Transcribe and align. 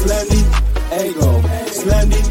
Slendy, 0.00 0.40
Ego, 1.04 1.30
Slendy, 1.68 2.22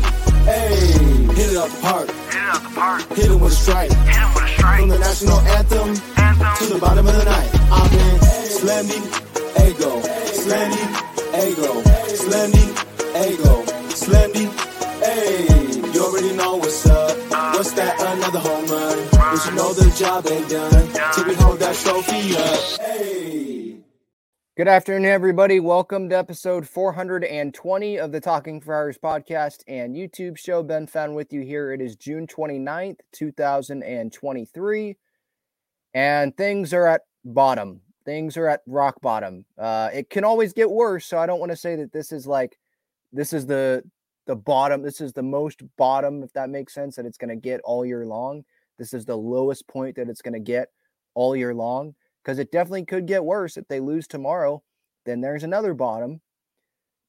hey, 0.46 1.34
hit 1.36 1.52
it 1.52 1.58
up 1.58 1.70
the 1.70 1.82
park. 1.82 2.08
Hit 2.10 2.36
it 2.36 2.50
out 2.50 2.64
the 2.64 2.70
park. 2.74 3.02
Hit 3.14 3.32
it 3.32 3.40
with 3.40 3.52
a 3.52 3.56
strike. 3.56 3.92
Hit 3.92 4.18
it 4.18 4.34
with 4.34 4.44
a 4.44 4.48
strike. 4.48 4.80
From 4.80 4.90
the 4.90 4.98
national 4.98 5.40
anthem, 5.40 5.90
Anthem. 6.18 6.68
to 6.68 6.74
the 6.74 6.80
bottom 6.80 7.06
of 7.06 7.14
the 7.16 7.26
night. 7.26 7.50
I'm 7.70 7.94
in 7.94 8.16
Slendy, 8.58 9.00
Ego, 9.70 10.02
Slendy, 10.34 10.84
Ego, 11.46 11.72
Slendy, 12.18 12.66
Ego, 13.30 13.64
Slendy, 13.94 14.46
hey, 15.06 15.92
you 15.94 16.04
already 16.04 16.36
know 16.36 16.56
what's 16.58 16.86
up. 16.88 17.18
Uh, 17.32 17.52
what's 17.54 17.72
that? 17.74 17.94
Another 18.00 18.40
home 18.40 18.66
run. 18.66 18.98
But 19.12 19.46
you 19.46 19.52
know 19.56 19.74
the 19.74 19.96
job 19.96 20.26
ain't 20.26 20.50
done 20.50 21.14
till 21.14 21.26
we 21.26 21.36
hold 21.36 21.60
that 21.60 21.76
trophy 21.76 22.36
up. 22.36 22.80
Hey. 22.82 23.79
Good 24.60 24.68
afternoon, 24.68 25.06
everybody. 25.06 25.62
Welcome 25.62 26.10
to 26.10 26.18
episode 26.18 26.68
420 26.68 27.98
of 27.98 28.12
the 28.12 28.20
Talking 28.20 28.60
Friars 28.60 28.98
podcast 28.98 29.64
and 29.70 29.96
YouTube 29.96 30.38
show. 30.38 30.64
Ben 30.64 30.86
Fadden 30.86 31.14
with 31.16 31.32
you 31.32 31.40
here. 31.44 31.72
It 31.72 31.80
is 31.80 31.96
June 31.96 32.28
29th, 32.28 33.00
2023. 33.14 34.98
And 35.94 36.36
things 36.36 36.74
are 36.74 36.88
at 36.88 37.04
bottom. 37.24 37.80
Things 38.04 38.36
are 38.36 38.50
at 38.50 38.60
rock 38.68 39.00
bottom. 39.00 39.46
Uh, 39.58 39.92
it 39.94 40.10
can 40.10 40.26
always 40.26 40.52
get 40.52 40.70
worse. 40.70 41.06
So 41.06 41.18
I 41.18 41.26
don't 41.26 41.40
want 41.40 41.54
to 41.54 41.58
say 41.58 41.78
that 41.78 41.94
this 41.94 42.12
is 42.12 42.28
like, 42.28 42.60
this 43.14 43.32
is 43.32 43.46
the 43.46 43.82
the 44.28 44.36
bottom. 44.36 44.82
This 44.82 45.00
is 45.00 45.14
the 45.14 45.24
most 45.24 45.62
bottom, 45.78 46.22
if 46.22 46.34
that 46.34 46.50
makes 46.50 46.74
sense, 46.74 46.98
that 46.98 47.06
it's 47.06 47.18
going 47.18 47.30
to 47.30 47.38
get 47.38 47.62
all 47.64 47.86
year 47.86 48.06
long. 48.06 48.44
This 48.78 48.94
is 48.94 49.06
the 49.06 49.16
lowest 49.16 49.70
point 49.70 49.96
that 49.96 50.10
it's 50.10 50.22
going 50.22 50.34
to 50.34 50.40
get 50.42 50.68
all 51.14 51.34
year 51.34 51.54
long 51.54 51.96
because 52.24 52.40
it 52.40 52.52
definitely 52.52 52.86
could 52.86 53.06
get 53.06 53.24
worse 53.24 53.58
if 53.58 53.68
they 53.68 53.80
lose 53.80 54.08
tomorrow. 54.08 54.64
Then 55.06 55.22
there's 55.22 55.44
another 55.44 55.74
bottom. 55.74 56.22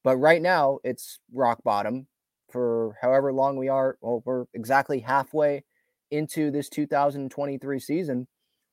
But 0.03 0.17
right 0.17 0.41
now, 0.41 0.79
it's 0.83 1.19
rock 1.31 1.63
bottom 1.63 2.07
for 2.49 2.97
however 3.01 3.31
long 3.31 3.57
we 3.57 3.69
are. 3.69 3.97
Well, 4.01 4.23
we're 4.25 4.45
exactly 4.53 4.99
halfway 4.99 5.63
into 6.09 6.51
this 6.51 6.69
2023 6.69 7.79
season, 7.79 8.27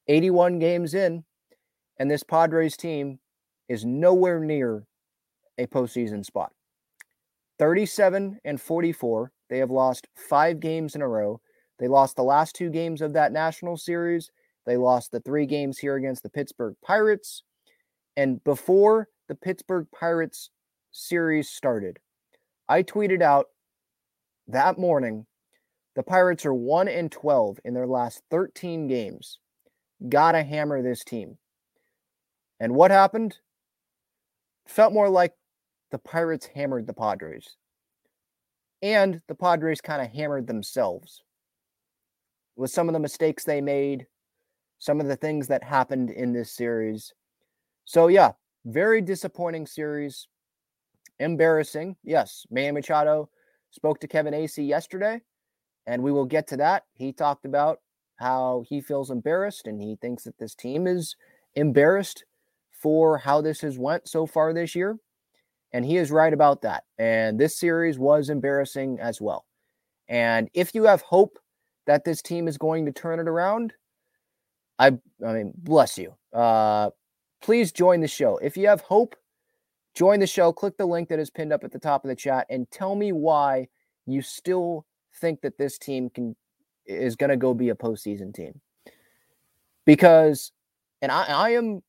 81 0.08 0.58
games 0.58 0.94
in, 0.94 1.24
and 1.98 2.10
this 2.10 2.22
Padres 2.22 2.76
team 2.76 3.20
is 3.68 3.84
nowhere 3.84 4.40
near 4.40 4.84
a 5.58 5.66
postseason 5.66 6.24
spot. 6.24 6.52
37 7.58 8.38
and 8.44 8.60
44. 8.60 9.32
They 9.50 9.58
have 9.58 9.70
lost 9.70 10.06
five 10.14 10.60
games 10.60 10.94
in 10.94 11.02
a 11.02 11.08
row. 11.08 11.40
They 11.78 11.88
lost 11.88 12.16
the 12.16 12.22
last 12.22 12.54
two 12.54 12.70
games 12.70 13.02
of 13.02 13.12
that 13.12 13.32
national 13.32 13.76
series. 13.76 14.30
They 14.68 14.76
lost 14.76 15.12
the 15.12 15.20
three 15.20 15.46
games 15.46 15.78
here 15.78 15.96
against 15.96 16.22
the 16.22 16.28
Pittsburgh 16.28 16.74
Pirates. 16.84 17.42
And 18.18 18.44
before 18.44 19.08
the 19.26 19.34
Pittsburgh 19.34 19.86
Pirates 19.98 20.50
series 20.90 21.48
started, 21.48 22.00
I 22.68 22.82
tweeted 22.82 23.22
out 23.22 23.46
that 24.46 24.78
morning 24.78 25.24
the 25.96 26.02
Pirates 26.02 26.44
are 26.44 26.52
1 26.52 26.86
and 26.86 27.10
12 27.10 27.60
in 27.64 27.72
their 27.72 27.86
last 27.86 28.20
13 28.30 28.88
games. 28.88 29.38
Gotta 30.06 30.42
hammer 30.42 30.82
this 30.82 31.02
team. 31.02 31.38
And 32.60 32.74
what 32.74 32.90
happened? 32.90 33.38
Felt 34.66 34.92
more 34.92 35.08
like 35.08 35.32
the 35.90 35.98
Pirates 35.98 36.50
hammered 36.54 36.86
the 36.86 36.92
Padres. 36.92 37.56
And 38.82 39.22
the 39.28 39.34
Padres 39.34 39.80
kind 39.80 40.02
of 40.02 40.08
hammered 40.08 40.46
themselves 40.46 41.22
with 42.54 42.70
some 42.70 42.86
of 42.86 42.92
the 42.92 43.00
mistakes 43.00 43.44
they 43.44 43.62
made, 43.62 44.06
some 44.78 45.00
of 45.00 45.06
the 45.06 45.16
things 45.16 45.48
that 45.48 45.62
happened 45.64 46.10
in 46.10 46.32
this 46.32 46.52
series. 46.52 47.12
So, 47.84 48.08
yeah, 48.08 48.32
very 48.64 49.00
disappointing 49.00 49.66
series. 49.66 50.28
Embarrassing. 51.18 51.96
Yes, 52.04 52.46
Manny 52.50 52.72
Machado 52.72 53.28
spoke 53.70 54.00
to 54.00 54.08
Kevin 54.08 54.34
Acee 54.34 54.68
yesterday, 54.68 55.20
and 55.86 56.02
we 56.02 56.12
will 56.12 56.26
get 56.26 56.46
to 56.48 56.56
that. 56.58 56.84
He 56.94 57.12
talked 57.12 57.44
about 57.44 57.80
how 58.16 58.64
he 58.68 58.80
feels 58.80 59.10
embarrassed 59.10 59.66
and 59.66 59.80
he 59.80 59.96
thinks 59.96 60.24
that 60.24 60.38
this 60.38 60.54
team 60.54 60.86
is 60.86 61.16
embarrassed 61.54 62.24
for 62.72 63.18
how 63.18 63.40
this 63.40 63.60
has 63.60 63.78
went 63.78 64.08
so 64.08 64.26
far 64.26 64.52
this 64.52 64.74
year. 64.74 64.98
And 65.72 65.84
he 65.84 65.96
is 65.96 66.10
right 66.10 66.32
about 66.32 66.62
that. 66.62 66.84
And 66.98 67.38
this 67.38 67.56
series 67.56 67.98
was 67.98 68.30
embarrassing 68.30 68.98
as 69.00 69.20
well. 69.20 69.44
And 70.08 70.48
if 70.54 70.74
you 70.74 70.84
have 70.84 71.02
hope 71.02 71.38
that 71.86 72.04
this 72.04 72.22
team 72.22 72.48
is 72.48 72.58
going 72.58 72.86
to 72.86 72.92
turn 72.92 73.20
it 73.20 73.28
around, 73.28 73.74
I 74.78 74.98
I 75.26 75.32
mean, 75.32 75.52
bless 75.56 75.98
you. 75.98 76.14
Uh 76.32 76.90
please 77.40 77.72
join 77.72 78.00
the 78.00 78.08
show. 78.08 78.38
If 78.38 78.56
you 78.56 78.68
have 78.68 78.80
hope, 78.82 79.16
join 79.94 80.20
the 80.20 80.26
show. 80.26 80.52
Click 80.52 80.76
the 80.76 80.86
link 80.86 81.08
that 81.08 81.18
is 81.18 81.30
pinned 81.30 81.52
up 81.52 81.64
at 81.64 81.72
the 81.72 81.78
top 81.78 82.04
of 82.04 82.08
the 82.08 82.16
chat 82.16 82.46
and 82.50 82.70
tell 82.70 82.94
me 82.94 83.12
why 83.12 83.68
you 84.06 84.22
still 84.22 84.86
think 85.20 85.40
that 85.42 85.58
this 85.58 85.78
team 85.78 86.10
can 86.10 86.36
is 86.86 87.16
going 87.16 87.30
to 87.30 87.36
go 87.36 87.52
be 87.54 87.68
a 87.68 87.74
postseason 87.74 88.34
team. 88.34 88.60
Because 89.84 90.52
and 91.02 91.12
I, 91.12 91.24
I 91.24 91.50
am 91.50 91.82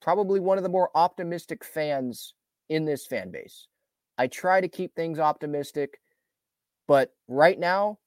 probably 0.00 0.40
one 0.40 0.58
of 0.58 0.64
the 0.64 0.68
more 0.68 0.90
optimistic 0.94 1.64
fans 1.64 2.34
in 2.68 2.84
this 2.84 3.06
fan 3.06 3.30
base. 3.30 3.68
I 4.18 4.26
try 4.26 4.60
to 4.60 4.68
keep 4.68 4.94
things 4.94 5.18
optimistic, 5.18 6.00
but 6.86 7.12
right 7.28 7.58
now, 7.58 7.98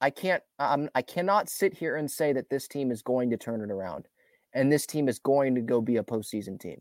I 0.00 0.10
can't. 0.10 0.42
Um, 0.58 0.88
I 0.94 1.02
cannot 1.02 1.48
sit 1.48 1.74
here 1.74 1.96
and 1.96 2.10
say 2.10 2.32
that 2.32 2.50
this 2.50 2.68
team 2.68 2.90
is 2.90 3.02
going 3.02 3.30
to 3.30 3.36
turn 3.36 3.62
it 3.62 3.70
around, 3.70 4.08
and 4.52 4.70
this 4.70 4.86
team 4.86 5.08
is 5.08 5.18
going 5.18 5.54
to 5.54 5.60
go 5.60 5.80
be 5.80 5.96
a 5.96 6.02
postseason 6.02 6.60
team. 6.60 6.80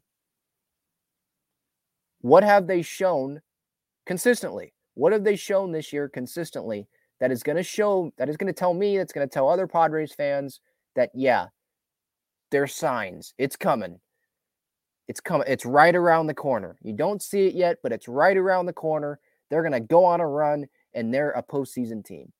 What 2.22 2.44
have 2.44 2.68
they 2.68 2.82
shown 2.82 3.42
consistently? 4.06 4.74
What 4.96 5.14
have 5.14 5.24
they 5.24 5.36
shown 5.36 5.72
this 5.72 5.94
year 5.94 6.10
consistently 6.10 6.88
that 7.20 7.32
is 7.32 7.44
going 7.44 7.58
to 7.58 7.64
show 7.64 8.12
that 8.18 8.30
is 8.30 8.38
going 8.38 8.52
to 8.52 8.60
tell 8.60 8.74
me 8.74 8.98
that's 8.98 9.14
going 9.14 9.28
to 9.28 9.34
tell 9.34 9.50
other 9.50 9.68
Padres 9.68 10.14
fans 10.14 10.60
that 10.96 11.12
yeah, 11.14 11.48
there's 12.52 12.74
signs. 12.74 13.34
It's 13.38 13.56
coming. 13.56 14.00
It's 15.08 15.20
coming. 15.20 15.48
It's 15.48 15.66
right 15.66 15.96
around 15.96 16.28
the 16.28 16.34
corner. 16.34 16.78
You 16.82 16.94
don't 16.94 17.22
see 17.22 17.48
it 17.48 17.54
yet, 17.54 17.78
but 17.84 17.92
it's 17.92 18.08
right 18.08 18.36
around 18.36 18.66
the 18.66 18.74
corner. 18.74 19.20
They're 19.50 19.62
going 19.62 19.74
to 19.74 19.80
go 19.80 20.04
on 20.04 20.20
a 20.20 20.28
run 20.28 20.66
and 20.94 21.14
they're 21.14 21.32
a 21.32 21.44
postseason 21.44 22.04
team. 22.04 22.32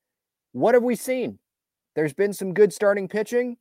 What 0.56 0.74
have 0.74 0.82
we 0.82 0.96
seen? 0.96 1.38
There's 1.94 2.14
been 2.14 2.32
some 2.32 2.54
good 2.54 2.72
starting 2.72 3.08
pitching, 3.08 3.58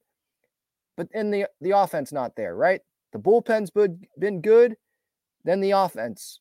but 0.95 1.09
then 1.11 1.29
the 1.29 1.47
the 1.59 1.71
offense 1.71 2.13
not 2.13 2.37
there, 2.37 2.55
right? 2.55 2.81
The 3.11 3.19
bullpen's 3.19 3.69
been 4.17 4.41
good, 4.41 4.77
then 5.43 5.59
the 5.59 5.71
offense 5.71 6.39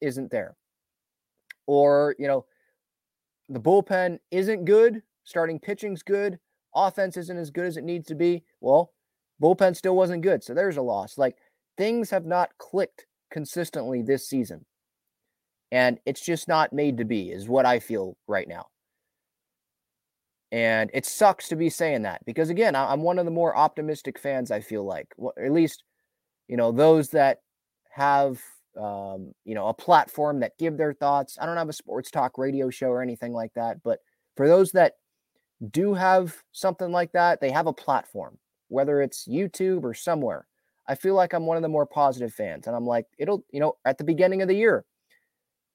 isn't 0.00 0.30
there. 0.30 0.56
or, 1.68 2.16
you 2.18 2.26
know, 2.26 2.46
the 3.48 3.60
bullpen 3.60 4.18
isn't 4.30 4.64
good, 4.64 5.02
starting 5.24 5.60
pitching's 5.60 6.02
good, 6.02 6.38
offense 6.74 7.16
isn't 7.16 7.36
as 7.36 7.50
good 7.50 7.66
as 7.66 7.76
it 7.76 7.84
needs 7.84 8.08
to 8.08 8.14
be. 8.14 8.42
Well, 8.60 8.92
bullpen 9.40 9.76
still 9.76 9.94
wasn't 9.94 10.22
good. 10.22 10.42
So 10.42 10.54
there's 10.54 10.78
a 10.78 10.82
loss. 10.82 11.18
Like 11.18 11.36
things 11.76 12.10
have 12.10 12.26
not 12.26 12.50
clicked 12.58 13.06
consistently 13.30 14.02
this 14.02 14.28
season. 14.28 14.64
And 15.70 16.00
it's 16.06 16.22
just 16.24 16.48
not 16.48 16.72
made 16.72 16.96
to 16.98 17.04
be, 17.04 17.30
is 17.30 17.48
what 17.48 17.66
I 17.66 17.78
feel 17.80 18.16
right 18.26 18.48
now. 18.48 18.66
And 20.50 20.90
it 20.94 21.04
sucks 21.04 21.48
to 21.48 21.56
be 21.56 21.68
saying 21.68 22.02
that 22.02 22.24
because, 22.24 22.48
again, 22.48 22.74
I'm 22.74 23.02
one 23.02 23.18
of 23.18 23.26
the 23.26 23.30
more 23.30 23.56
optimistic 23.56 24.18
fans, 24.18 24.50
I 24.50 24.60
feel 24.60 24.84
like, 24.84 25.08
well, 25.16 25.34
at 25.42 25.52
least, 25.52 25.84
you 26.48 26.56
know, 26.56 26.72
those 26.72 27.10
that 27.10 27.40
have, 27.90 28.40
um, 28.80 29.32
you 29.44 29.54
know, 29.54 29.68
a 29.68 29.74
platform 29.74 30.40
that 30.40 30.56
give 30.58 30.78
their 30.78 30.94
thoughts. 30.94 31.36
I 31.40 31.44
don't 31.44 31.58
have 31.58 31.68
a 31.68 31.74
sports 31.74 32.10
talk 32.10 32.38
radio 32.38 32.70
show 32.70 32.88
or 32.88 33.02
anything 33.02 33.32
like 33.34 33.52
that. 33.54 33.82
But 33.82 33.98
for 34.36 34.48
those 34.48 34.72
that 34.72 34.94
do 35.70 35.92
have 35.92 36.34
something 36.52 36.92
like 36.92 37.12
that, 37.12 37.40
they 37.40 37.50
have 37.50 37.66
a 37.66 37.72
platform, 37.72 38.38
whether 38.68 39.02
it's 39.02 39.28
YouTube 39.28 39.84
or 39.84 39.92
somewhere. 39.92 40.46
I 40.86 40.94
feel 40.94 41.14
like 41.14 41.34
I'm 41.34 41.44
one 41.44 41.58
of 41.58 41.62
the 41.62 41.68
more 41.68 41.84
positive 41.84 42.32
fans. 42.32 42.66
And 42.66 42.74
I'm 42.74 42.86
like, 42.86 43.04
it'll, 43.18 43.44
you 43.50 43.60
know, 43.60 43.76
at 43.84 43.98
the 43.98 44.04
beginning 44.04 44.40
of 44.40 44.48
the 44.48 44.54
year, 44.54 44.86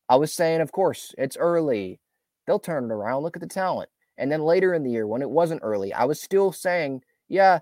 I 0.09 0.15
was 0.15 0.33
saying, 0.33 0.61
of 0.61 0.71
course, 0.71 1.13
it's 1.17 1.37
early. 1.37 1.99
They'll 2.47 2.57
turn 2.59 2.85
it 2.85 2.91
around. 2.91 3.21
Look 3.21 3.37
at 3.37 3.41
the 3.41 3.47
talent. 3.47 3.89
And 4.17 4.31
then 4.31 4.43
later 4.43 4.73
in 4.73 4.83
the 4.83 4.91
year, 4.91 5.07
when 5.07 5.21
it 5.21 5.29
wasn't 5.29 5.61
early, 5.63 5.93
I 5.93 6.05
was 6.05 6.21
still 6.21 6.51
saying, 6.51 7.01
yeah, 7.29 7.59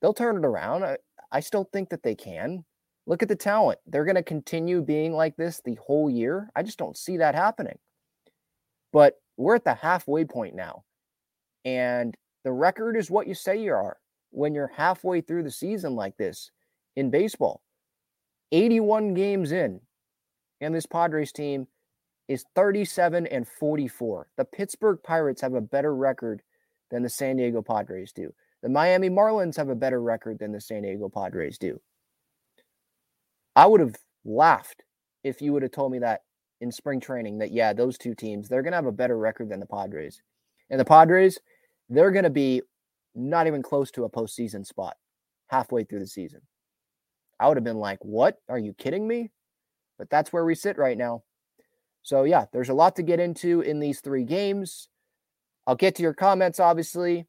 they'll 0.00 0.14
turn 0.14 0.36
it 0.36 0.44
around. 0.44 0.84
I, 0.84 0.98
I 1.32 1.40
still 1.40 1.68
think 1.72 1.90
that 1.90 2.02
they 2.02 2.14
can. 2.14 2.64
Look 3.06 3.22
at 3.22 3.28
the 3.28 3.36
talent. 3.36 3.78
They're 3.86 4.04
going 4.04 4.16
to 4.16 4.22
continue 4.22 4.82
being 4.82 5.12
like 5.12 5.36
this 5.36 5.60
the 5.64 5.76
whole 5.76 6.10
year. 6.10 6.50
I 6.56 6.62
just 6.62 6.78
don't 6.78 6.96
see 6.96 7.16
that 7.18 7.34
happening. 7.34 7.78
But 8.92 9.14
we're 9.36 9.56
at 9.56 9.64
the 9.64 9.74
halfway 9.74 10.24
point 10.24 10.54
now. 10.54 10.84
And 11.64 12.16
the 12.44 12.52
record 12.52 12.96
is 12.96 13.10
what 13.10 13.26
you 13.26 13.34
say 13.34 13.60
you 13.62 13.72
are 13.72 13.96
when 14.30 14.54
you're 14.54 14.72
halfway 14.76 15.20
through 15.20 15.42
the 15.42 15.50
season 15.50 15.94
like 15.94 16.16
this 16.16 16.50
in 16.96 17.10
baseball. 17.10 17.62
81 18.52 19.14
games 19.14 19.50
in, 19.50 19.80
and 20.60 20.74
this 20.74 20.86
Padres 20.86 21.32
team 21.32 21.66
is 22.28 22.44
37 22.54 23.26
and 23.26 23.46
44. 23.46 24.28
The 24.36 24.44
Pittsburgh 24.44 24.98
Pirates 25.02 25.40
have 25.42 25.54
a 25.54 25.60
better 25.60 25.94
record 25.94 26.42
than 26.90 27.02
the 27.02 27.08
San 27.08 27.36
Diego 27.36 27.62
Padres 27.62 28.12
do. 28.12 28.32
The 28.62 28.68
Miami 28.68 29.10
Marlins 29.10 29.56
have 29.56 29.68
a 29.68 29.74
better 29.74 30.00
record 30.00 30.38
than 30.38 30.52
the 30.52 30.60
San 30.60 30.82
Diego 30.82 31.08
Padres 31.08 31.58
do. 31.58 31.80
I 33.54 33.66
would 33.66 33.80
have 33.80 33.96
laughed 34.24 34.82
if 35.24 35.40
you 35.40 35.52
would 35.52 35.62
have 35.62 35.72
told 35.72 35.92
me 35.92 35.98
that 36.00 36.22
in 36.60 36.72
spring 36.72 37.00
training 37.00 37.38
that, 37.38 37.52
yeah, 37.52 37.72
those 37.72 37.98
two 37.98 38.14
teams, 38.14 38.48
they're 38.48 38.62
going 38.62 38.72
to 38.72 38.76
have 38.76 38.86
a 38.86 38.92
better 38.92 39.18
record 39.18 39.50
than 39.50 39.60
the 39.60 39.66
Padres. 39.66 40.22
And 40.70 40.80
the 40.80 40.84
Padres, 40.84 41.38
they're 41.88 42.10
going 42.10 42.24
to 42.24 42.30
be 42.30 42.62
not 43.14 43.46
even 43.46 43.62
close 43.62 43.90
to 43.92 44.04
a 44.04 44.10
postseason 44.10 44.66
spot 44.66 44.96
halfway 45.48 45.84
through 45.84 46.00
the 46.00 46.06
season. 46.06 46.40
I 47.38 47.48
would 47.48 47.56
have 47.56 47.64
been 47.64 47.78
like, 47.78 47.98
what? 48.02 48.38
Are 48.48 48.58
you 48.58 48.72
kidding 48.72 49.06
me? 49.06 49.30
But 49.98 50.10
that's 50.10 50.32
where 50.32 50.44
we 50.44 50.54
sit 50.54 50.78
right 50.78 50.96
now. 50.96 51.22
So, 52.06 52.22
yeah, 52.22 52.44
there's 52.52 52.68
a 52.68 52.74
lot 52.74 52.94
to 52.96 53.02
get 53.02 53.18
into 53.18 53.62
in 53.62 53.80
these 53.80 53.98
three 53.98 54.22
games. 54.22 54.88
I'll 55.66 55.74
get 55.74 55.96
to 55.96 56.04
your 56.04 56.14
comments, 56.14 56.60
obviously. 56.60 57.26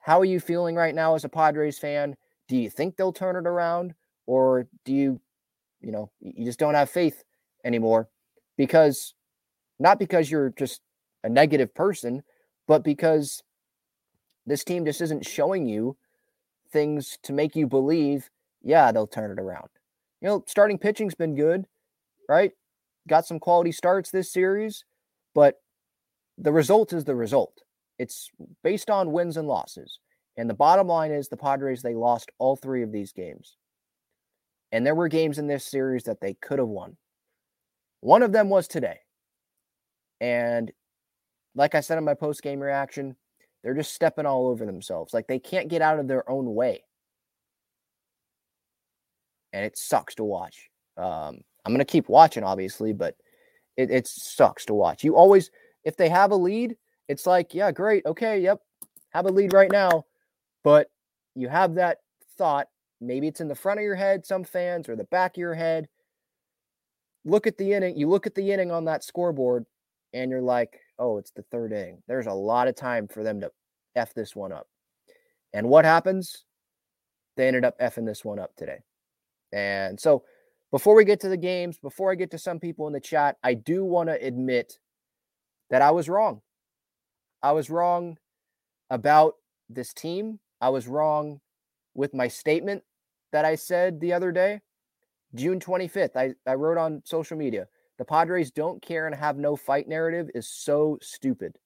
How 0.00 0.20
are 0.20 0.26
you 0.26 0.38
feeling 0.38 0.76
right 0.76 0.94
now 0.94 1.14
as 1.14 1.24
a 1.24 1.30
Padres 1.30 1.78
fan? 1.78 2.14
Do 2.46 2.54
you 2.54 2.68
think 2.68 2.96
they'll 2.96 3.10
turn 3.10 3.36
it 3.36 3.48
around? 3.48 3.94
Or 4.26 4.68
do 4.84 4.92
you, 4.92 5.22
you 5.80 5.92
know, 5.92 6.10
you 6.20 6.44
just 6.44 6.58
don't 6.58 6.74
have 6.74 6.90
faith 6.90 7.24
anymore? 7.64 8.10
Because 8.58 9.14
not 9.78 9.98
because 9.98 10.30
you're 10.30 10.50
just 10.50 10.82
a 11.24 11.30
negative 11.30 11.74
person, 11.74 12.22
but 12.66 12.84
because 12.84 13.42
this 14.44 14.62
team 14.62 14.84
just 14.84 15.00
isn't 15.00 15.24
showing 15.24 15.66
you 15.66 15.96
things 16.70 17.18
to 17.22 17.32
make 17.32 17.56
you 17.56 17.66
believe, 17.66 18.28
yeah, 18.60 18.92
they'll 18.92 19.06
turn 19.06 19.30
it 19.30 19.40
around. 19.40 19.70
You 20.20 20.28
know, 20.28 20.44
starting 20.46 20.76
pitching's 20.76 21.14
been 21.14 21.34
good, 21.34 21.64
right? 22.28 22.52
Got 23.08 23.26
some 23.26 23.40
quality 23.40 23.72
starts 23.72 24.10
this 24.10 24.32
series, 24.32 24.84
but 25.34 25.56
the 26.36 26.52
result 26.52 26.92
is 26.92 27.04
the 27.04 27.16
result. 27.16 27.62
It's 27.98 28.30
based 28.62 28.90
on 28.90 29.12
wins 29.12 29.36
and 29.36 29.48
losses. 29.48 29.98
And 30.36 30.48
the 30.48 30.54
bottom 30.54 30.86
line 30.86 31.10
is 31.10 31.28
the 31.28 31.36
Padres, 31.36 31.82
they 31.82 31.94
lost 31.94 32.30
all 32.38 32.54
three 32.54 32.82
of 32.84 32.92
these 32.92 33.12
games. 33.12 33.56
And 34.70 34.86
there 34.86 34.94
were 34.94 35.08
games 35.08 35.38
in 35.38 35.48
this 35.48 35.64
series 35.64 36.04
that 36.04 36.20
they 36.20 36.34
could 36.34 36.60
have 36.60 36.68
won. 36.68 36.96
One 38.00 38.22
of 38.22 38.30
them 38.30 38.48
was 38.48 38.68
today. 38.68 39.00
And 40.20 40.70
like 41.54 41.74
I 41.74 41.80
said 41.80 41.98
in 41.98 42.04
my 42.04 42.14
post 42.14 42.42
game 42.42 42.60
reaction, 42.60 43.16
they're 43.62 43.74
just 43.74 43.94
stepping 43.94 44.26
all 44.26 44.48
over 44.48 44.64
themselves. 44.64 45.12
Like 45.12 45.26
they 45.26 45.40
can't 45.40 45.68
get 45.68 45.82
out 45.82 45.98
of 45.98 46.06
their 46.06 46.28
own 46.30 46.54
way. 46.54 46.84
And 49.52 49.64
it 49.64 49.76
sucks 49.76 50.14
to 50.16 50.24
watch. 50.24 50.68
Um, 50.96 51.40
I'm 51.68 51.74
going 51.74 51.84
to 51.84 51.92
keep 51.92 52.08
watching, 52.08 52.44
obviously, 52.44 52.94
but 52.94 53.14
it, 53.76 53.90
it 53.90 54.06
sucks 54.06 54.64
to 54.64 54.74
watch. 54.74 55.04
You 55.04 55.16
always, 55.16 55.50
if 55.84 55.98
they 55.98 56.08
have 56.08 56.30
a 56.30 56.34
lead, 56.34 56.78
it's 57.08 57.26
like, 57.26 57.52
yeah, 57.52 57.70
great. 57.72 58.06
Okay. 58.06 58.40
Yep. 58.40 58.62
Have 59.10 59.26
a 59.26 59.30
lead 59.30 59.52
right 59.52 59.70
now. 59.70 60.06
But 60.64 60.90
you 61.34 61.46
have 61.48 61.74
that 61.74 61.98
thought. 62.38 62.68
Maybe 63.02 63.28
it's 63.28 63.42
in 63.42 63.48
the 63.48 63.54
front 63.54 63.80
of 63.80 63.84
your 63.84 63.96
head, 63.96 64.24
some 64.24 64.44
fans, 64.44 64.88
or 64.88 64.96
the 64.96 65.04
back 65.04 65.32
of 65.32 65.40
your 65.40 65.54
head. 65.54 65.88
Look 67.26 67.46
at 67.46 67.58
the 67.58 67.74
inning. 67.74 67.98
You 67.98 68.08
look 68.08 68.26
at 68.26 68.34
the 68.34 68.50
inning 68.50 68.70
on 68.70 68.86
that 68.86 69.04
scoreboard 69.04 69.66
and 70.14 70.30
you're 70.30 70.40
like, 70.40 70.80
oh, 70.98 71.18
it's 71.18 71.32
the 71.32 71.42
third 71.42 71.72
inning. 71.72 72.02
There's 72.08 72.28
a 72.28 72.32
lot 72.32 72.66
of 72.66 72.76
time 72.76 73.08
for 73.08 73.22
them 73.22 73.42
to 73.42 73.52
F 73.94 74.14
this 74.14 74.34
one 74.34 74.52
up. 74.52 74.68
And 75.52 75.68
what 75.68 75.84
happens? 75.84 76.44
They 77.36 77.46
ended 77.46 77.66
up 77.66 77.78
effing 77.78 78.06
this 78.06 78.24
one 78.24 78.38
up 78.38 78.56
today. 78.56 78.78
And 79.52 80.00
so 80.00 80.24
before 80.70 80.94
we 80.94 81.04
get 81.04 81.20
to 81.20 81.28
the 81.28 81.36
games, 81.36 81.78
before 81.78 82.10
I 82.10 82.14
get 82.14 82.30
to 82.32 82.38
some 82.38 82.60
people 82.60 82.86
in 82.86 82.92
the 82.92 83.00
chat, 83.00 83.36
I 83.42 83.54
do 83.54 83.84
want 83.84 84.08
to 84.08 84.24
admit 84.24 84.78
that 85.70 85.82
I 85.82 85.90
was 85.90 86.08
wrong. 86.08 86.42
I 87.42 87.52
was 87.52 87.70
wrong 87.70 88.18
about 88.90 89.34
this 89.68 89.92
team. 89.92 90.40
I 90.60 90.68
was 90.70 90.86
wrong 90.86 91.40
with 91.94 92.14
my 92.14 92.28
statement 92.28 92.82
that 93.32 93.44
I 93.44 93.54
said 93.54 94.00
the 94.00 94.12
other 94.12 94.32
day. 94.32 94.60
June 95.34 95.60
25th, 95.60 96.16
I, 96.16 96.34
I 96.46 96.54
wrote 96.54 96.78
on 96.78 97.02
social 97.04 97.36
media 97.36 97.66
the 97.98 98.04
Padres 98.04 98.50
don't 98.50 98.80
care 98.80 99.06
and 99.06 99.14
have 99.14 99.36
no 99.36 99.56
fight 99.56 99.88
narrative 99.88 100.30
is 100.34 100.48
so 100.48 100.98
stupid. 101.02 101.56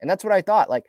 And 0.00 0.08
that's 0.08 0.24
what 0.24 0.32
I 0.32 0.40
thought. 0.40 0.70
Like 0.70 0.84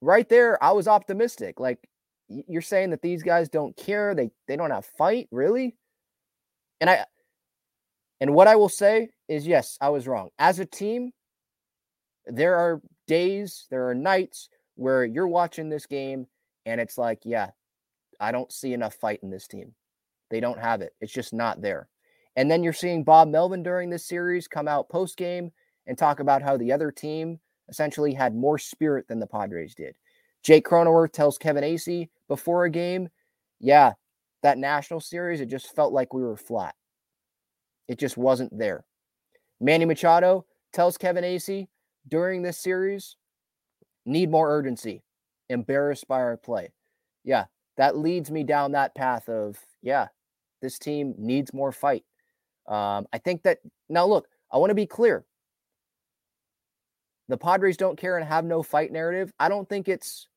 right 0.00 0.28
there, 0.28 0.62
I 0.64 0.72
was 0.72 0.88
optimistic. 0.88 1.60
Like 1.60 1.88
you're 2.28 2.62
saying 2.62 2.90
that 2.90 3.02
these 3.02 3.22
guys 3.22 3.48
don't 3.48 3.76
care, 3.76 4.14
they 4.14 4.30
they 4.48 4.56
don't 4.56 4.70
have 4.70 4.86
fight, 4.86 5.28
really? 5.30 5.76
And 6.80 6.90
I 6.90 7.04
and 8.20 8.34
what 8.34 8.48
I 8.48 8.56
will 8.56 8.68
say 8.68 9.10
is 9.28 9.46
yes, 9.46 9.76
I 9.80 9.90
was 9.90 10.06
wrong. 10.06 10.30
As 10.38 10.58
a 10.58 10.66
team, 10.66 11.12
there 12.26 12.56
are 12.56 12.80
days, 13.06 13.66
there 13.70 13.88
are 13.88 13.94
nights 13.94 14.48
where 14.74 15.04
you're 15.04 15.28
watching 15.28 15.68
this 15.68 15.86
game 15.86 16.26
and 16.64 16.80
it's 16.80 16.98
like, 16.98 17.20
yeah, 17.24 17.50
I 18.20 18.32
don't 18.32 18.52
see 18.52 18.72
enough 18.72 18.94
fight 18.94 19.20
in 19.22 19.30
this 19.30 19.46
team. 19.46 19.74
They 20.30 20.40
don't 20.40 20.58
have 20.58 20.80
it. 20.80 20.92
It's 21.00 21.12
just 21.12 21.32
not 21.32 21.62
there. 21.62 21.88
And 22.34 22.50
then 22.50 22.62
you're 22.62 22.72
seeing 22.72 23.04
Bob 23.04 23.28
Melvin 23.28 23.62
during 23.62 23.88
this 23.88 24.06
series 24.06 24.48
come 24.48 24.68
out 24.68 24.88
post 24.88 25.16
game 25.16 25.52
and 25.86 25.96
talk 25.96 26.20
about 26.20 26.42
how 26.42 26.56
the 26.56 26.72
other 26.72 26.90
team 26.90 27.38
essentially 27.68 28.12
had 28.12 28.34
more 28.34 28.58
spirit 28.58 29.08
than 29.08 29.20
the 29.20 29.26
Padres 29.26 29.74
did. 29.74 29.96
Jake 30.42 30.66
Cronenworth 30.66 31.12
tells 31.12 31.38
Kevin 31.38 31.64
Acee 31.64 32.08
before 32.28 32.64
a 32.64 32.70
game, 32.70 33.08
yeah, 33.58 33.92
that 34.42 34.58
national 34.58 35.00
series, 35.00 35.40
it 35.40 35.46
just 35.46 35.74
felt 35.74 35.92
like 35.92 36.12
we 36.12 36.22
were 36.22 36.36
flat. 36.36 36.74
It 37.88 37.98
just 37.98 38.16
wasn't 38.16 38.56
there. 38.56 38.84
Manny 39.60 39.84
Machado 39.84 40.44
tells 40.72 40.98
Kevin 40.98 41.24
Acee 41.24 41.68
during 42.08 42.42
this 42.42 42.58
series, 42.58 43.16
need 44.04 44.30
more 44.30 44.50
urgency, 44.50 45.02
embarrassed 45.48 46.06
by 46.06 46.18
our 46.20 46.36
play. 46.36 46.72
Yeah, 47.24 47.46
that 47.76 47.96
leads 47.96 48.30
me 48.30 48.44
down 48.44 48.72
that 48.72 48.94
path 48.94 49.28
of, 49.28 49.58
yeah, 49.82 50.08
this 50.62 50.78
team 50.78 51.14
needs 51.18 51.52
more 51.52 51.72
fight. 51.72 52.04
Um, 52.68 53.06
I 53.12 53.18
think 53.18 53.42
that 53.42 53.58
now, 53.88 54.06
look, 54.06 54.28
I 54.52 54.58
want 54.58 54.70
to 54.70 54.74
be 54.74 54.86
clear. 54.86 55.24
The 57.28 57.36
Padres 57.36 57.76
don't 57.76 57.98
care 57.98 58.16
and 58.16 58.26
have 58.26 58.44
no 58.44 58.62
fight 58.62 58.92
narrative. 58.92 59.32
I 59.40 59.48
don't 59.48 59.68
think 59.68 59.88
it's 59.88 60.28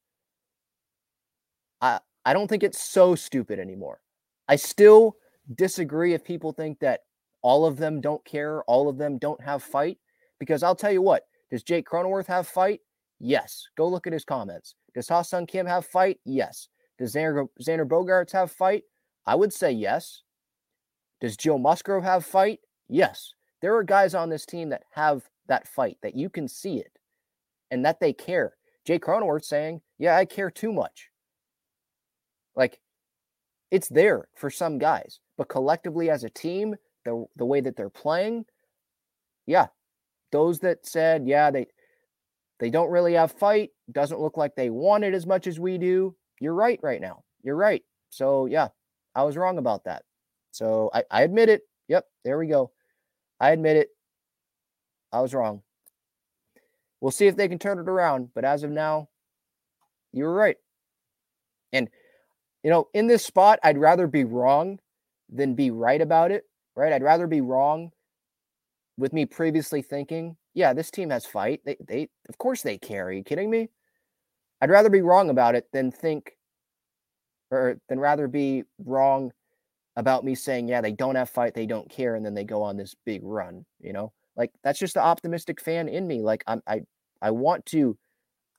I 1.81 1.99
I 2.25 2.33
don't 2.33 2.47
think 2.47 2.63
it's 2.63 2.81
so 2.81 3.15
stupid 3.15 3.59
anymore. 3.59 4.01
I 4.47 4.55
still 4.55 5.15
disagree 5.55 6.13
if 6.13 6.23
people 6.23 6.51
think 6.51 6.79
that 6.79 7.01
all 7.41 7.65
of 7.65 7.77
them 7.77 8.01
don't 8.01 8.23
care, 8.25 8.63
all 8.63 8.89
of 8.89 8.97
them 8.97 9.17
don't 9.17 9.41
have 9.41 9.63
fight. 9.63 9.97
Because 10.39 10.63
I'll 10.63 10.75
tell 10.75 10.91
you 10.91 11.01
what, 11.01 11.23
does 11.51 11.63
Jake 11.63 11.87
Cronenworth 11.87 12.27
have 12.27 12.47
fight? 12.47 12.81
Yes. 13.19 13.67
Go 13.77 13.87
look 13.87 14.07
at 14.07 14.13
his 14.13 14.25
comments. 14.25 14.75
Does 14.93 15.07
Ha-Seong 15.09 15.47
Kim 15.47 15.65
have 15.65 15.85
fight? 15.85 16.19
Yes. 16.25 16.69
Does 16.97 17.13
Xander, 17.13 17.47
Xander 17.61 17.87
Bogaerts 17.87 18.31
have 18.31 18.51
fight? 18.51 18.83
I 19.25 19.35
would 19.35 19.53
say 19.53 19.71
yes. 19.71 20.23
Does 21.21 21.37
Joe 21.37 21.57
Musgrove 21.57 22.03
have 22.03 22.25
fight? 22.25 22.59
Yes. 22.87 23.33
there 23.61 23.75
are 23.75 23.83
guys 23.83 24.15
on 24.15 24.29
this 24.29 24.45
team 24.45 24.69
that 24.69 24.83
have 24.91 25.29
that 25.47 25.67
fight, 25.67 25.97
that 26.01 26.15
you 26.15 26.29
can 26.29 26.47
see 26.47 26.77
it 26.77 26.97
and 27.71 27.85
that 27.85 27.99
they 27.99 28.13
care. 28.13 28.55
Jake 28.85 29.03
Cronenworth 29.03 29.45
saying, 29.45 29.81
Yeah, 29.97 30.15
I 30.17 30.25
care 30.25 30.49
too 30.49 30.71
much. 30.71 31.08
Like 32.55 32.79
it's 33.71 33.87
there 33.87 34.27
for 34.35 34.49
some 34.49 34.77
guys, 34.77 35.19
but 35.37 35.49
collectively 35.49 36.09
as 36.09 36.23
a 36.23 36.29
team, 36.29 36.75
the 37.05 37.25
the 37.35 37.45
way 37.45 37.61
that 37.61 37.75
they're 37.75 37.89
playing, 37.89 38.45
yeah, 39.45 39.67
those 40.31 40.59
that 40.59 40.85
said, 40.85 41.27
yeah, 41.27 41.51
they 41.51 41.67
they 42.59 42.69
don't 42.69 42.91
really 42.91 43.13
have 43.13 43.31
fight, 43.31 43.71
doesn't 43.91 44.19
look 44.19 44.37
like 44.37 44.55
they 44.55 44.69
want 44.69 45.03
it 45.03 45.13
as 45.13 45.25
much 45.25 45.47
as 45.47 45.59
we 45.59 45.77
do. 45.77 46.15
You're 46.39 46.53
right 46.53 46.79
right 46.81 47.01
now. 47.01 47.23
You're 47.43 47.55
right. 47.55 47.83
So 48.09 48.45
yeah, 48.45 48.69
I 49.15 49.23
was 49.23 49.37
wrong 49.37 49.57
about 49.57 49.85
that. 49.85 50.03
So 50.51 50.89
I, 50.93 51.03
I 51.11 51.21
admit 51.23 51.49
it. 51.49 51.61
Yep, 51.87 52.05
there 52.23 52.37
we 52.37 52.47
go. 52.47 52.71
I 53.39 53.51
admit 53.51 53.77
it. 53.77 53.89
I 55.11 55.21
was 55.21 55.33
wrong. 55.33 55.61
We'll 57.01 57.11
see 57.11 57.27
if 57.27 57.35
they 57.35 57.47
can 57.47 57.59
turn 57.59 57.79
it 57.79 57.87
around. 57.87 58.29
But 58.33 58.45
as 58.45 58.63
of 58.63 58.71
now, 58.71 59.09
you 60.11 60.25
were 60.25 60.33
right. 60.33 60.57
You 62.63 62.69
know, 62.69 62.87
in 62.93 63.07
this 63.07 63.25
spot, 63.25 63.59
I'd 63.63 63.77
rather 63.77 64.07
be 64.07 64.25
wrong 64.25 64.79
than 65.29 65.55
be 65.55 65.71
right 65.71 66.01
about 66.01 66.31
it, 66.31 66.43
right? 66.75 66.91
I'd 66.91 67.03
rather 67.03 67.27
be 67.27 67.41
wrong 67.41 67.91
with 68.97 69.13
me 69.13 69.25
previously 69.25 69.81
thinking, 69.81 70.35
yeah, 70.53 70.73
this 70.73 70.91
team 70.91 71.09
has 71.09 71.25
fight. 71.25 71.61
They, 71.65 71.77
they, 71.87 72.09
of 72.27 72.37
course 72.37 72.61
they 72.61 72.77
care. 72.77 73.07
Are 73.07 73.11
you 73.11 73.23
kidding 73.23 73.49
me? 73.49 73.69
I'd 74.61 74.69
rather 74.69 74.89
be 74.89 75.01
wrong 75.01 75.29
about 75.29 75.55
it 75.55 75.67
than 75.71 75.91
think, 75.91 76.35
or 77.49 77.77
than 77.87 77.99
rather 77.99 78.27
be 78.27 78.63
wrong 78.83 79.31
about 79.95 80.25
me 80.25 80.35
saying, 80.35 80.67
yeah, 80.67 80.81
they 80.81 80.91
don't 80.91 81.15
have 81.15 81.29
fight, 81.29 81.53
they 81.53 81.65
don't 81.65 81.89
care, 81.89 82.15
and 82.15 82.25
then 82.25 82.33
they 82.33 82.43
go 82.43 82.61
on 82.61 82.75
this 82.75 82.95
big 83.05 83.21
run. 83.23 83.65
You 83.79 83.93
know, 83.93 84.11
like 84.35 84.51
that's 84.63 84.79
just 84.79 84.95
the 84.95 85.01
optimistic 85.01 85.61
fan 85.61 85.87
in 85.87 86.07
me. 86.07 86.21
Like 86.21 86.43
I'm, 86.45 86.61
I, 86.67 86.81
I 87.21 87.31
want 87.31 87.65
to 87.67 87.97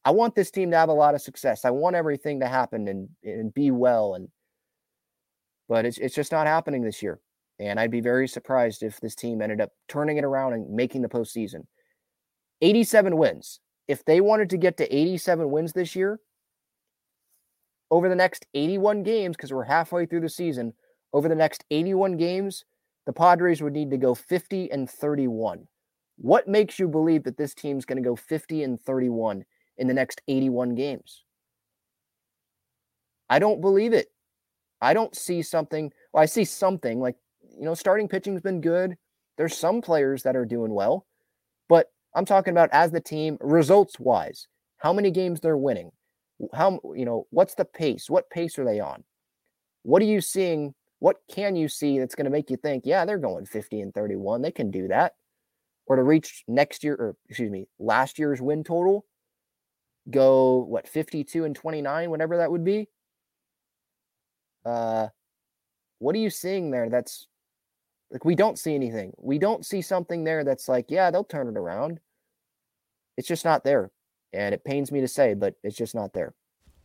I 0.04 0.12
want 0.12 0.34
this 0.34 0.50
team 0.50 0.70
to 0.70 0.76
have 0.76 0.88
a 0.88 0.94
lot 0.94 1.14
of 1.14 1.20
success. 1.20 1.64
I 1.64 1.70
want 1.70 1.96
everything 1.96 2.40
to 2.40 2.48
happen 2.48 2.88
and 2.88 3.08
and 3.22 3.52
be 3.52 3.70
well 3.70 4.14
and 4.14 4.28
but 5.68 5.84
it's 5.86 5.98
it's 5.98 6.14
just 6.14 6.32
not 6.32 6.46
happening 6.46 6.82
this 6.82 7.02
year. 7.02 7.20
And 7.58 7.78
I'd 7.78 7.90
be 7.90 8.00
very 8.00 8.26
surprised 8.26 8.82
if 8.82 9.00
this 9.00 9.14
team 9.14 9.42
ended 9.42 9.60
up 9.60 9.70
turning 9.86 10.16
it 10.16 10.24
around 10.24 10.54
and 10.54 10.70
making 10.70 11.02
the 11.02 11.08
postseason. 11.08 11.66
87 12.62 13.16
wins. 13.16 13.60
If 13.86 14.04
they 14.04 14.20
wanted 14.20 14.50
to 14.50 14.56
get 14.56 14.76
to 14.78 14.94
87 14.94 15.50
wins 15.50 15.72
this 15.72 15.94
year, 15.94 16.20
over 17.90 18.08
the 18.08 18.14
next 18.14 18.46
81 18.54 19.02
games, 19.02 19.36
because 19.36 19.52
we're 19.52 19.64
halfway 19.64 20.06
through 20.06 20.20
the 20.20 20.28
season, 20.28 20.72
over 21.12 21.28
the 21.28 21.34
next 21.34 21.64
81 21.70 22.16
games, 22.16 22.64
the 23.06 23.12
Padres 23.12 23.62
would 23.62 23.72
need 23.72 23.90
to 23.90 23.96
go 23.96 24.14
50 24.14 24.70
and 24.70 24.88
31. 24.88 25.66
What 26.16 26.48
makes 26.48 26.78
you 26.78 26.86
believe 26.86 27.24
that 27.24 27.36
this 27.36 27.54
team's 27.54 27.84
going 27.84 28.02
to 28.02 28.08
go 28.08 28.14
50 28.14 28.62
and 28.62 28.80
31 28.80 29.44
in 29.80 29.88
the 29.88 29.94
next 29.94 30.20
81 30.28 30.76
games. 30.76 31.24
I 33.28 33.38
don't 33.38 33.60
believe 33.60 33.92
it. 33.92 34.12
I 34.80 34.94
don't 34.94 35.16
see 35.16 35.42
something. 35.42 35.90
Well, 36.12 36.22
I 36.22 36.26
see 36.26 36.44
something 36.44 37.00
like, 37.00 37.16
you 37.58 37.64
know, 37.64 37.74
starting 37.74 38.06
pitching's 38.06 38.42
been 38.42 38.60
good. 38.60 38.96
There's 39.36 39.56
some 39.56 39.80
players 39.80 40.22
that 40.22 40.36
are 40.36 40.44
doing 40.44 40.72
well, 40.72 41.06
but 41.68 41.90
I'm 42.14 42.26
talking 42.26 42.52
about 42.52 42.68
as 42.72 42.90
the 42.90 43.00
team, 43.00 43.38
results 43.40 43.98
wise, 43.98 44.48
how 44.76 44.92
many 44.92 45.10
games 45.10 45.40
they're 45.40 45.56
winning. 45.56 45.92
How, 46.52 46.80
you 46.94 47.04
know, 47.04 47.26
what's 47.30 47.54
the 47.54 47.64
pace? 47.64 48.10
What 48.10 48.30
pace 48.30 48.58
are 48.58 48.64
they 48.64 48.80
on? 48.80 49.02
What 49.82 50.02
are 50.02 50.06
you 50.06 50.20
seeing? 50.20 50.74
What 50.98 51.16
can 51.30 51.56
you 51.56 51.68
see 51.68 51.98
that's 51.98 52.14
going 52.14 52.24
to 52.26 52.30
make 52.30 52.50
you 52.50 52.56
think, 52.58 52.84
yeah, 52.84 53.06
they're 53.06 53.18
going 53.18 53.46
50 53.46 53.80
and 53.80 53.94
31. 53.94 54.42
They 54.42 54.50
can 54.50 54.70
do 54.70 54.88
that. 54.88 55.14
Or 55.86 55.96
to 55.96 56.02
reach 56.02 56.44
next 56.46 56.84
year, 56.84 56.94
or 56.94 57.16
excuse 57.28 57.50
me, 57.50 57.66
last 57.78 58.18
year's 58.18 58.42
win 58.42 58.62
total 58.62 59.06
go 60.08 60.58
what 60.58 60.88
52 60.88 61.44
and 61.44 61.54
29 61.54 62.10
whatever 62.10 62.36
that 62.38 62.50
would 62.50 62.64
be? 62.64 62.88
Uh 64.64 65.08
what 65.98 66.14
are 66.14 66.18
you 66.20 66.30
seeing 66.30 66.70
there 66.70 66.88
that's 66.88 67.26
like 68.10 68.24
we 68.24 68.34
don't 68.34 68.58
see 68.58 68.74
anything. 68.74 69.12
We 69.18 69.38
don't 69.38 69.64
see 69.64 69.82
something 69.82 70.24
there 70.24 70.44
that's 70.44 70.68
like 70.68 70.86
yeah 70.90 71.10
they'll 71.10 71.24
turn 71.24 71.48
it 71.48 71.56
around. 71.56 72.00
It's 73.16 73.28
just 73.28 73.44
not 73.44 73.64
there 73.64 73.90
and 74.32 74.54
it 74.54 74.64
pains 74.64 74.92
me 74.92 75.00
to 75.00 75.08
say 75.08 75.34
but 75.34 75.54
it's 75.62 75.76
just 75.76 75.94
not 75.94 76.12
there. 76.12 76.34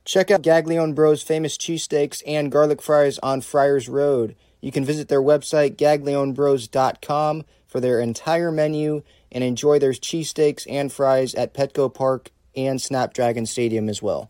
Check 0.05 0.29
out 0.29 0.43
gaglione 0.43 0.93
bros 0.93 1.23
famous 1.23 1.57
cheesesteaks 1.57 2.21
and 2.27 2.51
garlic 2.51 2.81
fries 2.81 3.17
on 3.19 3.41
friars 3.41 3.89
road. 3.89 4.35
You 4.61 4.71
can 4.71 4.85
visit 4.85 5.07
their 5.07 5.21
website 5.21 5.77
gaglionebros.com 5.77 7.45
for 7.67 7.79
their 7.79 7.99
entire 7.99 8.51
menu 8.51 9.01
and 9.31 9.43
enjoy 9.43 9.79
their 9.79 9.91
cheesesteaks 9.91 10.65
and 10.69 10.91
fries 10.93 11.33
at 11.35 11.53
petco 11.53 11.93
park 11.93 12.31
and 12.55 12.81
Snapdragon 12.81 13.45
Stadium 13.45 13.89
as 13.89 14.01
well. 14.01 14.29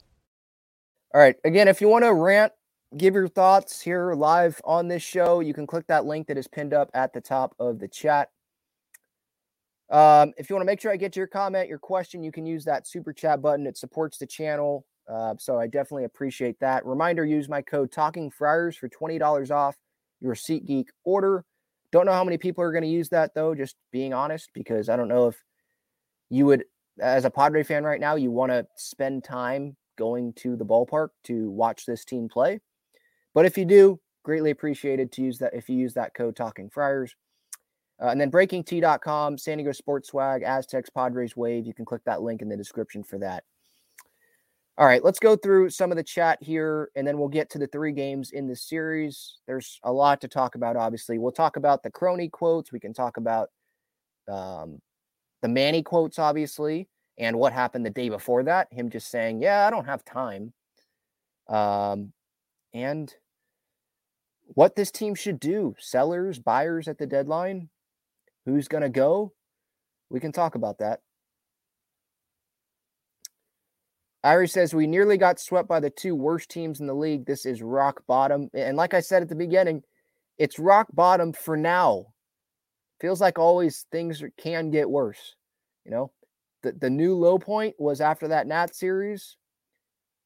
All 1.13 1.21
right. 1.21 1.35
Again, 1.43 1.67
if 1.67 1.81
you 1.81 1.87
want 1.87 2.03
to 2.03 2.13
rant, 2.13 2.51
give 2.97 3.13
your 3.13 3.27
thoughts 3.27 3.81
here 3.81 4.13
live 4.13 4.61
on 4.63 4.87
this 4.87 5.03
show, 5.03 5.39
you 5.39 5.53
can 5.53 5.67
click 5.67 5.87
that 5.87 6.05
link 6.05 6.27
that 6.27 6.37
is 6.37 6.47
pinned 6.47 6.73
up 6.73 6.89
at 6.93 7.13
the 7.13 7.21
top 7.21 7.55
of 7.59 7.79
the 7.79 7.87
chat. 7.87 8.29
Um, 9.89 10.33
if 10.37 10.49
you 10.49 10.55
want 10.55 10.63
to 10.63 10.65
make 10.65 10.81
sure 10.81 10.91
I 10.91 10.97
get 10.97 11.15
your 11.15 11.27
comment, 11.27 11.69
your 11.69 11.79
question, 11.79 12.23
you 12.23 12.31
can 12.31 12.45
use 12.45 12.65
that 12.65 12.87
super 12.87 13.13
chat 13.13 13.41
button. 13.41 13.67
It 13.67 13.77
supports 13.77 14.17
the 14.17 14.25
channel. 14.25 14.85
Uh, 15.07 15.35
so 15.37 15.59
I 15.59 15.67
definitely 15.67 16.05
appreciate 16.05 16.59
that. 16.59 16.85
Reminder 16.85 17.23
use 17.23 17.47
my 17.47 17.61
code 17.61 17.91
Talking 17.91 18.31
Friars 18.31 18.75
for 18.75 18.89
$20 18.89 19.51
off 19.51 19.75
your 20.19 20.33
SeatGeek 20.33 20.87
order. 21.03 21.45
Don't 21.91 22.07
know 22.07 22.13
how 22.13 22.23
many 22.23 22.37
people 22.37 22.63
are 22.63 22.71
going 22.71 22.83
to 22.83 22.89
use 22.89 23.09
that 23.09 23.35
though, 23.35 23.53
just 23.53 23.75
being 23.91 24.13
honest, 24.13 24.49
because 24.53 24.89
I 24.89 24.95
don't 24.95 25.07
know 25.07 25.27
if 25.27 25.41
you 26.29 26.47
would 26.47 26.65
as 26.99 27.25
a 27.25 27.29
Padre 27.29 27.63
fan 27.63 27.83
right 27.83 27.99
now, 27.99 28.15
you 28.15 28.31
want 28.31 28.51
to 28.51 28.65
spend 28.75 29.23
time 29.23 29.75
going 29.97 30.33
to 30.33 30.55
the 30.55 30.65
ballpark 30.65 31.09
to 31.23 31.49
watch 31.49 31.85
this 31.85 32.05
team 32.05 32.27
play. 32.27 32.59
But 33.33 33.45
if 33.45 33.57
you 33.57 33.65
do, 33.65 33.99
greatly 34.23 34.51
appreciated 34.51 35.11
to 35.13 35.21
use 35.21 35.37
that 35.39 35.53
if 35.53 35.69
you 35.69 35.77
use 35.77 35.93
that 35.93 36.13
code 36.13 36.35
Talking 36.35 36.69
Friars. 36.69 37.15
Uh, 38.01 38.07
and 38.07 38.19
then 38.19 38.31
breakingt.com, 38.31 39.37
San 39.37 39.57
Diego 39.57 39.71
Sports 39.71 40.09
Swag, 40.09 40.43
Aztecs, 40.43 40.89
Padres 40.89 41.37
Wave. 41.37 41.65
You 41.65 41.73
can 41.73 41.85
click 41.85 42.01
that 42.05 42.21
link 42.21 42.41
in 42.41 42.49
the 42.49 42.57
description 42.57 43.03
for 43.03 43.17
that. 43.19 43.43
All 44.77 44.85
right, 44.85 45.01
let's 45.01 45.19
go 45.19 45.37
through 45.37 45.69
some 45.69 45.89
of 45.91 45.95
the 45.95 46.03
chat 46.03 46.37
here, 46.43 46.91
and 46.97 47.07
then 47.07 47.17
we'll 47.17 47.29
get 47.29 47.49
to 47.51 47.57
the 47.57 47.67
three 47.67 47.93
games 47.93 48.31
in 48.31 48.45
the 48.45 48.55
series. 48.57 49.37
There's 49.47 49.79
a 49.83 49.93
lot 49.93 50.19
to 50.21 50.27
talk 50.27 50.55
about, 50.55 50.75
obviously. 50.75 51.17
We'll 51.17 51.31
talk 51.31 51.55
about 51.55 51.81
the 51.81 51.89
crony 51.89 52.27
quotes. 52.27 52.73
We 52.73 52.81
can 52.81 52.93
talk 52.93 53.15
about 53.15 53.47
um, 54.27 54.81
the 55.45 55.49
Manny 55.49 55.83
quotes, 55.83 56.17
obviously, 56.17 56.87
and 57.19 57.37
what 57.37 57.53
happened 57.53 57.85
the 57.85 57.91
day 57.91 58.09
before 58.09 58.41
that. 58.45 58.67
Him 58.71 58.89
just 58.89 59.11
saying, 59.11 59.43
Yeah, 59.43 59.67
I 59.67 59.69
don't 59.69 59.85
have 59.85 60.03
time. 60.03 60.53
Um, 61.47 62.13
and 62.73 63.13
what 64.47 64.75
this 64.75 64.89
team 64.89 65.13
should 65.13 65.39
do 65.39 65.75
sellers, 65.77 66.39
buyers 66.39 66.87
at 66.87 66.97
the 66.97 67.05
deadline, 67.05 67.69
who's 68.47 68.67
going 68.67 68.81
to 68.81 68.89
go. 68.89 69.33
We 70.09 70.19
can 70.19 70.31
talk 70.31 70.55
about 70.55 70.79
that. 70.79 71.01
Irie 74.25 74.49
says, 74.49 74.73
We 74.73 74.87
nearly 74.87 75.19
got 75.19 75.39
swept 75.39 75.67
by 75.67 75.79
the 75.79 75.91
two 75.91 76.15
worst 76.15 76.49
teams 76.49 76.79
in 76.79 76.87
the 76.87 76.95
league. 76.95 77.27
This 77.27 77.45
is 77.45 77.61
rock 77.61 78.01
bottom. 78.07 78.49
And 78.55 78.77
like 78.77 78.95
I 78.95 79.01
said 79.01 79.21
at 79.21 79.29
the 79.29 79.35
beginning, 79.35 79.83
it's 80.39 80.57
rock 80.57 80.87
bottom 80.91 81.33
for 81.33 81.55
now 81.55 82.14
feels 83.05 83.21
like 83.21 83.37
always 83.37 83.85
things 83.91 84.23
can 84.35 84.71
get 84.71 84.89
worse. 84.89 85.35
You 85.85 85.91
know, 85.91 86.11
the, 86.63 86.71
the 86.71 86.89
new 86.89 87.15
low 87.15 87.37
point 87.37 87.75
was 87.77 88.01
after 88.01 88.29
that 88.29 88.47
Nat 88.47 88.75
series, 88.75 89.37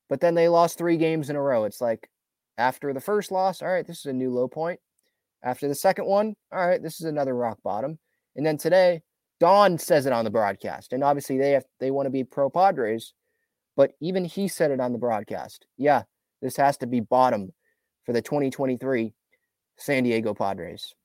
but 0.08 0.22
then 0.22 0.34
they 0.34 0.48
lost 0.48 0.78
three 0.78 0.96
games 0.96 1.30
in 1.30 1.36
a 1.36 1.42
row. 1.42 1.66
It's 1.66 1.82
like 1.82 2.10
after 2.58 2.94
the 2.94 3.02
first 3.02 3.34
loss, 3.34 3.62
all 3.62 3.68
right, 3.68 3.86
this 3.86 4.00
is 4.00 4.06
a 4.06 4.14
new 4.14 4.32
low 4.32 4.48
point. 4.48 4.80
After 5.44 5.68
the 5.68 5.76
second 5.76 6.06
one, 6.06 6.36
all 6.54 6.66
right, 6.66 6.82
this 6.82 7.02
is 7.02 7.06
another 7.06 7.36
rock 7.36 7.58
bottom. 7.66 8.00
And 8.38 8.46
then 8.46 8.58
today, 8.58 9.02
Don 9.42 9.78
says 9.78 10.06
it 10.06 10.14
on 10.14 10.24
the 10.24 10.32
broadcast. 10.32 10.94
And 10.94 11.04
obviously 11.04 11.38
they 11.38 11.52
have 11.52 11.66
they 11.82 11.92
want 11.92 12.06
to 12.06 12.12
be 12.12 12.24
pro 12.24 12.50
Padres, 12.50 13.14
but 13.76 13.92
even 14.00 14.24
he 14.24 14.48
said 14.48 14.72
it 14.72 14.80
on 14.80 14.94
the 14.94 15.00
broadcast. 15.00 15.66
Yeah, 15.76 16.04
this 16.42 16.56
has 16.56 16.78
to 16.78 16.88
be 16.88 17.02
bottom 17.02 17.52
for 18.06 18.14
the 18.14 18.22
2023 18.22 19.14
San 19.76 20.04
Diego 20.04 20.34
Padres. 20.34 20.96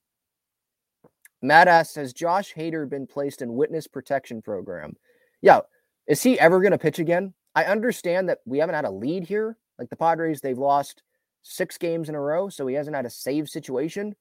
Matt 1.47 1.67
asks, 1.67 1.95
has 1.95 2.13
Josh 2.13 2.53
Hader 2.53 2.89
been 2.89 3.07
placed 3.07 3.41
in 3.41 3.55
witness 3.55 3.87
protection 3.87 4.41
program? 4.41 4.95
Yeah. 5.41 5.61
Is 6.07 6.23
he 6.23 6.39
ever 6.39 6.61
going 6.61 6.71
to 6.71 6.77
pitch 6.77 6.99
again? 6.99 7.33
I 7.55 7.65
understand 7.65 8.29
that 8.29 8.39
we 8.45 8.59
haven't 8.59 8.75
had 8.75 8.85
a 8.85 8.91
lead 8.91 9.23
here. 9.23 9.57
Like 9.79 9.89
the 9.89 9.95
Padres, 9.95 10.41
they've 10.41 10.57
lost 10.57 11.03
six 11.41 11.77
games 11.77 12.09
in 12.09 12.15
a 12.15 12.21
row, 12.21 12.49
so 12.49 12.65
he 12.67 12.75
hasn't 12.75 12.95
had 12.95 13.05
a 13.05 13.09
save 13.09 13.49
situation. 13.49 14.15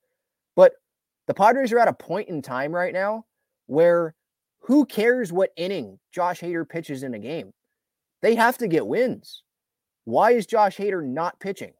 But 0.57 0.75
the 1.27 1.35
Padres 1.35 1.73
are 1.73 1.79
at 1.79 1.89
a 1.89 1.93
point 1.93 2.29
in 2.29 2.43
time 2.43 2.73
right 2.73 2.93
now 2.93 3.27
where 3.67 4.15
who 4.61 4.85
cares 4.87 5.33
what 5.33 5.53
inning 5.57 5.99
Josh 6.13 6.41
Hader 6.41 6.69
pitches 6.69 7.03
in 7.03 7.15
a 7.15 7.19
game? 7.19 7.53
They 8.23 8.35
have 8.35 8.59
to 8.59 8.69
get 8.69 8.87
wins. 8.87 9.43
Why 10.05 10.33
is 10.33 10.47
Josh 10.47 10.77
Hader 10.77 11.05
not 11.05 11.41
pitching? 11.41 11.73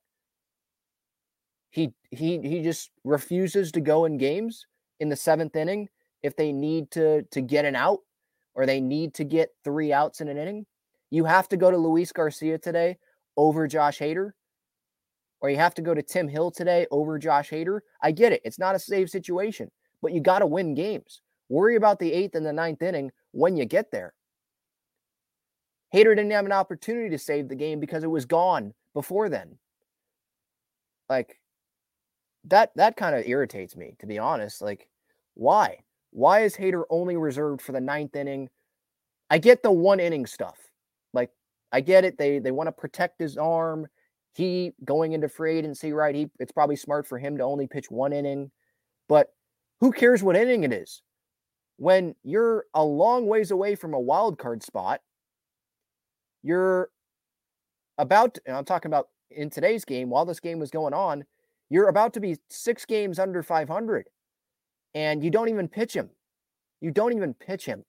He 1.71 1.93
he 2.11 2.39
he 2.41 2.63
just 2.63 2.91
refuses 3.03 3.73
to 3.73 3.81
go 3.81 4.05
in 4.05 4.17
games 4.17 4.67
in 5.01 5.09
the 5.09 5.17
seventh 5.17 5.57
inning 5.57 5.89
if 6.23 6.37
they 6.37 6.53
need 6.53 6.91
to 6.93 7.23
to 7.23 7.41
get 7.41 7.65
an 7.65 7.77
out 7.77 8.01
or 8.55 8.67
they 8.67 8.81
need 8.81 9.15
to 9.15 9.25
get 9.25 9.51
three 9.65 9.93
outs 9.93 10.21
in 10.21 10.29
an 10.29 10.39
inning. 10.39 10.67
You 11.11 11.25
have 11.25 11.49
to 11.49 11.57
go 11.57 11.71
to 11.71 11.77
Luis 11.77 12.13
Garcia 12.13 12.59
today 12.59 12.99
over 13.37 13.67
Josh 13.67 13.99
Hader, 13.99 14.33
or 15.41 15.51
you 15.51 15.57
have 15.57 15.75
to 15.75 15.83
go 15.83 15.95
to 15.95 16.03
Tim 16.03 16.29
Hill 16.29 16.51
today 16.51 16.87
over 16.91 17.19
Josh 17.19 17.51
Hader. 17.51 17.81
I 18.03 18.13
get 18.13 18.33
it. 18.33 18.41
It's 18.45 18.59
not 18.59 18.75
a 18.75 18.79
save 18.79 19.11
situation, 19.11 19.71
but 20.03 20.13
you 20.13 20.21
got 20.21 20.39
to 20.41 20.47
win 20.47 20.75
games. 20.75 21.21
Worry 21.49 21.77
about 21.77 21.99
the 21.99 22.13
eighth 22.13 22.35
and 22.35 22.47
the 22.47 22.53
ninth 22.53 22.83
inning 22.83 23.11
when 23.33 23.57
you 23.57 23.65
get 23.65 23.91
there. 23.91 24.15
Hader 25.95 26.17
didn't 26.17 26.33
have 26.33 26.47
an 26.47 26.53
opportunity 26.53 27.11
to 27.11 27.19
save 27.19 27.49
the 27.49 27.55
game 27.55 27.79
because 27.79 28.03
it 28.03 28.11
was 28.11 28.25
gone 28.25 28.75
before 28.95 29.29
then. 29.29 29.59
Like 31.09 31.39
that 32.49 32.73
that 32.77 32.97
kind 32.97 33.15
of 33.17 33.27
irritates 33.27 33.77
me, 33.77 33.97
to 33.99 34.07
be 34.07 34.19
honest. 34.19 34.63
Like, 34.63 34.89
why? 35.35 35.79
Why 36.11 36.41
is 36.41 36.57
Hader 36.57 36.85
only 36.91 37.17
reserved 37.17 37.63
for 37.63 37.73
the 37.73 37.81
ninth 37.81 38.15
inning? 38.17 38.49
I 39.31 39.39
get 39.39 39.63
the 39.63 39.73
one 39.73 40.01
inning 40.01 40.27
stuff. 40.27 40.59
Like, 41.13 41.31
I 41.73 41.81
get 41.81 42.05
it. 42.05 42.19
They 42.19 42.39
they 42.39 42.53
want 42.53 42.69
to 42.69 42.73
protect 42.73 43.21
his 43.21 43.37
arm. 43.37 43.87
He 44.35 44.73
going 44.85 45.13
into 45.13 45.29
free 45.29 45.59
agency, 45.59 45.93
right? 45.93 46.15
He 46.15 46.31
it's 46.39 46.53
probably 46.53 46.77
smart 46.77 47.07
for 47.07 47.19
him 47.19 47.39
to 47.39 47.45
only 47.45 47.67
pitch 47.67 47.91
one 47.91 48.13
inning. 48.13 48.51
But 49.09 49.29
who 49.81 49.93
cares 49.93 50.23
what 50.23 50.37
inning 50.37 50.65
it 50.65 50.73
is? 50.73 51.03
When 51.77 52.15
you're 52.23 52.67
a 52.75 52.85
long 52.85 53.27
ways 53.27 53.51
away 53.51 53.75
from 53.75 53.95
a 53.95 54.01
wild 54.01 54.39
card 54.39 54.63
spot, 54.63 55.01
you're 56.43 56.91
about, 57.99 58.35
to, 58.35 58.55
I'm 58.55 58.65
talking 58.65 58.91
about 58.91 59.09
in 59.31 59.51
today's 59.51 59.85
game, 59.85 60.11
while 60.11 60.25
this 60.25 60.41
game 60.41 60.59
was 60.59 60.71
going 60.71 60.95
on, 60.95 61.25
you're 61.75 61.89
about 61.89 62.13
to 62.13 62.21
be 62.21 62.37
six 62.49 62.85
games 62.85 63.19
under 63.19 63.43
500 63.43 64.07
and 64.95 65.25
you 65.25 65.31
don't 65.33 65.49
even 65.49 65.67
pitch 65.67 65.93
him. 65.93 66.09
You 66.81 66.93
don't 66.93 67.13
even 67.13 67.35
pitch 67.35 67.67
him. 67.67 67.83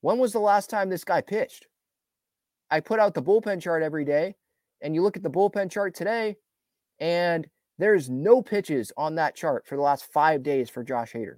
When 0.00 0.18
was 0.18 0.32
the 0.32 0.40
last 0.40 0.70
time 0.70 0.90
this 0.90 1.04
guy 1.04 1.20
pitched? 1.20 1.68
I 2.68 2.80
put 2.80 2.98
out 2.98 3.14
the 3.14 3.22
bullpen 3.22 3.62
chart 3.62 3.84
every 3.84 4.04
day, 4.04 4.34
and 4.80 4.92
you 4.92 5.02
look 5.02 5.16
at 5.16 5.22
the 5.22 5.30
bullpen 5.30 5.70
chart 5.70 5.94
today, 5.94 6.34
and 6.98 7.46
there's 7.78 8.10
no 8.10 8.42
pitches 8.42 8.90
on 8.96 9.14
that 9.14 9.36
chart 9.36 9.64
for 9.64 9.76
the 9.76 9.82
last 9.82 10.12
five 10.12 10.42
days 10.42 10.68
for 10.68 10.82
Josh 10.82 11.12
Hader. 11.12 11.36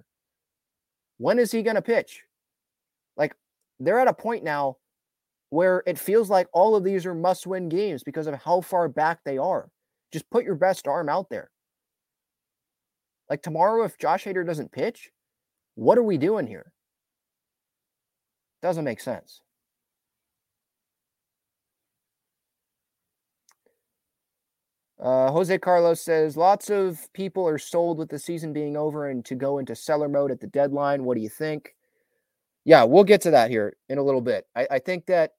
When 1.19 1.37
is 1.37 1.51
he 1.51 1.61
going 1.61 1.75
to 1.75 1.83
pitch? 1.83 2.23
Like, 3.15 3.35
they're 3.79 3.99
at 3.99 4.07
a 4.07 4.13
point 4.13 4.43
now 4.43 4.77
where 5.51 5.83
it 5.85 5.99
feels 5.99 6.31
like 6.31 6.47
all 6.51 6.75
of 6.75 6.83
these 6.83 7.05
are 7.05 7.13
must 7.13 7.45
win 7.45 7.69
games 7.69 8.03
because 8.03 8.25
of 8.25 8.33
how 8.33 8.61
far 8.61 8.89
back 8.89 9.19
they 9.23 9.37
are. 9.37 9.69
Just 10.11 10.29
put 10.29 10.45
your 10.45 10.55
best 10.55 10.87
arm 10.87 11.09
out 11.09 11.29
there. 11.29 11.49
Like 13.29 13.41
tomorrow, 13.41 13.83
if 13.83 13.97
Josh 13.97 14.25
Hader 14.25 14.45
doesn't 14.45 14.71
pitch, 14.71 15.09
what 15.75 15.97
are 15.97 16.03
we 16.03 16.17
doing 16.17 16.47
here? 16.47 16.71
Doesn't 18.61 18.85
make 18.85 19.01
sense. 19.01 19.41
Uh, 24.99 25.29
Jose 25.31 25.57
Carlos 25.57 26.01
says 26.01 26.37
lots 26.37 26.69
of 26.69 27.11
people 27.13 27.47
are 27.47 27.57
sold 27.57 27.97
with 27.97 28.09
the 28.09 28.17
season 28.17 28.53
being 28.53 28.77
over 28.77 29.09
and 29.09 29.25
to 29.25 29.35
go 29.35 29.59
into 29.59 29.75
seller 29.75 30.07
mode 30.07 30.31
at 30.31 30.39
the 30.39 30.47
deadline. 30.47 31.03
What 31.03 31.15
do 31.15 31.21
you 31.21 31.29
think? 31.29 31.75
Yeah, 32.63 32.83
we'll 32.85 33.03
get 33.03 33.21
to 33.21 33.31
that 33.31 33.51
here 33.51 33.75
in 33.89 33.97
a 33.97 34.03
little 34.03 34.21
bit. 34.21 34.45
I, 34.55 34.67
I 34.71 34.79
think 34.79 35.05
that 35.07 35.31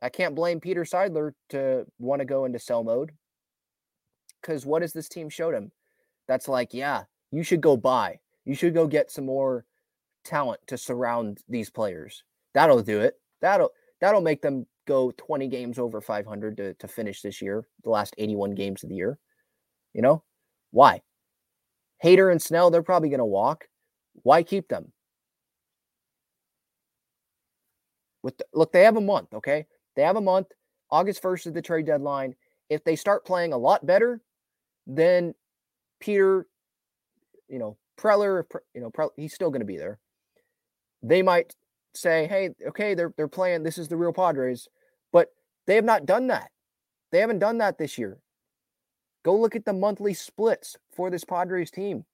I 0.00 0.08
can't 0.08 0.34
blame 0.34 0.60
Peter 0.60 0.84
Seidler 0.84 1.32
to 1.50 1.84
want 1.98 2.20
to 2.20 2.24
go 2.24 2.44
into 2.44 2.58
sell 2.58 2.84
mode 2.84 3.12
because 4.44 4.66
what 4.66 4.82
has 4.82 4.92
this 4.92 5.08
team 5.08 5.28
showed 5.28 5.54
him? 5.54 5.70
That's 6.28 6.48
like, 6.48 6.74
yeah, 6.74 7.04
you 7.30 7.42
should 7.42 7.60
go 7.60 7.76
buy. 7.76 8.18
You 8.44 8.54
should 8.54 8.74
go 8.74 8.86
get 8.86 9.10
some 9.10 9.26
more 9.26 9.64
talent 10.24 10.60
to 10.66 10.78
surround 10.78 11.38
these 11.48 11.70
players. 11.70 12.24
That'll 12.52 12.82
do 12.82 13.00
it. 13.00 13.14
That'll 13.40 13.70
that'll 14.00 14.20
make 14.20 14.42
them 14.42 14.66
go 14.86 15.12
20 15.16 15.48
games 15.48 15.78
over 15.78 16.00
500 16.00 16.56
to, 16.58 16.74
to 16.74 16.88
finish 16.88 17.22
this 17.22 17.40
year, 17.40 17.66
the 17.84 17.90
last 17.90 18.14
81 18.18 18.54
games 18.54 18.82
of 18.82 18.90
the 18.90 18.96
year. 18.96 19.18
You 19.94 20.02
know, 20.02 20.22
why? 20.70 21.02
Hader 22.02 22.30
and 22.30 22.42
Snell, 22.42 22.70
they're 22.70 22.82
probably 22.82 23.08
going 23.08 23.18
to 23.18 23.24
walk. 23.24 23.66
Why 24.22 24.42
keep 24.42 24.68
them? 24.68 24.92
With 28.22 28.36
the, 28.36 28.44
look, 28.52 28.72
they 28.72 28.82
have 28.82 28.96
a 28.96 29.00
month, 29.00 29.32
okay? 29.34 29.66
They 29.96 30.02
have 30.02 30.16
a 30.16 30.20
month. 30.20 30.48
August 30.90 31.22
1st 31.22 31.46
is 31.46 31.52
the 31.52 31.62
trade 31.62 31.86
deadline. 31.86 32.34
If 32.68 32.84
they 32.84 32.96
start 32.96 33.24
playing 33.24 33.52
a 33.52 33.58
lot 33.58 33.86
better, 33.86 34.20
then 34.86 35.34
Peter, 36.00 36.46
you 37.48 37.58
know, 37.58 37.76
Preller, 37.96 38.44
you 38.74 38.80
know, 38.80 39.10
he's 39.16 39.34
still 39.34 39.50
going 39.50 39.60
to 39.60 39.66
be 39.66 39.76
there. 39.76 39.98
They 41.02 41.22
might 41.22 41.54
say, 41.94 42.26
"Hey, 42.26 42.50
okay, 42.68 42.94
they're 42.94 43.12
they're 43.16 43.28
playing. 43.28 43.62
This 43.62 43.78
is 43.78 43.88
the 43.88 43.96
real 43.96 44.12
Padres," 44.12 44.68
but 45.12 45.28
they 45.66 45.76
have 45.76 45.84
not 45.84 46.06
done 46.06 46.26
that. 46.28 46.50
They 47.10 47.20
haven't 47.20 47.38
done 47.38 47.58
that 47.58 47.78
this 47.78 47.98
year. 47.98 48.18
Go 49.22 49.36
look 49.36 49.56
at 49.56 49.64
the 49.64 49.72
monthly 49.72 50.12
splits 50.14 50.76
for 50.94 51.10
this 51.10 51.24
Padres 51.24 51.70
team. 51.70 52.04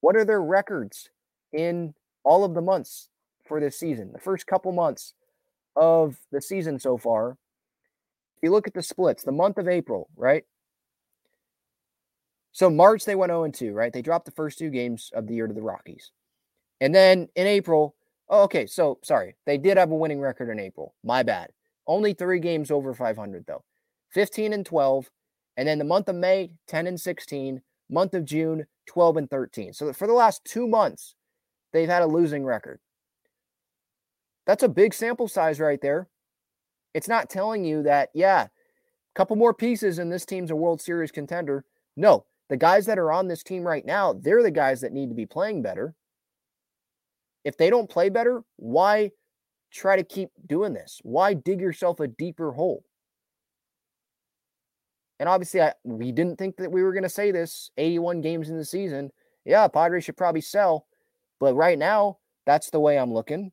What 0.00 0.16
are 0.16 0.24
their 0.24 0.42
records 0.42 1.10
in 1.52 1.94
all 2.24 2.44
of 2.44 2.54
the 2.54 2.60
months 2.60 3.08
for 3.46 3.60
this 3.60 3.78
season? 3.78 4.12
The 4.12 4.20
first 4.20 4.46
couple 4.46 4.72
months 4.72 5.14
of 5.76 6.18
the 6.30 6.40
season 6.40 6.78
so 6.78 6.96
far. 6.96 7.32
If 8.36 8.42
you 8.42 8.50
look 8.50 8.66
at 8.66 8.74
the 8.74 8.82
splits, 8.82 9.22
the 9.22 9.32
month 9.32 9.58
of 9.58 9.68
April, 9.68 10.08
right? 10.16 10.44
So 12.52 12.68
March 12.68 13.04
they 13.04 13.14
went 13.14 13.30
0 13.30 13.48
2, 13.50 13.72
right? 13.72 13.92
They 13.92 14.02
dropped 14.02 14.24
the 14.24 14.32
first 14.32 14.58
two 14.58 14.70
games 14.70 15.10
of 15.14 15.26
the 15.26 15.34
year 15.34 15.46
to 15.46 15.54
the 15.54 15.62
Rockies. 15.62 16.10
And 16.80 16.94
then 16.94 17.28
in 17.36 17.46
April, 17.46 17.94
oh, 18.28 18.42
okay, 18.44 18.66
so 18.66 18.98
sorry. 19.02 19.36
They 19.46 19.58
did 19.58 19.76
have 19.76 19.90
a 19.90 19.96
winning 19.96 20.20
record 20.20 20.50
in 20.50 20.58
April. 20.58 20.94
My 21.04 21.22
bad. 21.22 21.50
Only 21.86 22.14
three 22.14 22.40
games 22.40 22.70
over 22.70 22.94
500 22.94 23.44
though. 23.46 23.64
15 24.10 24.52
and 24.52 24.66
12. 24.66 25.10
And 25.56 25.68
then 25.68 25.78
the 25.78 25.84
month 25.84 26.08
of 26.08 26.16
May, 26.16 26.52
10 26.68 26.86
and 26.86 27.00
16. 27.00 27.62
Month 27.92 28.14
of 28.14 28.24
June, 28.24 28.66
12 28.86 29.16
and 29.16 29.30
13. 29.30 29.72
So 29.72 29.92
for 29.92 30.06
the 30.06 30.12
last 30.12 30.44
two 30.44 30.68
months, 30.68 31.16
they've 31.72 31.88
had 31.88 32.02
a 32.02 32.06
losing 32.06 32.44
record. 32.44 32.78
That's 34.46 34.62
a 34.62 34.68
big 34.68 34.94
sample 34.94 35.28
size 35.28 35.60
right 35.60 35.80
there. 35.80 36.08
It's 36.94 37.08
not 37.08 37.30
telling 37.30 37.64
you 37.64 37.82
that, 37.82 38.10
yeah, 38.14 38.42
a 38.42 38.48
couple 39.14 39.36
more 39.36 39.54
pieces 39.54 39.98
and 39.98 40.10
this 40.10 40.24
team's 40.24 40.50
a 40.50 40.56
World 40.56 40.80
Series 40.80 41.10
contender. 41.10 41.64
No, 41.96 42.26
the 42.50 42.56
guys 42.56 42.84
that 42.86 42.98
are 42.98 43.12
on 43.12 43.28
this 43.28 43.44
team 43.44 43.62
right 43.62 43.86
now, 43.86 44.12
they're 44.12 44.42
the 44.42 44.50
guys 44.50 44.80
that 44.80 44.92
need 44.92 45.08
to 45.08 45.14
be 45.14 45.24
playing 45.24 45.62
better. 45.62 45.94
If 47.44 47.56
they 47.56 47.70
don't 47.70 47.88
play 47.88 48.08
better, 48.08 48.42
why 48.56 49.12
try 49.72 49.96
to 49.96 50.02
keep 50.02 50.30
doing 50.46 50.74
this? 50.74 51.00
Why 51.04 51.32
dig 51.32 51.60
yourself 51.60 52.00
a 52.00 52.08
deeper 52.08 52.52
hole? 52.52 52.84
And 55.20 55.28
obviously, 55.28 55.62
I, 55.62 55.74
we 55.84 56.10
didn't 56.10 56.38
think 56.38 56.56
that 56.56 56.72
we 56.72 56.82
were 56.82 56.92
going 56.92 57.04
to 57.04 57.08
say 57.08 57.30
this 57.30 57.70
81 57.78 58.20
games 58.20 58.50
in 58.50 58.58
the 58.58 58.64
season. 58.64 59.10
Yeah, 59.44 59.68
Padres 59.68 60.04
should 60.04 60.16
probably 60.16 60.40
sell. 60.40 60.86
But 61.38 61.54
right 61.54 61.78
now, 61.78 62.18
that's 62.46 62.70
the 62.70 62.80
way 62.80 62.98
I'm 62.98 63.14
looking. 63.14 63.52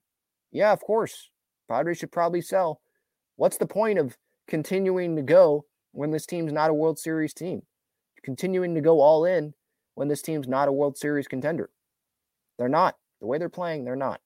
Yeah, 0.51 0.71
of 0.71 0.81
course. 0.81 1.29
Padres 1.69 1.99
should 1.99 2.11
probably 2.11 2.41
sell. 2.41 2.81
What's 3.35 3.57
the 3.57 3.67
point 3.67 3.99
of 3.99 4.17
continuing 4.47 5.15
to 5.17 5.21
go 5.21 5.65
when 5.91 6.09
this 6.09 6.25
team's 6.25 6.51
not 6.51 6.71
a 6.71 6.73
World 6.73 6.97
Series 6.97 7.33
team? 7.33 7.61
Continuing 8.27 8.75
to 8.75 8.81
go 8.81 8.99
all 8.99 9.23
in 9.23 9.53
when 9.95 10.09
this 10.09 10.21
team's 10.21 10.49
not 10.49 10.67
a 10.67 10.71
World 10.73 10.97
Series 10.97 11.29
contender. 11.29 11.69
They're 12.59 12.67
not. 12.67 12.97
The 13.21 13.25
way 13.25 13.37
they're 13.37 13.47
playing, 13.47 13.85
they're 13.85 13.95
not. 13.95 14.19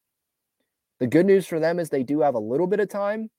The 1.00 1.06
good 1.06 1.28
news 1.28 1.46
for 1.46 1.60
them 1.60 1.78
is 1.78 1.92
they 1.92 2.02
do 2.02 2.22
have 2.22 2.34
a 2.34 2.40
little 2.40 2.66
bit 2.66 2.80
of 2.80 2.90
time. 2.90 3.30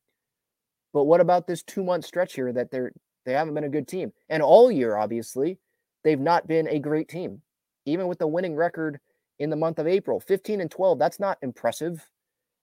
But 0.92 1.06
what 1.06 1.20
about 1.20 1.48
this 1.48 1.64
two 1.64 1.82
month 1.82 2.04
stretch 2.04 2.34
here 2.34 2.52
that 2.52 2.70
they're 2.70 2.92
they 3.26 3.32
haven't 3.32 3.54
been 3.54 3.64
a 3.64 3.68
good 3.68 3.88
team? 3.88 4.12
And 4.28 4.40
all 4.40 4.70
year, 4.70 4.96
obviously, 4.96 5.58
they've 6.04 6.20
not 6.20 6.46
been 6.46 6.68
a 6.68 6.78
great 6.78 7.08
team. 7.08 7.42
Even 7.84 8.06
with 8.06 8.20
the 8.20 8.28
winning 8.28 8.54
record 8.54 9.00
in 9.40 9.50
the 9.50 9.56
month 9.56 9.80
of 9.80 9.88
April, 9.88 10.20
15 10.20 10.60
and 10.60 10.70
12, 10.70 10.96
that's 10.96 11.18
not 11.18 11.38
impressive. 11.42 12.08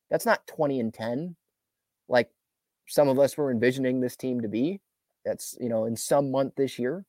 That's 0.09 0.25
not 0.25 0.47
20 0.47 0.79
and 0.79 0.93
10 0.93 1.35
like 2.07 2.29
some 2.87 3.09
of 3.09 3.19
us 3.19 3.37
were 3.37 3.51
envisioning 3.51 3.99
this 3.99 4.15
team 4.15 4.39
to 4.39 4.47
be. 4.47 4.79
That's, 5.25 5.57
you 5.59 5.67
know, 5.67 5.83
in 5.83 5.97
some 5.97 6.31
month 6.31 6.55
this 6.55 6.79
year. 6.79 7.05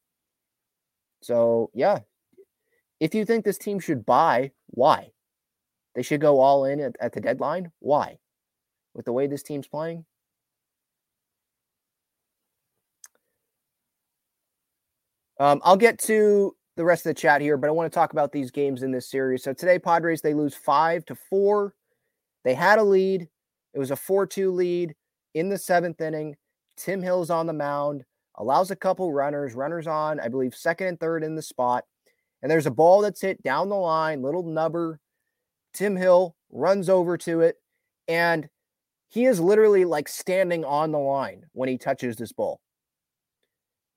So, 1.22 1.70
yeah. 1.74 2.00
If 2.98 3.14
you 3.14 3.24
think 3.24 3.44
this 3.44 3.58
team 3.58 3.80
should 3.80 4.04
buy, 4.04 4.52
why? 4.68 5.10
They 5.94 6.02
should 6.02 6.20
go 6.20 6.40
all 6.40 6.64
in 6.64 6.80
at, 6.80 6.96
at 7.00 7.12
the 7.12 7.20
deadline. 7.20 7.72
Why? 7.80 8.18
With 8.94 9.06
the 9.06 9.12
way 9.12 9.26
this 9.26 9.42
team's 9.42 9.66
playing? 9.66 10.04
Um, 15.38 15.60
I'll 15.64 15.76
get 15.76 15.98
to 16.00 16.54
the 16.76 16.84
rest 16.84 17.06
of 17.06 17.10
the 17.10 17.20
chat 17.20 17.40
here, 17.40 17.56
but 17.56 17.68
I 17.68 17.70
want 17.70 17.90
to 17.90 17.94
talk 17.94 18.12
about 18.12 18.32
these 18.32 18.50
games 18.50 18.82
in 18.82 18.90
this 18.90 19.10
series. 19.10 19.42
So 19.42 19.54
today, 19.54 19.78
Padres 19.78 20.20
they 20.20 20.34
lose 20.34 20.54
five 20.54 21.04
to 21.06 21.14
four 21.14 21.74
they 22.44 22.54
had 22.54 22.78
a 22.78 22.82
lead. 22.84 23.28
It 23.74 23.78
was 23.78 23.90
a 23.90 23.96
4 23.96 24.26
2 24.26 24.50
lead 24.50 24.94
in 25.34 25.48
the 25.48 25.58
seventh 25.58 26.00
inning. 26.00 26.36
Tim 26.76 27.02
Hill's 27.02 27.30
on 27.30 27.46
the 27.46 27.52
mound, 27.52 28.04
allows 28.40 28.70
a 28.70 28.76
couple 28.76 29.12
runners, 29.12 29.54
runners 29.54 29.86
on, 29.86 30.18
I 30.18 30.28
believe, 30.28 30.54
second 30.54 30.86
and 30.86 30.98
third 30.98 31.22
in 31.22 31.34
the 31.34 31.42
spot. 31.42 31.84
And 32.42 32.50
there's 32.50 32.66
a 32.66 32.70
ball 32.70 33.02
that's 33.02 33.20
hit 33.20 33.42
down 33.42 33.68
the 33.68 33.76
line, 33.76 34.22
little 34.22 34.42
nubber. 34.42 34.98
Tim 35.74 35.94
Hill 35.94 36.34
runs 36.50 36.88
over 36.88 37.18
to 37.18 37.42
it, 37.42 37.56
and 38.08 38.48
he 39.08 39.26
is 39.26 39.40
literally 39.40 39.84
like 39.84 40.08
standing 40.08 40.64
on 40.64 40.90
the 40.90 40.98
line 40.98 41.44
when 41.52 41.68
he 41.68 41.76
touches 41.76 42.16
this 42.16 42.32
ball. 42.32 42.60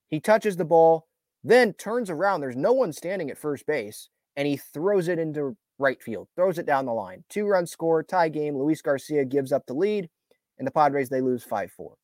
He 0.09 0.19
touches 0.19 0.57
the 0.57 0.65
ball, 0.65 1.07
then 1.43 1.73
turns 1.73 2.09
around. 2.09 2.41
There's 2.41 2.57
no 2.57 2.73
one 2.73 2.91
standing 2.91 3.31
at 3.31 3.37
first 3.37 3.65
base, 3.65 4.09
and 4.35 4.45
he 4.45 4.57
throws 4.57 5.07
it 5.07 5.19
into 5.19 5.55
right 5.79 6.03
field, 6.03 6.27
throws 6.35 6.59
it 6.59 6.65
down 6.65 6.85
the 6.85 6.93
line. 6.93 7.23
Two 7.29 7.45
run 7.45 7.65
score, 7.65 8.03
tie 8.03 8.29
game. 8.29 8.57
Luis 8.57 8.81
Garcia 8.81 9.23
gives 9.23 9.53
up 9.53 9.65
the 9.65 9.73
lead, 9.73 10.09
and 10.57 10.67
the 10.67 10.71
Padres, 10.71 11.07
they 11.07 11.21
lose 11.21 11.43
5 11.45 11.71
4. 11.71 11.95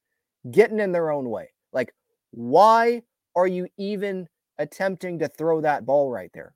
Getting 0.51 0.79
in 0.79 0.93
their 0.93 1.11
own 1.11 1.29
way. 1.29 1.49
Like, 1.73 1.93
why 2.31 3.01
are 3.35 3.47
you 3.47 3.67
even 3.77 4.27
attempting 4.57 5.19
to 5.19 5.27
throw 5.27 5.61
that 5.61 5.85
ball 5.85 6.09
right 6.09 6.31
there? 6.33 6.53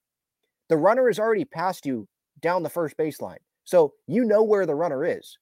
The 0.69 0.77
runner 0.77 1.09
is 1.09 1.19
already 1.19 1.45
past 1.45 1.85
you 1.85 2.07
down 2.41 2.63
the 2.63 2.69
first 2.69 2.97
baseline. 2.97 3.37
So 3.63 3.93
you 4.07 4.25
know 4.25 4.43
where 4.43 4.65
the 4.65 4.75
runner 4.75 5.05
is. 5.05 5.37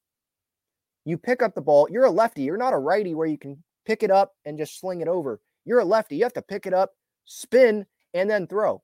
You 1.04 1.18
pick 1.18 1.42
up 1.42 1.54
the 1.54 1.60
ball. 1.60 1.88
You're 1.90 2.04
a 2.04 2.10
lefty. 2.10 2.42
You're 2.42 2.56
not 2.56 2.74
a 2.74 2.78
righty 2.78 3.14
where 3.14 3.26
you 3.26 3.38
can 3.38 3.62
pick 3.84 4.02
it 4.02 4.10
up 4.10 4.34
and 4.44 4.58
just 4.58 4.78
sling 4.78 5.00
it 5.00 5.08
over. 5.08 5.40
You're 5.64 5.80
a 5.80 5.84
lefty. 5.84 6.16
You 6.16 6.24
have 6.24 6.32
to 6.34 6.42
pick 6.42 6.66
it 6.66 6.74
up, 6.74 6.90
spin, 7.24 7.86
and 8.14 8.30
then 8.30 8.46
throw. 8.46 8.82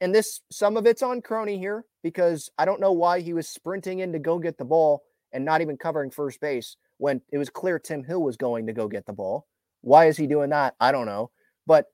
And 0.00 0.14
this, 0.14 0.40
some 0.50 0.76
of 0.76 0.86
it's 0.86 1.02
on 1.02 1.22
Crony 1.22 1.58
here 1.58 1.84
because 2.02 2.50
I 2.58 2.64
don't 2.64 2.80
know 2.80 2.92
why 2.92 3.20
he 3.20 3.32
was 3.32 3.48
sprinting 3.48 4.00
in 4.00 4.12
to 4.12 4.18
go 4.18 4.38
get 4.38 4.58
the 4.58 4.64
ball 4.64 5.02
and 5.32 5.44
not 5.44 5.60
even 5.60 5.76
covering 5.76 6.10
first 6.10 6.40
base 6.40 6.76
when 6.98 7.20
it 7.32 7.38
was 7.38 7.50
clear 7.50 7.78
Tim 7.78 8.04
Hill 8.04 8.22
was 8.22 8.36
going 8.36 8.66
to 8.66 8.72
go 8.72 8.88
get 8.88 9.06
the 9.06 9.12
ball. 9.12 9.46
Why 9.86 10.06
is 10.06 10.16
he 10.16 10.26
doing 10.26 10.50
that? 10.50 10.74
I 10.80 10.90
don't 10.90 11.06
know. 11.06 11.30
But 11.64 11.86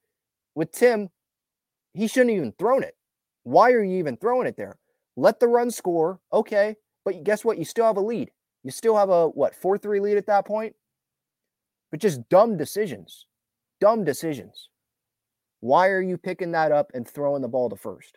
with 0.54 0.72
Tim, 0.72 1.10
he 1.92 2.08
shouldn't 2.08 2.34
even 2.34 2.52
thrown 2.52 2.82
it. 2.82 2.96
Why 3.42 3.72
are 3.72 3.84
you 3.84 3.98
even 3.98 4.16
throwing 4.16 4.46
it 4.46 4.56
there? 4.56 4.78
Let 5.14 5.38
the 5.38 5.46
run 5.46 5.70
score. 5.70 6.18
Okay. 6.32 6.76
But 7.04 7.22
guess 7.22 7.44
what? 7.44 7.58
You 7.58 7.66
still 7.66 7.84
have 7.84 7.98
a 7.98 8.00
lead. 8.00 8.30
You 8.64 8.70
still 8.70 8.96
have 8.96 9.10
a 9.10 9.28
what, 9.28 9.54
4 9.54 9.76
3 9.76 10.00
lead 10.00 10.16
at 10.16 10.24
that 10.24 10.46
point? 10.46 10.74
But 11.90 12.00
just 12.00 12.26
dumb 12.30 12.56
decisions. 12.56 13.26
Dumb 13.78 14.04
decisions. 14.04 14.70
Why 15.60 15.88
are 15.88 16.00
you 16.00 16.16
picking 16.16 16.52
that 16.52 16.72
up 16.72 16.92
and 16.94 17.06
throwing 17.06 17.42
the 17.42 17.48
ball 17.48 17.68
to 17.68 17.76
first? 17.76 18.16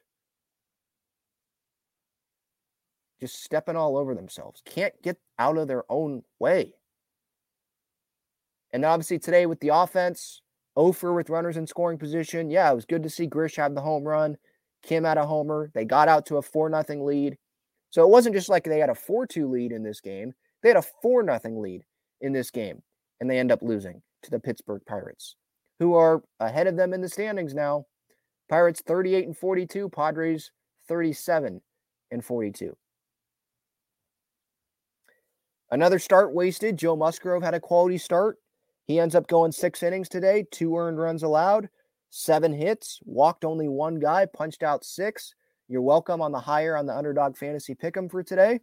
Just 3.20 3.44
stepping 3.44 3.76
all 3.76 3.98
over 3.98 4.16
themselves. 4.16 4.62
Can't 4.66 4.94
get 5.02 5.18
out 5.38 5.58
of 5.58 5.68
their 5.68 5.84
own 5.90 6.24
way. 6.40 6.76
And 8.76 8.84
obviously 8.84 9.18
today 9.18 9.46
with 9.46 9.62
the 9.62 9.70
offense, 9.70 10.42
Ofer 10.76 11.14
with 11.14 11.30
runners 11.30 11.56
in 11.56 11.66
scoring 11.66 11.98
position. 11.98 12.50
Yeah, 12.50 12.70
it 12.70 12.76
was 12.76 12.84
good 12.84 13.04
to 13.04 13.10
see 13.10 13.26
Grish 13.26 13.56
have 13.56 13.74
the 13.74 13.80
home 13.80 14.04
run. 14.04 14.36
Kim 14.84 15.06
had 15.06 15.18
a 15.18 15.26
homer. 15.26 15.72
They 15.74 15.86
got 15.86 16.10
out 16.10 16.26
to 16.26 16.36
a 16.36 16.42
4 16.42 16.70
0 16.70 17.06
lead. 17.06 17.38
So 17.92 18.04
it 18.04 18.10
wasn't 18.10 18.36
just 18.36 18.50
like 18.50 18.66
they 18.66 18.80
had 18.80 18.90
a 18.90 18.96
4 18.96 19.28
2 19.28 19.48
lead 19.48 19.72
in 19.72 19.82
this 19.82 20.02
game, 20.02 20.34
they 20.62 20.68
had 20.68 20.76
a 20.76 20.82
4 21.02 21.24
0 21.24 21.40
lead 21.62 21.84
in 22.20 22.34
this 22.34 22.52
game, 22.52 22.84
and 23.22 23.30
they 23.30 23.40
end 23.40 23.50
up 23.50 23.62
losing 23.62 24.02
to 24.24 24.30
the 24.30 24.42
Pittsburgh 24.42 24.82
Pirates, 24.86 25.38
who 25.80 25.96
are 25.96 26.22
ahead 26.42 26.68
of 26.68 26.76
them 26.76 26.94
in 26.94 27.00
the 27.00 27.08
standings 27.08 27.54
now. 27.54 27.86
Pirates 28.50 28.84
38 28.86 29.26
and 29.26 29.38
42, 29.38 29.88
Padres 29.88 30.52
37 30.90 31.62
and 32.12 32.26
42. 32.26 32.76
Another 35.72 35.98
start 35.98 36.34
wasted. 36.34 36.76
Joe 36.76 36.98
Musgrove 36.98 37.42
had 37.42 37.54
a 37.54 37.62
quality 37.62 37.98
start. 37.98 38.38
He 38.86 39.00
ends 39.00 39.16
up 39.16 39.28
going 39.28 39.52
six 39.52 39.84
innings 39.84 40.10
today, 40.10 40.46
two 40.52 40.78
earned 40.78 41.00
runs 41.00 41.24
allowed 41.24 41.70
seven 42.16 42.54
hits, 42.54 43.02
walked 43.04 43.44
only 43.44 43.68
one 43.68 44.00
guy, 44.00 44.26
punched 44.26 44.64
out 44.64 44.86
six. 44.86 45.36
You're 45.68 45.82
welcome 45.82 46.22
on 46.22 46.32
the 46.32 46.40
higher 46.40 46.78
on 46.78 46.86
the 46.86 46.96
underdog 46.96 47.36
fantasy 47.36 47.76
pick 47.76 47.98
'em 47.98 48.08
for 48.08 48.24
today. 48.24 48.62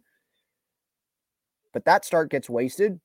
But 1.71 1.85
that 1.85 2.03
start 2.03 2.31
gets 2.31 2.49
wasted. 2.49 2.99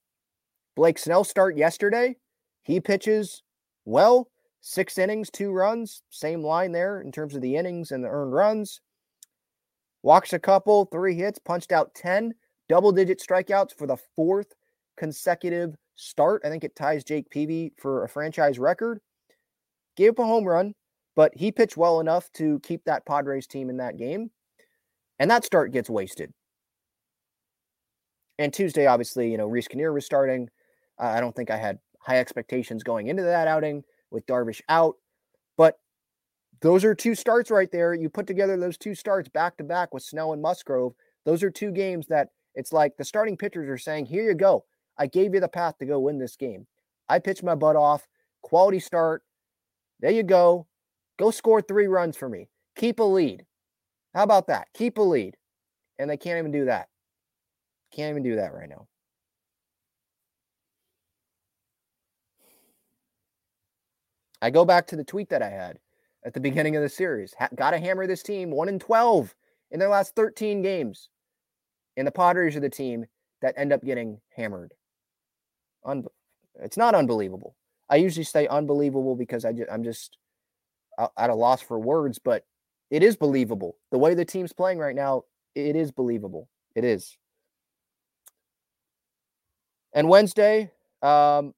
Blake 0.74 0.98
Snell 0.98 1.22
start 1.22 1.58
yesterday. 1.58 2.16
He 2.62 2.80
pitches 2.80 3.42
well, 3.84 4.30
six 4.62 4.96
innings, 4.96 5.30
two 5.30 5.50
runs, 5.50 6.02
same 6.08 6.42
line 6.42 6.72
there 6.72 7.02
in 7.02 7.12
terms 7.12 7.34
of 7.34 7.42
the 7.42 7.56
innings 7.56 7.92
and 7.92 8.02
the 8.02 8.08
earned 8.08 8.32
runs. 8.32 8.80
Walks 10.02 10.32
a 10.32 10.38
couple, 10.38 10.86
three 10.86 11.14
hits, 11.14 11.38
punched 11.38 11.72
out 11.72 11.94
10, 11.94 12.34
double 12.70 12.92
digit 12.92 13.20
strikeouts 13.20 13.74
for 13.74 13.86
the 13.86 13.96
fourth 13.96 14.54
consecutive 14.96 15.76
start. 15.98 16.42
I 16.44 16.48
think 16.48 16.64
it 16.64 16.76
ties 16.76 17.04
Jake 17.04 17.28
Peavy 17.30 17.72
for 17.76 18.04
a 18.04 18.08
franchise 18.08 18.58
record 18.58 19.00
gave 19.98 20.10
up 20.10 20.20
a 20.20 20.24
home 20.24 20.44
run, 20.44 20.74
but 21.16 21.32
he 21.34 21.50
pitched 21.50 21.76
well 21.76 22.00
enough 22.00 22.30
to 22.32 22.60
keep 22.60 22.84
that 22.84 23.04
Padres 23.04 23.48
team 23.48 23.68
in 23.68 23.78
that 23.78 23.98
game. 23.98 24.30
And 25.18 25.28
that 25.30 25.44
start 25.44 25.72
gets 25.72 25.90
wasted. 25.90 26.32
And 28.38 28.52
Tuesday, 28.52 28.86
obviously, 28.86 29.28
you 29.30 29.36
know, 29.36 29.48
Reiss 29.48 29.66
Knehr 29.66 29.92
was 29.92 30.06
starting. 30.06 30.48
Uh, 31.00 31.06
I 31.08 31.20
don't 31.20 31.34
think 31.34 31.50
I 31.50 31.56
had 31.56 31.80
high 32.00 32.20
expectations 32.20 32.84
going 32.84 33.08
into 33.08 33.24
that 33.24 33.48
outing 33.48 33.82
with 34.12 34.24
Darvish 34.26 34.60
out. 34.68 34.94
But 35.56 35.80
those 36.60 36.84
are 36.84 36.94
two 36.94 37.16
starts 37.16 37.50
right 37.50 37.70
there. 37.72 37.92
You 37.92 38.08
put 38.08 38.28
together 38.28 38.56
those 38.56 38.78
two 38.78 38.94
starts 38.94 39.28
back 39.28 39.56
to 39.56 39.64
back 39.64 39.92
with 39.92 40.04
Snell 40.04 40.32
and 40.32 40.40
Musgrove. 40.40 40.94
Those 41.24 41.42
are 41.42 41.50
two 41.50 41.72
games 41.72 42.06
that 42.06 42.28
it's 42.54 42.72
like 42.72 42.96
the 42.96 43.04
starting 43.04 43.36
pitchers 43.36 43.68
are 43.68 43.78
saying, 43.78 44.06
Here 44.06 44.22
you 44.22 44.34
go. 44.34 44.64
I 44.98 45.06
gave 45.06 45.34
you 45.34 45.40
the 45.40 45.48
path 45.48 45.78
to 45.78 45.86
go 45.86 46.00
win 46.00 46.18
this 46.18 46.36
game. 46.36 46.66
I 47.08 47.18
pitched 47.18 47.42
my 47.42 47.54
butt 47.54 47.76
off. 47.76 48.06
Quality 48.42 48.80
start. 48.80 49.22
There 50.00 50.10
you 50.10 50.22
go. 50.22 50.66
Go 51.18 51.30
score 51.30 51.60
three 51.62 51.86
runs 51.86 52.16
for 52.16 52.28
me. 52.28 52.48
Keep 52.76 53.00
a 53.00 53.04
lead. 53.04 53.44
How 54.14 54.22
about 54.22 54.46
that? 54.48 54.68
Keep 54.74 54.98
a 54.98 55.02
lead. 55.02 55.36
And 55.98 56.08
they 56.08 56.16
can't 56.16 56.38
even 56.38 56.52
do 56.52 56.66
that. 56.66 56.88
Can't 57.92 58.10
even 58.10 58.22
do 58.22 58.36
that 58.36 58.52
right 58.54 58.68
now. 58.68 58.86
I 64.40 64.50
go 64.50 64.64
back 64.64 64.86
to 64.88 64.96
the 64.96 65.04
tweet 65.04 65.30
that 65.30 65.42
I 65.42 65.50
had 65.50 65.78
at 66.24 66.34
the 66.34 66.40
beginning 66.40 66.76
of 66.76 66.82
the 66.82 66.88
series. 66.88 67.34
Ha- 67.38 67.48
Got 67.54 67.72
to 67.72 67.78
hammer 67.78 68.06
this 68.06 68.22
team 68.22 68.50
1 68.50 68.68
in 68.68 68.78
12 68.78 69.34
in 69.70 69.80
their 69.80 69.88
last 69.88 70.14
13 70.14 70.62
games. 70.62 71.08
And 71.96 72.06
the 72.06 72.12
Padres 72.12 72.54
are 72.56 72.60
the 72.60 72.70
team 72.70 73.06
that 73.42 73.54
end 73.56 73.72
up 73.72 73.82
getting 73.84 74.20
hammered. 74.36 74.74
Un- 75.84 76.06
it's 76.62 76.76
not 76.76 76.94
unbelievable. 76.94 77.56
I 77.88 77.96
usually 77.96 78.24
say 78.24 78.46
unbelievable 78.46 79.16
because 79.16 79.44
I 79.44 79.52
just, 79.52 79.70
I'm 79.70 79.82
just 79.82 80.18
at 81.16 81.30
a 81.30 81.34
loss 81.34 81.62
for 81.62 81.78
words, 81.78 82.18
but 82.18 82.44
it 82.90 83.02
is 83.02 83.16
believable. 83.16 83.76
The 83.92 83.98
way 83.98 84.14
the 84.14 84.24
team's 84.24 84.52
playing 84.52 84.78
right 84.78 84.94
now, 84.94 85.24
it 85.54 85.76
is 85.76 85.90
believable. 85.92 86.48
It 86.74 86.84
is. 86.84 87.16
And 89.92 90.08
Wednesday, 90.08 90.70
um, 91.02 91.54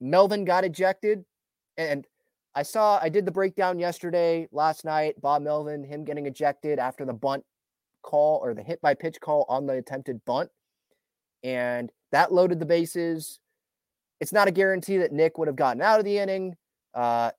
Melvin 0.00 0.44
got 0.44 0.64
ejected. 0.64 1.24
And 1.76 2.06
I 2.54 2.62
saw, 2.62 2.98
I 3.00 3.08
did 3.08 3.24
the 3.24 3.30
breakdown 3.30 3.78
yesterday, 3.78 4.48
last 4.52 4.84
night. 4.84 5.20
Bob 5.20 5.42
Melvin, 5.42 5.84
him 5.84 6.04
getting 6.04 6.26
ejected 6.26 6.78
after 6.78 7.04
the 7.04 7.12
bunt 7.12 7.44
call 8.02 8.40
or 8.42 8.54
the 8.54 8.62
hit 8.62 8.80
by 8.80 8.94
pitch 8.94 9.20
call 9.20 9.44
on 9.48 9.66
the 9.66 9.74
attempted 9.74 10.24
bunt. 10.24 10.50
And 11.42 11.92
that 12.12 12.32
loaded 12.32 12.58
the 12.60 12.66
bases 12.66 13.40
it's 14.20 14.32
not 14.32 14.48
a 14.48 14.52
guarantee 14.52 14.98
that 14.98 15.12
Nick 15.12 15.38
would 15.38 15.48
have 15.48 15.56
gotten 15.56 15.82
out 15.82 15.98
of 15.98 16.04
the 16.04 16.18
inning. 16.18 16.56
Uh, 16.94 17.30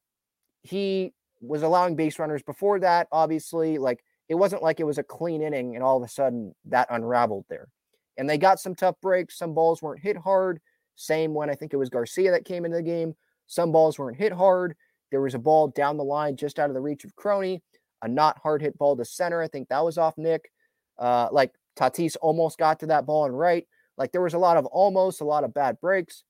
he 0.63 1.13
was 1.41 1.61
allowing 1.61 1.95
base 1.95 2.19
runners 2.19 2.43
before 2.43 2.79
that, 2.79 3.07
obviously. 3.11 3.77
Like 3.77 4.03
it 4.27 4.35
wasn't 4.35 4.63
like 4.63 4.79
it 4.79 4.85
was 4.85 4.97
a 4.97 5.03
clean 5.03 5.41
inning 5.41 5.75
and 5.75 5.83
all 5.83 5.97
of 5.97 6.03
a 6.03 6.11
sudden 6.11 6.53
that 6.65 6.87
unraveled 6.89 7.45
there. 7.49 7.67
And 8.17 8.29
they 8.29 8.37
got 8.37 8.59
some 8.59 8.75
tough 8.75 8.95
breaks. 9.01 9.37
Some 9.37 9.53
balls 9.53 9.81
weren't 9.81 10.01
hit 10.01 10.17
hard. 10.17 10.59
Same 10.95 11.33
when 11.33 11.49
I 11.49 11.55
think 11.55 11.73
it 11.73 11.77
was 11.77 11.89
Garcia 11.89 12.31
that 12.31 12.45
came 12.45 12.65
into 12.65 12.77
the 12.77 12.83
game. 12.83 13.15
Some 13.47 13.71
balls 13.71 13.97
weren't 13.97 14.17
hit 14.17 14.33
hard. 14.33 14.75
There 15.11 15.21
was 15.21 15.33
a 15.33 15.39
ball 15.39 15.69
down 15.69 15.97
the 15.97 16.03
line 16.03 16.35
just 16.35 16.59
out 16.59 16.69
of 16.69 16.75
the 16.75 16.81
reach 16.81 17.03
of 17.03 17.15
Crony, 17.15 17.63
a 18.01 18.07
not 18.07 18.37
hard 18.39 18.61
hit 18.61 18.77
ball 18.77 18.95
to 18.95 19.05
center. 19.05 19.41
I 19.41 19.47
think 19.47 19.69
that 19.69 19.83
was 19.83 19.97
off 19.97 20.17
Nick. 20.17 20.51
Uh, 20.97 21.29
like 21.31 21.53
Tatis 21.77 22.17
almost 22.21 22.57
got 22.57 22.81
to 22.81 22.87
that 22.87 23.05
ball 23.05 23.25
and 23.25 23.37
right. 23.37 23.65
Like 23.99 24.11
there 24.11 24.21
was 24.21 24.33
a 24.33 24.39
lot 24.39 24.57
of 24.57 24.65
almost, 24.65 25.21
a 25.21 25.25
lot 25.25 25.43
of 25.43 25.53
bad 25.53 25.79
breaks 25.79 26.23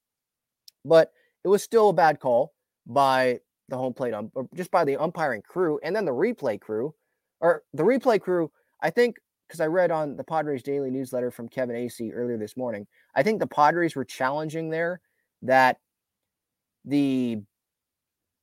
but 0.86 1.12
it 1.44 1.48
was 1.48 1.64
still 1.64 1.90
a 1.90 1.94
bad 1.94 2.20
call 2.20 2.54
by 2.86 3.40
the 3.70 3.78
home 3.78 3.94
plate 3.94 4.14
um, 4.14 4.32
just 4.56 4.72
by 4.72 4.84
the 4.84 4.98
umpiring 4.98 5.42
crew 5.42 5.80
and 5.84 5.96
then 5.96 6.06
the 6.06 6.12
replay 6.12 6.60
crew 6.60 6.94
or 7.40 7.64
the 7.74 7.84
replay 7.84 8.20
crew 8.20 8.52
i 8.82 8.90
think 8.90 9.18
because 9.48 9.60
i 9.60 9.66
read 9.66 9.92
on 9.92 10.16
the 10.16 10.24
padres 10.24 10.64
daily 10.64 10.90
newsletter 10.90 11.30
from 11.30 11.48
kevin 11.48 11.76
acee 11.76 12.12
earlier 12.14 12.38
this 12.38 12.58
morning 12.58 12.88
i 13.16 13.22
think 13.22 13.40
the 13.40 13.48
padres 13.48 13.96
were 13.96 14.06
challenging 14.06 14.70
there 14.70 15.00
that 15.42 15.78
the 16.86 17.38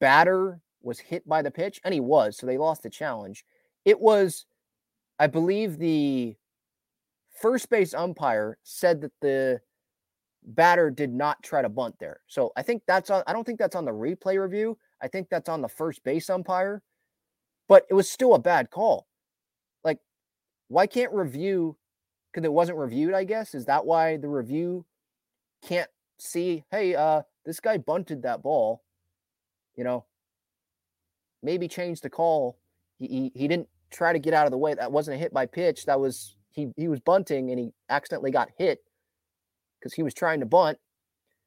batter 0.01 0.61
was 0.83 1.01
hit 1.01 1.27
by 1.27 1.43
the 1.43 1.51
pitch 1.51 1.81
and 1.85 1.93
he 1.93 2.01
was 2.01 2.37
so 2.37 2.47
they 2.47 2.59
lost 2.59 2.83
the 2.83 2.91
challenge. 2.91 3.45
It 3.85 4.01
was 4.01 4.47
i 5.19 5.27
believe 5.27 5.79
the 5.79 6.37
first 7.41 7.69
base 7.71 7.95
umpire 7.95 8.59
said 8.63 9.01
that 9.01 9.13
the 9.21 9.61
batter 10.45 10.91
did 10.91 11.13
not 11.13 11.43
try 11.43 11.63
to 11.63 11.69
bunt 11.69 11.97
there. 11.99 12.21
So 12.27 12.53
I 12.57 12.63
think 12.63 12.83
that's 12.87 13.11
on, 13.11 13.23
I 13.27 13.33
don't 13.33 13.45
think 13.45 13.59
that's 13.59 13.77
on 13.77 13.85
the 13.85 13.93
replay 13.93 14.41
review. 14.41 14.79
I 15.03 15.09
think 15.09 15.29
that's 15.29 15.49
on 15.49 15.61
the 15.61 15.69
first 15.69 16.03
base 16.05 16.31
umpire 16.31 16.83
but 17.69 17.85
it 17.91 17.95
was 17.95 18.09
still 18.09 18.35
a 18.35 18.39
bad 18.39 18.71
call. 18.71 19.07
Like, 19.85 19.99
why 20.69 20.87
can't 20.87 21.13
review? 21.13 21.77
Because 22.33 22.45
it 22.45 22.53
wasn't 22.53 22.79
reviewed, 22.79 23.15
I 23.15 23.25
guess. 23.25 23.55
Is 23.55 23.65
that 23.67 23.85
why 23.85 24.17
the 24.17 24.29
review 24.29 24.85
can't 25.63 25.91
see? 26.19 26.65
Hey, 26.71 26.95
uh, 26.95 27.23
this 27.45 27.61
guy 27.61 27.79
bunted 27.79 28.23
that 28.23 28.43
ball. 28.43 28.83
You 29.75 29.85
know, 29.85 30.05
maybe 31.43 31.69
change 31.69 32.01
the 32.01 32.11
call. 32.11 32.59
He, 32.99 33.07
he, 33.07 33.33
he 33.35 33.49
didn't 33.49 33.69
try 33.91 34.13
to 34.13 34.19
get 34.19 34.35
out 34.35 34.47
of 34.47 34.53
the 34.53 34.59
way. 34.59 34.75
That 34.75 34.93
wasn't 34.93 35.17
a 35.17 35.19
hit 35.19 35.35
by 35.35 35.47
pitch. 35.47 35.87
That 35.87 36.01
was 36.01 36.36
he 36.57 36.69
he 36.77 36.89
was 36.89 37.01
bunting 37.01 37.51
and 37.51 37.61
he 37.61 37.71
accidentally 37.89 38.33
got 38.33 38.49
hit 38.59 38.81
because 39.79 39.93
he 39.93 40.03
was 40.03 40.15
trying 40.15 40.41
to 40.41 40.47
bunt. 40.47 40.79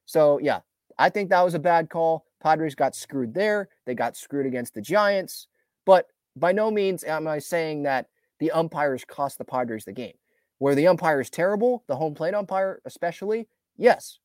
So 0.06 0.40
yeah, 0.40 0.60
I 0.98 1.10
think 1.10 1.30
that 1.30 1.44
was 1.44 1.56
a 1.56 1.60
bad 1.60 1.90
call. 1.90 2.26
Padres 2.42 2.76
got 2.76 2.96
screwed 2.96 3.34
there. 3.34 3.68
They 3.86 3.96
got 3.96 4.16
screwed 4.16 4.46
against 4.46 4.74
the 4.74 4.82
Giants. 4.82 5.48
But 5.86 6.06
by 6.36 6.52
no 6.52 6.72
means 6.72 7.04
am 7.04 7.28
I 7.28 7.40
saying 7.40 7.84
that 7.84 8.06
the 8.40 8.52
umpires 8.52 9.04
cost 9.04 9.38
the 9.38 9.46
Padres 9.46 9.84
the 9.84 9.92
game. 9.92 10.14
Where 10.60 10.76
the 10.76 10.88
umpire 10.88 11.20
is 11.20 11.30
terrible, 11.30 11.84
the 11.88 11.96
home 11.96 12.14
plate 12.14 12.34
umpire 12.34 12.82
especially, 12.86 13.48
yes. 13.78 14.20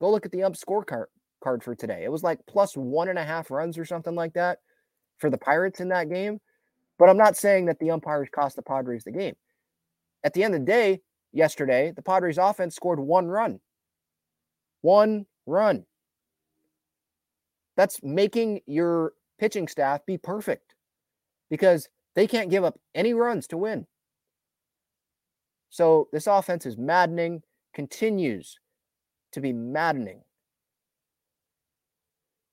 Go 0.00 0.10
look 0.10 0.26
at 0.26 0.32
the 0.32 0.42
ump 0.42 0.56
scorecard 0.56 1.06
card 1.42 1.62
for 1.62 1.74
today. 1.74 2.04
It 2.04 2.10
was 2.10 2.22
like 2.22 2.40
plus 2.46 2.74
one 2.74 3.08
and 3.08 3.18
a 3.18 3.24
half 3.24 3.50
runs 3.50 3.78
or 3.78 3.84
something 3.84 4.14
like 4.14 4.32
that 4.32 4.58
for 5.18 5.30
the 5.30 5.38
Pirates 5.38 5.80
in 5.80 5.88
that 5.90 6.08
game. 6.08 6.40
But 6.98 7.08
I'm 7.08 7.16
not 7.16 7.36
saying 7.36 7.66
that 7.66 7.78
the 7.78 7.90
umpires 7.90 8.28
cost 8.34 8.56
the 8.56 8.62
Padres 8.62 9.04
the 9.04 9.12
game. 9.12 9.34
At 10.24 10.32
the 10.32 10.42
end 10.42 10.54
of 10.54 10.60
the 10.60 10.66
day, 10.66 11.02
yesterday, 11.32 11.92
the 11.94 12.02
Padres 12.02 12.38
offense 12.38 12.74
scored 12.74 12.98
one 12.98 13.28
run. 13.28 13.60
One 14.80 15.26
run. 15.46 15.84
That's 17.76 18.02
making 18.02 18.62
your 18.66 19.12
pitching 19.38 19.68
staff 19.68 20.06
be 20.06 20.16
perfect 20.16 20.74
because 21.50 21.88
they 22.14 22.26
can't 22.26 22.50
give 22.50 22.64
up 22.64 22.78
any 22.94 23.12
runs 23.12 23.46
to 23.48 23.58
win. 23.58 23.86
So 25.70 26.08
this 26.12 26.26
offense 26.26 26.66
is 26.66 26.78
maddening, 26.78 27.42
continues 27.74 28.58
to 29.32 29.40
be 29.40 29.52
maddening. 29.52 30.22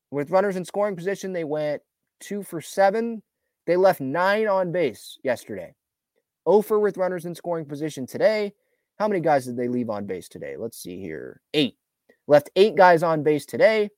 With 0.10 0.32
runners 0.32 0.56
in 0.58 0.66
scoring 0.66 0.96
position, 0.96 1.32
they 1.32 1.44
went 1.44 1.84
two 2.20 2.44
for 2.44 2.60
seven. 2.60 3.22
They 3.68 3.78
left 3.78 4.02
nine 4.02 4.48
on 4.48 4.72
base 4.72 5.20
yesterday. 5.24 5.76
Over 6.46 6.80
with 6.80 6.98
runners 6.98 7.26
in 7.26 7.36
scoring 7.36 7.66
position 7.66 8.08
today. 8.08 8.54
How 8.98 9.08
many 9.08 9.22
guys 9.22 9.46
did 9.46 9.58
they 9.58 9.68
leave 9.68 9.90
on 9.90 10.06
base 10.06 10.28
today? 10.28 10.56
Let's 10.58 10.78
see 10.78 11.00
here. 11.00 11.42
Eight. 11.54 11.78
Left 12.28 12.50
eight 12.56 12.76
guys 12.76 13.04
on 13.04 13.24
base 13.24 13.46
today. 13.46 13.90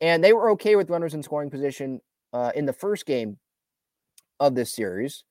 And 0.00 0.22
they 0.22 0.32
were 0.32 0.50
okay 0.50 0.76
with 0.76 0.90
runners 0.90 1.14
in 1.14 1.22
scoring 1.22 1.50
position 1.50 2.00
uh, 2.32 2.52
in 2.54 2.66
the 2.66 2.72
first 2.72 3.06
game 3.06 3.38
of 4.40 4.54
this 4.54 4.72
series. 4.72 5.24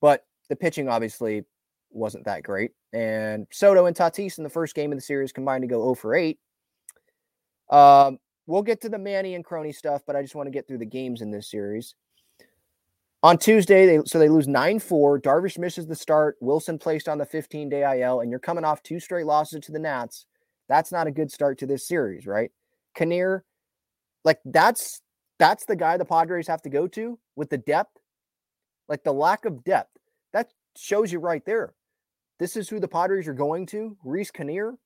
But 0.00 0.24
the 0.48 0.56
pitching 0.56 0.88
obviously 0.88 1.44
wasn't 1.90 2.24
that 2.24 2.42
great. 2.42 2.72
And 2.92 3.46
Soto 3.50 3.86
and 3.86 3.96
Tatis 3.96 4.38
in 4.38 4.44
the 4.44 4.50
first 4.50 4.74
game 4.74 4.92
of 4.92 4.98
the 4.98 5.02
series 5.02 5.32
combined 5.32 5.62
to 5.62 5.68
go 5.68 5.82
0 5.82 5.94
for 5.94 6.14
8. 6.14 6.38
Um, 7.70 8.18
we'll 8.46 8.62
get 8.62 8.80
to 8.82 8.88
the 8.88 8.98
Manny 8.98 9.34
and 9.34 9.44
Crony 9.44 9.72
stuff, 9.72 10.02
but 10.06 10.16
I 10.16 10.22
just 10.22 10.34
want 10.34 10.46
to 10.48 10.52
get 10.52 10.66
through 10.66 10.78
the 10.78 10.86
games 10.86 11.22
in 11.22 11.30
this 11.30 11.50
series. 11.50 11.94
On 13.22 13.36
Tuesday, 13.36 13.84
they 13.84 14.00
so 14.06 14.18
they 14.18 14.30
lose 14.30 14.46
9-4. 14.46 15.20
Darvish 15.20 15.58
misses 15.58 15.86
the 15.86 15.94
start. 15.94 16.36
Wilson 16.40 16.78
placed 16.78 17.08
on 17.08 17.18
the 17.18 17.26
15-day 17.26 18.00
IL, 18.00 18.20
and 18.20 18.30
you're 18.30 18.40
coming 18.40 18.64
off 18.64 18.82
two 18.82 18.98
straight 18.98 19.26
losses 19.26 19.60
to 19.60 19.72
the 19.72 19.78
Nats. 19.78 20.24
That's 20.68 20.90
not 20.90 21.06
a 21.06 21.10
good 21.10 21.30
start 21.30 21.58
to 21.58 21.66
this 21.66 21.86
series, 21.86 22.26
right? 22.26 22.50
Knehr, 22.96 23.42
like 24.24 24.38
that's 24.44 25.02
that's 25.38 25.64
the 25.66 25.76
guy 25.76 25.96
the 25.96 26.04
Padres 26.04 26.46
have 26.46 26.62
to 26.62 26.70
go 26.70 26.86
to 26.88 27.18
with 27.36 27.50
the 27.50 27.58
depth. 27.58 27.98
Like 28.88 29.04
the 29.04 29.12
lack 29.12 29.44
of 29.44 29.64
depth. 29.64 29.96
That 30.32 30.50
shows 30.76 31.12
you 31.12 31.18
right 31.18 31.44
there. 31.44 31.74
This 32.38 32.56
is 32.56 32.68
who 32.68 32.80
the 32.80 32.88
Padres 32.88 33.28
are 33.28 33.34
going 33.34 33.66
to. 33.66 33.96
Reiss 34.02 34.30
Knehr. 34.30 34.76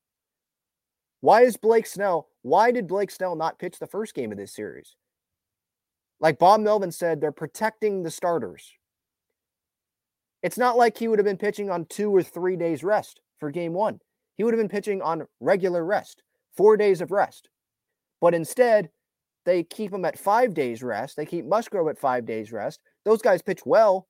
Why 1.21 1.43
is 1.43 1.57
Blake 1.57 1.87
Snell? 1.87 2.29
Why 2.43 2.71
did 2.71 2.87
Blake 2.87 3.11
Snell 3.11 3.37
not 3.37 3.59
pitch 3.59 3.79
the 3.79 3.87
first 3.87 4.15
game 4.15 4.33
of 4.33 4.39
this 4.39 4.55
series? 4.55 4.97
Like 6.25 6.39
Bob 6.39 6.63
Melvin 6.63 6.91
said, 6.91 7.21
they're 7.21 7.33
protecting 7.33 8.03
the 8.03 8.11
starters. 8.11 8.73
It's 10.43 10.57
not 10.57 10.79
like 10.79 10.97
he 10.97 11.07
would 11.07 11.19
have 11.19 11.27
been 11.27 11.37
pitching 11.37 11.69
on 11.69 11.85
two 11.85 12.11
or 12.17 12.23
three 12.23 12.57
days 12.57 12.83
rest 12.83 13.21
for 13.39 13.51
game 13.51 13.75
one. 13.75 13.99
He 14.39 14.43
would 14.43 14.55
have 14.55 14.59
been 14.59 14.71
pitching 14.71 15.03
on 15.03 15.27
regular 15.39 15.85
rest, 15.85 16.23
four 16.57 16.79
days 16.79 17.03
of 17.03 17.11
rest. 17.11 17.51
But 18.23 18.33
instead, 18.33 18.89
they 19.45 19.65
keep 19.65 19.93
him 19.93 20.07
at 20.07 20.19
five 20.19 20.55
days 20.55 20.83
rest. 20.83 21.19
They 21.19 21.27
keep 21.27 21.45
Musgrove 21.45 21.89
at 21.89 21.99
five 21.99 22.25
days 22.25 22.53
rest. 22.53 22.81
Those 23.05 23.21
guys 23.21 23.43
pitch 23.43 23.61
well, 23.67 24.09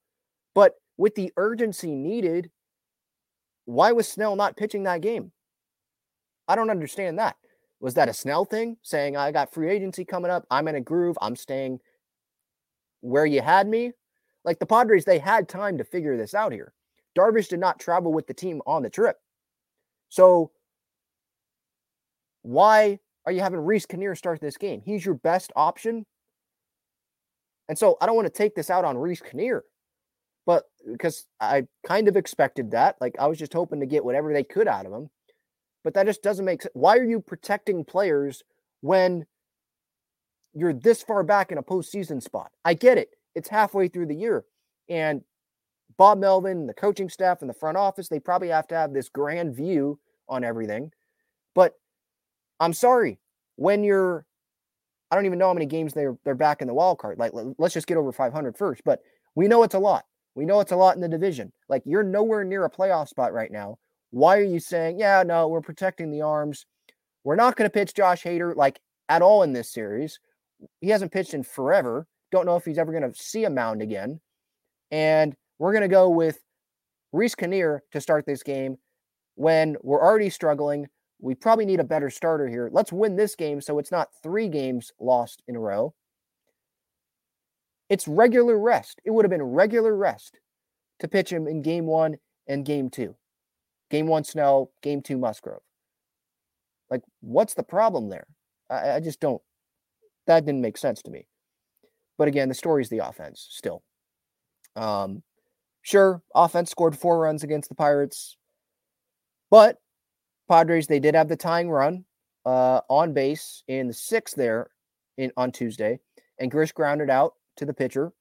but 0.55 0.75
with 0.97 1.17
the 1.17 1.33
urgency 1.37 1.97
needed, 1.97 2.49
why 3.65 3.91
was 3.91 4.07
Snell 4.07 4.37
not 4.37 4.57
pitching 4.57 4.85
that 4.85 5.01
game? 5.01 5.33
I 6.47 6.55
don't 6.55 6.71
understand 6.71 7.19
that. 7.19 7.35
Was 7.81 7.95
that 7.95 8.09
a 8.09 8.15
Snell 8.15 8.45
thing 8.45 8.77
saying, 8.83 9.17
I 9.17 9.33
got 9.33 9.53
free 9.53 9.69
agency 9.69 10.05
coming 10.05 10.31
up? 10.31 10.47
I'm 10.49 10.69
in 10.69 10.77
a 10.77 10.81
groove. 10.81 11.19
I'm 11.21 11.35
staying 11.35 11.81
where 13.05 13.27
you 13.27 13.43
had 13.43 13.69
me. 13.69 13.93
Like 14.45 14.59
the 14.59 14.67
Padres, 14.67 15.05
they 15.05 15.19
had 15.19 15.49
time 15.49 15.79
to 15.79 15.85
figure 15.85 16.17
this 16.17 16.35
out 16.35 16.53
here. 16.53 16.73
Darvish 17.17 17.49
did 17.49 17.61
not 17.61 17.79
travel 17.79 18.13
with 18.13 18.27
the 18.27 18.35
team 18.35 18.61
on 18.67 18.83
the 18.83 18.91
trip. 18.91 19.17
So 20.09 20.51
why 22.43 22.99
are 23.27 23.33
you 23.33 23.41
having 23.41 23.61
Reiss 23.61 23.87
Knehr 23.87 24.17
start 24.17 24.41
this 24.41 24.57
game? 24.57 24.83
He's 24.85 25.05
your 25.05 25.15
best 25.15 25.53
option. 25.55 26.05
And 27.69 27.79
so 27.79 27.97
I 28.01 28.07
don't 28.07 28.17
want 28.17 28.27
to 28.27 28.33
take 28.33 28.55
this 28.55 28.71
out 28.71 28.85
on 28.85 28.99
Reiss 28.99 29.21
Knehr, 29.21 29.61
but 30.45 30.65
because 30.91 31.27
I 31.41 31.67
kind 31.87 32.09
of 32.09 32.17
expected 32.17 32.71
that. 32.73 32.97
Like 33.01 33.17
I 33.19 33.27
was 33.27 33.39
just 33.39 33.53
hoping 33.53 33.81
to 33.81 33.87
get 33.87 34.05
whatever 34.05 34.33
they 34.33 34.45
could 34.45 34.69
out 34.69 34.87
of 34.87 34.93
him. 34.93 35.11
But 35.83 35.95
that 35.95 36.07
just 36.07 36.23
doesn't 36.23 36.45
make 36.45 36.63
sense. 36.63 36.73
Why 36.75 36.97
are 36.97 37.05
you 37.05 37.21
protecting 37.21 37.85
players 37.85 38.43
when 38.81 39.27
you're 40.55 40.73
this 40.73 41.03
far 41.03 41.23
back 41.23 41.53
in 41.53 41.59
a 41.59 41.63
postseason 41.63 42.23
spot. 42.23 42.51
I 42.65 42.75
get 42.75 42.99
it. 42.99 43.11
It's 43.35 43.49
halfway 43.49 43.89
through 43.89 44.07
the 44.07 44.15
year. 44.15 44.45
And 44.89 45.23
Bob 45.97 46.19
Melvin, 46.19 46.67
the 46.67 46.75
coaching 46.75 47.09
staff, 47.09 47.41
and 47.41 47.51
the 47.51 47.55
front 47.55 47.77
office, 47.77 48.09
they 48.09 48.21
probably 48.21 48.49
have 48.49 48.69
to 48.69 48.75
have 48.75 48.93
this 48.93 49.09
grand 49.09 49.55
view 49.55 49.99
on 50.29 50.45
everything. 50.45 50.93
But 51.55 51.75
I'm 52.61 52.73
sorry, 52.73 53.19
when 53.57 53.85
you're, 53.85 54.27
I 55.11 55.17
don't 55.17 55.27
even 55.27 55.39
know 55.39 55.49
how 55.49 55.55
many 55.55 55.67
games 55.67 55.93
they're 55.93 56.17
they're 56.25 56.35
back 56.35 56.63
in 56.63 56.69
the 56.69 56.75
wild 56.75 56.99
card. 56.99 57.19
Like, 57.19 57.33
let's 57.59 57.75
just 57.75 57.87
get 57.87 57.97
over 57.97 58.13
500 58.13 58.57
first. 58.57 58.83
But 58.85 59.01
we 59.35 59.49
know 59.49 59.63
it's 59.63 59.75
a 59.75 59.79
lot. 59.79 60.05
We 60.35 60.45
know 60.45 60.61
it's 60.61 60.73
a 60.73 60.77
lot 60.77 60.97
in 60.97 61.01
the 61.01 61.09
division. 61.09 61.53
Like, 61.69 61.83
you're 61.85 62.03
nowhere 62.03 62.45
near 62.45 62.65
a 62.65 62.71
playoff 62.71 63.09
spot 63.09 63.33
right 63.33 63.51
now. 63.51 63.79
Why 64.11 64.39
are 64.39 64.45
you 64.45 64.61
saying, 64.61 64.99
yeah, 64.99 65.23
no, 65.25 65.49
we're 65.49 65.61
protecting 65.61 66.11
the 66.11 66.23
arms? 66.23 66.67
We're 67.25 67.37
not 67.37 67.57
going 67.57 67.69
to 67.69 67.73
pitch 67.73 67.95
Josh 67.95 68.23
Hader 68.23 68.55
like 68.55 68.81
at 69.09 69.23
all 69.23 69.43
in 69.43 69.53
this 69.53 69.73
series 69.73 70.19
he 70.81 70.89
hasn't 70.89 71.13
pitched 71.13 71.35
in 71.35 71.43
forever. 71.43 72.07
Don't 72.31 72.47
know 72.47 72.57
if 72.57 72.65
he's 72.65 72.79
ever 72.79 72.93
going 72.93 73.11
to 73.11 73.17
see 73.21 73.45
a 73.45 73.51
mound 73.51 73.83
again. 73.83 74.21
And 74.91 75.35
we're 75.59 75.73
going 75.73 75.83
to 75.83 75.89
go 75.89 76.09
with 76.09 76.41
Reiss 77.13 77.35
Knehr 77.35 77.81
to 77.93 78.01
start 78.01 78.27
this 78.27 78.43
game 78.43 78.77
when 79.35 79.77
we're 79.83 80.03
already 80.03 80.31
struggling. 80.31 80.89
We 81.21 81.35
probably 81.35 81.65
need 81.65 81.81
a 81.81 81.85
better 81.85 82.11
starter 82.11 82.49
here. 82.49 82.69
Let's 82.73 82.93
win 82.93 83.17
this 83.17 83.35
game 83.35 83.61
so 83.61 83.79
it's 83.79 83.93
not 83.93 84.09
three 84.23 84.49
games 84.49 84.93
lost 85.01 85.43
in 85.47 85.57
a 85.57 85.61
row. 85.61 85.95
It's 87.89 88.09
regular 88.09 88.59
rest. 88.59 89.01
It 89.05 89.11
would 89.11 89.25
have 89.25 89.31
been 89.31 89.43
regular 89.43 89.95
rest 89.95 90.39
to 91.01 91.09
pitch 91.09 91.31
him 91.31 91.47
in 91.47 91.63
game 91.63 91.87
one 91.87 92.17
and 92.47 92.65
game 92.65 92.91
two. 92.91 93.15
Game 93.91 94.07
one, 94.07 94.25
Snell, 94.25 94.71
game 94.83 95.03
two, 95.03 95.19
Musgrove. 95.19 95.63
Like, 96.91 97.03
what's 97.21 97.55
the 97.55 97.63
problem 97.63 98.09
there? 98.09 98.27
I, 98.71 98.93
I 98.93 99.01
just 99.01 99.21
don't 99.21 99.43
that 100.27 100.45
didn't 100.45 100.61
make 100.61 100.77
sense 100.77 101.03
to 101.03 101.11
me. 101.11 101.27
But 102.17 102.29
again, 102.29 102.49
the 102.49 102.55
story 102.55 102.83
is 102.83 102.89
the 102.89 103.07
offense 103.07 103.47
still. 103.51 103.83
Um, 104.77 105.23
sure, 105.83 106.23
offense 106.35 106.71
scored 106.71 106.97
four 106.97 107.19
runs 107.19 107.43
against 107.43 107.69
the 107.69 107.75
Pirates, 107.75 108.37
but 109.51 109.79
Padres 110.49 110.87
they 110.87 111.01
did 111.01 111.15
have 111.15 111.29
the 111.29 111.37
tying 111.37 111.71
run 111.71 112.05
uh, 112.45 112.81
on 112.89 113.13
base 113.13 113.63
in 113.69 113.89
the 113.89 113.95
sixth 113.95 114.37
there 114.37 114.71
in 115.17 115.33
on 115.37 115.53
Tuesday, 115.53 116.01
and 116.39 116.51
Grish 116.51 116.73
grounded 116.73 117.11
out 117.11 117.35
to 117.57 117.65
the 117.65 117.75
pitcher 117.75 118.13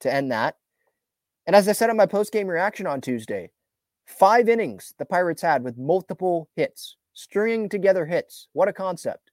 to 0.00 0.12
end 0.12 0.30
that. 0.32 0.56
And 1.46 1.54
as 1.54 1.68
I 1.68 1.72
said 1.72 1.90
in 1.90 1.96
my 1.96 2.06
post 2.06 2.32
game 2.32 2.48
reaction 2.48 2.86
on 2.86 3.00
Tuesday, 3.00 3.50
five 4.06 4.48
innings 4.48 4.94
the 4.98 5.04
Pirates 5.04 5.42
had 5.42 5.62
with 5.62 5.76
multiple 5.76 6.48
hits, 6.56 6.96
stringing 7.12 7.68
together 7.68 8.06
hits. 8.06 8.48
What 8.52 8.68
a 8.68 8.72
concept! 8.72 9.30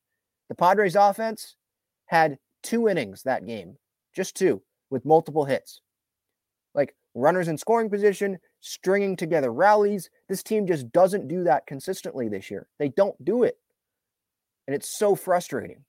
The 0.50 0.56
Padres 0.56 0.96
offense 0.96 1.56
had 2.12 2.38
two 2.62 2.90
innings 2.90 3.24
that 3.24 3.48
game, 3.48 3.78
just 4.14 4.36
two, 4.36 4.62
with 4.90 5.06
multiple 5.06 5.46
hits. 5.46 5.80
Like 6.76 6.94
runners 7.16 7.48
in 7.48 7.58
scoring 7.58 7.90
position, 7.90 8.38
stringing 8.60 9.16
together 9.16 9.52
rallies. 9.52 10.10
This 10.28 10.44
team 10.44 10.68
just 10.68 10.92
doesn't 10.92 11.30
do 11.30 11.46
that 11.46 11.66
consistently 11.66 12.28
this 12.28 12.52
year. 12.52 12.68
They 12.80 12.90
don't 12.90 13.24
do 13.24 13.44
it. 13.44 13.58
And 14.68 14.76
it's 14.76 14.98
so 14.98 15.16
frustrating. 15.16 15.86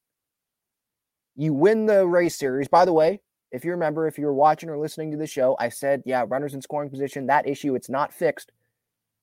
You 1.34 1.52
win 1.54 1.86
the 1.86 2.06
Rays 2.06 2.36
series. 2.36 2.68
By 2.68 2.84
the 2.84 2.92
way, 2.92 3.20
if 3.50 3.64
you 3.64 3.72
remember, 3.72 4.06
if 4.06 4.16
you 4.16 4.26
were 4.26 4.32
watching 4.34 4.70
or 4.70 4.78
listening 4.78 5.10
to 5.10 5.16
the 5.16 5.26
show, 5.26 5.56
I 5.58 5.70
said, 5.70 6.02
yeah, 6.06 6.24
runners 6.26 6.54
in 6.54 6.62
scoring 6.62 6.88
position, 6.88 7.26
that 7.26 7.48
issue, 7.48 7.74
it's 7.74 7.90
not 7.90 8.14
fixed 8.14 8.52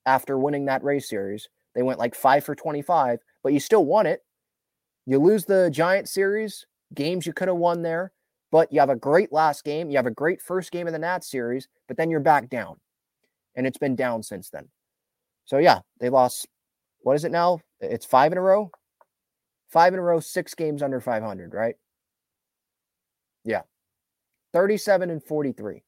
after 0.06 0.38
winning 0.38 0.66
that 0.66 0.84
Rays 0.84 1.08
series. 1.08 1.48
They 1.76 1.82
went 1.82 2.00
like 2.00 2.14
five 2.14 2.44
for 2.44 2.56
25, 2.56 3.20
but 3.42 3.54
you 3.54 3.60
still 3.60 3.86
won 3.86 4.06
it. 4.06 4.22
You 5.06 5.20
lose 5.20 5.46
the 5.46 5.70
Giant 5.72 6.10
series, 6.10 6.66
games 6.94 7.26
you 7.26 7.34
could 7.34 7.48
have 7.48 7.58
won 7.58 7.82
there, 7.82 8.12
but 8.52 8.72
you 8.72 8.80
have 8.80 8.90
a 8.90 8.96
great 8.96 9.32
last 9.32 9.64
game. 9.64 9.90
You 9.90 9.98
have 9.98 10.06
a 10.06 10.12
great 10.12 10.42
first 10.42 10.72
game 10.72 10.88
of 10.88 10.94
the 10.94 11.00
Nats 11.00 11.30
series, 11.30 11.68
but 11.88 11.98
then 11.98 12.10
you're 12.10 12.20
back 12.20 12.50
down. 12.50 12.78
And 13.56 13.68
it's 13.68 13.78
been 13.78 13.96
down 13.96 14.24
since 14.24 14.50
then. 14.50 14.70
So, 15.46 15.58
yeah, 15.58 15.80
they 16.00 16.10
lost, 16.10 16.48
what 17.02 17.16
is 17.16 17.26
it 17.26 17.32
now? 17.32 17.60
It's 17.80 18.06
five 18.06 18.32
in 18.32 18.38
a 18.38 18.42
row? 18.42 18.72
Five 19.70 19.94
in 19.94 20.00
a 20.00 20.04
row, 20.04 20.20
six 20.20 20.56
games 20.56 20.82
under 20.82 21.00
500, 21.00 21.54
right? 21.54 21.76
Yeah. 23.44 23.62
37 24.54 25.10
and 25.10 25.24
43. 25.24 25.84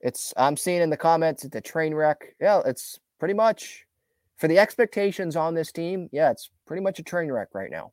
It's 0.00 0.34
I'm 0.36 0.56
seeing 0.58 0.82
in 0.82 0.90
the 0.90 0.98
comments 0.98 1.44
it's 1.44 1.56
a 1.56 1.62
train 1.62 1.94
wreck. 1.94 2.34
Yeah, 2.38 2.60
it's 2.66 3.00
pretty 3.18 3.32
much 3.32 3.86
for 4.44 4.48
the 4.48 4.58
expectations 4.58 5.36
on 5.36 5.54
this 5.54 5.72
team. 5.72 6.06
Yeah, 6.12 6.30
it's 6.30 6.50
pretty 6.66 6.82
much 6.82 6.98
a 6.98 7.02
train 7.02 7.32
wreck 7.32 7.48
right 7.54 7.70
now. 7.70 7.92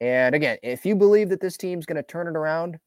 And 0.00 0.34
again, 0.34 0.56
if 0.62 0.86
you 0.86 0.96
believe 0.96 1.28
that 1.28 1.42
this 1.42 1.58
team's 1.58 1.84
going 1.84 1.96
to 1.96 2.02
turn 2.02 2.26
it 2.26 2.38
around, 2.38 2.78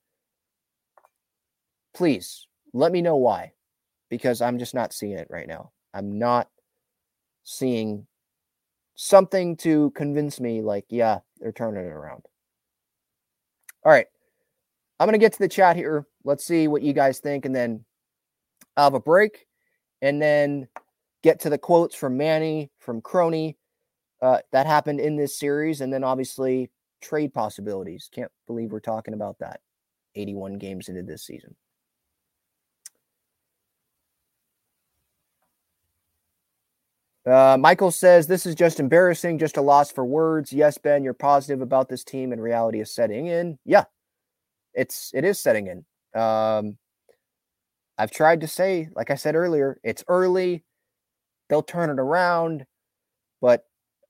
please 1.93 2.47
let 2.73 2.91
me 2.91 3.03
know 3.03 3.17
why 3.17 3.51
because 4.09 4.41
I'm 4.41 4.57
just 4.57 4.73
not 4.73 4.93
seeing 4.93 5.11
it 5.11 5.27
right 5.29 5.47
now. 5.47 5.69
I'm 5.93 6.17
not 6.17 6.49
seeing 7.43 8.07
something 8.95 9.55
to 9.57 9.91
convince 9.91 10.39
me 10.39 10.63
like, 10.63 10.85
yeah, 10.89 11.19
they're 11.37 11.51
turning 11.51 11.85
it 11.85 11.93
around. 11.93 12.23
All 13.85 13.91
right. 13.91 14.07
I'm 14.99 15.05
going 15.05 15.13
to 15.13 15.23
get 15.23 15.33
to 15.33 15.39
the 15.39 15.47
chat 15.47 15.75
here. 15.75 16.07
Let's 16.23 16.43
see 16.43 16.67
what 16.67 16.81
you 16.81 16.93
guys 16.93 17.19
think. 17.19 17.45
And 17.45 17.55
then 17.55 17.85
I'll 18.75 18.85
have 18.85 18.95
a 18.95 18.99
break 18.99 19.45
and 20.01 20.19
then 20.19 20.67
get 21.23 21.39
to 21.41 21.49
the 21.49 21.57
quotes 21.57 21.95
from 21.95 22.17
Manny, 22.17 22.69
from 22.79 23.01
Crony 23.01 23.57
uh, 24.21 24.39
that 24.51 24.65
happened 24.65 24.99
in 24.99 25.15
this 25.15 25.37
series. 25.37 25.81
And 25.81 25.91
then 25.91 26.03
obviously 26.03 26.69
trade 27.01 27.33
possibilities. 27.33 28.09
Can't 28.11 28.31
believe 28.47 28.71
we're 28.71 28.79
talking 28.79 29.13
about 29.13 29.39
that 29.39 29.59
81 30.15 30.57
games 30.57 30.89
into 30.89 31.03
this 31.03 31.23
season. 31.23 31.55
Uh, 37.27 37.57
Michael 37.59 37.91
says 37.91 38.25
this 38.25 38.45
is 38.45 38.55
just 38.55 38.79
embarrassing, 38.79 39.37
just 39.37 39.57
a 39.57 39.61
loss 39.61 39.91
for 39.91 40.05
words. 40.05 40.53
Yes, 40.53 40.77
Ben, 40.77 41.03
you're 41.03 41.13
positive 41.13 41.61
about 41.61 41.89
this 41.89 42.05
team, 42.05 42.31
and 42.31 42.41
reality 42.41 42.79
is 42.79 42.89
setting 42.89 43.27
in. 43.27 43.59
Yeah, 43.65 43.83
it's 44.73 45.11
it 45.13 45.25
is 45.25 45.37
setting 45.37 45.67
in. 45.67 46.19
Um, 46.19 46.77
I've 47.97 48.11
tried 48.11 48.41
to 48.41 48.47
say, 48.47 48.87
like 48.95 49.11
I 49.11 49.15
said 49.15 49.35
earlier, 49.35 49.77
it's 49.83 50.05
early. 50.07 50.63
They'll 51.49 51.63
turn 51.63 51.89
it 51.89 51.99
around, 51.99 52.65
but 53.41 53.65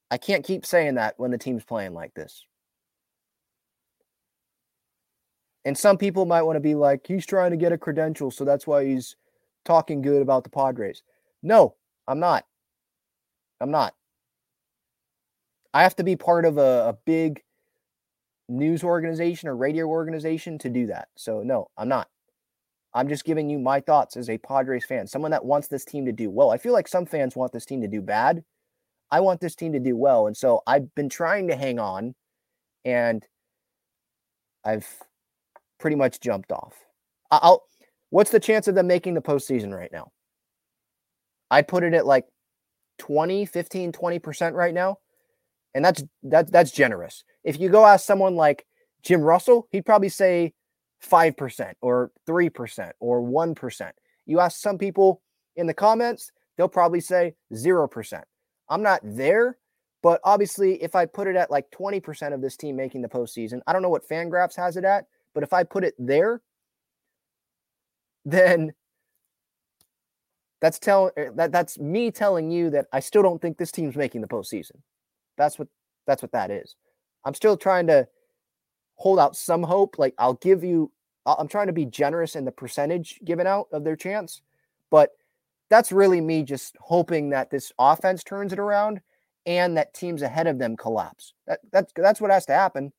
I 0.10 0.18
can't 0.18 0.46
keep 0.46 0.66
saying 0.66 0.96
that 0.96 1.16
when 1.18 1.32
the 1.32 1.38
team's 1.38 1.64
playing 1.64 1.94
like 1.94 2.14
this. 2.14 2.46
And 5.66 5.78
some 5.78 5.98
people 5.98 6.26
might 6.26 6.44
want 6.44 6.56
to 6.56 6.62
be 6.62 6.76
like, 6.76 7.06
he's 7.06 7.26
trying 7.26 7.52
to 7.52 7.58
get 7.58 7.74
a 7.74 7.78
credential, 7.78 8.32
so 8.32 8.46
that's 8.46 8.66
why 8.66 8.86
he's 8.86 9.18
talking 9.66 10.02
good 10.02 10.22
about 10.22 10.46
the 10.46 10.50
Padres. 10.50 11.04
No, 11.44 11.76
I'm 12.08 12.20
not. 12.20 12.46
I'm 13.60 13.72
not. 13.72 13.94
I 15.74 15.84
have 15.84 15.96
to 15.98 16.04
be 16.04 16.16
part 16.16 16.46
of 16.46 16.58
a, 16.58 16.90
a 16.90 16.98
big 17.06 17.44
news 18.48 18.84
organization 18.84 19.50
or 19.50 19.58
radio 19.58 19.88
organization 19.88 20.58
to 20.60 20.70
do 20.70 20.88
that. 20.88 21.10
So, 21.16 21.44
no, 21.44 21.70
I'm 21.78 21.90
not. 21.90 22.08
I'm 22.94 23.10
just 23.10 23.26
giving 23.26 23.50
you 23.50 23.60
my 23.60 23.80
thoughts 23.80 24.18
as 24.18 24.30
a 24.30 24.38
Padres 24.38 24.86
fan, 24.86 25.08
someone 25.08 25.32
that 25.32 25.46
wants 25.46 25.68
this 25.68 25.86
team 25.86 26.06
to 26.06 26.12
do 26.12 26.30
well. 26.30 26.50
I 26.50 26.58
feel 26.58 26.74
like 26.74 26.88
some 26.88 27.06
fans 27.06 27.36
want 27.36 27.52
this 27.52 27.66
team 27.66 27.82
to 27.82 27.88
do 27.88 28.02
bad. 28.02 28.44
I 29.12 29.20
want 29.20 29.40
this 29.40 29.56
team 29.56 29.74
to 29.74 29.80
do 29.80 29.96
well. 29.96 30.28
And 30.28 30.36
so 30.36 30.62
I've 30.68 30.94
been 30.96 31.10
trying 31.10 31.48
to 31.48 31.56
hang 31.56 31.80
on 31.80 32.16
and 32.84 33.26
I've 34.66 34.88
pretty 35.80 35.96
much 35.96 36.20
jumped 36.20 36.52
off. 36.52 36.74
I'll, 37.32 37.64
what's 38.10 38.32
the 38.32 38.40
chance 38.40 38.68
of 38.68 38.76
them 38.76 38.88
making 38.88 39.14
the 39.14 39.22
postseason 39.22 39.74
right 39.74 39.92
now? 39.92 40.12
I'd 41.52 41.68
put 41.68 41.84
it 41.84 41.94
at 41.94 42.06
like 42.06 42.26
20, 43.00 43.46
15, 43.46 43.92
20% 43.92 44.54
right 44.54 44.74
now. 44.74 45.00
And 45.74 45.86
that's 45.86 46.04
that's 46.24 46.50
that's 46.50 46.72
generous. 46.72 47.24
If 47.44 47.60
you 47.60 47.70
go 47.70 47.86
ask 47.86 48.04
someone 48.04 48.36
like 48.36 48.66
Jim 49.04 49.22
Russell, 49.22 49.68
he'd 49.72 49.86
probably 49.86 50.10
say 50.10 50.54
5% 51.04 51.74
or 51.82 52.12
3% 52.28 52.92
or 53.00 53.22
1%. 53.22 53.92
You 54.26 54.40
ask 54.40 54.60
some 54.60 54.78
people 54.78 55.22
in 55.56 55.68
the 55.68 55.74
comments, 55.74 56.32
they'll 56.58 56.68
probably 56.68 57.00
say 57.00 57.36
0%. 57.54 58.24
I'm 58.70 58.84
not 58.84 59.02
there, 59.04 59.58
but 60.04 60.20
obviously 60.24 60.82
if 60.84 60.96
I 60.96 61.06
put 61.06 61.28
it 61.28 61.36
at 61.36 61.52
like 61.52 61.70
20% 61.72 62.34
of 62.34 62.42
this 62.42 62.58
team 62.58 62.76
making 62.76 63.02
the 63.02 63.08
postseason, 63.08 63.62
I 63.68 63.74
don't 63.74 63.82
know 63.82 63.90
what 63.90 64.08
Fangraphs 64.08 64.56
has 64.58 64.78
it 64.78 64.84
at, 64.84 65.06
but 65.34 65.44
if 65.44 65.54
I 65.54 65.64
put 65.64 65.84
it 65.84 65.96
there, 65.98 66.42
then 68.26 68.74
that's 70.60 70.80
telling 70.80 71.12
eh, 71.18 71.30
that 71.36 71.52
that's 71.52 71.80
me 71.80 72.12
telling 72.12 72.50
you 72.52 72.70
that 72.72 72.88
I 72.92 73.00
still 73.00 73.22
don't 73.22 73.42
think 73.42 73.58
this 73.58 73.72
team's 73.72 73.96
making 73.96 74.22
the 74.22 74.28
postseason. 74.28 74.78
That's 75.38 75.60
what 75.60 75.68
that's 76.06 76.22
what 76.22 76.32
that 76.32 76.52
is. 76.52 76.76
I'm 77.26 77.34
still 77.34 77.58
trying 77.58 77.88
to 77.88 78.08
hold 78.98 79.20
out 79.20 79.36
some 79.36 79.64
hope. 79.64 79.98
Like 79.98 80.14
I'll 80.18 80.34
give 80.36 80.64
you, 80.64 80.92
I'm 81.26 81.48
trying 81.48 81.68
to 81.68 81.74
be 81.74 81.86
generous 81.86 82.36
in 82.36 82.46
the 82.46 82.52
percentage 82.52 83.20
given 83.24 83.48
out 83.48 83.68
of 83.72 83.84
their 83.84 83.96
chance, 83.96 84.42
but 84.92 85.12
that's 85.70 85.92
really 85.92 86.22
me 86.22 86.44
just 86.44 86.76
hoping 86.80 87.30
that 87.30 87.50
this 87.50 87.72
offense 87.78 88.24
turns 88.24 88.54
it 88.54 88.60
around 88.60 89.02
and 89.46 89.78
that 89.78 89.94
teams 89.94 90.22
ahead 90.22 90.48
of 90.48 90.60
them 90.60 90.78
collapse. 90.78 91.34
That, 91.48 91.60
that's 91.72 91.92
that's 91.96 92.22
what 92.22 92.32
has 92.32 92.46
to 92.48 92.54
happen. 92.54 92.92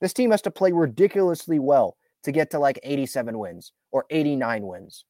This 0.00 0.12
team 0.12 0.30
has 0.30 0.42
to 0.42 0.50
play 0.50 0.72
ridiculously 0.72 1.58
well 1.58 1.96
to 2.24 2.32
get 2.32 2.50
to 2.50 2.58
like 2.58 2.78
87 2.82 3.38
wins 3.38 3.72
or 3.92 4.04
89 4.10 4.66
wins. 4.66 5.04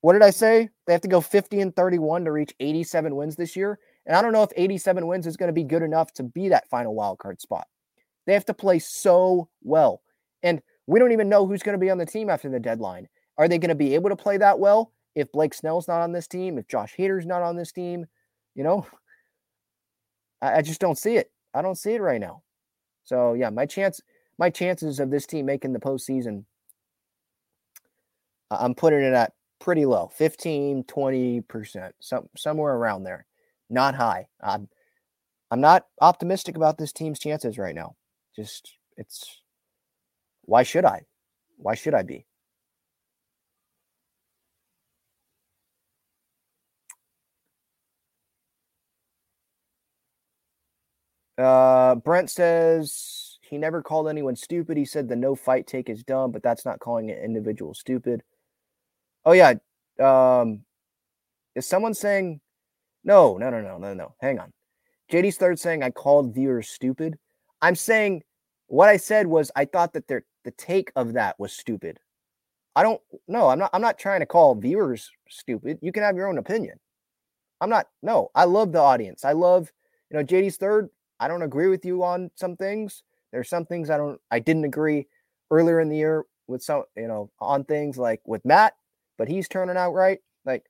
What 0.00 0.14
did 0.14 0.22
I 0.22 0.30
say? 0.30 0.70
They 0.86 0.92
have 0.92 1.02
to 1.02 1.08
go 1.08 1.20
50 1.20 1.60
and 1.60 1.76
31 1.76 2.24
to 2.24 2.32
reach 2.32 2.54
87 2.58 3.14
wins 3.14 3.36
this 3.36 3.54
year. 3.54 3.78
And 4.06 4.16
I 4.16 4.22
don't 4.22 4.32
know 4.32 4.42
if 4.42 4.50
87 4.56 5.06
wins 5.06 5.26
is 5.26 5.36
going 5.36 5.48
to 5.48 5.52
be 5.52 5.62
good 5.62 5.82
enough 5.82 6.12
to 6.14 6.22
be 6.22 6.48
that 6.48 6.68
final 6.68 6.94
wild 6.94 7.18
card 7.18 7.40
spot. 7.40 7.66
They 8.26 8.34
have 8.34 8.44
to 8.46 8.54
play 8.54 8.78
so 8.78 9.48
well. 9.62 10.02
And 10.42 10.62
we 10.86 10.98
don't 10.98 11.12
even 11.12 11.28
know 11.28 11.46
who's 11.46 11.62
going 11.62 11.74
to 11.74 11.84
be 11.84 11.90
on 11.90 11.98
the 11.98 12.06
team 12.06 12.30
after 12.30 12.48
the 12.48 12.60
deadline. 12.60 13.08
Are 13.38 13.48
they 13.48 13.58
going 13.58 13.70
to 13.70 13.74
be 13.74 13.94
able 13.94 14.10
to 14.10 14.16
play 14.16 14.36
that 14.38 14.58
well 14.58 14.92
if 15.14 15.32
Blake 15.32 15.54
Snell's 15.54 15.88
not 15.88 16.02
on 16.02 16.12
this 16.12 16.26
team, 16.26 16.58
if 16.58 16.68
Josh 16.68 16.94
Hader's 16.98 17.26
not 17.26 17.42
on 17.42 17.56
this 17.56 17.72
team? 17.72 18.06
You 18.54 18.64
know, 18.64 18.86
I, 20.42 20.58
I 20.58 20.62
just 20.62 20.80
don't 20.80 20.98
see 20.98 21.16
it. 21.16 21.30
I 21.54 21.62
don't 21.62 21.78
see 21.78 21.92
it 21.92 22.02
right 22.02 22.20
now. 22.20 22.42
So 23.04 23.34
yeah, 23.34 23.50
my 23.50 23.66
chance, 23.66 24.00
my 24.38 24.50
chances 24.50 25.00
of 25.00 25.10
this 25.10 25.26
team 25.26 25.46
making 25.46 25.72
the 25.72 25.80
postseason, 25.80 26.44
I'm 28.50 28.74
putting 28.74 29.00
it 29.00 29.14
at 29.14 29.32
pretty 29.60 29.84
low 29.84 30.10
15 30.14 30.84
20% 30.84 31.92
some, 32.00 32.28
somewhere 32.36 32.74
around 32.74 33.04
there 33.04 33.26
not 33.68 33.94
high 33.94 34.26
i'm 34.40 34.68
i'm 35.50 35.60
not 35.60 35.86
optimistic 36.00 36.56
about 36.56 36.78
this 36.78 36.92
team's 36.92 37.18
chances 37.18 37.58
right 37.58 37.74
now 37.74 37.94
just 38.40 38.76
it's 38.96 39.42
why 40.42 40.62
should 40.62 40.84
i 40.84 41.02
why 41.56 41.74
should 41.74 41.94
i 41.94 42.02
be 42.02 42.24
uh 51.38 51.94
brent 51.96 52.30
says 52.30 53.38
he 53.42 53.58
never 53.58 53.82
called 53.82 54.08
anyone 54.08 54.36
stupid 54.36 54.76
he 54.76 54.84
said 54.84 55.08
the 55.08 55.16
no 55.16 55.34
fight 55.34 55.66
take 55.66 55.88
is 55.90 56.02
dumb 56.02 56.30
but 56.30 56.42
that's 56.42 56.64
not 56.64 56.80
calling 56.80 57.10
an 57.10 57.18
individual 57.18 57.74
stupid 57.74 58.22
Oh 59.24 59.32
yeah. 59.32 59.54
Um, 60.00 60.64
is 61.54 61.66
someone 61.66 61.94
saying 61.94 62.40
no, 63.04 63.36
no, 63.38 63.50
no, 63.50 63.60
no, 63.60 63.78
no, 63.78 63.94
no. 63.94 64.14
Hang 64.20 64.38
on. 64.38 64.52
JD's 65.10 65.36
third 65.36 65.58
saying 65.58 65.82
I 65.82 65.90
called 65.90 66.34
viewers 66.34 66.68
stupid. 66.68 67.18
I'm 67.62 67.74
saying 67.74 68.22
what 68.70 68.88
I 68.88 68.96
said 68.96 69.26
was 69.26 69.50
I 69.56 69.64
thought 69.64 69.92
that 69.94 70.08
their 70.08 70.24
the 70.44 70.50
take 70.52 70.90
of 70.96 71.14
that 71.14 71.38
was 71.38 71.52
stupid. 71.52 71.98
I 72.76 72.82
don't 72.82 73.00
no, 73.28 73.48
I'm 73.48 73.58
not 73.58 73.70
I'm 73.72 73.82
not 73.82 73.98
trying 73.98 74.20
to 74.20 74.26
call 74.26 74.54
viewers 74.54 75.10
stupid. 75.28 75.78
You 75.82 75.92
can 75.92 76.02
have 76.02 76.16
your 76.16 76.28
own 76.28 76.38
opinion. 76.38 76.78
I'm 77.60 77.70
not 77.70 77.88
no, 78.02 78.30
I 78.34 78.44
love 78.44 78.72
the 78.72 78.80
audience. 78.80 79.24
I 79.24 79.32
love, 79.32 79.72
you 80.10 80.16
know, 80.16 80.24
JD's 80.24 80.56
third. 80.56 80.88
I 81.18 81.28
don't 81.28 81.42
agree 81.42 81.68
with 81.68 81.84
you 81.84 82.02
on 82.02 82.30
some 82.34 82.56
things. 82.56 83.02
There's 83.32 83.48
some 83.48 83.66
things 83.66 83.90
I 83.90 83.96
don't 83.96 84.20
I 84.30 84.38
didn't 84.38 84.64
agree 84.64 85.06
earlier 85.50 85.80
in 85.80 85.88
the 85.88 85.96
year 85.96 86.24
with 86.46 86.62
some, 86.62 86.84
you 86.96 87.08
know, 87.08 87.30
on 87.40 87.64
things 87.64 87.98
like 87.98 88.20
with 88.26 88.44
Matt 88.44 88.74
but 89.20 89.28
he's 89.28 89.48
turning 89.48 89.76
out 89.76 89.92
right. 89.92 90.18
Like, 90.46 90.64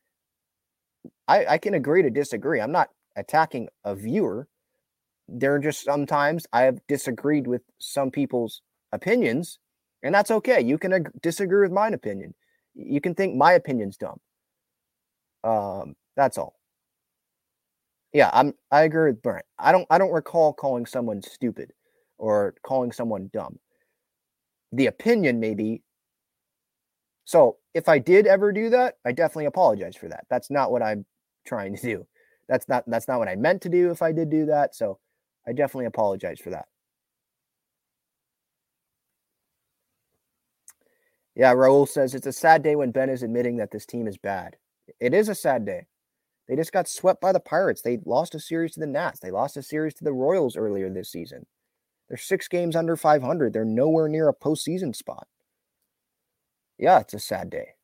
I, 1.28 1.46
I 1.46 1.59
can 1.59 1.74
agree 1.74 2.03
to 2.03 2.11
disagree. 2.11 2.61
I'm 2.61 2.72
not 2.72 2.90
attacking 3.14 3.68
a 3.84 3.94
viewer. 3.94 4.48
There 5.31 5.55
are 5.55 5.59
just 5.59 5.85
sometimes 5.85 6.47
I 6.53 6.62
have 6.62 6.81
disagreed 6.89 7.47
with 7.47 7.62
some 7.78 8.11
people's 8.11 8.62
opinions, 8.93 9.59
and 10.03 10.14
that's 10.14 10.31
okay. 10.31 10.61
You 10.61 10.78
can 10.78 10.93
ag- 10.93 11.11
disagree 11.22 11.62
with 11.62 11.72
my 11.72 11.89
opinion. 11.89 12.35
You 12.74 13.01
can 13.01 13.14
think 13.14 13.37
my 13.37 13.53
opinion's 13.53 13.97
dumb. 13.97 14.20
Um, 15.45 15.95
that's 16.16 16.39
all. 16.39 16.57
Yeah, 18.12 18.31
I'm. 18.33 18.55
I 18.70 18.83
agree 18.83 19.11
with 19.12 19.22
Brent. 19.22 19.45
I 19.59 19.72
don't. 19.72 19.87
I 19.91 19.99
don't 19.99 20.12
recall 20.12 20.53
calling 20.53 20.87
someone 20.87 21.22
stupid 21.22 21.72
or 22.18 22.55
calling 22.62 22.93
someone 22.93 23.31
dumb. 23.33 23.59
The 24.72 24.87
opinion 24.87 25.41
maybe. 25.41 25.83
So 27.24 27.59
if 27.74 27.89
I 27.89 27.99
did 27.99 28.26
ever 28.26 28.51
do 28.51 28.70
that, 28.70 28.97
I 29.07 29.12
definitely 29.12 29.47
apologize 29.47 29.95
for 29.95 30.09
that. 30.09 30.26
That's 30.28 30.51
not 30.51 30.72
what 30.72 30.83
I'm 30.83 31.07
trying 31.47 31.76
to 31.76 31.83
do. 31.83 32.07
That's 32.49 32.68
not. 32.68 32.85
That's 32.89 33.07
not 33.07 33.20
what 33.20 33.28
I 33.28 33.37
meant 33.37 33.62
to 33.62 33.68
do. 33.68 33.91
If 33.91 34.03
I 34.03 34.11
did 34.12 34.31
do 34.31 34.47
that, 34.47 34.74
so 34.74 34.99
I 35.47 35.53
definitely 35.53 35.86
apologize 35.86 36.41
for 36.41 36.51
that. 36.51 36.66
Yeah, 41.34 41.55
Raul 41.55 41.88
says 41.88 42.14
it's 42.14 42.26
a 42.26 42.32
sad 42.32 42.62
day 42.62 42.76
when 42.76 42.91
Ben 42.91 43.09
is 43.09 43.22
admitting 43.22 43.57
that 43.57 43.70
this 43.70 43.86
team 43.86 44.07
is 44.07 44.18
bad. 44.18 44.57
It 44.99 45.14
is 45.14 45.28
a 45.28 45.34
sad 45.34 45.64
day. 45.64 45.86
They 46.49 46.57
just 46.57 46.72
got 46.72 46.88
swept 46.88 47.20
by 47.20 47.32
the 47.32 47.41
Pirates. 47.41 47.80
They 47.80 47.99
lost 48.05 48.34
a 48.34 48.41
series 48.41 48.72
to 48.72 48.80
the 48.80 48.86
Nats. 48.86 49.20
They 49.20 49.30
lost 49.30 49.57
a 49.57 49.62
series 49.62 49.95
to 49.95 50.05
the 50.05 50.12
Royals 50.12 50.57
earlier 50.57 50.91
this 50.91 51.11
season. 51.11 51.47
They're 52.09 52.18
six 52.18 52.49
games 52.49 52.74
under 52.74 52.97
500. 52.97 53.53
They're 53.53 53.64
nowhere 53.64 54.09
near 54.09 54.28
a 54.28 54.34
postseason 54.34 54.95
spot. 54.95 55.28
Yeah, 56.76 56.99
it's 56.99 57.14
a 57.14 57.20
sad 57.20 57.51
day. 57.51 57.74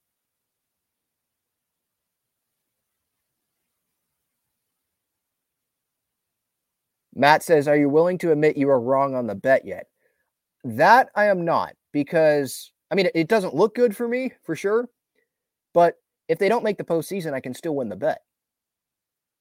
Matt 7.16 7.42
says, 7.42 7.66
Are 7.66 7.76
you 7.76 7.88
willing 7.88 8.18
to 8.18 8.30
admit 8.30 8.58
you 8.58 8.68
are 8.68 8.80
wrong 8.80 9.14
on 9.14 9.26
the 9.26 9.34
bet 9.34 9.64
yet? 9.64 9.86
That 10.62 11.08
I 11.16 11.26
am 11.26 11.44
not 11.44 11.74
because, 11.92 12.72
I 12.90 12.94
mean, 12.94 13.08
it 13.14 13.28
doesn't 13.28 13.54
look 13.54 13.74
good 13.74 13.96
for 13.96 14.06
me 14.06 14.32
for 14.44 14.54
sure. 14.54 14.88
But 15.72 15.94
if 16.28 16.38
they 16.38 16.48
don't 16.48 16.64
make 16.64 16.78
the 16.78 16.84
postseason, 16.84 17.32
I 17.32 17.40
can 17.40 17.54
still 17.54 17.74
win 17.74 17.88
the 17.88 17.96
bet. 17.96 18.18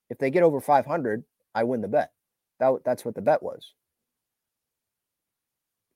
If 0.09 0.17
they 0.17 0.31
get 0.31 0.43
over 0.43 0.61
500, 0.61 1.23
I 1.53 1.63
win 1.63 1.81
the 1.81 1.87
bet. 1.87 2.11
That, 2.59 2.73
that's 2.85 3.03
what 3.03 3.15
the 3.15 3.21
bet 3.21 3.43
was. 3.43 3.73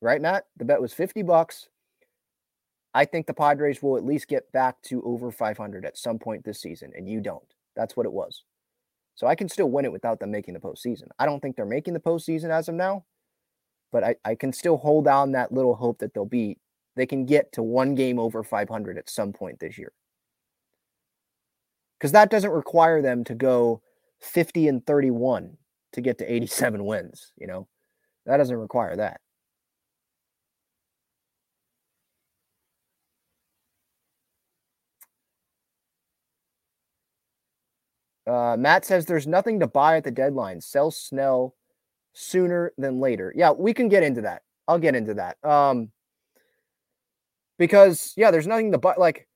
Right, 0.01 0.21
Matt? 0.21 0.45
The 0.57 0.65
bet 0.65 0.81
was 0.81 0.93
50 0.93 1.23
bucks. 1.23 1.69
I 2.93 3.05
think 3.05 3.27
the 3.27 3.33
Padres 3.33 3.83
will 3.83 3.97
at 3.97 4.05
least 4.05 4.27
get 4.27 4.51
back 4.51 4.81
to 4.83 5.03
over 5.03 5.31
500 5.31 5.85
at 5.85 5.97
some 5.97 6.17
point 6.17 6.43
this 6.43 6.61
season, 6.61 6.91
and 6.95 7.07
you 7.07 7.21
don't. 7.21 7.43
That's 7.75 7.95
what 7.95 8.05
it 8.05 8.11
was. 8.11 8.43
So 9.19 9.27
I 9.27 9.35
can 9.35 9.49
still 9.49 9.69
win 9.69 9.83
it 9.83 9.91
without 9.91 10.21
them 10.21 10.31
making 10.31 10.53
the 10.53 10.61
postseason. 10.61 11.09
I 11.19 11.25
don't 11.25 11.41
think 11.41 11.57
they're 11.57 11.65
making 11.65 11.93
the 11.93 11.99
postseason 11.99 12.51
as 12.51 12.69
of 12.69 12.75
now, 12.75 13.03
but 13.91 14.01
I, 14.01 14.15
I 14.23 14.33
can 14.33 14.53
still 14.53 14.77
hold 14.77 15.09
on 15.09 15.33
that 15.33 15.51
little 15.51 15.75
hope 15.75 15.99
that 15.99 16.13
they'll 16.13 16.23
be 16.23 16.57
they 16.95 17.05
can 17.05 17.25
get 17.25 17.51
to 17.51 17.61
one 17.61 17.95
game 17.95 18.17
over 18.17 18.45
500 18.45 18.97
at 18.97 19.09
some 19.09 19.33
point 19.33 19.59
this 19.59 19.77
year. 19.77 19.91
Because 21.97 22.13
that 22.13 22.31
doesn't 22.31 22.49
require 22.49 23.01
them 23.01 23.25
to 23.25 23.35
go 23.35 23.81
50 24.21 24.69
and 24.69 24.85
31 24.87 25.57
to 25.91 26.01
get 26.01 26.17
to 26.19 26.33
87 26.33 26.85
wins. 26.85 27.33
You 27.37 27.47
know, 27.47 27.67
that 28.25 28.37
doesn't 28.37 28.55
require 28.55 28.95
that. 28.95 29.19
Uh, 38.29 38.55
Matt 38.57 38.85
says 38.85 39.05
there's 39.05 39.25
nothing 39.27 39.59
to 39.59 39.67
buy 39.67 39.97
at 39.97 40.03
the 40.03 40.11
deadline. 40.11 40.61
Sell 40.61 40.91
Snell 40.91 41.55
sooner 42.13 42.73
than 42.77 42.99
later. 42.99 43.33
Yeah, 43.35 43.51
we 43.51 43.73
can 43.73 43.89
get 43.89 44.03
into 44.03 44.21
that. 44.21 44.43
I'll 44.67 44.77
get 44.77 44.95
into 44.95 45.15
that. 45.15 45.43
Um, 45.43 45.91
because 47.57 48.13
yeah, 48.15 48.29
there's 48.29 48.47
nothing 48.47 48.71
to 48.71 48.77
buy. 48.77 48.93
Like, 48.97 49.27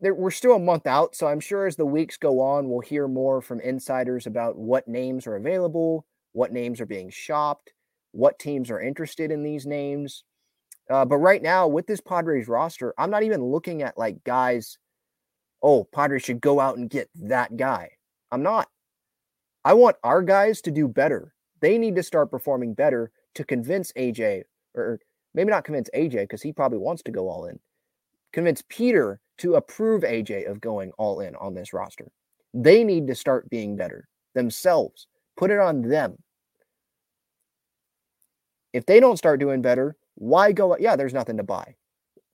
there, 0.00 0.14
we're 0.14 0.30
still 0.30 0.56
a 0.56 0.58
month 0.58 0.86
out, 0.86 1.14
so 1.14 1.26
I'm 1.26 1.40
sure 1.40 1.66
as 1.66 1.76
the 1.76 1.86
weeks 1.86 2.18
go 2.18 2.40
on, 2.40 2.68
we'll 2.68 2.80
hear 2.80 3.08
more 3.08 3.40
from 3.40 3.60
insiders 3.60 4.26
about 4.26 4.58
what 4.58 4.86
names 4.86 5.26
are 5.26 5.36
available, 5.36 6.04
what 6.32 6.52
names 6.52 6.80
are 6.80 6.86
being 6.86 7.08
shopped, 7.08 7.72
what 8.12 8.38
teams 8.38 8.70
are 8.70 8.80
interested 8.80 9.30
in 9.30 9.42
these 9.42 9.64
names. 9.64 10.24
Uh, 10.90 11.04
but 11.06 11.16
right 11.16 11.42
now, 11.42 11.66
with 11.66 11.86
this 11.86 12.00
Padres 12.00 12.46
roster, 12.46 12.92
I'm 12.98 13.10
not 13.10 13.22
even 13.22 13.42
looking 13.42 13.80
at 13.80 13.96
like 13.96 14.22
guys 14.24 14.76
oh, 15.64 15.84
Padres 15.84 16.22
should 16.22 16.42
go 16.42 16.60
out 16.60 16.76
and 16.76 16.90
get 16.90 17.08
that 17.14 17.56
guy. 17.56 17.90
I'm 18.30 18.42
not. 18.42 18.68
I 19.64 19.72
want 19.72 19.96
our 20.04 20.22
guys 20.22 20.60
to 20.62 20.70
do 20.70 20.86
better. 20.86 21.34
They 21.60 21.78
need 21.78 21.96
to 21.96 22.02
start 22.02 22.30
performing 22.30 22.74
better 22.74 23.10
to 23.34 23.44
convince 23.44 23.90
AJ, 23.92 24.42
or 24.74 25.00
maybe 25.32 25.50
not 25.50 25.64
convince 25.64 25.88
AJ 25.94 26.24
because 26.24 26.42
he 26.42 26.52
probably 26.52 26.78
wants 26.78 27.02
to 27.04 27.10
go 27.10 27.28
all 27.28 27.46
in. 27.46 27.58
Convince 28.32 28.62
Peter 28.68 29.20
to 29.38 29.54
approve 29.54 30.02
AJ 30.02 30.48
of 30.48 30.60
going 30.60 30.92
all 30.98 31.20
in 31.20 31.34
on 31.36 31.54
this 31.54 31.72
roster. 31.72 32.12
They 32.52 32.84
need 32.84 33.06
to 33.06 33.14
start 33.14 33.48
being 33.48 33.74
better 33.74 34.06
themselves. 34.34 35.06
Put 35.36 35.50
it 35.50 35.58
on 35.58 35.82
them. 35.82 36.18
If 38.74 38.84
they 38.84 39.00
don't 39.00 39.16
start 39.16 39.40
doing 39.40 39.62
better, 39.62 39.96
why 40.16 40.52
go? 40.52 40.76
Yeah, 40.78 40.94
there's 40.94 41.14
nothing 41.14 41.38
to 41.38 41.42
buy 41.42 41.74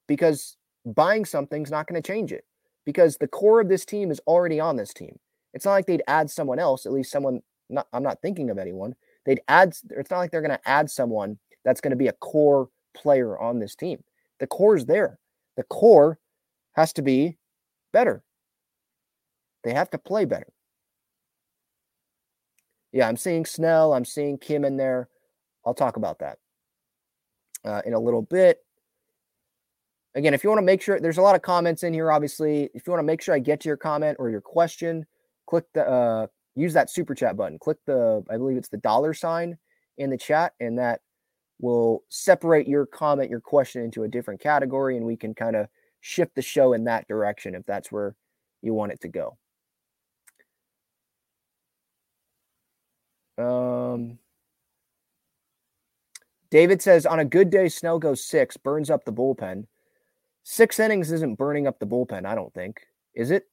because 0.09 0.57
buying 0.85 1.24
something's 1.24 1.70
not 1.70 1.87
going 1.87 2.03
to 2.03 2.07
change 2.07 2.33
it 2.33 2.45
because 2.85 3.16
the 3.16 3.28
core 3.28 3.61
of 3.61 3.68
this 3.68 3.85
team 3.85 4.11
is 4.11 4.20
already 4.26 4.61
on 4.61 4.76
this 4.76 4.93
team. 4.93 5.18
It's 5.55 5.64
not 5.64 5.72
like 5.72 5.87
they'd 5.87 6.03
add 6.07 6.31
someone 6.31 6.59
else, 6.59 6.87
at 6.87 6.93
least 6.93 7.11
someone 7.11 7.41
not 7.68 7.87
I'm 7.93 8.03
not 8.03 8.20
thinking 8.22 8.51
of 8.51 8.59
anyone. 8.59 8.95
They'd 9.24 9.41
add 9.49 9.74
it's 9.91 10.11
not 10.11 10.18
like 10.18 10.31
they're 10.31 10.43
going 10.43 10.51
to 10.51 10.68
add 10.68 10.91
someone 10.91 11.39
that's 11.64 11.81
going 11.81 11.91
to 11.91 11.97
be 11.97 12.09
a 12.09 12.12
core 12.14 12.68
player 12.95 13.39
on 13.39 13.59
this 13.59 13.74
team. 13.74 14.03
The 14.39 14.47
core 14.47 14.76
is 14.76 14.87
there. 14.87 15.18
The 15.57 15.62
core 15.64 16.18
has 16.72 16.93
to 16.95 17.03
be 17.03 17.37
better. 17.93 18.22
They 19.62 19.74
have 19.74 19.91
to 19.91 19.99
play 19.99 20.24
better. 20.24 20.53
Yeah, 22.93 23.09
I'm 23.09 23.16
seeing 23.16 23.45
Snell, 23.45 23.93
I'm 23.93 24.05
seeing 24.05 24.39
Kim 24.39 24.64
in 24.64 24.76
there. 24.76 25.09
I'll 25.64 25.74
talk 25.74 25.97
about 25.97 26.18
that 26.20 26.39
uh, 27.64 27.83
in 27.85 27.93
a 27.93 28.01
little 28.01 28.22
bit 28.22 28.64
again, 30.15 30.35
if 30.35 30.43
you 30.43 30.51
want 30.51 30.59
to 30.59 30.67
make 30.67 30.83
sure 30.83 30.99
there's 31.01 31.19
a 31.19 31.23
lot 31.23 31.35
of 31.35 31.43
comments 31.43 31.83
in 31.83 31.95
here, 31.95 32.11
obviously, 32.11 32.71
if 32.75 32.87
you 32.87 32.93
want 32.93 33.01
to 33.01 33.07
make 33.07 33.23
sure 33.23 33.35
I 33.35 33.39
get 33.39 33.61
to 33.61 33.69
your 33.69 33.77
comment 33.77 34.17
or 34.19 34.31
your 34.31 34.41
question, 34.41 35.07
click 35.47 35.65
the 35.75 35.89
uh, 35.89 36.27
use 36.57 36.73
that 36.75 36.91
super 36.91 37.15
chat 37.15 37.37
button. 37.37 37.59
Click 37.59 37.79
the 37.87 38.25
I 38.31 38.37
believe 38.37 38.57
it's 38.57 38.69
the 38.69 38.79
dollar 38.79 39.15
sign 39.15 39.59
in 39.99 40.11
the 40.11 40.19
chat, 40.19 40.55
and 40.61 40.79
that 40.79 41.01
will 41.61 42.05
separate 42.09 42.67
your 42.67 42.87
comment, 42.87 43.31
your 43.31 43.41
question 43.41 43.83
into 43.83 44.05
a 44.05 44.09
different 44.09 44.41
category, 44.41 44.97
and 44.97 45.07
we 45.07 45.17
can 45.17 45.35
kind 45.35 45.57
of 45.57 45.67
shift 46.01 46.35
the 46.35 46.43
show 46.43 46.73
in 46.73 46.85
that 46.85 47.07
direction 47.07 47.55
if 47.55 47.65
that's 47.67 47.93
where 47.93 48.17
you 48.63 48.73
want 48.75 48.93
it 48.93 49.01
to 49.01 49.09
go. 49.09 49.37
Um, 53.39 54.19
David 56.51 56.83
says 56.83 57.07
on 57.07 57.21
a 57.21 57.25
good 57.25 57.51
day, 57.51 57.69
Snell 57.69 57.99
goes 57.99 58.25
six, 58.25 58.57
burns 58.57 58.91
up 58.91 59.05
the 59.05 59.13
bullpen. 59.13 59.67
Six 60.43 60.78
innings 60.80 61.12
isn't 61.12 61.38
burning 61.38 61.66
up 61.66 61.78
the 61.78 61.86
bullpen, 61.86 62.26
I 62.26 62.34
don't 62.34 62.53
think. 62.55 62.80
Is 63.14 63.30
it? 63.30 63.45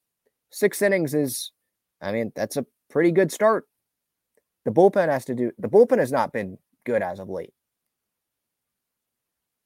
Six 0.52 0.82
innings 0.82 1.14
is, 1.14 1.52
I 2.02 2.12
mean, 2.12 2.32
that's 2.36 2.58
a 2.58 2.66
pretty 2.90 3.12
good 3.12 3.32
start. 3.32 3.66
The 4.66 4.72
bullpen 4.72 5.10
has 5.10 5.26
to 5.26 5.36
do, 5.36 5.52
the 5.58 5.68
bullpen 5.68 6.00
has 6.00 6.12
not 6.12 6.34
been 6.34 6.58
good 6.86 7.02
as 7.02 7.20
of 7.20 7.30
late. 7.30 7.54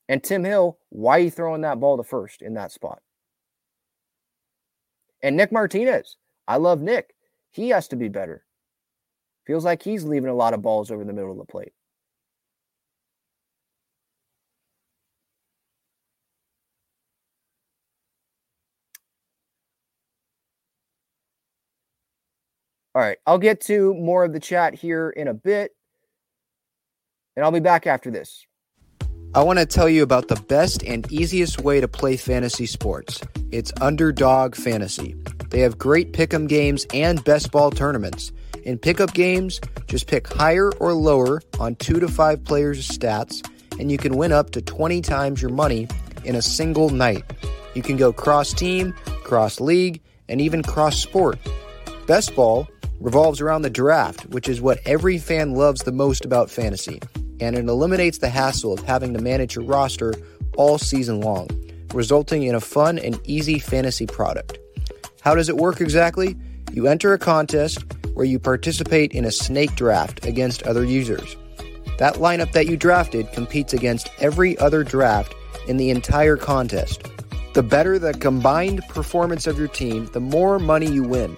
And 0.10 0.24
Tim 0.24 0.44
Hill, 0.44 0.78
why 0.90 1.18
are 1.18 1.22
you 1.22 1.32
throwing 1.32 1.62
that 1.62 1.80
ball 1.80 1.98
to 1.98 2.04
first 2.04 2.42
in 2.42 2.56
that 2.56 2.72
spot? 2.72 3.02
And 5.24 5.38
Nick 5.38 5.52
Martinez, 5.52 6.18
I 6.48 6.58
love 6.58 6.82
Nick. 6.82 7.16
He 7.52 7.70
has 7.70 7.88
to 7.90 7.96
be 7.96 8.10
better. 8.10 8.44
Feels 9.46 9.66
like 9.66 9.84
he's 9.84 10.04
leaving 10.04 10.30
a 10.30 10.36
lot 10.36 10.54
of 10.54 10.62
balls 10.62 10.92
over 10.92 11.04
the 11.04 11.14
middle 11.14 11.32
of 11.32 11.38
the 11.38 11.46
plate. 11.46 11.74
All 22.94 23.02
right, 23.02 23.18
I'll 23.26 23.38
get 23.38 23.62
to 23.62 23.94
more 23.94 24.26
of 24.26 24.34
the 24.34 24.40
chat 24.40 24.74
here 24.74 25.10
in 25.10 25.30
a 25.30 25.34
bit, 25.34 25.72
and 27.36 27.46
I'll 27.46 27.52
be 27.52 27.62
back 27.62 27.88
after 27.88 28.12
this. 28.12 28.46
I 29.34 29.44
want 29.44 29.60
to 29.60 29.66
tell 29.66 29.88
you 29.88 30.04
about 30.04 30.28
the 30.28 30.36
best 30.36 30.84
and 30.84 31.10
easiest 31.10 31.62
way 31.62 31.80
to 31.80 31.88
play 31.88 32.18
fantasy 32.18 32.66
sports. 32.66 33.22
It's 33.50 33.72
Underdog 33.80 34.56
Fantasy. 34.56 35.16
They 35.52 35.62
have 35.62 35.78
great 35.78 36.12
pick'em 36.12 36.50
games 36.50 36.86
and 36.94 37.24
best 37.24 37.50
ball 37.50 37.72
tournaments. 37.72 38.34
In 38.64 38.78
pick'em 38.78 39.14
games, 39.14 39.62
just 39.88 40.08
pick 40.08 40.28
higher 40.28 40.70
or 40.74 40.92
lower 40.92 41.42
on 41.62 41.76
two 41.76 42.02
to 42.02 42.10
five 42.10 42.44
players' 42.44 42.86
stats, 42.86 43.42
and 43.80 43.90
you 43.90 43.98
can 43.98 44.18
win 44.18 44.34
up 44.34 44.50
to 44.52 44.62
20 44.62 45.00
times 45.00 45.42
your 45.42 45.52
money 45.52 45.88
in 46.26 46.36
a 46.36 46.42
single 46.42 46.90
night. 46.90 47.24
You 47.74 47.84
can 47.84 47.96
go 47.96 48.12
cross 48.12 48.52
team, 48.52 48.92
cross 49.24 49.62
league, 49.62 50.02
and 50.28 50.42
even 50.42 50.62
cross 50.62 50.98
sport. 51.02 51.40
Best 52.06 52.36
ball 52.36 52.68
revolves 53.02 53.42
around 53.42 53.64
the 53.64 53.70
draft, 53.70 54.28
which 54.28 54.48
is 54.48 54.62
what 54.62 54.80
every 54.86 55.18
fan 55.18 55.54
loves 55.54 55.84
the 55.84 55.92
most 55.92 56.24
about 56.24 56.50
fantasy, 56.50 57.02
and 57.40 57.58
it 57.58 57.68
eliminates 57.68 58.20
the 58.20 58.30
hassle 58.30 58.74
of 58.74 58.84
having 58.84 59.14
to 59.14 59.22
manage 59.22 59.56
your 59.56 59.66
roster 59.66 60.14
all 60.56 60.78
season 60.78 61.20
long, 61.20 61.48
resulting 61.94 62.44
in 62.44 62.56
a 62.56 62.62
fun 62.62 63.00
and 63.00 63.20
easy 63.26 63.58
fantasy 63.58 64.06
product. 64.06 64.60
How 65.22 65.36
does 65.36 65.50
it 65.50 65.58
work 65.58 65.82
exactly? 65.82 66.38
You 66.72 66.88
enter 66.88 67.14
a 67.14 67.20
contest 67.20 67.84
where 68.14 68.26
you 68.26 68.38
participate 68.38 69.14
in 69.14 69.26
a 69.26 69.32
snake 69.32 69.76
draft 69.76 70.26
against 70.26 70.64
other 70.64 70.84
users. 70.84 71.36
That 71.98 72.16
lineup 72.16 72.52
that 72.52 72.68
you 72.68 72.78
drafted 72.78 73.32
competes 73.32 73.74
against 73.74 74.10
every 74.20 74.58
other 74.60 74.84
draft 74.84 75.34
in 75.68 75.78
the 75.78 75.90
entire 75.90 76.38
contest. 76.38 77.08
The 77.54 77.64
better 77.64 78.00
the 78.00 78.14
combined 78.14 78.82
performance 78.90 79.48
of 79.48 79.58
your 79.58 79.68
team, 79.68 80.06
the 80.08 80.20
more 80.20 80.60
money 80.60 80.90
you 80.90 81.04
win. 81.04 81.36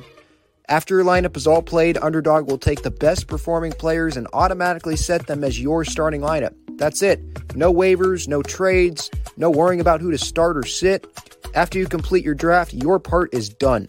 After 0.70 0.96
your 0.96 1.04
lineup 1.04 1.36
is 1.36 1.46
all 1.46 1.62
played, 1.62 1.98
Underdog 1.98 2.50
will 2.50 2.58
take 2.58 2.84
the 2.84 2.92
best 2.92 3.28
performing 3.28 3.74
players 3.74 4.16
and 4.16 4.28
automatically 4.32 4.96
set 4.96 5.28
them 5.28 5.44
as 5.44 5.60
your 5.60 5.84
starting 5.84 6.22
lineup. 6.22 6.54
That's 6.78 7.02
it. 7.02 7.20
No 7.56 7.74
waivers, 7.74 8.30
no 8.30 8.42
trades, 8.42 9.12
no 9.36 9.50
worrying 9.50 9.82
about 9.82 10.00
who 10.00 10.12
to 10.12 10.18
start 10.18 10.58
or 10.58 10.64
sit. 10.64 11.06
After 11.54 11.78
you 11.78 11.86
complete 11.86 12.24
your 12.24 12.34
draft, 12.34 12.74
your 12.74 12.98
part 12.98 13.34
is 13.34 13.50
done. 13.50 13.88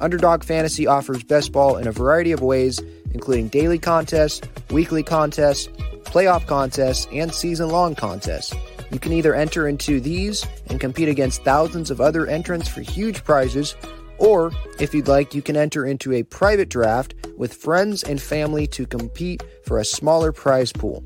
Underdog 0.00 0.44
Fantasy 0.44 0.86
offers 0.86 1.22
best 1.22 1.52
ball 1.52 1.76
in 1.76 1.86
a 1.86 1.92
variety 1.92 2.32
of 2.32 2.40
ways, 2.40 2.80
including 3.12 3.48
daily 3.48 3.78
contests, 3.78 4.40
weekly 4.70 5.02
contests, 5.02 5.68
playoff 6.04 6.46
contests, 6.46 7.06
and 7.12 7.32
season 7.32 7.68
long 7.68 7.94
contests. 7.94 8.54
You 8.90 8.98
can 8.98 9.12
either 9.12 9.34
enter 9.34 9.68
into 9.68 10.00
these 10.00 10.46
and 10.68 10.80
compete 10.80 11.08
against 11.08 11.44
thousands 11.44 11.90
of 11.90 12.00
other 12.00 12.26
entrants 12.26 12.68
for 12.68 12.80
huge 12.80 13.24
prizes, 13.24 13.76
or 14.18 14.52
if 14.78 14.94
you'd 14.94 15.08
like, 15.08 15.34
you 15.34 15.42
can 15.42 15.56
enter 15.56 15.84
into 15.84 16.12
a 16.12 16.22
private 16.22 16.68
draft 16.68 17.14
with 17.36 17.54
friends 17.54 18.02
and 18.02 18.20
family 18.20 18.66
to 18.68 18.86
compete 18.86 19.42
for 19.64 19.78
a 19.78 19.84
smaller 19.84 20.32
prize 20.32 20.72
pool. 20.72 21.04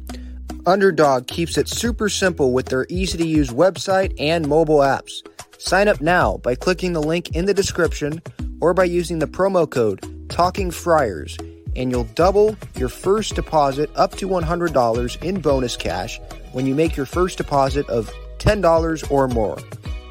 Underdog 0.67 1.27
keeps 1.27 1.57
it 1.57 1.69
super 1.69 2.09
simple 2.09 2.53
with 2.53 2.67
their 2.67 2.87
easy 2.91 3.17
to 3.19 3.27
use 3.27 3.51
website 3.51 4.15
and 4.19 4.47
mobile 4.47 4.79
apps. 4.79 5.27
Sign 5.59 5.89
up 5.89 6.01
now 6.01 6.37
by 6.39 6.55
clicking 6.55 6.93
the 6.93 7.03
link 7.03 7.35
in 7.35 7.47
the 7.47 7.55
description 7.55 8.21
or 8.61 8.75
by 8.75 8.85
using 8.85 9.19
the 9.19 9.27
promo 9.27 9.69
code 9.69 10.29
Talking 10.29 10.71
Friars, 10.71 11.39
and 11.75 11.91
you'll 11.91 12.05
double 12.15 12.57
your 12.77 12.89
first 12.89 13.35
deposit 13.35 13.91
up 13.97 14.13
to 14.17 14.29
$100 14.29 15.23
in 15.23 15.41
bonus 15.41 15.77
cash 15.77 16.21
when 16.53 16.67
you 16.67 16.75
make 16.75 16.97
your 16.97 17.07
first 17.07 17.39
deposit 17.39 17.89
of 17.89 18.13
$10 18.39 19.11
or 19.11 19.29
more. 19.29 19.59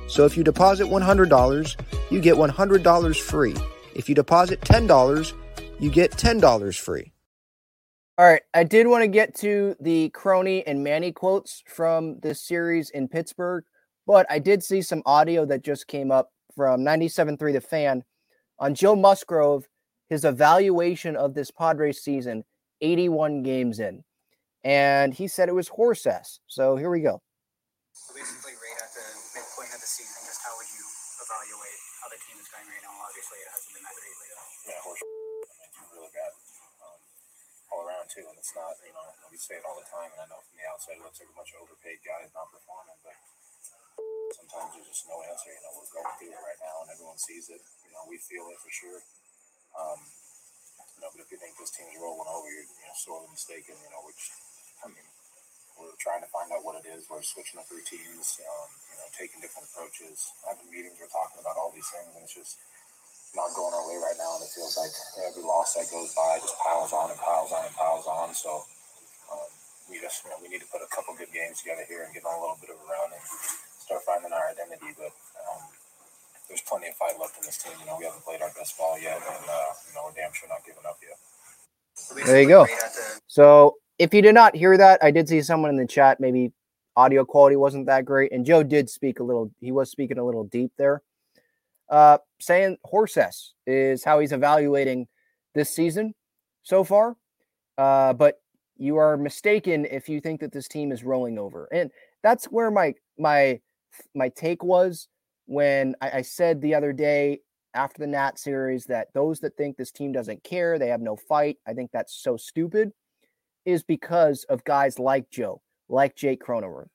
So 0.07 0.25
if 0.25 0.37
you 0.37 0.43
deposit 0.43 0.87
$100, 0.87 1.75
you 2.09 2.21
get 2.21 2.35
$100 2.35 3.21
free. 3.21 3.55
If 3.95 4.07
you 4.09 4.15
deposit 4.15 4.61
$10, 4.61 5.33
you 5.79 5.89
get 5.89 6.11
$10 6.11 6.79
free. 6.79 7.11
All 8.19 8.25
right, 8.25 8.41
I 8.53 8.63
did 8.63 8.87
want 8.87 9.03
to 9.03 9.07
get 9.07 9.35
to 9.35 9.75
the 9.79 10.09
Crony 10.09 10.65
and 10.65 10.83
Manny 10.83 11.11
quotes 11.11 11.61
from 11.67 12.19
this 12.21 12.41
series 12.41 12.89
in 12.89 13.07
Pittsburgh, 13.07 13.63
but 14.07 14.25
I 14.27 14.39
did 14.39 14.63
see 14.63 14.81
some 14.81 15.03
audio 15.05 15.45
that 15.45 15.61
just 15.63 15.85
came 15.85 16.09
up 16.09 16.31
from 16.55 16.81
97.3 16.81 17.53
The 17.53 17.61
Fan 17.61 18.03
on 18.57 18.73
Joe 18.73 18.95
Musgrove, 18.95 19.67
his 20.09 20.25
evaluation 20.25 21.15
of 21.15 21.35
this 21.35 21.51
Padres 21.51 22.01
season, 22.01 22.43
81 22.81 23.43
games 23.43 23.79
in. 23.79 24.03
And 24.63 25.13
he 25.13 25.27
said 25.27 25.47
it 25.47 25.53
was 25.53 25.67
horse 25.67 26.07
ass. 26.07 26.39
So 26.47 26.75
here 26.75 26.89
we 26.89 27.01
go. 27.01 27.21
Basically, 28.15 28.53
right 28.57 28.81
at 28.81 28.89
the 28.97 29.05
midpoint 29.37 29.69
of 29.75 29.79
the 29.79 29.85
season, 29.85 30.17
just 30.25 30.41
how 30.41 30.57
would 30.57 30.69
you 30.73 30.85
evaluate 31.21 31.79
how 32.01 32.09
the 32.09 32.17
team 32.25 32.41
is 32.41 32.49
going 32.49 32.65
right 32.65 32.81
now? 32.81 32.97
Obviously, 33.27 33.43
it 33.43 33.51
hasn't 33.51 33.73
been 33.75 33.83
that 33.83 33.97
great 33.99 34.15
lately. 34.23 34.39
Yeah, 34.71 34.79
horse. 34.87 35.03
I 35.03 35.53
mean, 35.59 35.71
really 35.99 36.13
bad 36.15 36.31
um, 36.79 36.99
all 37.67 37.83
around 37.83 38.07
too, 38.07 38.23
and 38.23 38.39
it's 38.39 38.55
not. 38.55 38.71
You 38.79 38.95
know, 38.95 39.03
we 39.27 39.35
say 39.35 39.59
it 39.59 39.67
all 39.67 39.75
the 39.75 39.83
time, 39.83 40.15
and 40.15 40.23
I 40.23 40.31
know 40.31 40.39
from 40.47 40.55
the 40.55 40.63
outside 40.63 40.95
it 40.95 41.03
looks 41.03 41.19
like 41.19 41.27
a 41.27 41.35
bunch 41.35 41.51
of 41.51 41.67
overpaid 41.67 41.99
guys 42.07 42.31
not 42.31 42.47
performing, 42.55 42.95
but 43.03 43.19
sometimes 44.31 44.79
there's 44.79 44.87
just 44.87 45.11
no 45.11 45.19
answer. 45.27 45.51
You 45.51 45.59
know, 45.59 45.75
we're 45.75 45.91
going 45.91 46.07
through 46.15 46.31
it 46.31 46.39
right 46.39 46.61
now, 46.63 46.87
and 46.87 46.89
everyone 46.95 47.19
sees 47.19 47.51
it. 47.51 47.59
You 47.83 47.91
know, 47.91 48.07
we 48.07 48.15
feel 48.15 48.47
it 48.47 48.63
for 48.63 48.71
sure. 48.71 49.03
Um, 49.75 49.99
you 50.95 50.99
know, 51.03 51.11
but 51.11 51.19
if 51.19 51.27
you 51.27 51.35
think 51.35 51.59
this 51.59 51.75
team's 51.75 51.99
rolling 51.99 52.31
over, 52.31 52.47
you're 52.47 52.63
you 52.63 52.87
know 52.87 52.95
sorely 52.95 53.27
mistaken. 53.27 53.75
You 53.75 53.91
know, 53.91 54.07
which 54.07 54.23
I 54.79 54.87
mean, 54.87 55.07
we're 55.75 55.99
trying 55.99 56.23
to 56.23 56.31
find 56.31 56.47
out 56.55 56.63
what 56.63 56.79
it 56.79 56.87
is. 56.87 57.03
We're 57.11 57.27
switching 57.27 57.59
up 57.59 57.67
routines. 57.67 58.39
Um, 58.39 58.71
you 58.87 58.95
know, 59.03 59.07
taking 59.19 59.43
different 59.43 59.67
approaches. 59.67 60.31
Having 60.47 60.71
meetings, 60.71 60.95
we're 60.95 61.11
talking 61.11 61.43
about 61.43 61.59
all 61.59 61.75
these 61.75 61.91
things, 61.91 62.15
and 62.15 62.23
it's 62.23 62.31
just 62.31 62.55
not 63.35 63.51
going 63.55 63.73
our 63.73 63.87
way 63.87 63.97
right 63.97 64.15
now. 64.19 64.37
And 64.37 64.45
it 64.45 64.51
feels 64.53 64.77
like 64.77 64.93
every 65.25 65.43
loss 65.43 65.73
that 65.75 65.89
goes 65.89 66.13
by 66.15 66.39
just 66.39 66.55
piles 66.61 66.93
on 66.93 67.11
and 67.11 67.19
piles 67.19 67.51
on 67.51 67.65
and 67.65 67.75
piles 67.75 68.05
on. 68.07 68.33
So. 68.33 68.63
Um, 69.27 69.51
we 69.89 69.99
just, 69.99 70.23
you 70.23 70.29
know, 70.29 70.35
we 70.41 70.47
need 70.47 70.59
to 70.59 70.67
put 70.67 70.81
a 70.83 70.89
couple 70.91 71.15
good 71.15 71.31
games 71.31 71.63
together 71.63 71.83
here 71.87 72.03
and 72.03 72.13
get 72.13 72.23
on 72.25 72.35
a 72.35 72.41
little 72.41 72.59
bit 72.59 72.69
of 72.69 72.75
a 72.75 72.85
run 72.87 73.11
and 73.11 73.23
start 73.79 74.03
finding 74.03 74.31
our 74.31 74.51
identity. 74.51 74.91
But 74.95 75.15
um, 75.47 75.63
there's 76.47 76.61
plenty 76.61 76.87
of 76.87 76.95
fight 76.95 77.15
left 77.19 77.39
in 77.39 77.43
this 77.47 77.57
team. 77.57 77.73
You 77.79 77.87
know, 77.87 77.95
we 77.99 78.05
haven't 78.05 78.23
played 78.23 78.41
our 78.41 78.51
best 78.55 78.77
ball 78.77 78.99
yet, 78.99 79.15
and 79.15 79.45
uh, 79.47 79.71
you 79.87 79.95
know, 79.95 80.07
we're 80.07 80.15
damn 80.15 80.33
sure 80.33 80.49
not 80.49 80.63
giving 80.65 80.83
up 80.83 80.99
yet. 80.99 81.15
There 82.25 82.41
you 82.41 82.47
go. 82.47 82.67
So 83.27 83.75
if 83.97 84.13
you 84.13 84.21
did 84.21 84.35
not 84.35 84.55
hear 84.55 84.77
that, 84.77 84.99
I 85.03 85.11
did 85.11 85.27
see 85.29 85.41
someone 85.41 85.71
in 85.71 85.77
the 85.77 85.87
chat. 85.87 86.19
Maybe 86.19 86.51
audio 86.95 87.25
quality 87.25 87.55
wasn't 87.55 87.85
that 87.87 88.05
great, 88.05 88.31
and 88.31 88.45
Joe 88.45 88.63
did 88.63 88.89
speak 88.89 89.19
a 89.19 89.23
little. 89.23 89.51
He 89.61 89.71
was 89.71 89.89
speaking 89.89 90.17
a 90.17 90.25
little 90.25 90.43
deep 90.43 90.71
there, 90.77 91.01
uh, 91.89 92.17
saying 92.39 92.77
horse 92.83 93.17
s 93.17 93.53
is 93.65 94.03
how 94.03 94.19
he's 94.19 94.31
evaluating 94.31 95.07
this 95.53 95.69
season 95.69 96.13
so 96.63 96.83
far. 96.83 97.15
Uh, 97.77 98.13
but 98.13 98.41
you 98.77 98.97
are 98.97 99.17
mistaken 99.17 99.85
if 99.89 100.09
you 100.09 100.19
think 100.19 100.39
that 100.39 100.51
this 100.51 100.67
team 100.67 100.91
is 100.91 101.03
rolling 101.03 101.37
over, 101.37 101.67
and 101.71 101.91
that's 102.23 102.45
where 102.45 102.71
my 102.71 102.93
my 103.17 103.59
my 104.13 104.29
take 104.29 104.63
was 104.63 105.07
when 105.45 105.95
I, 106.01 106.17
I 106.17 106.21
said 106.21 106.61
the 106.61 106.75
other 106.75 106.93
day 106.93 107.39
after 107.73 107.99
the 107.99 108.07
Nat 108.07 108.39
series 108.39 108.85
that 108.85 109.07
those 109.13 109.39
that 109.39 109.55
think 109.55 109.77
this 109.77 109.91
team 109.91 110.11
doesn't 110.11 110.43
care, 110.43 110.77
they 110.77 110.89
have 110.89 111.01
no 111.01 111.15
fight. 111.15 111.57
I 111.67 111.73
think 111.73 111.91
that's 111.91 112.15
so 112.15 112.37
stupid. 112.37 112.91
Is 113.65 113.83
because 113.83 114.45
of 114.45 114.63
guys 114.63 114.97
like 114.97 115.29
Joe, 115.29 115.61
like 115.89 116.15
Jake 116.15 116.41
Cronenworth, 116.41 116.87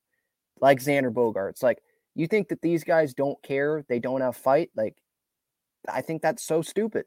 like 0.60 0.80
Xander 0.80 1.12
Bogaerts. 1.12 1.62
Like 1.62 1.82
you 2.14 2.26
think 2.26 2.48
that 2.48 2.62
these 2.62 2.84
guys 2.84 3.14
don't 3.14 3.42
care, 3.42 3.84
they 3.88 3.98
don't 3.98 4.20
have 4.20 4.36
fight. 4.36 4.70
Like 4.76 4.96
I 5.88 6.00
think 6.00 6.22
that's 6.22 6.42
so 6.44 6.62
stupid. 6.62 7.04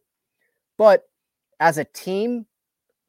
But 0.78 1.04
as 1.60 1.78
a 1.78 1.86
team, 1.86 2.46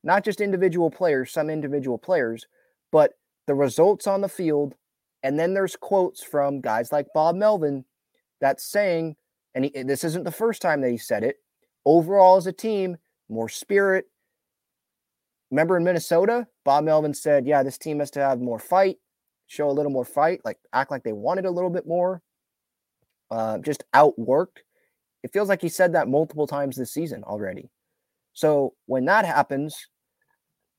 not 0.05 0.25
just 0.25 0.41
individual 0.41 0.91
players, 0.91 1.33
some 1.33 1.51
individual 1.51 1.99
players, 1.99 2.47
but 2.93 3.13
the 3.47 3.55
results 3.55 4.07
on 4.07 4.21
the 4.21 4.29
field. 4.29 4.75
And 5.23 5.39
then 5.39 5.55
there's 5.55 5.75
quotes 5.75 6.23
from 6.23 6.61
guys 6.61 6.93
like 6.93 7.07
Bob 7.15 7.35
Melvin 7.35 7.85
that's 8.41 8.65
saying, 8.65 9.17
and 9.55 9.65
he, 9.65 9.83
this 9.83 10.05
isn't 10.05 10.25
the 10.25 10.31
first 10.31 10.63
time 10.63 10.81
that 10.83 10.91
he 10.91 10.99
said 10.99 11.25
it, 11.25 11.37
overall 11.85 12.37
as 12.37 12.47
a 12.47 12.53
team, 12.53 12.97
more 13.29 13.49
spirit. 13.49 14.05
Remember 15.51 15.77
in 15.77 15.85
Minnesota, 15.85 16.47
Bob 16.65 16.85
Melvin 16.85 17.15
said, 17.15 17.47
yeah, 17.47 17.63
this 17.63 17.79
team 17.79 17.99
has 17.99 18.11
to 18.13 18.21
have 18.21 18.41
more 18.41 18.59
fight, 18.59 18.99
show 19.47 19.69
a 19.69 19.73
little 19.73 19.93
more 19.93 20.05
fight, 20.05 20.41
like 20.45 20.59
act 20.73 20.91
like 20.91 21.03
they 21.03 21.13
wanted 21.13 21.45
a 21.45 21.51
little 21.51 21.71
bit 21.71 21.87
more, 21.87 22.23
uh, 23.31 23.59
just 23.59 23.85
outworked. 23.95 24.59
It 25.23 25.33
feels 25.33 25.49
like 25.49 25.63
he 25.63 25.69
said 25.69 25.93
that 25.93 26.09
multiple 26.09 26.47
times 26.47 26.77
this 26.77 26.93
season 26.93 27.25
already. 27.25 27.71
So 28.33 28.75
when 28.87 29.07
that 29.07 29.25
happens, 29.25 29.89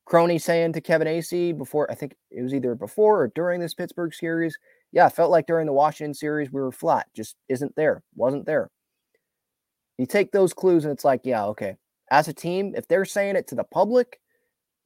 Crony 0.05 0.37
saying 0.37 0.73
to 0.73 0.81
Kevin 0.81 1.07
Acee 1.07 1.57
before, 1.57 1.91
I 1.91 1.95
think 1.95 2.15
it 2.31 2.41
was 2.41 2.53
either 2.53 2.75
before 2.75 3.23
or 3.23 3.31
during 3.35 3.59
this 3.59 3.73
Pittsburgh 3.73 4.13
series, 4.13 4.57
yeah, 4.93 5.09
felt 5.09 5.31
like 5.31 5.47
during 5.47 5.65
the 5.65 5.73
Washington 5.73 6.13
series 6.13 6.51
we 6.51 6.61
were 6.61 6.71
flat, 6.71 7.07
just 7.13 7.35
isn't 7.49 7.75
there, 7.75 8.03
wasn't 8.15 8.45
there. 8.45 8.69
You 9.97 10.05
take 10.05 10.31
those 10.31 10.53
clues 10.53 10.85
and 10.85 10.93
it's 10.93 11.03
like, 11.03 11.21
yeah, 11.23 11.45
okay. 11.47 11.75
As 12.09 12.29
a 12.29 12.33
team, 12.33 12.73
if 12.75 12.87
they're 12.87 13.03
saying 13.03 13.35
it 13.35 13.47
to 13.47 13.55
the 13.55 13.65
public, 13.65 14.21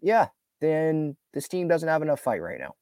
yeah, 0.01 0.29
then 0.59 1.17
this 1.33 1.47
team 1.47 1.67
doesn't 1.67 1.89
have 1.89 2.01
enough 2.01 2.19
fight 2.19 2.41
right 2.41 2.59
now. 2.59 2.73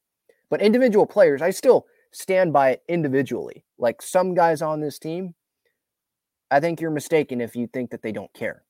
But 0.50 0.62
individual 0.62 1.06
players, 1.06 1.42
I 1.42 1.52
still 1.52 1.86
stand 2.12 2.54
by 2.54 2.72
it 2.72 2.84
individually. 2.88 3.66
Like 3.78 4.02
some 4.02 4.34
guys 4.34 4.62
on 4.62 4.82
this 4.82 5.00
team, 5.00 5.36
I 6.52 6.60
think 6.60 6.82
you're 6.82 6.92
mistaken 6.92 7.42
if 7.42 7.56
you 7.56 7.68
think 7.68 7.92
that 7.92 8.02
they 8.02 8.12
don't 8.12 8.34
care. 8.34 8.64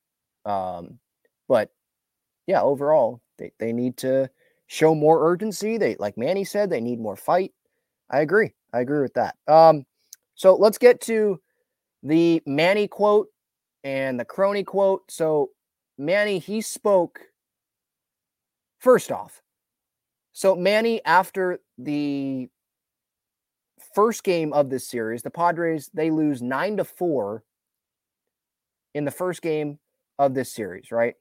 Um, 0.46 1.00
but 1.48 1.72
yeah, 2.48 2.62
overall, 2.62 3.22
they, 3.38 3.52
they 3.60 3.72
need 3.72 3.98
to 3.98 4.30
show 4.68 4.94
more 4.94 5.30
urgency. 5.30 5.78
They, 5.78 5.96
like 5.96 6.18
Manny 6.18 6.44
said, 6.44 6.70
they 6.70 6.82
need 6.82 7.00
more 7.00 7.16
fight. 7.16 7.54
I 8.10 8.22
agree. 8.22 8.54
I 8.74 8.82
agree 8.82 9.02
with 9.02 9.14
that. 9.14 9.36
Um, 9.48 9.86
so 10.36 10.56
let's 10.56 10.78
get 10.78 11.02
to 11.02 11.40
the 12.04 12.42
Manny 12.46 12.88
quote 12.88 13.28
and 13.84 14.20
the 14.20 14.26
Crony 14.26 14.64
quote. 14.64 15.10
So 15.10 15.52
Manny, 15.98 16.40
he 16.40 16.62
spoke 16.62 17.20
first 18.80 19.12
off. 19.12 19.42
So 20.32 20.56
Manny, 20.56 21.04
after 21.06 21.60
the 21.80 22.50
first 23.96 24.24
game 24.24 24.54
of 24.54 24.70
this 24.70 24.88
series, 24.88 25.22
the 25.22 25.32
Padres 25.32 25.90
they 25.94 26.12
lose 26.12 26.42
nine 26.42 26.78
to 26.78 26.84
four 26.84 27.44
in 28.94 29.06
the 29.06 29.12
first 29.12 29.42
game 29.42 29.80
of 30.18 30.34
this 30.34 30.52
series, 30.52 30.92
right? 30.92 31.16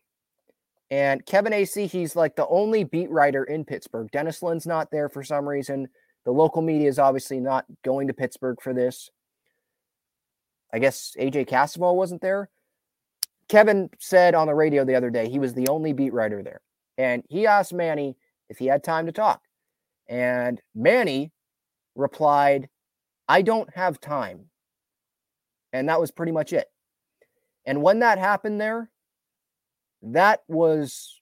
And 0.91 1.25
Kevin 1.25 1.53
Acee, 1.53 1.89
he's 1.89 2.17
like 2.17 2.35
the 2.35 2.47
only 2.49 2.85
beat 2.85 3.11
writer 3.11 3.45
in 3.45 3.65
Pittsburgh. 3.65 4.11
Dennis 4.11 4.43
Lin's 4.43 4.67
not 4.67 4.91
there 4.91 5.09
for 5.09 5.23
some 5.23 5.49
reason. 5.49 5.89
The 6.25 6.33
local 6.33 6.63
media 6.63 6.89
is 6.89 6.99
obviously 6.99 7.41
not 7.41 7.67
going 7.85 8.09
to 8.09 8.15
Pittsburgh 8.15 8.61
for 8.61 8.73
this. 8.73 9.11
I 10.73 10.79
guess 10.79 11.15
AJ 11.19 11.49
Cassavell 11.49 11.95
wasn't 11.95 12.23
there. 12.23 12.49
Kevin 13.49 13.89
said 13.99 14.35
on 14.35 14.47
the 14.47 14.55
radio 14.55 14.85
the 14.85 14.95
other 14.95 15.11
day 15.11 15.29
he 15.29 15.39
was 15.39 15.55
the 15.55 15.69
only 15.69 15.93
beat 15.93 16.13
writer 16.13 16.43
there. 16.43 16.61
And 16.99 17.23
he 17.29 17.47
asked 17.47 17.73
Manny 17.73 18.17
if 18.49 18.59
he 18.59 18.67
had 18.67 18.83
time 18.83 19.07
to 19.07 19.13
talk. 19.13 19.43
And 20.09 20.61
Manny 20.75 21.33
replied, 21.95 22.69
I 23.29 23.43
don't 23.43 23.69
have 23.75 24.01
time. 24.01 24.47
And 25.73 25.89
that 25.89 26.01
was 26.01 26.11
pretty 26.11 26.33
much 26.33 26.53
it. 26.53 26.67
And 27.67 27.83
when 27.83 27.99
that 27.99 28.19
happened 28.19 28.61
there, 28.61 28.91
that 30.01 30.41
was 30.49 31.21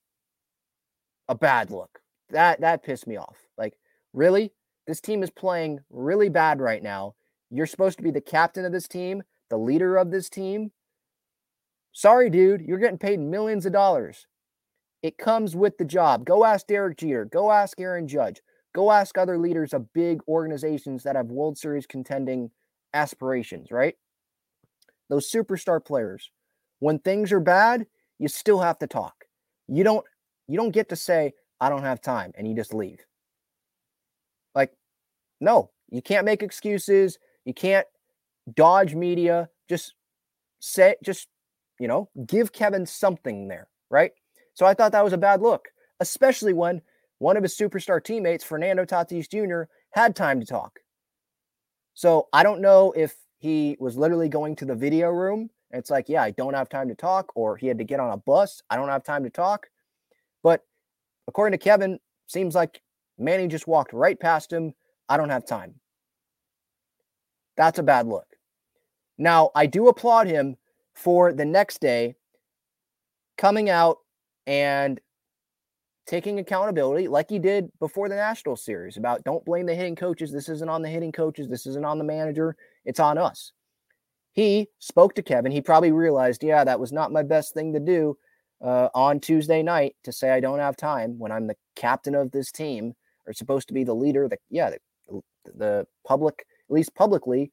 a 1.29 1.35
bad 1.35 1.71
look. 1.71 2.01
That 2.31 2.61
that 2.61 2.85
pissed 2.85 3.07
me 3.07 3.17
off. 3.17 3.37
Like, 3.59 3.75
really? 4.13 4.53
This 4.87 5.01
team 5.01 5.23
is 5.25 5.31
playing 5.31 5.81
really 5.91 6.29
bad 6.29 6.61
right 6.61 6.83
now. 6.83 7.15
You're 7.51 7.67
supposed 7.67 7.97
to 7.99 8.05
be 8.05 8.13
the 8.13 8.21
captain 8.21 8.65
of 8.65 8.73
this 8.73 8.87
team, 8.87 9.23
the 9.51 9.57
leader 9.57 9.97
of 9.97 10.11
this 10.11 10.29
team. 10.29 10.71
Sorry, 11.93 12.31
dude, 12.31 12.61
you're 12.61 12.79
getting 12.79 12.99
paid 12.99 13.19
millions 13.19 13.67
of 13.67 13.73
dollars. 13.73 14.27
It 15.03 15.19
comes 15.19 15.57
with 15.57 15.79
the 15.79 15.85
job. 15.85 16.25
Go 16.25 16.45
ask 16.45 16.67
Derek 16.67 16.99
Jeter. 16.99 17.25
Go 17.25 17.51
ask 17.51 17.81
Aaron 17.81 18.07
Judge. 18.07 18.41
Go 18.77 18.93
ask 18.93 19.17
other 19.17 19.39
leaders 19.39 19.73
of 19.73 19.91
big 19.95 20.21
organizations 20.29 21.03
that 21.05 21.17
have 21.17 21.29
World 21.29 21.57
Series 21.57 21.87
contending 21.87 22.51
aspirations, 22.93 23.71
right? 23.71 23.95
Those 25.09 25.33
superstar 25.33 25.83
players. 25.83 26.31
When 26.81 26.99
things 26.99 27.33
are 27.33 27.41
bad, 27.41 27.87
you 28.19 28.29
still 28.29 28.61
have 28.61 28.79
to 28.81 28.87
talk. 28.87 29.25
You 29.67 29.83
don't 29.83 30.05
you 30.47 30.59
don't 30.59 30.73
get 30.73 30.91
to 30.91 30.97
say 30.97 31.33
I 31.59 31.71
don't 31.71 31.85
have 31.85 32.03
time 32.03 32.33
and 32.37 32.47
you 32.47 32.55
just 32.55 32.75
leave. 32.75 33.01
Like 34.55 34.73
no, 35.41 35.71
you 35.89 36.03
can't 36.03 36.27
make 36.27 36.43
excuses. 36.43 37.19
You 37.47 37.55
can't 37.55 37.87
dodge 38.55 38.95
media. 38.95 39.49
Just 39.71 39.95
say 40.61 40.97
just 41.03 41.29
you 41.81 41.89
know, 41.89 42.11
give 42.27 42.53
Kevin 42.53 42.85
something 42.85 43.49
there, 43.49 43.69
right? 43.89 44.13
So 44.53 44.67
I 44.67 44.75
thought 44.75 44.93
that 44.93 45.05
was 45.05 45.15
a 45.15 45.19
bad 45.19 45.41
look, 45.41 45.69
especially 45.99 46.53
when 46.53 46.83
one 47.19 47.37
of 47.37 47.43
his 47.43 47.57
superstar 47.57 48.03
teammates, 48.03 48.45
Fernando 48.45 48.85
Tatis 48.85 49.29
Jr., 49.31 49.71
had 49.93 50.15
time 50.15 50.41
to 50.41 50.47
talk. 50.47 50.81
So 51.95 52.29
I 52.33 52.43
don't 52.43 52.61
know 52.61 52.93
if 52.97 53.15
he 53.39 53.77
was 53.81 53.97
literally 53.97 54.29
going 54.29 54.57
to 54.57 54.65
the 54.65 54.75
video 54.75 55.11
room 55.11 55.51
it's 55.73 55.91
like, 55.91 56.09
yeah, 56.09 56.23
I 56.23 56.31
don't 56.31 56.55
have 56.55 56.69
time 56.69 56.89
to 56.89 56.95
talk, 56.95 57.33
or 57.35 57.57
he 57.57 57.67
had 57.67 57.79
to 57.79 57.85
get 57.85 58.01
on 58.01 58.13
a 58.13 58.17
bus. 58.17 58.63
I 58.71 58.77
don't 58.77 58.89
have 58.89 59.03
time 59.03 59.25
to 59.25 59.31
talk. 59.31 59.69
But 60.43 60.63
according 61.27 61.59
to 61.59 61.63
Kevin, 61.63 61.99
seems 62.29 62.55
like 62.55 62.81
Manny 63.19 63.49
just 63.49 63.67
walked 63.67 63.93
right 63.93 64.19
past 64.19 64.53
him. 64.53 64.75
I 65.09 65.17
don't 65.17 65.31
have 65.31 65.47
time. 65.47 65.75
That's 67.57 67.79
a 67.79 67.83
bad 67.83 68.07
look. 68.07 68.27
Now, 69.19 69.51
I 69.55 69.67
do 69.67 69.89
applaud 69.89 70.27
him 70.27 70.57
for 70.95 71.33
the 71.33 71.45
next 71.45 71.81
day 71.81 72.15
coming 73.39 73.71
out 73.71 73.99
and 74.47 75.01
taking 76.07 76.39
accountability 76.39 77.09
like 77.09 77.29
he 77.29 77.39
did 77.39 77.71
before 77.81 78.09
the 78.09 78.15
national 78.15 78.57
series 78.57 78.97
about 78.97 79.25
don't 79.25 79.45
blame 79.45 79.67
the 79.67 79.75
hitting 79.75 79.97
coaches. 79.97 80.33
This 80.33 80.49
isn't 80.49 80.71
on 80.71 80.83
the 80.83 80.89
hitting 80.89 81.13
coaches. 81.13 81.49
This 81.49 81.67
isn't 81.67 81.85
on 81.85 81.99
the 81.99 82.05
manager. 82.05 82.57
It's 82.85 83.01
on 83.01 83.19
us. 83.19 83.53
He 84.33 84.69
spoke 84.79 85.15
to 85.15 85.23
Kevin. 85.23 85.51
He 85.51 85.61
probably 85.61 85.93
realized, 85.93 86.45
yeah, 86.45 86.63
that 86.63 86.79
was 86.79 86.93
not 86.93 87.13
my 87.13 87.23
best 87.23 87.55
thing 87.55 87.73
to 87.73 87.81
do 87.81 88.17
uh, 88.63 88.89
on 88.95 89.19
Tuesday 89.19 89.63
night 89.63 89.97
to 90.05 90.13
say 90.13 90.31
I 90.31 90.41
don't 90.41 90.59
have 90.59 90.77
time 90.77 91.19
when 91.19 91.33
I'm 91.33 91.47
the 91.47 91.57
captain 91.75 92.15
of 92.15 92.31
this 92.31 92.53
team 92.53 92.95
or 93.27 93.33
supposed 93.33 93.69
to 93.69 93.75
be 93.75 93.83
the 93.83 93.95
leader. 93.95 94.29
The 94.29 94.39
yeah, 94.51 94.71
the, 94.71 95.23
the 95.55 95.87
public, 96.07 96.47
at 96.69 96.75
least 96.75 96.95
publicly, 96.95 97.51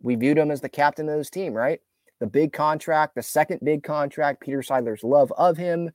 we 0.00 0.14
viewed 0.14 0.38
him 0.38 0.50
as 0.50 0.60
the 0.60 0.68
captain 0.68 1.08
of 1.08 1.18
this 1.18 1.30
team, 1.30 1.52
right? 1.52 1.80
The 2.20 2.26
big 2.26 2.52
contract, 2.52 3.14
the 3.14 3.22
second 3.22 3.60
big 3.62 3.82
contract, 3.82 4.40
Peter 4.40 4.62
Seidler's 4.62 5.04
love 5.04 5.32
of 5.36 5.56
him, 5.56 5.90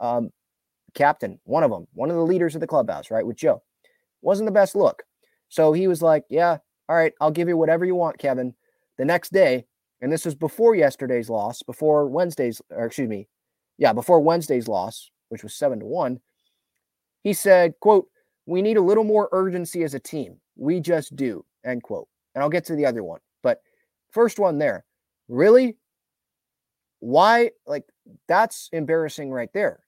um, 0.00 0.30
captain, 0.94 1.38
one 1.44 1.62
of 1.62 1.70
them, 1.70 1.86
one 1.94 2.10
of 2.10 2.16
the 2.16 2.22
leaders 2.22 2.54
of 2.54 2.60
the 2.60 2.66
clubhouse, 2.66 3.10
right, 3.10 3.26
with 3.26 3.36
Joe. 3.36 3.62
Wasn't 4.22 4.46
the 4.46 4.52
best 4.52 4.74
look. 4.74 5.02
So 5.48 5.72
he 5.72 5.88
was 5.88 6.02
like, 6.02 6.24
yeah, 6.28 6.58
all 6.88 6.96
right, 6.96 7.12
I'll 7.20 7.30
give 7.30 7.48
you 7.48 7.56
whatever 7.56 7.84
you 7.84 7.94
want, 7.94 8.18
Kevin. 8.18 8.54
The 8.98 9.04
next 9.04 9.32
day, 9.32 9.66
and 10.00 10.12
this 10.12 10.24
was 10.24 10.34
before 10.34 10.74
yesterday's 10.74 11.30
loss, 11.30 11.62
before 11.62 12.06
Wednesday's, 12.06 12.60
or 12.70 12.86
excuse 12.86 13.08
me, 13.08 13.28
yeah, 13.78 13.92
before 13.92 14.20
Wednesday's 14.20 14.68
loss, 14.68 15.10
which 15.28 15.42
was 15.42 15.54
seven 15.54 15.80
to 15.80 15.86
one, 15.86 16.20
he 17.22 17.32
said, 17.32 17.74
quote, 17.80 18.08
we 18.46 18.62
need 18.62 18.76
a 18.76 18.82
little 18.82 19.04
more 19.04 19.28
urgency 19.32 19.82
as 19.84 19.94
a 19.94 20.00
team. 20.00 20.40
We 20.56 20.80
just 20.80 21.16
do, 21.16 21.44
end 21.64 21.82
quote. 21.82 22.08
And 22.34 22.42
I'll 22.42 22.50
get 22.50 22.64
to 22.66 22.76
the 22.76 22.86
other 22.86 23.02
one. 23.02 23.20
But 23.42 23.60
first 24.10 24.38
one 24.38 24.58
there, 24.58 24.84
really? 25.28 25.76
Why? 27.00 27.50
Like, 27.66 27.84
that's 28.28 28.68
embarrassing 28.72 29.30
right 29.30 29.52
there. 29.52 29.80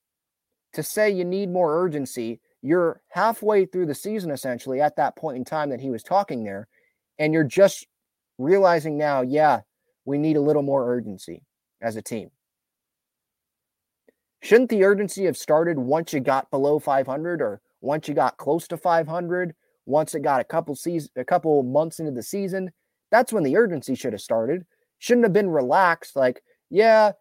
To 0.75 0.83
say 0.83 1.11
you 1.11 1.25
need 1.25 1.51
more 1.51 1.83
urgency, 1.83 2.41
you're 2.63 3.03
halfway 3.09 3.67
through 3.67 3.87
the 3.87 3.95
season 3.95 4.31
essentially 4.31 4.81
at 4.81 4.97
that 4.97 5.17
point 5.17 5.37
in 5.37 5.45
time 5.45 5.71
that 5.71 5.81
he 5.81 5.91
was 5.91 6.03
talking 6.03 6.45
there, 6.45 6.69
and 7.19 7.35
you're 7.35 7.45
just 7.45 7.87
realizing 8.39 8.97
now, 8.97 9.23
yeah, 9.23 9.61
we 10.05 10.19
need 10.19 10.37
a 10.37 10.41
little 10.41 10.63
more 10.63 10.91
urgency 10.91 11.43
as 11.81 11.97
a 11.97 12.03
team. 12.03 12.31
Shouldn't 14.41 14.71
the 14.71 14.85
urgency 14.85 15.25
have 15.27 15.37
started 15.37 15.79
once 15.79 16.13
you 16.13 16.21
got 16.21 16.51
below 16.51 16.79
500 16.79 17.41
or 17.41 17.61
once 17.81 18.09
you 18.09 18.15
got 18.15 18.39
close 18.39 18.67
to 18.69 18.77
500, 18.77 19.55
once 19.87 20.15
it 20.15 20.21
got 20.21 20.41
a 20.41 20.45
couple 20.45 20.75
season 20.75 21.11
a 21.17 21.25
couple 21.25 21.63
months 21.63 22.01
into 22.01 22.13
the 22.13 22.23
season? 22.23 22.73
That's 23.11 23.33
when 23.33 23.45
the 23.45 23.57
urgency 23.57 23.95
should 23.95 24.15
have 24.15 24.23
started. 24.23 24.65
Shouldn't 24.99 25.25
have 25.25 25.33
been 25.33 25.51
relaxed 25.51 26.17
like, 26.17 26.43
yeah, 26.71 27.13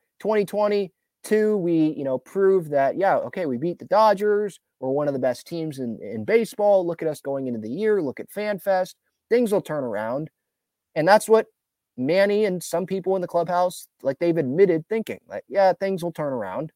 2022 1.23 1.57
we, 1.57 1.93
you 1.97 2.03
know, 2.03 2.17
prove 2.17 2.69
that 2.69 2.97
yeah, 2.97 3.17
okay, 3.17 3.45
we 3.45 3.57
beat 3.57 3.79
the 3.79 3.85
Dodgers. 3.85 4.59
We're 4.79 4.89
one 4.89 5.07
of 5.07 5.13
the 5.13 5.19
best 5.19 5.47
teams 5.47 5.79
in 5.79 5.99
in 6.01 6.25
baseball. 6.25 6.85
Look 6.85 7.01
at 7.01 7.07
us 7.07 7.21
going 7.21 7.47
into 7.47 7.59
the 7.59 7.69
year. 7.69 8.01
Look 8.01 8.19
at 8.19 8.29
FanFest. 8.29 8.95
Things 9.29 9.51
will 9.51 9.61
turn 9.61 9.83
around. 9.83 10.29
And 10.95 11.07
that's 11.07 11.29
what 11.29 11.47
Manny 11.97 12.45
and 12.45 12.61
some 12.61 12.85
people 12.85 13.15
in 13.15 13.21
the 13.21 13.27
clubhouse, 13.27 13.87
like 14.01 14.19
they've 14.19 14.37
admitted 14.37 14.87
thinking, 14.87 15.19
like, 15.27 15.43
yeah, 15.47 15.73
things 15.73 16.03
will 16.03 16.11
turn 16.11 16.33
around. 16.33 16.71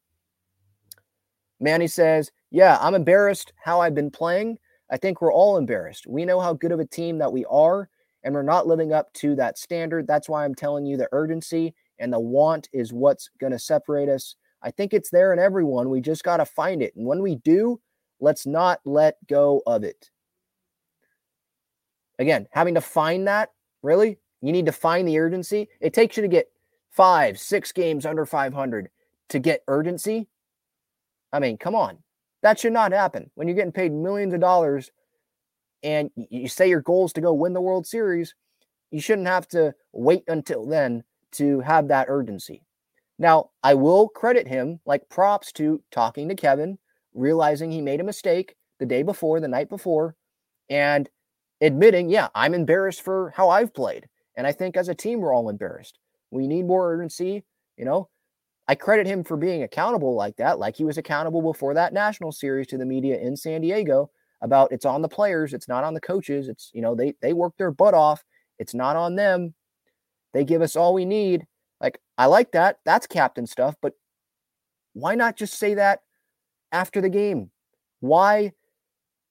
Manny 1.58 1.86
says, 1.86 2.30
yeah, 2.50 2.78
I'm 2.80 2.94
embarrassed 2.94 3.52
how 3.62 3.80
I've 3.80 3.94
been 3.94 4.10
playing. 4.10 4.58
I 4.90 4.96
think 4.96 5.20
we're 5.20 5.32
all 5.32 5.56
embarrassed. 5.56 6.06
We 6.06 6.24
know 6.24 6.38
how 6.38 6.52
good 6.52 6.72
of 6.72 6.80
a 6.80 6.86
team 6.86 7.18
that 7.18 7.32
we 7.32 7.44
are, 7.46 7.88
and 8.22 8.34
we're 8.34 8.42
not 8.42 8.66
living 8.66 8.92
up 8.92 9.12
to 9.14 9.34
that 9.36 9.58
standard. 9.58 10.06
That's 10.06 10.28
why 10.28 10.44
I'm 10.44 10.54
telling 10.54 10.86
you 10.86 10.96
the 10.96 11.08
urgency 11.12 11.74
and 11.98 12.12
the 12.12 12.20
want 12.20 12.68
is 12.72 12.92
what's 12.92 13.30
going 13.38 13.52
to 13.52 13.58
separate 13.58 14.08
us. 14.08 14.36
I 14.62 14.70
think 14.70 14.92
it's 14.92 15.10
there 15.10 15.32
in 15.32 15.38
everyone. 15.38 15.90
We 15.90 16.00
just 16.00 16.24
got 16.24 16.38
to 16.38 16.46
find 16.46 16.82
it. 16.82 16.94
And 16.96 17.06
when 17.06 17.22
we 17.22 17.36
do, 17.36 17.80
let's 18.20 18.46
not 18.46 18.80
let 18.84 19.16
go 19.28 19.62
of 19.66 19.84
it. 19.84 20.10
Again, 22.18 22.46
having 22.52 22.74
to 22.74 22.80
find 22.80 23.28
that 23.28 23.50
Really? 23.86 24.18
You 24.42 24.50
need 24.50 24.66
to 24.66 24.72
find 24.72 25.06
the 25.06 25.16
urgency. 25.16 25.68
It 25.80 25.94
takes 25.94 26.16
you 26.16 26.22
to 26.22 26.28
get 26.28 26.48
five, 26.90 27.38
six 27.38 27.70
games 27.70 28.04
under 28.04 28.26
500 28.26 28.90
to 29.28 29.38
get 29.38 29.62
urgency. 29.68 30.26
I 31.32 31.38
mean, 31.38 31.56
come 31.56 31.76
on. 31.76 31.98
That 32.42 32.58
should 32.58 32.72
not 32.72 32.90
happen. 32.90 33.30
When 33.36 33.46
you're 33.46 33.56
getting 33.56 33.70
paid 33.70 33.92
millions 33.92 34.34
of 34.34 34.40
dollars 34.40 34.90
and 35.84 36.10
you 36.16 36.48
say 36.48 36.68
your 36.68 36.80
goal 36.80 37.06
is 37.06 37.12
to 37.12 37.20
go 37.20 37.32
win 37.32 37.52
the 37.52 37.60
World 37.60 37.86
Series, 37.86 38.34
you 38.90 39.00
shouldn't 39.00 39.28
have 39.28 39.46
to 39.48 39.72
wait 39.92 40.24
until 40.26 40.66
then 40.66 41.04
to 41.36 41.60
have 41.60 41.88
that 41.88 42.06
urgency. 42.08 42.62
Now, 43.18 43.50
I 43.62 43.74
will 43.74 44.08
credit 44.08 44.46
him 44.46 44.80
like 44.84 45.08
props 45.08 45.52
to 45.52 45.82
talking 45.90 46.28
to 46.28 46.34
Kevin, 46.34 46.78
realizing 47.14 47.70
he 47.70 47.80
made 47.80 48.00
a 48.00 48.04
mistake 48.04 48.54
the 48.78 48.86
day 48.86 49.02
before, 49.02 49.40
the 49.40 49.48
night 49.48 49.68
before, 49.68 50.14
and 50.68 51.08
admitting, 51.60 52.10
yeah, 52.10 52.28
I'm 52.34 52.52
embarrassed 52.52 53.02
for 53.02 53.32
how 53.34 53.48
I've 53.48 53.72
played. 53.72 54.06
And 54.36 54.46
I 54.46 54.52
think 54.52 54.76
as 54.76 54.88
a 54.88 54.94
team, 54.94 55.20
we're 55.20 55.34
all 55.34 55.48
embarrassed. 55.48 55.98
We 56.30 56.46
need 56.46 56.66
more 56.66 56.92
urgency. 56.92 57.44
You 57.78 57.86
know, 57.86 58.08
I 58.68 58.74
credit 58.74 59.06
him 59.06 59.24
for 59.24 59.36
being 59.36 59.62
accountable 59.62 60.14
like 60.14 60.36
that, 60.36 60.58
like 60.58 60.76
he 60.76 60.84
was 60.84 60.98
accountable 60.98 61.40
before 61.40 61.74
that 61.74 61.92
national 61.92 62.32
series 62.32 62.66
to 62.68 62.78
the 62.78 62.84
media 62.84 63.18
in 63.18 63.36
San 63.36 63.60
Diego 63.62 64.10
about 64.42 64.72
it's 64.72 64.84
on 64.84 65.02
the 65.02 65.08
players, 65.08 65.54
it's 65.54 65.68
not 65.68 65.84
on 65.84 65.94
the 65.94 66.00
coaches. 66.00 66.48
It's, 66.48 66.70
you 66.74 66.82
know, 66.82 66.94
they 66.94 67.14
they 67.22 67.32
work 67.32 67.54
their 67.56 67.70
butt 67.70 67.94
off. 67.94 68.22
It's 68.58 68.74
not 68.74 68.96
on 68.96 69.16
them. 69.16 69.54
They 70.32 70.44
give 70.44 70.62
us 70.62 70.76
all 70.76 70.94
we 70.94 71.04
need. 71.04 71.46
Like, 71.80 72.00
I 72.18 72.26
like 72.26 72.52
that. 72.52 72.78
That's 72.84 73.06
captain 73.06 73.46
stuff, 73.46 73.74
but 73.82 73.92
why 74.94 75.14
not 75.14 75.36
just 75.36 75.54
say 75.54 75.74
that 75.74 76.00
after 76.72 77.00
the 77.00 77.08
game? 77.10 77.50
Why 78.00 78.52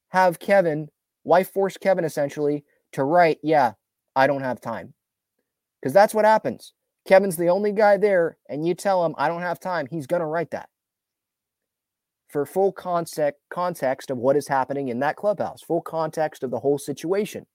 have 0.10 0.40
Kevin 0.40 0.90
why 1.24 1.44
force 1.44 1.76
Kevin 1.78 2.06
essentially 2.06 2.64
to 2.92 3.04
write, 3.04 3.40
yeah, 3.42 3.74
I 4.16 4.28
don't 4.28 4.44
have 4.44 4.62
time? 4.62 4.94
Because 5.82 5.94
that's 5.94 6.14
what 6.14 6.24
happens. 6.26 6.74
Kevin's 7.08 7.36
the 7.36 7.50
only 7.50 7.72
guy 7.72 7.98
there, 7.98 8.38
and 8.48 8.66
you 8.68 8.76
tell 8.76 9.04
him, 9.06 9.16
I 9.18 9.28
don't 9.28 9.42
have 9.42 9.60
time, 9.60 9.88
he's 9.90 10.08
going 10.08 10.22
to 10.22 10.28
write 10.28 10.52
that. 10.52 10.70
for 12.30 12.46
full 12.46 12.72
context 12.72 13.40
context 13.50 14.12
of 14.12 14.18
what 14.18 14.36
is 14.36 14.48
happening 14.48 14.90
in 14.90 15.00
that 15.00 15.16
clubhouse, 15.16 15.62
full 15.62 15.82
context 15.82 16.44
of 16.44 16.52
the 16.52 16.60
whole 16.60 16.78
situation. 16.78 17.46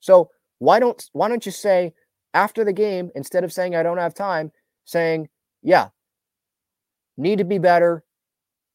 So 0.00 0.30
why 0.58 0.80
don't 0.80 1.02
why 1.12 1.28
don't 1.28 1.44
you 1.44 1.52
say 1.52 1.92
after 2.34 2.64
the 2.64 2.72
game 2.72 3.10
instead 3.14 3.44
of 3.44 3.52
saying 3.52 3.74
I 3.74 3.82
don't 3.82 3.98
have 3.98 4.14
time, 4.14 4.52
saying, 4.84 5.28
"Yeah, 5.62 5.90
need 7.16 7.38
to 7.38 7.44
be 7.44 7.58
better. 7.58 8.04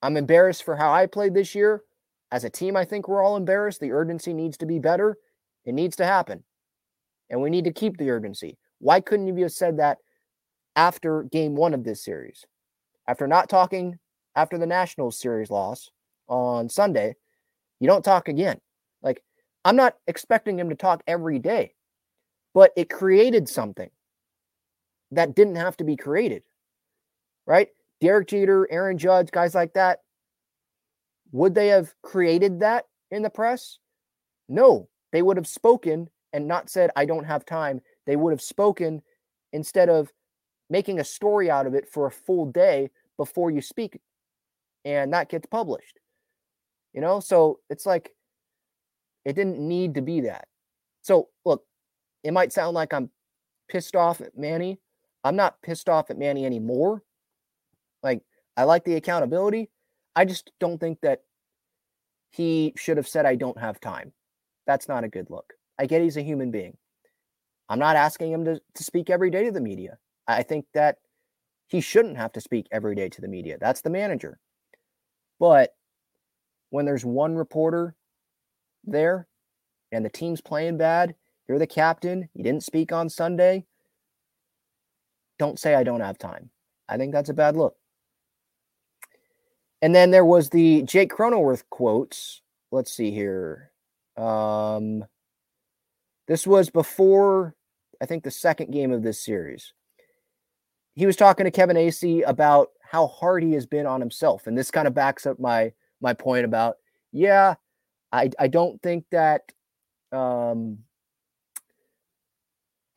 I'm 0.01 0.17
embarrassed 0.17 0.63
for 0.63 0.75
how 0.75 0.93
I 0.93 1.07
played 1.07 1.33
this 1.33 1.55
year. 1.55 1.83
As 2.31 2.43
a 2.43 2.49
team, 2.49 2.75
I 2.75 2.85
think 2.85 3.07
we're 3.07 3.23
all 3.23 3.37
embarrassed. 3.37 3.79
The 3.79 3.91
urgency 3.91 4.33
needs 4.33 4.57
to 4.57 4.65
be 4.65 4.79
better. 4.79 5.17
It 5.65 5.73
needs 5.73 5.95
to 5.97 6.05
happen. 6.05 6.43
And 7.29 7.41
we 7.41 7.49
need 7.49 7.65
to 7.65 7.73
keep 7.73 7.97
the 7.97 8.09
urgency. 8.09 8.57
Why 8.79 8.99
couldn't 9.01 9.27
you 9.27 9.43
have 9.43 9.51
said 9.51 9.77
that 9.77 9.97
after 10.75 11.23
game 11.23 11.55
one 11.55 11.73
of 11.73 11.83
this 11.83 12.03
series? 12.03 12.45
After 13.07 13.27
not 13.27 13.49
talking 13.49 13.99
after 14.35 14.57
the 14.57 14.65
Nationals 14.65 15.19
series 15.19 15.49
loss 15.49 15.89
on 16.27 16.69
Sunday, 16.69 17.15
you 17.79 17.87
don't 17.87 18.03
talk 18.03 18.27
again. 18.27 18.59
Like, 19.01 19.21
I'm 19.63 19.75
not 19.75 19.95
expecting 20.07 20.59
him 20.59 20.69
to 20.69 20.75
talk 20.75 21.03
every 21.07 21.39
day, 21.39 21.73
but 22.55 22.71
it 22.77 22.89
created 22.89 23.47
something 23.49 23.89
that 25.11 25.35
didn't 25.35 25.57
have 25.57 25.75
to 25.77 25.83
be 25.83 25.97
created, 25.97 26.41
right? 27.45 27.67
Derek 27.99 28.29
Jeter, 28.29 28.67
Aaron 28.71 28.97
Judge, 28.97 29.29
guys 29.29 29.53
like 29.53 29.73
that, 29.73 29.99
would 31.33 31.53
they 31.53 31.67
have 31.67 31.93
created 32.01 32.61
that 32.61 32.85
in 33.11 33.21
the 33.21 33.29
press? 33.29 33.77
No, 34.47 34.87
they 35.11 35.21
would 35.21 35.35
have 35.35 35.47
spoken 35.47 36.09
and 36.31 36.47
not 36.47 36.69
said, 36.69 36.91
I 36.95 37.05
don't 37.05 37.25
have 37.25 37.45
time. 37.45 37.81
They 38.07 38.15
would 38.15 38.31
have 38.31 38.41
spoken 38.41 39.01
instead 39.51 39.89
of 39.89 40.11
making 40.69 40.99
a 40.99 41.03
story 41.03 41.51
out 41.51 41.67
of 41.67 41.73
it 41.73 41.89
for 41.89 42.07
a 42.07 42.11
full 42.11 42.45
day 42.45 42.89
before 43.17 43.51
you 43.51 43.61
speak. 43.61 43.99
And 44.85 45.13
that 45.13 45.29
gets 45.29 45.45
published. 45.45 45.99
You 46.93 47.01
know, 47.01 47.19
so 47.19 47.59
it's 47.69 47.85
like 47.85 48.11
it 49.25 49.33
didn't 49.33 49.59
need 49.59 49.95
to 49.95 50.01
be 50.01 50.21
that. 50.21 50.47
So, 51.01 51.29
look, 51.43 51.65
it 52.25 52.33
might 52.33 52.51
sound 52.51 52.73
like 52.73 52.91
I'm 52.91 53.11
pissed 53.69 53.95
off 53.95 54.19
at 54.19 54.35
Manny. 54.35 54.79
I'm 55.23 55.35
not 55.35 55.61
pissed 55.61 55.87
off 55.87 56.09
at 56.09 56.17
Manny 56.17 56.43
anymore. 56.43 57.03
Like, 58.01 58.23
I 58.57 58.63
like 58.63 58.83
the 58.83 58.95
accountability. 58.95 59.69
I 60.15 60.25
just 60.25 60.51
don't 60.59 60.79
think 60.79 60.99
that 61.01 61.21
he 62.31 62.73
should 62.77 62.97
have 62.97 63.07
said, 63.07 63.27
I 63.27 63.35
don't 63.35 63.59
have 63.59 63.79
time. 63.79 64.11
That's 64.65 64.87
not 64.87 65.03
a 65.03 65.07
good 65.07 65.29
look. 65.29 65.53
I 65.77 65.85
get 65.85 66.01
he's 66.01 66.17
a 66.17 66.23
human 66.23 66.49
being. 66.49 66.75
I'm 67.69 67.79
not 67.79 67.95
asking 67.95 68.31
him 68.31 68.43
to, 68.45 68.59
to 68.73 68.83
speak 68.83 69.11
every 69.11 69.29
day 69.29 69.43
to 69.43 69.51
the 69.51 69.61
media. 69.61 69.99
I 70.27 70.41
think 70.41 70.65
that 70.73 70.97
he 71.67 71.79
shouldn't 71.79 72.17
have 72.17 72.31
to 72.33 72.41
speak 72.41 72.67
every 72.71 72.95
day 72.95 73.07
to 73.09 73.21
the 73.21 73.27
media. 73.27 73.57
That's 73.59 73.81
the 73.81 73.91
manager. 73.91 74.39
But 75.39 75.75
when 76.71 76.85
there's 76.85 77.05
one 77.05 77.35
reporter 77.35 77.95
there 78.83 79.27
and 79.91 80.03
the 80.03 80.09
team's 80.09 80.41
playing 80.41 80.77
bad, 80.77 81.13
you're 81.47 81.59
the 81.59 81.67
captain, 81.67 82.29
you 82.33 82.43
didn't 82.43 82.63
speak 82.63 82.91
on 82.91 83.09
Sunday, 83.09 83.65
don't 85.37 85.59
say 85.59 85.75
I 85.75 85.83
don't 85.83 86.01
have 86.01 86.17
time. 86.17 86.49
I 86.87 86.97
think 86.97 87.13
that's 87.13 87.29
a 87.29 87.33
bad 87.33 87.55
look. 87.57 87.75
And 89.81 89.93
then 89.93 90.11
there 90.11 90.25
was 90.25 90.49
the 90.49 90.83
Jake 90.83 91.11
Cronenworth 91.11 91.63
quotes. 91.69 92.41
Let's 92.71 92.91
see 92.91 93.11
here. 93.11 93.71
Um, 94.17 95.05
this 96.27 96.47
was 96.47 96.69
before, 96.69 97.55
I 98.01 98.05
think, 98.05 98.23
the 98.23 98.31
second 98.31 98.71
game 98.71 98.91
of 98.91 99.03
this 99.03 99.23
series. 99.23 99.73
He 100.95 101.05
was 101.05 101.15
talking 101.15 101.43
to 101.43 101.51
Kevin 101.51 101.75
Acee 101.75 102.23
about 102.25 102.69
how 102.81 103.07
hard 103.07 103.43
he 103.43 103.53
has 103.53 103.65
been 103.65 103.85
on 103.85 103.99
himself, 103.99 104.47
and 104.47 104.57
this 104.57 104.71
kind 104.71 104.87
of 104.87 104.93
backs 104.93 105.25
up 105.25 105.39
my 105.39 105.73
my 106.01 106.13
point 106.13 106.45
about, 106.45 106.77
yeah, 107.11 107.55
I 108.11 108.29
I 108.39 108.47
don't 108.47 108.81
think 108.81 109.05
that, 109.11 109.51
um, 110.11 110.79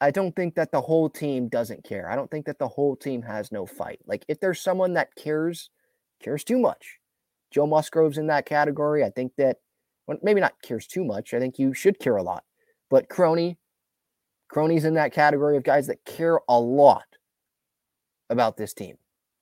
I 0.01 0.11
don't 0.11 0.35
think 0.37 0.55
that 0.55 0.71
the 0.71 0.81
whole 0.81 1.11
team 1.11 1.49
doesn't 1.49 1.85
care. 1.85 2.11
I 2.11 2.15
don't 2.15 2.31
think 2.31 2.47
that 2.47 2.59
the 2.59 2.69
whole 2.69 2.95
team 2.95 3.23
has 3.23 3.51
no 3.51 3.67
fight. 3.67 4.01
Like 4.07 4.25
if 4.29 4.39
there's 4.41 4.61
someone 4.61 4.95
that 4.95 5.15
cares 5.17 5.71
cares 6.23 6.45
too 6.45 6.59
much. 6.59 6.99
Joe 7.51 7.67
Musgrove's 7.67 8.19
in 8.19 8.27
that 8.29 8.47
category. 8.47 9.05
I 9.05 9.11
think 9.11 9.33
that 9.39 9.59
well, 10.07 10.19
maybe 10.23 10.41
not 10.41 10.61
cares 10.63 10.87
too 10.87 11.05
much. 11.05 11.35
I 11.35 11.39
think 11.39 11.59
you 11.59 11.75
should 11.75 11.99
care 11.99 12.17
a 12.17 12.23
lot. 12.23 12.45
But 12.91 13.09
Crony, 13.09 13.59
Crony's 14.49 14.85
in 14.85 14.95
that 14.95 15.13
category 15.13 15.57
of 15.57 15.63
guys 15.63 15.87
that 15.89 16.05
care 16.05 16.41
a 16.49 16.59
lot 16.59 17.05
about 18.31 18.57
this 18.57 18.75
team 18.75 18.97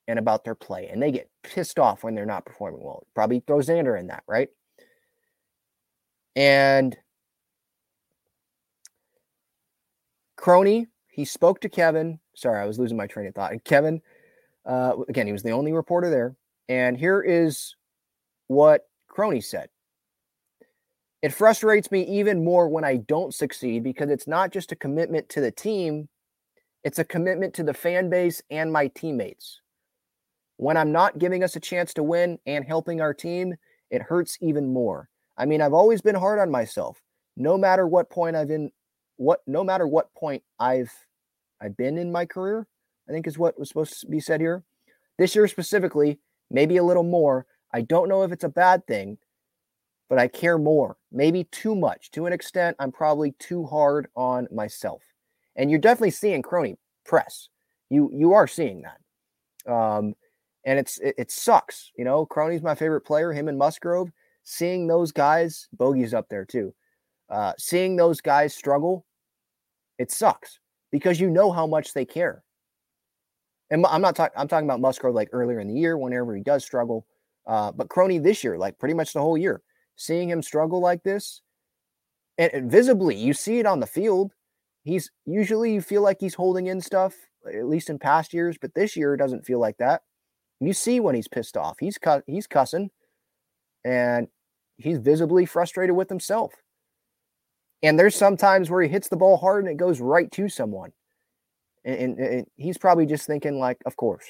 and 0.08 0.18
about 0.18 0.44
their 0.44 0.54
play. 0.54 0.88
And 0.88 1.02
they 1.02 1.10
get 1.10 1.30
pissed 1.42 1.78
off 1.78 2.02
when 2.02 2.14
they're 2.14 2.26
not 2.26 2.44
performing 2.44 2.82
well. 2.82 3.06
Probably 3.14 3.40
throw 3.40 3.58
Xander 3.58 3.98
in 3.98 4.08
that, 4.08 4.24
right? 4.26 4.48
And 6.34 6.96
Crony, 10.36 10.86
he 11.08 11.24
spoke 11.24 11.60
to 11.60 11.68
Kevin. 11.68 12.20
Sorry, 12.34 12.60
I 12.60 12.66
was 12.66 12.78
losing 12.78 12.96
my 12.96 13.06
train 13.06 13.26
of 13.26 13.34
thought. 13.34 13.52
And 13.52 13.64
Kevin, 13.64 14.02
uh, 14.64 14.94
again, 15.08 15.26
he 15.26 15.32
was 15.32 15.42
the 15.42 15.52
only 15.52 15.72
reporter 15.72 16.10
there. 16.10 16.36
And 16.68 16.96
here 16.96 17.22
is 17.22 17.74
what 18.48 18.88
Crony 19.08 19.40
said. 19.40 19.68
It 21.22 21.32
frustrates 21.32 21.90
me 21.90 22.02
even 22.06 22.44
more 22.44 22.68
when 22.68 22.84
I 22.84 22.96
don't 22.96 23.34
succeed 23.34 23.82
because 23.82 24.10
it's 24.10 24.26
not 24.26 24.52
just 24.52 24.72
a 24.72 24.76
commitment 24.76 25.28
to 25.30 25.40
the 25.40 25.50
team, 25.50 26.08
it's 26.84 26.98
a 26.98 27.04
commitment 27.04 27.54
to 27.54 27.64
the 27.64 27.74
fan 27.74 28.10
base 28.10 28.42
and 28.50 28.72
my 28.72 28.88
teammates. 28.88 29.60
When 30.58 30.76
I'm 30.76 30.92
not 30.92 31.18
giving 31.18 31.42
us 31.42 31.56
a 31.56 31.60
chance 31.60 31.92
to 31.94 32.02
win 32.02 32.38
and 32.46 32.64
helping 32.64 33.00
our 33.00 33.12
team, 33.12 33.56
it 33.90 34.02
hurts 34.02 34.38
even 34.40 34.72
more. 34.72 35.08
I 35.36 35.46
mean, 35.46 35.60
I've 35.60 35.74
always 35.74 36.00
been 36.00 36.14
hard 36.14 36.38
on 36.38 36.50
myself. 36.50 37.02
No 37.36 37.58
matter 37.58 37.86
what 37.86 38.08
point 38.08 38.36
I've 38.36 38.50
in 38.50 38.70
what 39.16 39.40
no 39.46 39.64
matter 39.64 39.86
what 39.86 40.14
point 40.14 40.42
I've 40.58 40.92
I've 41.60 41.76
been 41.76 41.98
in 41.98 42.12
my 42.12 42.26
career, 42.26 42.66
I 43.08 43.12
think 43.12 43.26
is 43.26 43.38
what 43.38 43.58
was 43.58 43.68
supposed 43.68 44.00
to 44.00 44.06
be 44.06 44.20
said 44.20 44.40
here. 44.40 44.62
This 45.18 45.34
year 45.34 45.48
specifically, 45.48 46.18
maybe 46.50 46.76
a 46.76 46.84
little 46.84 47.02
more. 47.02 47.46
I 47.72 47.80
don't 47.80 48.08
know 48.08 48.22
if 48.22 48.32
it's 48.32 48.44
a 48.44 48.48
bad 48.48 48.86
thing, 48.86 49.18
but 50.08 50.18
I 50.18 50.28
care 50.28 50.58
more, 50.58 50.96
maybe 51.10 51.44
too 51.44 51.74
much. 51.74 52.10
To 52.12 52.26
an 52.26 52.32
extent, 52.32 52.76
I'm 52.78 52.92
probably 52.92 53.32
too 53.38 53.64
hard 53.64 54.08
on 54.14 54.48
myself. 54.52 55.02
And 55.56 55.70
you're 55.70 55.80
definitely 55.80 56.10
seeing 56.10 56.42
crony 56.42 56.76
press. 57.04 57.48
You 57.88 58.10
you 58.12 58.34
are 58.34 58.46
seeing 58.46 58.82
that. 58.82 59.72
Um, 59.72 60.14
and 60.64 60.78
it's 60.78 60.98
it, 60.98 61.14
it 61.16 61.30
sucks. 61.30 61.92
You 61.96 62.04
know, 62.04 62.26
Crony's 62.26 62.62
my 62.62 62.74
favorite 62.74 63.02
player, 63.02 63.32
him 63.32 63.48
and 63.48 63.56
Musgrove. 63.56 64.10
Seeing 64.42 64.86
those 64.86 65.10
guys, 65.12 65.68
Bogey's 65.72 66.14
up 66.14 66.28
there 66.28 66.44
too. 66.44 66.74
Uh, 67.30 67.52
seeing 67.58 67.96
those 67.96 68.20
guys 68.20 68.54
struggle, 68.54 69.05
it 69.98 70.10
sucks 70.10 70.58
because 70.92 71.20
you 71.20 71.30
know 71.30 71.50
how 71.50 71.66
much 71.66 71.92
they 71.92 72.04
care. 72.04 72.42
And 73.70 73.84
I'm 73.86 74.00
not 74.00 74.14
talking. 74.14 74.34
I'm 74.36 74.48
talking 74.48 74.66
about 74.66 74.80
Musgrove 74.80 75.14
like 75.14 75.28
earlier 75.32 75.58
in 75.60 75.68
the 75.68 75.74
year, 75.74 75.98
whenever 75.98 76.34
he 76.36 76.42
does 76.42 76.64
struggle. 76.64 77.06
Uh, 77.46 77.72
but 77.72 77.88
Crony 77.88 78.18
this 78.18 78.44
year, 78.44 78.56
like 78.58 78.78
pretty 78.78 78.94
much 78.94 79.12
the 79.12 79.20
whole 79.20 79.36
year, 79.36 79.62
seeing 79.96 80.28
him 80.28 80.42
struggle 80.42 80.80
like 80.80 81.02
this, 81.02 81.42
and, 82.38 82.52
and 82.52 82.70
visibly, 82.70 83.16
you 83.16 83.32
see 83.34 83.58
it 83.58 83.66
on 83.66 83.80
the 83.80 83.86
field. 83.86 84.32
He's 84.84 85.10
usually 85.24 85.72
you 85.74 85.80
feel 85.80 86.02
like 86.02 86.18
he's 86.20 86.34
holding 86.34 86.68
in 86.68 86.80
stuff, 86.80 87.14
at 87.52 87.66
least 87.66 87.90
in 87.90 87.98
past 87.98 88.32
years, 88.32 88.56
but 88.60 88.74
this 88.74 88.96
year 88.96 89.14
it 89.14 89.18
doesn't 89.18 89.44
feel 89.44 89.58
like 89.58 89.78
that. 89.78 90.02
You 90.60 90.72
see 90.72 91.00
when 91.00 91.16
he's 91.16 91.28
pissed 91.28 91.56
off. 91.56 91.76
He's 91.80 91.98
cut. 91.98 92.22
He's 92.26 92.46
cussing, 92.46 92.90
and 93.84 94.28
he's 94.76 94.98
visibly 94.98 95.44
frustrated 95.44 95.96
with 95.96 96.08
himself. 96.08 96.52
And 97.86 97.96
there's 97.96 98.16
sometimes 98.16 98.68
where 98.68 98.82
he 98.82 98.88
hits 98.88 99.08
the 99.08 99.16
ball 99.16 99.36
hard 99.36 99.64
and 99.64 99.72
it 99.72 99.76
goes 99.76 100.00
right 100.00 100.28
to 100.32 100.48
someone. 100.48 100.92
And, 101.84 102.18
and, 102.18 102.18
and, 102.18 102.46
he's 102.56 102.78
probably 102.78 103.06
just 103.06 103.28
thinking, 103.28 103.60
like, 103.60 103.78
of 103.86 103.96
course, 103.96 104.24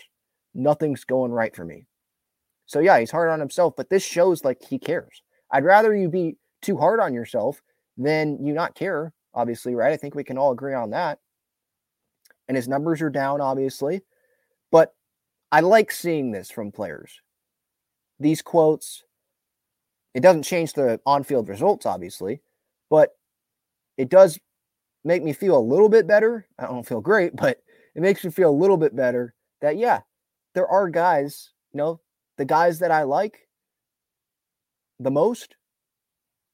nothing's 0.54 1.04
going 1.04 1.32
right 1.32 1.56
for 1.56 1.64
me. 1.64 1.86
So, 2.66 2.80
yeah, 2.80 2.98
he's 2.98 3.10
hard 3.10 3.30
on 3.30 3.40
himself, 3.40 3.72
but 3.74 3.88
this 3.88 4.04
shows 4.04 4.44
like 4.44 4.62
he 4.62 4.78
cares. 4.78 5.22
I'd 5.50 5.64
rather 5.64 5.96
you 5.96 6.10
be 6.10 6.36
too 6.60 6.76
hard 6.76 7.00
on 7.00 7.14
yourself 7.14 7.62
than 7.96 8.44
you 8.44 8.52
not 8.52 8.74
care, 8.74 9.14
obviously, 9.32 9.74
right? 9.74 9.92
I 9.92 9.96
think 9.96 10.14
we 10.14 10.24
can 10.24 10.36
all 10.36 10.52
agree 10.52 10.74
on 10.74 10.90
that. 10.90 11.18
And 12.48 12.56
his 12.56 12.68
numbers 12.68 13.00
are 13.00 13.08
down, 13.08 13.40
obviously. 13.40 14.02
But 14.70 14.94
I 15.50 15.60
like 15.60 15.92
seeing 15.92 16.30
this 16.30 16.50
from 16.50 16.72
players. 16.72 17.22
These 18.20 18.42
quotes, 18.42 19.04
it 20.12 20.20
doesn't 20.20 20.42
change 20.42 20.74
the 20.74 21.00
on 21.06 21.24
field 21.24 21.48
results, 21.48 21.86
obviously, 21.86 22.42
but 22.90 23.15
it 23.96 24.08
does 24.08 24.38
make 25.04 25.22
me 25.22 25.32
feel 25.32 25.56
a 25.56 25.60
little 25.60 25.88
bit 25.88 26.06
better. 26.06 26.46
I 26.58 26.66
don't 26.66 26.86
feel 26.86 27.00
great, 27.00 27.36
but 27.42 27.58
it 27.94 28.02
makes 28.02 28.24
me 28.24 28.30
feel 28.30 28.50
a 28.50 28.60
little 28.60 28.76
bit 28.76 28.94
better 28.94 29.34
that, 29.60 29.76
yeah, 29.76 30.00
there 30.54 30.66
are 30.66 30.88
guys, 30.88 31.50
you 31.72 31.78
know, 31.78 32.00
the 32.38 32.44
guys 32.44 32.78
that 32.80 32.90
I 32.90 33.04
like 33.04 33.48
the 34.98 35.10
most, 35.10 35.56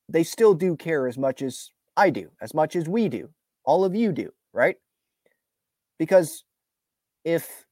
they 0.08 0.24
still 0.24 0.54
do 0.54 0.76
care 0.76 1.06
as 1.06 1.18
much 1.18 1.42
as 1.42 1.70
I 1.96 2.10
do, 2.10 2.30
as 2.40 2.54
much 2.54 2.76
as 2.76 2.88
we 2.88 3.08
do, 3.08 3.30
all 3.64 3.84
of 3.84 3.94
you 3.94 4.12
do, 4.12 4.30
right? 4.52 4.76
Because 5.98 6.44
if 7.24 7.64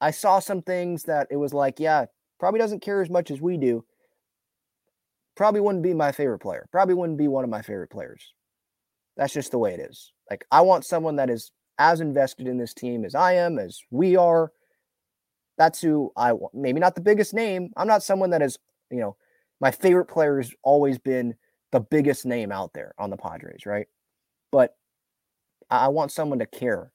I 0.00 0.10
saw 0.10 0.38
some 0.38 0.62
things 0.62 1.04
that 1.04 1.28
it 1.30 1.36
was 1.36 1.54
like, 1.54 1.80
yeah, 1.80 2.06
probably 2.38 2.60
doesn't 2.60 2.82
care 2.82 3.00
as 3.00 3.10
much 3.10 3.30
as 3.30 3.40
we 3.40 3.56
do. 3.56 3.84
Probably 5.34 5.60
wouldn't 5.60 5.82
be 5.82 5.94
my 5.94 6.12
favorite 6.12 6.40
player. 6.40 6.66
Probably 6.70 6.94
wouldn't 6.94 7.18
be 7.18 7.28
one 7.28 7.42
of 7.42 7.50
my 7.50 7.62
favorite 7.62 7.90
players. 7.90 8.34
That's 9.16 9.32
just 9.32 9.50
the 9.50 9.58
way 9.58 9.74
it 9.74 9.80
is. 9.80 10.12
Like, 10.30 10.44
I 10.50 10.60
want 10.62 10.84
someone 10.84 11.16
that 11.16 11.30
is 11.30 11.52
as 11.78 12.00
invested 12.00 12.46
in 12.46 12.58
this 12.58 12.74
team 12.74 13.04
as 13.04 13.14
I 13.14 13.34
am, 13.34 13.58
as 13.58 13.80
we 13.90 14.16
are. 14.16 14.52
That's 15.58 15.80
who 15.80 16.12
I 16.16 16.32
want. 16.32 16.54
Maybe 16.54 16.80
not 16.80 16.94
the 16.94 17.00
biggest 17.00 17.34
name. 17.34 17.70
I'm 17.76 17.86
not 17.86 18.02
someone 18.02 18.30
that 18.30 18.42
is, 18.42 18.58
you 18.90 19.00
know, 19.00 19.16
my 19.60 19.70
favorite 19.70 20.06
player 20.06 20.38
has 20.38 20.52
always 20.62 20.98
been 20.98 21.34
the 21.70 21.80
biggest 21.80 22.26
name 22.26 22.50
out 22.52 22.72
there 22.74 22.94
on 22.98 23.10
the 23.10 23.16
Padres, 23.16 23.66
right? 23.66 23.86
But 24.50 24.76
I 25.70 25.88
want 25.88 26.12
someone 26.12 26.38
to 26.40 26.46
care. 26.46 26.92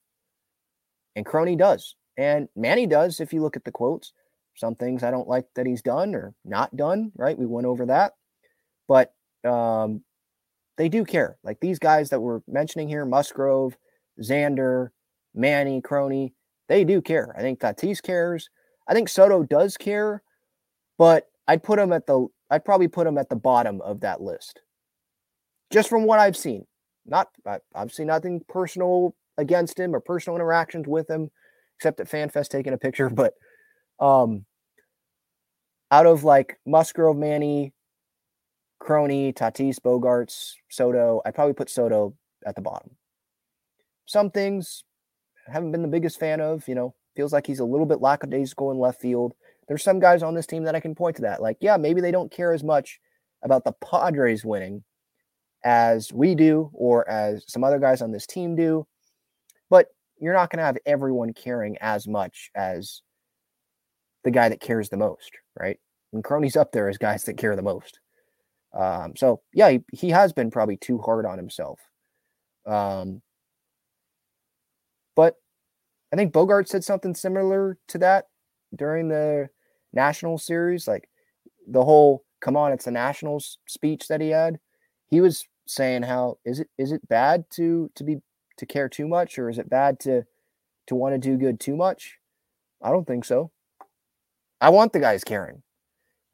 And 1.16 1.26
Crony 1.26 1.56
does. 1.56 1.96
And 2.18 2.50
Manny 2.56 2.86
does, 2.86 3.20
if 3.20 3.34
you 3.34 3.42
look 3.42 3.56
at 3.56 3.64
the 3.64 3.72
quotes. 3.72 4.14
Some 4.56 4.76
things 4.76 5.04
I 5.04 5.12
don't 5.12 5.28
like 5.28 5.46
that 5.56 5.66
he's 5.66 5.82
done 5.82 6.14
or 6.16 6.34
not 6.44 6.76
done, 6.76 7.14
right? 7.16 7.38
We 7.38 7.46
went 7.46 7.68
over 7.68 7.86
that. 7.86 8.14
But 8.90 9.14
um, 9.46 10.04
they 10.80 10.88
do 10.88 11.04
care. 11.04 11.38
Like 11.44 11.60
these 11.60 11.78
guys 11.78 12.10
that 12.10 12.22
we're 12.22 12.40
mentioning 12.48 12.88
here, 12.88 13.06
Musgrove, 13.06 13.78
Xander, 14.24 14.92
Manny, 15.36 15.82
Crony, 15.82 16.34
they 16.70 16.86
do 16.86 17.02
care. 17.02 17.36
I 17.38 17.42
think 17.42 17.60
Tatis 17.60 18.02
cares. 18.02 18.50
I 18.88 18.94
think 18.94 19.10
Soto 19.10 19.44
does 19.44 19.76
care, 19.76 20.24
but 20.98 21.28
I'd 21.50 21.64
put 21.64 21.80
him 21.80 21.92
at 21.92 22.08
the 22.08 22.28
I'd 22.50 22.64
probably 22.64 22.88
put 22.88 23.06
him 23.06 23.18
at 23.18 23.28
the 23.28 23.36
bottom 23.36 23.82
of 23.82 24.00
that 24.00 24.22
list. 24.22 24.62
Just 25.70 25.90
from 25.90 26.06
what 26.06 26.20
I've 26.20 26.38
seen. 26.38 26.66
Not 27.06 27.28
I've 27.76 27.92
seen 27.92 28.08
nothing 28.08 28.42
personal 28.48 29.16
against 29.38 29.78
him 29.78 29.94
or 29.94 30.00
personal 30.00 30.38
interactions 30.38 30.88
with 30.88 31.10
him, 31.10 31.30
except 31.78 32.00
at 32.00 32.10
FanFest 32.10 32.48
taking 32.48 32.74
a 32.74 32.78
picture. 32.78 33.10
But 33.14 33.34
um 34.00 34.46
out 35.92 36.06
of 36.06 36.24
like 36.24 36.58
Musgrove, 36.66 37.18
Manny, 37.18 37.74
Crony, 38.80 39.34
Tatis, 39.34 39.80
Bogaerts, 39.80 40.54
Soto, 40.70 41.22
I'd 41.26 41.36
probably 41.36 41.54
put 41.54 41.70
Soto 41.70 42.16
at 42.46 42.56
the 42.56 42.62
bottom. 42.62 42.92
Some 44.06 44.32
things 44.32 44.84
I 45.48 45.52
haven't 45.52 45.72
been 45.72 45.82
the 45.82 45.88
biggest 45.88 46.20
fan 46.20 46.42
of, 46.42 46.68
you 46.68 46.76
know, 46.76 46.96
feels 47.16 47.34
like 47.34 47.46
he's 47.46 47.60
a 47.60 47.66
little 47.66 47.86
bit 47.86 48.02
lackadaisical 48.02 48.72
in 48.72 48.80
left 48.80 49.02
field. 49.02 49.34
There's 49.68 49.84
some 49.84 50.00
guys 50.00 50.24
on 50.24 50.34
this 50.34 50.48
team 50.48 50.64
that 50.64 50.76
I 50.76 50.80
can 50.80 50.96
point 50.96 51.18
to 51.18 51.22
that. 51.24 51.42
Like, 51.42 51.58
yeah, 51.60 51.78
maybe 51.78 52.02
they 52.02 52.12
don't 52.12 52.32
care 52.32 52.54
as 52.54 52.64
much 52.64 53.00
about 53.44 53.64
the 53.64 53.74
Padres 53.74 54.46
winning 54.46 54.84
as 55.64 56.14
we 56.14 56.36
do 56.36 56.72
or 56.74 57.08
as 57.10 57.44
some 57.48 57.64
other 57.64 57.80
guys 57.80 58.02
on 58.02 58.12
this 58.12 58.26
team 58.26 58.56
do. 58.56 58.88
But 59.70 59.88
you're 60.20 60.34
not 60.34 60.50
going 60.50 60.60
to 60.60 60.66
have 60.66 60.78
everyone 60.86 61.34
caring 61.34 61.78
as 61.82 62.08
much 62.08 62.50
as 62.56 63.02
the 64.24 64.32
guy 64.32 64.50
that 64.50 64.62
cares 64.62 64.90
the 64.90 64.98
most, 64.98 65.32
right? 65.60 65.80
And 66.14 66.24
Crony's 66.24 66.58
up 66.58 66.72
there 66.72 66.90
as 66.90 66.98
guys 66.98 67.24
that 67.26 67.38
care 67.38 67.56
the 67.56 67.62
most. 67.62 68.00
Um, 68.74 69.14
so 69.16 69.42
yeah, 69.54 69.70
he, 69.70 69.80
he 69.92 70.10
has 70.10 70.34
been 70.34 70.52
probably 70.52 70.78
too 70.78 71.00
hard 71.00 71.26
on 71.26 71.38
himself. 71.38 71.80
Um, 72.66 73.22
but 75.16 75.36
I 76.14 76.16
think 76.16 76.34
Bogart 76.34 76.70
said 76.70 76.84
something 76.84 77.16
similar 77.16 77.78
to 77.88 77.98
that 78.00 78.26
during 78.76 79.10
the 79.10 79.50
national 79.94 80.38
series, 80.38 80.88
like 80.88 81.10
the 81.68 81.84
whole 81.84 82.24
"come 82.42 82.56
on, 82.56 82.72
it's 82.72 82.86
the 82.86 82.92
Nationals" 82.92 83.58
speech 83.68 84.08
that 84.08 84.22
he 84.22 84.30
had. 84.30 84.60
He 85.08 85.22
was 85.22 85.48
saying 85.68 86.04
how 86.04 86.38
is 86.46 86.60
it 86.60 86.70
is 86.78 86.92
it 86.92 87.08
bad 87.08 87.46
to 87.52 87.92
to 87.96 88.04
be 88.04 88.18
to 88.58 88.66
care 88.66 88.90
too 88.90 89.08
much, 89.08 89.38
or 89.40 89.50
is 89.50 89.58
it 89.58 89.70
bad 89.70 90.00
to 90.02 90.24
to 90.88 90.96
want 90.96 91.14
to 91.16 91.20
do 91.20 91.38
good 91.38 91.60
too 91.60 91.76
much? 91.76 92.18
I 92.82 92.92
don't 92.92 93.06
think 93.06 93.26
so. 93.26 93.52
I 94.62 94.70
want 94.70 94.94
the 94.94 95.00
guys 95.00 95.24
caring. 95.24 95.64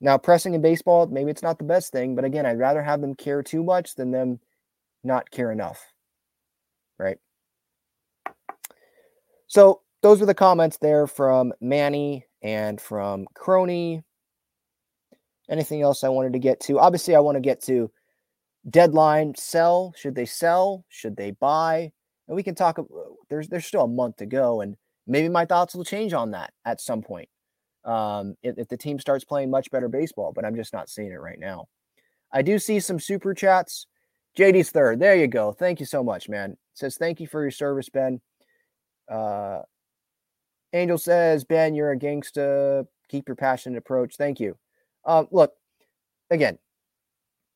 Now, 0.02 0.18
pressing 0.18 0.54
in 0.54 0.62
baseball, 0.62 1.08
maybe 1.08 1.32
it's 1.32 1.44
not 1.44 1.58
the 1.58 1.64
best 1.64 1.92
thing, 1.92 2.16
but 2.16 2.26
again, 2.26 2.46
I'd 2.46 2.60
rather 2.60 2.84
have 2.84 3.02
them 3.02 3.16
care 3.16 3.42
too 3.42 3.64
much 3.64 3.96
than 3.96 4.12
them 4.12 4.40
not 5.04 5.32
care 5.32 5.52
enough. 5.52 5.94
Right. 7.00 7.18
So, 9.48 9.82
those 10.02 10.20
were 10.20 10.26
the 10.26 10.34
comments 10.34 10.78
there 10.78 11.08
from 11.08 11.54
Manny 11.62 12.26
and 12.42 12.80
from 12.80 13.26
Crony. 13.34 14.04
Anything 15.50 15.82
else 15.82 16.04
I 16.04 16.10
wanted 16.10 16.34
to 16.34 16.40
get 16.40 16.60
to? 16.62 16.80
Obviously, 16.80 17.16
I 17.16 17.20
want 17.20 17.38
to 17.38 17.42
get 17.42 17.62
to 17.64 17.90
deadline 18.70 19.34
sell. 19.36 19.94
Should 19.96 20.16
they 20.16 20.26
sell? 20.26 20.86
Should 20.90 21.16
they 21.16 21.32
buy? 21.32 21.92
And 22.28 22.36
we 22.36 22.44
can 22.44 22.56
talk. 22.56 22.80
Uh, 22.80 22.84
there's 23.30 23.48
there's 23.48 23.66
still 23.66 23.84
a 23.84 23.88
month 23.88 24.18
to 24.18 24.26
go, 24.26 24.62
and 24.62 24.76
maybe 25.08 25.30
my 25.30 25.46
thoughts 25.46 25.76
will 25.76 25.84
change 25.86 26.14
on 26.14 26.32
that 26.32 26.54
at 26.66 26.82
some 26.82 27.02
point 27.02 27.30
um, 27.86 28.36
if, 28.44 28.58
if 28.58 28.68
the 28.68 28.78
team 28.78 29.00
starts 29.00 29.24
playing 29.24 29.50
much 29.50 29.72
better 29.72 29.88
baseball, 29.88 30.34
but 30.34 30.44
I'm 30.44 30.56
just 30.56 30.74
not 30.74 30.90
seeing 30.90 31.12
it 31.12 31.22
right 31.22 31.40
now. 31.40 31.68
I 32.32 32.42
do 32.42 32.60
see 32.60 32.80
some 32.80 33.00
super 33.00 33.34
chats. 33.34 33.88
JD's 34.38 34.72
third. 34.72 35.00
There 35.00 35.16
you 35.16 35.28
go. 35.28 35.54
Thank 35.54 35.80
you 35.80 35.86
so 35.86 36.04
much, 36.04 36.28
man. 36.28 36.58
Says 36.74 36.98
thank 36.98 37.20
you 37.20 37.28
for 37.28 37.42
your 37.42 37.52
service, 37.52 37.88
Ben. 37.90 38.20
Uh, 39.10 39.62
Angel 40.74 40.98
says, 40.98 41.46
Ben, 41.46 41.74
you're 41.74 41.92
a 41.92 41.98
gangsta. 41.98 42.86
Keep 43.08 43.30
your 43.30 43.36
passionate 43.36 43.78
approach. 43.78 44.18
Thank 44.18 44.42
you. 44.42 44.58
Um, 45.06 45.28
look, 45.32 45.54
again, 46.30 46.58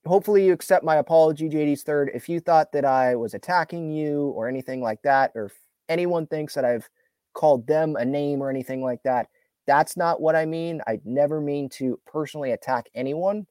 hopefully 0.06 0.46
you 0.46 0.54
accept 0.54 0.86
my 0.86 0.98
apology, 0.98 1.50
JD's 1.50 1.84
third. 1.84 2.12
If 2.14 2.30
you 2.30 2.40
thought 2.40 2.72
that 2.72 2.86
I 2.86 3.16
was 3.16 3.34
attacking 3.34 3.92
you 3.92 4.30
or 4.30 4.48
anything 4.48 4.82
like 4.82 5.02
that, 5.02 5.32
or 5.36 5.46
if 5.46 5.54
anyone 5.90 6.28
thinks 6.28 6.54
that 6.54 6.64
I've 6.64 6.88
called 7.34 7.68
them 7.68 7.96
a 7.98 8.06
name 8.06 8.42
or 8.42 8.50
anything 8.50 8.82
like 8.82 9.04
that, 9.04 9.28
that's 9.70 9.96
not 9.96 10.20
what 10.20 10.36
I 10.36 10.48
mean. 10.48 10.82
I 10.88 11.00
never 11.06 11.40
mean 11.40 11.70
to 11.74 12.00
personally 12.08 12.54
attack 12.54 12.90
anyone. 12.96 13.46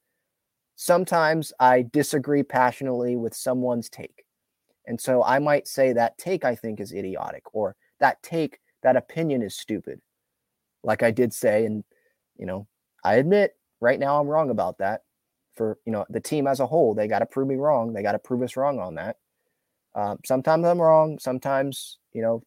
Sometimes 0.74 1.52
I 1.60 1.86
disagree 1.92 2.42
passionately 2.42 3.14
with 3.14 3.36
someone's 3.36 3.88
take. 3.88 4.24
And 4.84 5.00
so 5.00 5.22
I 5.22 5.38
might 5.38 5.68
say 5.68 5.92
that 5.92 6.18
take 6.18 6.44
I 6.44 6.56
think 6.56 6.80
is 6.80 6.92
idiotic 6.92 7.44
or 7.54 7.76
that 8.00 8.20
take, 8.24 8.58
that 8.82 8.96
opinion 8.96 9.42
is 9.42 9.56
stupid. 9.56 10.00
Like 10.82 11.04
I 11.04 11.12
did 11.12 11.32
say, 11.32 11.64
and, 11.66 11.84
you 12.36 12.46
know, 12.46 12.66
I 13.04 13.14
admit 13.14 13.52
right 13.80 14.00
now 14.00 14.20
I'm 14.20 14.26
wrong 14.26 14.50
about 14.50 14.78
that. 14.78 15.02
For, 15.54 15.78
you 15.86 15.92
know, 15.92 16.04
the 16.10 16.20
team 16.20 16.48
as 16.48 16.58
a 16.58 16.66
whole, 16.66 16.94
they 16.94 17.06
got 17.06 17.20
to 17.20 17.26
prove 17.26 17.46
me 17.46 17.54
wrong. 17.54 17.92
They 17.92 18.02
got 18.02 18.12
to 18.12 18.18
prove 18.18 18.42
us 18.42 18.56
wrong 18.56 18.80
on 18.80 18.96
that. 18.96 19.18
Um, 19.94 20.18
sometimes 20.24 20.66
I'm 20.66 20.80
wrong. 20.80 21.20
Sometimes, 21.20 21.98
you 22.12 22.22
know, 22.22 22.42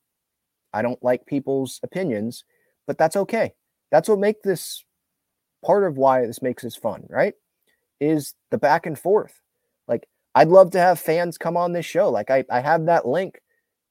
I 0.74 0.82
don't 0.82 1.01
like 1.01 1.26
people's 1.26 1.80
opinions, 1.84 2.43
but 2.86 2.97
that's 2.97 3.15
okay. 3.15 3.53
That's 3.91 4.09
what 4.09 4.19
makes 4.19 4.41
this 4.43 4.83
part 5.65 5.83
of 5.83 5.97
why 5.97 6.25
this 6.25 6.41
makes 6.41 6.63
this 6.63 6.75
fun, 6.75 7.05
right? 7.09 7.33
Is 7.99 8.33
the 8.49 8.57
back 8.57 8.85
and 8.85 8.97
forth. 8.97 9.41
Like, 9.87 10.07
I'd 10.33 10.47
love 10.47 10.71
to 10.71 10.79
have 10.79 10.99
fans 10.99 11.37
come 11.37 11.57
on 11.57 11.73
this 11.73 11.85
show. 11.85 12.09
Like, 12.09 12.31
I, 12.31 12.45
I 12.49 12.61
have 12.61 12.85
that 12.85 13.07
link 13.07 13.41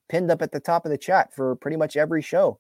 pinned 0.09 0.31
up 0.31 0.43
at 0.43 0.53
the 0.53 0.61
top 0.61 0.85
of 0.85 0.91
the 0.91 0.99
chat 0.99 1.35
for 1.35 1.55
pretty 1.57 1.77
much 1.77 1.97
every 1.97 2.23
show. 2.23 2.59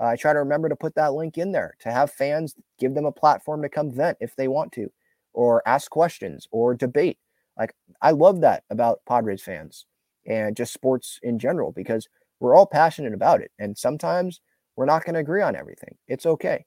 Uh, 0.00 0.06
I 0.06 0.16
try 0.16 0.32
to 0.32 0.38
remember 0.38 0.68
to 0.68 0.76
put 0.76 0.94
that 0.94 1.14
link 1.14 1.38
in 1.38 1.52
there 1.52 1.74
to 1.80 1.90
have 1.90 2.10
fans 2.10 2.54
give 2.78 2.94
them 2.94 3.04
a 3.04 3.12
platform 3.12 3.62
to 3.62 3.68
come 3.68 3.90
vent 3.90 4.18
if 4.20 4.36
they 4.36 4.48
want 4.48 4.72
to, 4.72 4.90
or 5.32 5.62
ask 5.66 5.90
questions 5.90 6.46
or 6.50 6.74
debate. 6.74 7.18
Like, 7.58 7.74
I 8.00 8.12
love 8.12 8.40
that 8.42 8.64
about 8.70 9.00
Padres 9.06 9.42
fans 9.42 9.86
and 10.26 10.56
just 10.56 10.72
sports 10.72 11.18
in 11.22 11.38
general 11.38 11.72
because 11.72 12.08
we're 12.40 12.54
all 12.54 12.66
passionate 12.66 13.12
about 13.12 13.40
it. 13.40 13.50
And 13.58 13.76
sometimes 13.76 14.40
we're 14.76 14.86
not 14.86 15.04
going 15.04 15.14
to 15.14 15.20
agree 15.20 15.42
on 15.42 15.56
everything. 15.56 15.96
It's 16.08 16.26
okay. 16.26 16.64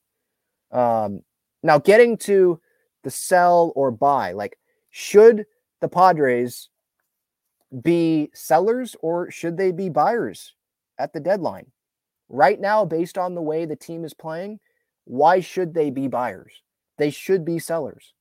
Um, 0.76 1.22
now, 1.64 1.80
getting 1.80 2.18
to 2.18 2.60
the 3.04 3.10
sell 3.10 3.72
or 3.76 3.92
buy, 3.92 4.34
like, 4.34 4.60
should 4.90 5.46
the 5.80 5.88
Padres 5.88 6.70
be 7.82 8.30
sellers 8.34 8.96
or 9.02 9.32
should 9.32 9.58
they 9.58 9.72
be 9.72 9.90
buyers 9.90 10.54
at 11.00 11.14
the 11.14 11.20
deadline? 11.20 11.72
Right 12.28 12.60
now, 12.60 12.84
based 12.84 13.18
on 13.18 13.36
the 13.36 13.42
way 13.42 13.66
the 13.66 13.76
team 13.76 14.04
is 14.04 14.14
playing, 14.14 14.60
why 15.06 15.40
should 15.40 15.74
they 15.74 15.92
be 15.92 16.08
buyers? 16.08 16.62
They 16.98 17.10
should 17.10 17.46
be 17.46 17.60
sellers. 17.60 18.14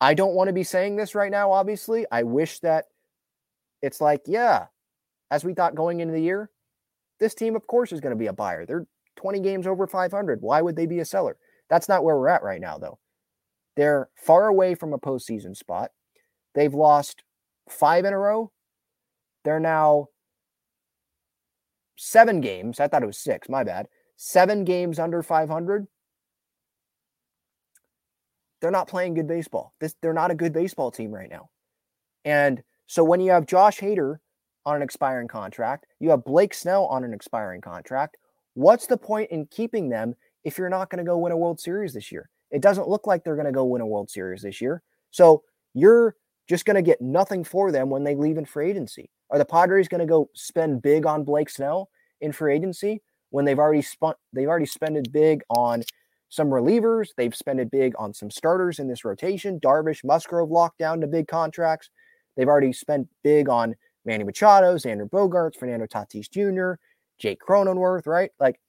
I 0.00 0.14
don't 0.14 0.34
want 0.34 0.48
to 0.48 0.54
be 0.54 0.64
saying 0.64 0.96
this 0.96 1.14
right 1.14 1.30
now, 1.30 1.52
obviously. 1.52 2.06
I 2.10 2.22
wish 2.22 2.60
that 2.60 2.86
it's 3.82 4.00
like, 4.00 4.22
yeah, 4.26 4.66
as 5.30 5.44
we 5.44 5.54
thought 5.54 5.74
going 5.74 6.00
into 6.00 6.14
the 6.14 6.22
year, 6.22 6.50
this 7.20 7.34
team, 7.34 7.54
of 7.56 7.66
course, 7.66 7.92
is 7.92 8.00
going 8.00 8.14
to 8.14 8.18
be 8.18 8.28
a 8.28 8.32
buyer. 8.32 8.64
They're 8.64 8.86
20 9.18 9.40
games 9.40 9.66
over 9.66 9.86
500. 9.86 10.40
Why 10.40 10.62
would 10.62 10.76
they 10.76 10.86
be 10.86 11.00
a 11.00 11.04
seller? 11.04 11.36
That's 11.68 11.88
not 11.88 12.04
where 12.04 12.16
we're 12.16 12.28
at 12.28 12.42
right 12.42 12.60
now, 12.60 12.78
though. 12.78 12.98
They're 13.76 14.08
far 14.14 14.46
away 14.48 14.74
from 14.74 14.92
a 14.92 14.98
postseason 14.98 15.56
spot. 15.56 15.90
They've 16.54 16.72
lost 16.72 17.22
five 17.68 18.04
in 18.04 18.12
a 18.12 18.18
row. 18.18 18.52
They're 19.44 19.60
now 19.60 20.06
seven 21.96 22.40
games. 22.40 22.80
I 22.80 22.88
thought 22.88 23.02
it 23.02 23.06
was 23.06 23.18
six. 23.18 23.48
My 23.48 23.64
bad. 23.64 23.88
Seven 24.16 24.64
games 24.64 24.98
under 24.98 25.22
500. 25.22 25.86
They're 28.60 28.70
not 28.70 28.88
playing 28.88 29.14
good 29.14 29.28
baseball. 29.28 29.74
This, 29.80 29.94
they're 30.00 30.12
not 30.12 30.30
a 30.30 30.36
good 30.36 30.52
baseball 30.52 30.90
team 30.90 31.12
right 31.12 31.30
now. 31.30 31.50
And 32.24 32.62
so 32.86 33.04
when 33.04 33.20
you 33.20 33.30
have 33.30 33.46
Josh 33.46 33.78
Hader 33.78 34.16
on 34.64 34.76
an 34.76 34.82
expiring 34.82 35.28
contract, 35.28 35.86
you 36.00 36.10
have 36.10 36.24
Blake 36.24 36.54
Snell 36.54 36.86
on 36.86 37.04
an 37.04 37.12
expiring 37.12 37.60
contract, 37.60 38.16
What's 38.58 38.88
the 38.88 38.96
point 38.96 39.30
in 39.30 39.46
keeping 39.46 39.88
them 39.88 40.16
if 40.42 40.58
you're 40.58 40.68
not 40.68 40.90
going 40.90 40.98
to 40.98 41.08
go 41.08 41.16
win 41.16 41.30
a 41.30 41.36
World 41.36 41.60
Series 41.60 41.94
this 41.94 42.10
year? 42.10 42.28
It 42.50 42.60
doesn't 42.60 42.88
look 42.88 43.06
like 43.06 43.22
they're 43.22 43.36
going 43.36 43.46
to 43.46 43.52
go 43.52 43.64
win 43.64 43.82
a 43.82 43.86
World 43.86 44.10
Series 44.10 44.42
this 44.42 44.60
year. 44.60 44.82
So 45.12 45.44
you're 45.74 46.16
just 46.48 46.64
going 46.64 46.74
to 46.74 46.82
get 46.82 47.00
nothing 47.00 47.44
for 47.44 47.70
them 47.70 47.88
when 47.88 48.02
they 48.02 48.16
leave 48.16 48.36
in 48.36 48.44
free 48.44 48.68
agency. 48.68 49.10
Are 49.30 49.38
the 49.38 49.44
Padres 49.44 49.86
going 49.86 50.00
to 50.00 50.08
go 50.08 50.28
spend 50.34 50.82
big 50.82 51.06
on 51.06 51.22
Blake 51.22 51.50
Snell 51.50 51.88
in 52.20 52.32
free 52.32 52.52
agency 52.52 53.00
when 53.30 53.44
they've 53.44 53.60
already 53.60 53.80
spent 53.80 54.16
they've 54.32 54.48
already 54.48 54.66
spent 54.66 54.96
it 54.96 55.12
big 55.12 55.42
on 55.50 55.84
some 56.28 56.48
relievers, 56.48 57.10
they've 57.16 57.36
spent 57.36 57.60
it 57.60 57.70
big 57.70 57.94
on 57.96 58.12
some 58.12 58.28
starters 58.28 58.80
in 58.80 58.88
this 58.88 59.04
rotation. 59.04 59.60
Darvish, 59.60 60.02
Musgrove 60.02 60.50
locked 60.50 60.78
down 60.78 61.00
to 61.00 61.06
big 61.06 61.28
contracts. 61.28 61.90
They've 62.36 62.48
already 62.48 62.72
spent 62.72 63.06
big 63.22 63.48
on 63.48 63.76
Manny 64.04 64.24
Machado, 64.24 64.74
Xander 64.74 65.08
Bogaerts, 65.08 65.54
Fernando 65.54 65.86
Tatis 65.86 66.28
Jr., 66.28 66.80
Jake 67.18 67.40
Cronenworth, 67.40 68.06
right? 68.06 68.30
Like 68.38 68.60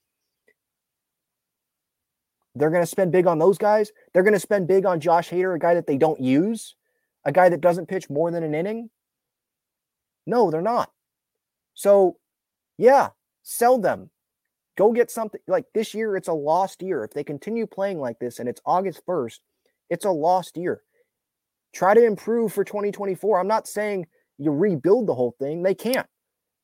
they're 2.56 2.70
going 2.70 2.84
to 2.84 2.88
spend 2.88 3.12
big 3.12 3.28
on 3.28 3.40
those 3.40 3.58
guys. 3.58 3.92
They're 4.14 4.24
going 4.24 4.34
to 4.34 4.40
spend 4.40 4.68
big 4.68 4.86
on 4.86 5.00
Josh 5.00 5.30
Hader, 5.30 5.56
a 5.56 5.60
guy 5.60 5.74
that 5.76 5.88
they 5.88 5.98
don't 5.98 6.20
use, 6.20 6.76
a 7.26 7.32
guy 7.32 7.50
that 7.50 7.62
doesn't 7.62 7.88
pitch 7.88 8.10
more 8.10 8.32
than 8.32 8.44
an 8.44 8.56
inning. 8.56 8.90
No, 10.26 10.52
they're 10.52 10.62
not. 10.62 10.92
So, 11.74 12.18
yeah, 12.78 13.10
sell 13.44 13.80
them. 13.80 14.10
Go 14.78 14.92
get 14.92 15.12
something 15.12 15.42
like 15.48 15.66
this 15.74 15.94
year. 15.94 16.16
It's 16.16 16.28
a 16.28 16.34
lost 16.34 16.82
year. 16.82 17.04
If 17.04 17.12
they 17.12 17.24
continue 17.24 17.68
playing 17.68 18.00
like 18.00 18.20
this 18.20 18.40
and 18.40 18.48
it's 18.48 18.62
August 18.66 19.06
1st, 19.06 19.40
it's 19.90 20.06
a 20.06 20.12
lost 20.12 20.56
year. 20.58 20.84
Try 21.74 21.94
to 21.94 22.06
improve 22.06 22.54
for 22.54 22.64
2024. 22.64 23.40
I'm 23.40 23.48
not 23.48 23.68
saying 23.68 24.08
you 24.38 24.52
rebuild 24.52 25.08
the 25.08 25.14
whole 25.14 25.36
thing. 25.40 25.64
They 25.64 25.76
can't. 25.76 26.08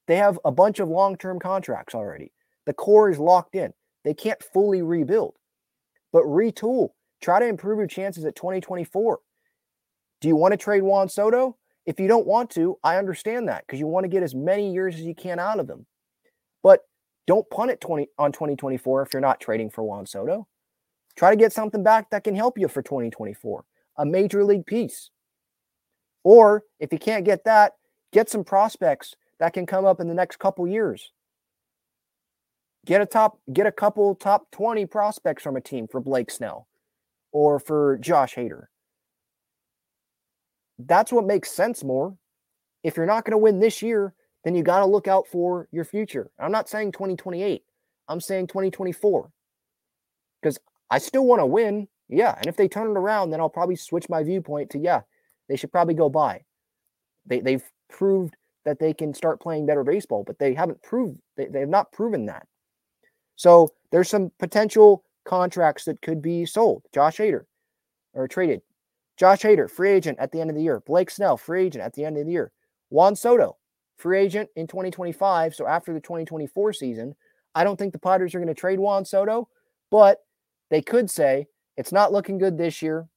They 0.07 0.17
have 0.17 0.39
a 0.45 0.51
bunch 0.51 0.79
of 0.79 0.89
long 0.89 1.17
term 1.17 1.39
contracts 1.39 1.95
already. 1.95 2.31
The 2.65 2.73
core 2.73 3.09
is 3.09 3.19
locked 3.19 3.55
in. 3.55 3.73
They 4.03 4.13
can't 4.13 4.41
fully 4.41 4.81
rebuild 4.81 5.35
but 6.15 6.23
retool. 6.23 6.91
Try 7.21 7.41
to 7.41 7.45
improve 7.45 7.77
your 7.77 7.87
chances 7.87 8.23
at 8.23 8.37
2024. 8.37 9.19
Do 10.21 10.29
you 10.29 10.37
want 10.37 10.53
to 10.53 10.57
trade 10.57 10.81
Juan 10.81 11.09
Soto? 11.09 11.57
If 11.85 11.99
you 11.99 12.07
don't 12.07 12.25
want 12.25 12.49
to, 12.51 12.77
I 12.85 12.95
understand 12.95 13.49
that 13.49 13.65
because 13.67 13.81
you 13.81 13.87
want 13.87 14.05
to 14.05 14.07
get 14.07 14.23
as 14.23 14.33
many 14.33 14.71
years 14.71 14.95
as 14.95 15.01
you 15.01 15.13
can 15.13 15.39
out 15.39 15.59
of 15.59 15.67
them. 15.67 15.85
But 16.63 16.83
don't 17.27 17.49
punt 17.49 17.71
it 17.71 17.81
20 17.81 18.07
on 18.17 18.31
2024 18.31 19.01
if 19.01 19.11
you're 19.11 19.19
not 19.19 19.41
trading 19.41 19.69
for 19.69 19.83
Juan 19.83 20.05
Soto. 20.05 20.47
Try 21.17 21.31
to 21.31 21.35
get 21.35 21.51
something 21.51 21.83
back 21.83 22.09
that 22.11 22.23
can 22.23 22.33
help 22.33 22.57
you 22.57 22.69
for 22.69 22.81
2024, 22.81 23.65
a 23.97 24.05
major 24.05 24.45
league 24.45 24.65
piece. 24.65 25.09
Or 26.23 26.63
if 26.79 26.93
you 26.93 26.97
can't 26.97 27.25
get 27.25 27.43
that, 27.43 27.73
get 28.13 28.29
some 28.29 28.45
prospects 28.45 29.15
that 29.39 29.53
can 29.53 29.65
come 29.65 29.85
up 29.85 29.99
in 29.99 30.07
the 30.07 30.13
next 30.13 30.39
couple 30.39 30.67
years. 30.67 31.11
Get 32.85 33.01
a 33.01 33.05
top, 33.05 33.39
get 33.51 33.65
a 33.65 33.71
couple 33.71 34.13
top 34.15 34.51
20 34.51 34.85
prospects 34.85 35.43
from 35.43 35.55
a 35.55 35.61
team 35.61 35.87
for 35.87 35.99
Blake 35.99 36.29
Snell 36.29 36.67
or 37.31 37.59
for 37.59 37.97
Josh 37.97 38.35
Hader. 38.35 38.65
That's 40.77 41.11
what 41.11 41.25
makes 41.25 41.51
sense 41.51 41.83
more. 41.83 42.15
If 42.83 42.97
you're 42.97 43.05
not 43.05 43.25
going 43.25 43.31
to 43.31 43.37
win 43.37 43.59
this 43.59 43.81
year, 43.81 44.13
then 44.43 44.53
you 44.53 44.61
got 44.61 44.79
to 44.79 44.85
look 44.85 45.07
out 45.07 45.27
for 45.27 45.67
your 45.71 45.83
future. 45.83 46.29
I'm 46.39 46.51
not 46.51 46.69
saying 46.69 46.91
2028. 46.91 47.63
I'm 48.07 48.21
saying 48.21 48.47
2024. 48.47 49.31
Because 50.41 50.59
I 50.91 50.99
still 50.99 51.25
want 51.25 51.39
to 51.39 51.45
win. 51.47 51.87
Yeah. 52.07 52.35
And 52.37 52.45
if 52.45 52.55
they 52.55 52.67
turn 52.67 52.91
it 52.91 52.99
around, 52.99 53.31
then 53.31 53.39
I'll 53.39 53.49
probably 53.49 53.75
switch 53.75 54.07
my 54.09 54.21
viewpoint 54.21 54.69
to, 54.71 54.79
yeah, 54.79 55.01
they 55.49 55.55
should 55.55 55.71
probably 55.71 55.95
go 55.95 56.09
buy. 56.09 56.43
They, 57.25 57.39
they've 57.39 57.63
proved 57.89 58.35
that 58.65 58.79
they 58.79 58.93
can 58.93 59.13
start 59.13 59.39
playing 59.39 59.65
better 59.65 59.83
baseball, 59.83 60.23
but 60.25 60.39
they 60.39 60.53
haven't 60.53 60.81
proved, 60.81 61.19
they, 61.37 61.45
they 61.45 61.59
have 61.61 61.69
not 61.69 61.91
proven 61.91 62.25
that. 62.25 62.47
So 63.35 63.69
there's 63.91 64.09
some 64.09 64.31
potential 64.39 65.03
contracts 65.25 65.85
that 65.85 66.01
could 66.01 66.21
be 66.21 66.45
sold. 66.45 66.83
Josh 66.93 67.17
Hader 67.17 67.45
or 68.13 68.27
traded. 68.27 68.61
Josh 69.17 69.41
Hader, 69.41 69.69
free 69.69 69.91
agent 69.91 70.19
at 70.19 70.31
the 70.31 70.41
end 70.41 70.49
of 70.49 70.55
the 70.55 70.63
year. 70.63 70.81
Blake 70.85 71.09
Snell, 71.09 71.37
free 71.37 71.65
agent 71.65 71.83
at 71.83 71.93
the 71.93 72.03
end 72.03 72.17
of 72.17 72.25
the 72.25 72.31
year. 72.31 72.51
Juan 72.89 73.15
Soto, 73.15 73.57
free 73.97 74.19
agent 74.19 74.49
in 74.55 74.67
2025. 74.67 75.55
So 75.55 75.67
after 75.67 75.93
the 75.93 75.99
2024 75.99 76.73
season, 76.73 77.15
I 77.53 77.63
don't 77.63 77.77
think 77.77 77.93
the 77.93 77.99
Padres 77.99 78.35
are 78.35 78.39
going 78.39 78.47
to 78.47 78.53
trade 78.53 78.79
Juan 78.79 79.05
Soto, 79.05 79.47
but 79.89 80.19
they 80.69 80.81
could 80.81 81.09
say 81.09 81.47
it's 81.77 81.91
not 81.91 82.11
looking 82.11 82.37
good 82.37 82.57
this 82.57 82.81
year. 82.81 83.07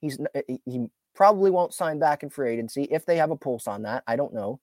He's 0.00 0.18
he 0.64 0.86
probably 1.14 1.50
won't 1.50 1.74
sign 1.74 1.98
back 1.98 2.22
in 2.22 2.30
free 2.30 2.52
agency 2.52 2.84
if 2.84 3.04
they 3.04 3.16
have 3.16 3.30
a 3.30 3.36
pulse 3.36 3.66
on 3.66 3.82
that. 3.82 4.04
I 4.06 4.16
don't 4.16 4.32
know. 4.32 4.60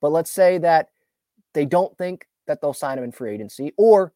But 0.00 0.12
let's 0.12 0.30
say 0.30 0.58
that 0.58 0.90
they 1.54 1.64
don't 1.64 1.96
think 1.96 2.26
that 2.46 2.60
they'll 2.60 2.74
sign 2.74 2.98
him 2.98 3.04
in 3.04 3.12
free 3.12 3.32
agency, 3.32 3.72
or 3.76 4.12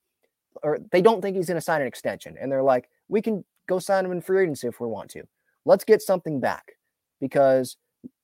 or 0.62 0.78
they 0.90 1.00
don't 1.00 1.22
think 1.22 1.36
he's 1.36 1.46
going 1.46 1.56
to 1.56 1.62
sign 1.62 1.80
an 1.80 1.86
extension, 1.86 2.36
and 2.40 2.50
they're 2.50 2.62
like, 2.62 2.88
we 3.08 3.22
can 3.22 3.44
go 3.68 3.78
sign 3.78 4.04
him 4.04 4.12
in 4.12 4.20
free 4.20 4.42
agency 4.42 4.68
if 4.68 4.80
we 4.80 4.86
want 4.86 5.10
to. 5.10 5.22
Let's 5.64 5.84
get 5.84 6.02
something 6.02 6.40
back 6.40 6.72
because 7.20 7.76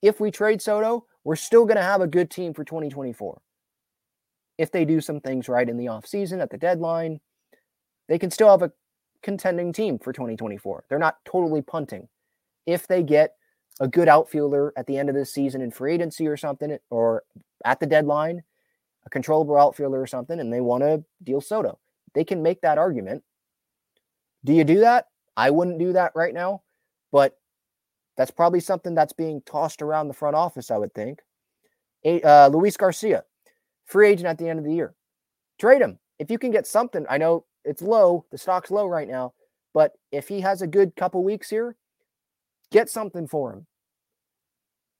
if 0.02 0.20
we 0.20 0.30
trade 0.30 0.61
Soto, 0.61 1.06
we're 1.24 1.36
still 1.36 1.64
going 1.64 1.76
to 1.76 1.82
have 1.82 2.00
a 2.00 2.06
good 2.06 2.30
team 2.30 2.52
for 2.52 2.64
2024. 2.64 3.40
If 4.59 4.72
they 4.72 4.84
do 4.84 5.00
some 5.00 5.20
things 5.20 5.48
right 5.48 5.68
in 5.68 5.76
the 5.76 5.86
offseason 5.86 6.42
at 6.42 6.50
the 6.50 6.59
deadline, 6.59 7.20
they 8.09 8.18
can 8.18 8.30
still 8.30 8.50
have 8.50 8.62
a 8.62 8.72
contending 9.22 9.72
team 9.72 9.98
for 9.98 10.12
2024. 10.12 10.84
They're 10.88 10.98
not 10.98 11.18
totally 11.24 11.62
punting. 11.62 12.09
If 12.66 12.86
they 12.86 13.02
get 13.02 13.34
a 13.81 13.89
good 13.89 14.09
outfielder 14.09 14.72
at 14.76 14.87
the 14.87 14.99
end 14.99 15.09
of 15.09 15.14
the 15.14 15.24
season 15.24 15.61
in 15.61 15.70
free 15.70 15.95
agency 15.95 16.26
or 16.26 16.37
something, 16.37 16.79
or 16.91 17.24
at 17.64 17.81
the 17.81 17.87
deadline, 17.87 18.43
a 19.07 19.11
controllable 19.11 19.57
outfielder 19.57 20.01
or 20.01 20.07
something, 20.07 20.41
and 20.41 20.53
they 20.53 20.61
want 20.61 20.83
to 20.83 21.05
deal 21.22 21.41
Soto. 21.41 21.79
They 22.14 22.24
can 22.24 22.43
make 22.43 22.61
that 22.62 22.79
argument. 22.79 23.22
Do 24.45 24.53
you 24.53 24.64
do 24.64 24.81
that? 24.81 25.07
I 25.37 25.51
wouldn't 25.51 25.79
do 25.79 25.93
that 25.93 26.12
right 26.14 26.35
now, 26.35 26.62
but 27.12 27.39
that's 28.16 28.33
probably 28.33 28.59
something 28.59 28.95
that's 28.95 29.12
being 29.12 29.41
tossed 29.43 29.81
around 29.81 30.09
the 30.09 30.14
front 30.14 30.35
office, 30.35 30.72
I 30.72 30.76
would 30.76 30.93
think. 30.93 31.20
Uh, 32.05 32.49
Luis 32.49 32.76
Garcia, 32.76 33.24
free 33.87 34.09
agent 34.09 34.26
at 34.26 34.39
the 34.39 34.49
end 34.49 34.59
of 34.59 34.64
the 34.64 34.74
year. 34.74 34.95
Trade 35.59 35.83
him. 35.83 36.01
If 36.18 36.31
you 36.31 36.39
can 36.39 36.51
get 36.51 36.66
something, 36.66 37.07
I 37.09 37.18
know 37.18 37.45
it's 37.64 37.83
low, 37.83 38.24
the 38.33 38.39
stock's 38.39 38.72
low 38.72 38.87
right 38.87 39.07
now, 39.07 39.35
but 39.72 39.93
if 40.11 40.26
he 40.26 40.41
has 40.41 40.62
a 40.62 40.66
good 40.66 40.97
couple 40.97 41.22
weeks 41.22 41.49
here, 41.49 41.76
get 42.72 42.91
something 42.91 43.29
for 43.29 43.53
him. 43.53 43.66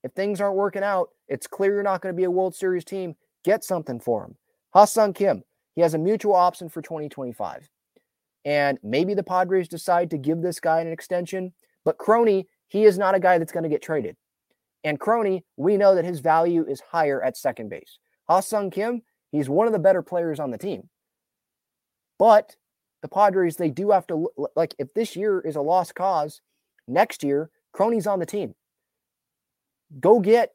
If 0.03 0.13
things 0.13 0.41
aren't 0.41 0.57
working 0.57 0.83
out, 0.83 1.11
it's 1.27 1.47
clear 1.47 1.75
you're 1.75 1.83
not 1.83 2.01
going 2.01 2.15
to 2.15 2.17
be 2.17 2.25
a 2.25 2.31
World 2.31 2.55
Series 2.55 2.85
team. 2.85 3.17
Get 3.45 3.65
something 3.65 4.01
for 4.01 4.25
him. 4.25 4.37
Ha-Seong 4.75 5.15
Kim, 5.15 5.45
he 5.75 5.83
has 5.83 5.95
a 5.95 5.99
mutual 5.99 6.35
option 6.35 6.69
for 6.69 6.83
2025. 6.83 7.69
And 8.45 8.79
maybe 8.83 9.15
the 9.15 9.23
Padres 9.23 9.69
decide 9.69 10.11
to 10.11 10.19
give 10.19 10.43
this 10.43 10.61
guy 10.61 10.81
an 10.81 10.93
extension, 10.93 11.53
but 11.85 11.99
Crony, 11.99 12.47
he 12.69 12.85
is 12.85 12.99
not 12.99 13.15
a 13.15 13.21
guy 13.21 13.39
that's 13.39 13.53
going 13.53 13.65
to 13.65 13.69
get 13.69 13.83
traded. 13.83 14.17
And 14.85 15.01
Crony, 15.01 15.45
we 15.57 15.77
know 15.77 15.95
that 15.95 16.05
his 16.05 16.21
value 16.21 16.65
is 16.67 16.81
higher 16.81 17.23
at 17.23 17.37
second 17.37 17.69
base. 17.69 17.99
Ha-Seong 18.29 18.73
Kim, 18.73 19.03
he's 19.33 19.49
one 19.49 19.67
of 19.67 19.73
the 19.73 19.79
better 19.79 20.03
players 20.03 20.39
on 20.39 20.51
the 20.51 20.59
team. 20.59 20.89
But 22.19 22.57
the 23.03 23.09
Padres, 23.09 23.57
they 23.57 23.71
do 23.71 23.91
have 23.91 24.07
to, 24.09 24.29
like, 24.55 24.75
if 24.79 24.93
this 24.95 25.17
year 25.17 25.41
is 25.41 25.57
a 25.57 25.61
lost 25.61 25.95
cause, 25.95 26.41
next 26.87 27.23
year, 27.23 27.51
Crony's 27.73 28.07
on 28.07 28.19
the 28.19 28.27
team. 28.27 28.55
Go 30.01 30.21
get 30.21 30.53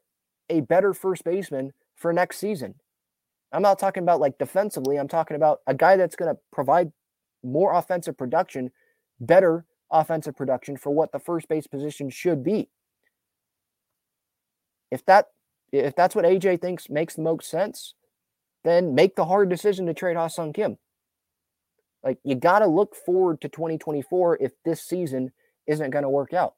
a 0.48 0.60
better 0.60 0.94
first 0.94 1.24
baseman 1.24 1.72
for 1.96 2.12
next 2.12 2.38
season. 2.38 2.74
I'm 3.52 3.62
not 3.62 3.78
talking 3.78 4.02
about 4.02 4.20
like 4.20 4.38
defensively. 4.38 4.96
I'm 4.96 5.08
talking 5.08 5.36
about 5.36 5.60
a 5.66 5.74
guy 5.74 5.96
that's 5.96 6.16
going 6.16 6.34
to 6.34 6.40
provide 6.52 6.92
more 7.42 7.72
offensive 7.72 8.16
production, 8.16 8.70
better 9.20 9.64
offensive 9.90 10.36
production 10.36 10.76
for 10.76 10.90
what 10.90 11.12
the 11.12 11.18
first 11.18 11.48
base 11.48 11.66
position 11.66 12.10
should 12.10 12.42
be. 12.42 12.68
If 14.90 15.04
that 15.06 15.28
if 15.72 15.96
that's 15.96 16.14
what 16.14 16.24
AJ 16.24 16.60
thinks 16.60 16.88
makes 16.88 17.14
the 17.14 17.22
most 17.22 17.50
sense, 17.50 17.94
then 18.62 18.94
make 18.94 19.16
the 19.16 19.24
hard 19.24 19.48
decision 19.48 19.86
to 19.86 19.94
trade 19.94 20.16
Ha-Seong 20.16 20.54
Kim. 20.54 20.78
Like 22.02 22.18
you 22.22 22.34
got 22.34 22.60
to 22.60 22.66
look 22.66 22.94
forward 22.94 23.40
to 23.40 23.48
2024 23.48 24.38
if 24.40 24.52
this 24.64 24.82
season 24.82 25.32
isn't 25.66 25.90
going 25.90 26.02
to 26.04 26.08
work 26.08 26.32
out. 26.32 26.54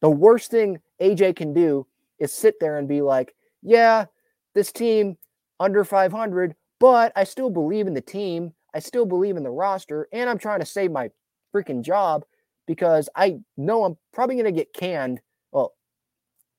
The 0.00 0.10
worst 0.10 0.50
thing 0.50 0.80
AJ 1.00 1.36
can 1.36 1.52
do 1.52 1.86
is 2.18 2.32
sit 2.32 2.54
there 2.60 2.78
and 2.78 2.88
be 2.88 3.02
like, 3.02 3.34
yeah, 3.62 4.06
this 4.54 4.72
team 4.72 5.16
under 5.60 5.84
500, 5.84 6.54
but 6.78 7.12
I 7.16 7.24
still 7.24 7.50
believe 7.50 7.86
in 7.86 7.94
the 7.94 8.00
team. 8.00 8.52
I 8.74 8.80
still 8.80 9.06
believe 9.06 9.36
in 9.36 9.42
the 9.42 9.50
roster, 9.50 10.08
and 10.12 10.28
I'm 10.28 10.38
trying 10.38 10.60
to 10.60 10.66
save 10.66 10.92
my 10.92 11.10
freaking 11.54 11.82
job 11.82 12.24
because 12.66 13.08
I 13.16 13.38
know 13.56 13.84
I'm 13.84 13.96
probably 14.12 14.36
going 14.36 14.44
to 14.44 14.52
get 14.52 14.74
canned. 14.74 15.20
Well, 15.52 15.74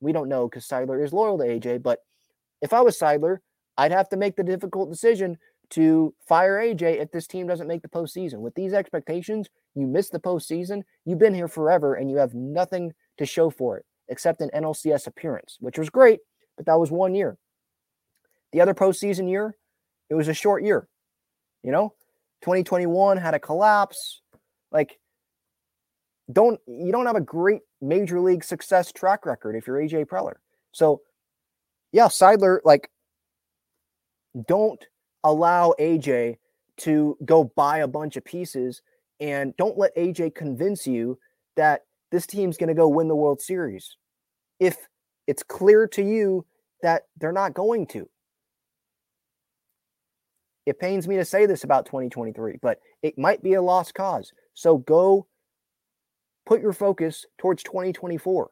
we 0.01 0.11
don't 0.11 0.27
know 0.27 0.49
because 0.49 0.67
Seidler 0.67 1.03
is 1.03 1.13
loyal 1.13 1.37
to 1.37 1.43
AJ, 1.45 1.83
but 1.83 1.99
if 2.61 2.73
I 2.73 2.81
was 2.81 2.97
Seidler, 2.99 3.37
I'd 3.77 3.91
have 3.91 4.09
to 4.09 4.17
make 4.17 4.35
the 4.35 4.43
difficult 4.43 4.89
decision 4.89 5.37
to 5.69 6.13
fire 6.27 6.57
AJ 6.57 6.99
if 6.99 7.11
this 7.11 7.27
team 7.27 7.47
doesn't 7.47 7.67
make 7.67 7.83
the 7.83 7.87
postseason. 7.87 8.39
With 8.39 8.55
these 8.55 8.73
expectations, 8.73 9.49
you 9.75 9.85
miss 9.85 10.09
the 10.09 10.19
postseason, 10.19 10.81
you've 11.05 11.19
been 11.19 11.35
here 11.35 11.47
forever, 11.47 11.93
and 11.93 12.09
you 12.09 12.17
have 12.17 12.33
nothing 12.33 12.91
to 13.19 13.25
show 13.25 13.49
for 13.49 13.77
it 13.77 13.85
except 14.07 14.41
an 14.41 14.49
NLCS 14.55 15.05
appearance, 15.05 15.57
which 15.59 15.77
was 15.77 15.89
great, 15.89 16.19
but 16.57 16.65
that 16.65 16.79
was 16.79 16.89
one 16.89 17.13
year. 17.13 17.37
The 18.51 18.61
other 18.61 18.73
postseason 18.73 19.29
year, 19.29 19.55
it 20.09 20.15
was 20.15 20.27
a 20.27 20.33
short 20.33 20.63
year. 20.63 20.87
You 21.61 21.71
know, 21.71 21.93
2021 22.41 23.17
had 23.17 23.35
a 23.35 23.39
collapse. 23.39 24.21
Like, 24.71 24.97
don't 26.31 26.59
you 26.65 26.91
don't 26.91 27.05
have 27.05 27.15
a 27.15 27.21
great 27.21 27.61
major 27.81 28.19
league 28.19 28.43
success 28.43 28.91
track 28.91 29.25
record 29.25 29.55
if 29.55 29.67
you're 29.67 29.77
AJ 29.77 30.05
Preller. 30.05 30.35
So, 30.71 31.01
yeah, 31.91 32.07
Seidler, 32.07 32.59
like, 32.63 32.89
don't 34.47 34.83
allow 35.23 35.73
AJ 35.79 36.37
to 36.77 37.17
go 37.25 37.43
buy 37.43 37.79
a 37.79 37.87
bunch 37.87 38.15
of 38.15 38.23
pieces 38.23 38.81
and 39.19 39.55
don't 39.57 39.77
let 39.77 39.95
AJ 39.97 40.33
convince 40.33 40.87
you 40.87 41.19
that 41.57 41.81
this 42.11 42.25
team's 42.25 42.57
going 42.57 42.69
to 42.69 42.73
go 42.73 42.87
win 42.87 43.07
the 43.07 43.15
World 43.15 43.41
Series. 43.41 43.95
If 44.59 44.77
it's 45.27 45.43
clear 45.43 45.87
to 45.89 46.01
you 46.01 46.45
that 46.81 47.03
they're 47.17 47.31
not 47.31 47.53
going 47.53 47.85
to. 47.87 48.09
It 50.65 50.79
pains 50.79 51.07
me 51.07 51.17
to 51.17 51.25
say 51.25 51.45
this 51.45 51.63
about 51.63 51.85
2023, 51.85 52.57
but 52.61 52.79
it 53.01 53.17
might 53.17 53.43
be 53.43 53.53
a 53.53 53.61
lost 53.61 53.93
cause. 53.93 54.31
So 54.53 54.77
go 54.77 55.27
put 56.45 56.61
your 56.61 56.73
focus 56.73 57.25
towards 57.37 57.63
2024. 57.63 58.49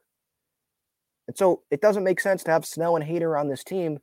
And 1.27 1.37
so 1.37 1.63
it 1.71 1.81
doesn't 1.81 2.03
make 2.03 2.19
sense 2.19 2.43
to 2.43 2.51
have 2.51 2.65
Snell 2.65 2.95
and 2.95 3.05
Hader 3.05 3.39
on 3.39 3.49
this 3.49 3.63
team 3.63 3.99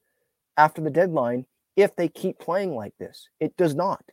after 0.56 0.82
the 0.82 0.90
deadline 0.90 1.46
if 1.76 1.94
they 1.96 2.08
keep 2.08 2.38
playing 2.38 2.74
like 2.74 2.94
this. 2.98 3.28
It 3.40 3.56
does 3.56 3.74
not. 3.74 4.04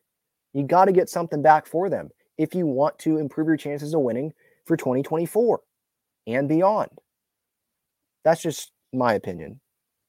You 0.53 0.63
got 0.63 0.85
to 0.85 0.91
get 0.91 1.09
something 1.09 1.41
back 1.41 1.65
for 1.65 1.89
them 1.89 2.09
if 2.37 2.55
you 2.55 2.65
want 2.65 2.97
to 2.99 3.17
improve 3.17 3.47
your 3.47 3.57
chances 3.57 3.93
of 3.93 4.01
winning 4.01 4.33
for 4.71 4.77
2024 4.77 5.59
and 6.27 6.47
beyond. 6.47 6.89
That's 8.23 8.41
just 8.41 8.71
my 8.93 9.15
opinion. 9.15 9.59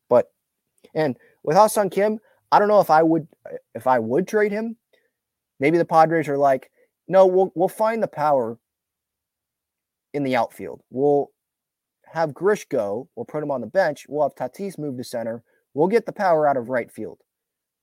But 0.09 0.31
and 0.95 1.17
with 1.43 1.57
Ha-Seong 1.57 1.91
Kim, 1.91 2.21
I 2.53 2.61
don't 2.61 2.69
know 2.69 2.79
if 2.79 2.89
I 2.89 3.03
would 3.03 3.27
if 3.75 3.89
I 3.89 3.99
would 3.99 4.29
trade 4.29 4.53
him. 4.53 4.77
Maybe 5.59 5.79
the 5.79 5.85
Padres 5.85 6.29
are 6.29 6.39
like, 6.39 6.71
no, 7.09 7.27
we'll 7.27 7.51
we'll 7.57 7.67
find 7.67 8.01
the 8.01 8.09
power 8.09 8.57
in 10.15 10.23
the 10.23 10.37
outfield. 10.37 10.83
We'll 10.91 11.33
have 12.07 12.33
Grish 12.33 12.67
go. 12.67 13.09
We'll 13.17 13.27
put 13.27 13.43
him 13.43 13.51
on 13.51 13.63
the 13.63 13.67
bench. 13.67 14.07
We'll 14.09 14.29
have 14.29 14.37
Tatis 14.37 14.79
move 14.79 14.97
to 14.97 15.03
center. 15.03 15.43
We'll 15.75 15.89
get 15.89 16.07
the 16.07 16.13
power 16.13 16.47
out 16.47 16.57
of 16.57 16.69
right 16.69 16.93
field. 16.93 17.19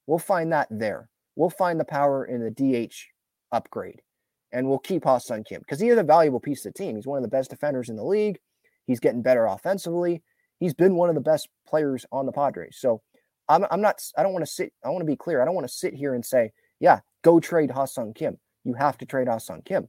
We'll 0.08 0.18
find 0.18 0.54
that 0.54 0.70
there. 0.72 1.10
We'll 1.36 1.50
find 1.50 1.78
the 1.78 1.84
power 1.86 2.24
in 2.24 2.42
the 2.42 2.52
DH 2.52 2.96
upgrade. 3.52 4.02
And 4.52 4.68
we'll 4.68 4.80
keep 4.80 5.04
Ha-Seong 5.04 5.46
Kim 5.46 5.60
because 5.60 5.80
he 5.80 5.90
is 5.90 5.98
a 5.98 6.04
valuable 6.04 6.40
piece 6.40 6.66
of 6.66 6.74
the 6.74 6.78
team. 6.78 6.96
He's 6.96 7.06
one 7.06 7.18
of 7.18 7.24
the 7.24 7.30
best 7.30 7.52
defenders 7.52 7.90
in 7.90 7.96
the 7.96 8.04
league. 8.04 8.40
He's 8.88 9.00
getting 9.00 9.22
better 9.22 9.46
offensively. 9.46 10.24
He's 10.60 10.74
been 10.74 10.96
one 10.96 11.10
of 11.10 11.16
the 11.16 11.22
best 11.22 11.48
players 11.68 12.06
on 12.12 12.26
the 12.26 12.32
Padres. 12.32 12.78
So 12.80 13.02
I'm, 13.48 13.66
I'm 13.70 13.82
not, 13.82 14.02
I 14.18 14.24
don't 14.24 14.34
want 14.34 14.46
to 14.46 14.52
sit, 14.52 14.74
I 14.84 14.90
want 14.90 15.02
to 15.02 15.06
be 15.06 15.16
clear. 15.16 15.42
I 15.42 15.46
don't 15.46 15.56
want 15.56 15.68
to 15.68 15.74
sit 15.74 15.94
here 15.94 16.16
and 16.16 16.26
say, 16.26 16.52
yeah, 16.80 17.00
go 17.22 17.40
trade 17.40 17.72
Ha-Seong 17.72 18.16
Kim. 18.16 18.40
You 18.64 18.74
have 18.74 18.98
to 18.98 19.06
trade 19.06 19.28
Ha-Seong 19.28 19.66
Kim. 19.66 19.88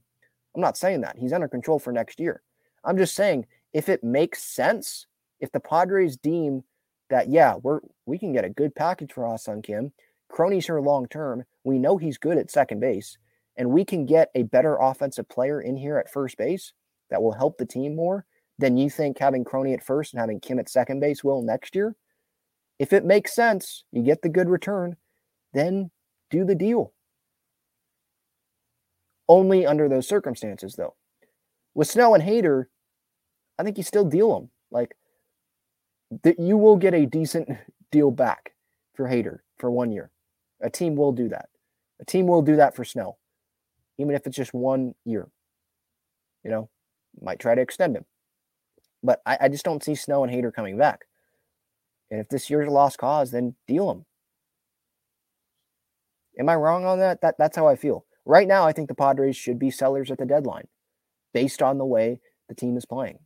I'm 0.55 0.61
not 0.61 0.77
saying 0.77 1.01
that. 1.01 1.17
He's 1.17 1.33
under 1.33 1.47
control 1.47 1.79
for 1.79 1.91
next 1.91 2.19
year. 2.19 2.41
I'm 2.83 2.97
just 2.97 3.15
saying 3.15 3.45
if 3.73 3.89
it 3.89 4.03
makes 4.03 4.43
sense, 4.43 5.07
if 5.39 5.51
the 5.51 5.59
Padres 5.59 6.17
deem 6.17 6.63
that, 7.09 7.29
yeah, 7.29 7.55
we're 7.55 7.79
we 8.05 8.17
can 8.17 8.33
get 8.33 8.45
a 8.45 8.49
good 8.49 8.75
package 8.75 9.13
for 9.13 9.25
Ha-Seong 9.25 9.63
Kim, 9.63 9.91
Crony's 10.31 10.65
here 10.65 10.79
long 10.79 11.07
term. 11.07 11.43
We 11.63 11.79
know 11.79 11.97
he's 11.97 12.17
good 12.17 12.37
at 12.37 12.51
second 12.51 12.79
base, 12.79 13.17
and 13.57 13.69
we 13.69 13.85
can 13.85 14.05
get 14.05 14.29
a 14.35 14.43
better 14.43 14.77
offensive 14.77 15.27
player 15.29 15.61
in 15.61 15.77
here 15.77 15.97
at 15.97 16.11
first 16.11 16.37
base 16.37 16.73
that 17.09 17.21
will 17.21 17.33
help 17.33 17.57
the 17.57 17.65
team 17.65 17.95
more 17.95 18.25
than 18.57 18.77
you 18.77 18.89
think 18.89 19.17
having 19.17 19.43
Crony 19.43 19.73
at 19.73 19.83
first 19.83 20.13
and 20.13 20.19
having 20.19 20.39
Kim 20.39 20.59
at 20.59 20.69
second 20.69 20.99
base 20.99 21.23
will 21.23 21.41
next 21.41 21.75
year. 21.75 21.95
If 22.79 22.93
it 22.93 23.05
makes 23.05 23.35
sense, 23.35 23.83
you 23.91 24.01
get 24.01 24.21
the 24.21 24.29
good 24.29 24.49
return, 24.49 24.95
then 25.53 25.91
do 26.29 26.45
the 26.45 26.55
deal. 26.55 26.93
Only 29.27 29.65
under 29.65 29.87
those 29.87 30.07
circumstances, 30.07 30.75
though. 30.75 30.95
With 31.73 31.87
Snell 31.87 32.15
and 32.15 32.23
Hader, 32.23 32.65
I 33.57 33.63
think 33.63 33.77
you 33.77 33.83
still 33.83 34.05
deal 34.05 34.33
them. 34.33 34.49
Like 34.71 34.95
that, 36.23 36.39
you 36.39 36.57
will 36.57 36.77
get 36.77 36.93
a 36.93 37.05
decent 37.05 37.49
deal 37.91 38.11
back 38.11 38.53
for 38.93 39.07
Hader 39.07 39.39
for 39.57 39.69
one 39.69 39.91
year. 39.91 40.11
A 40.61 40.69
team 40.69 40.95
will 40.95 41.11
do 41.11 41.29
that. 41.29 41.49
A 41.99 42.05
team 42.05 42.27
will 42.27 42.41
do 42.41 42.55
that 42.55 42.75
for 42.75 42.83
Snell, 42.83 43.19
even 44.01 44.15
if 44.15 44.25
it's 44.25 44.35
just 44.35 44.53
one 44.53 44.93
year. 45.05 45.27
You 46.43 46.51
know, 46.51 46.69
might 47.21 47.39
try 47.39 47.55
to 47.55 47.61
extend 47.61 47.95
him. 47.95 48.05
But 49.03 49.21
I, 49.25 49.37
I 49.41 49.47
just 49.47 49.65
don't 49.65 49.83
see 49.83 49.95
Snell 49.95 50.23
and 50.23 50.31
Hader 50.31 50.53
coming 50.53 50.77
back. 50.77 51.05
And 52.09 52.19
if 52.19 52.29
this 52.29 52.49
year's 52.49 52.67
a 52.67 52.71
lost 52.71 52.97
cause, 52.97 53.31
then 53.31 53.55
deal 53.67 53.87
them. 53.87 54.05
Am 56.39 56.49
I 56.49 56.55
wrong 56.55 56.85
on 56.85 56.99
that? 56.99 57.21
That 57.21 57.35
that's 57.37 57.55
how 57.55 57.67
I 57.67 57.75
feel. 57.75 58.05
Right 58.25 58.47
now, 58.47 58.65
I 58.65 58.71
think 58.71 58.87
the 58.87 58.95
Padres 58.95 59.35
should 59.35 59.59
be 59.59 59.71
sellers 59.71 60.11
at 60.11 60.17
the 60.17 60.25
deadline 60.25 60.67
based 61.33 61.61
on 61.61 61.77
the 61.77 61.85
way 61.85 62.19
the 62.49 62.55
team 62.55 62.77
is 62.77 62.85
playing. 62.85 63.19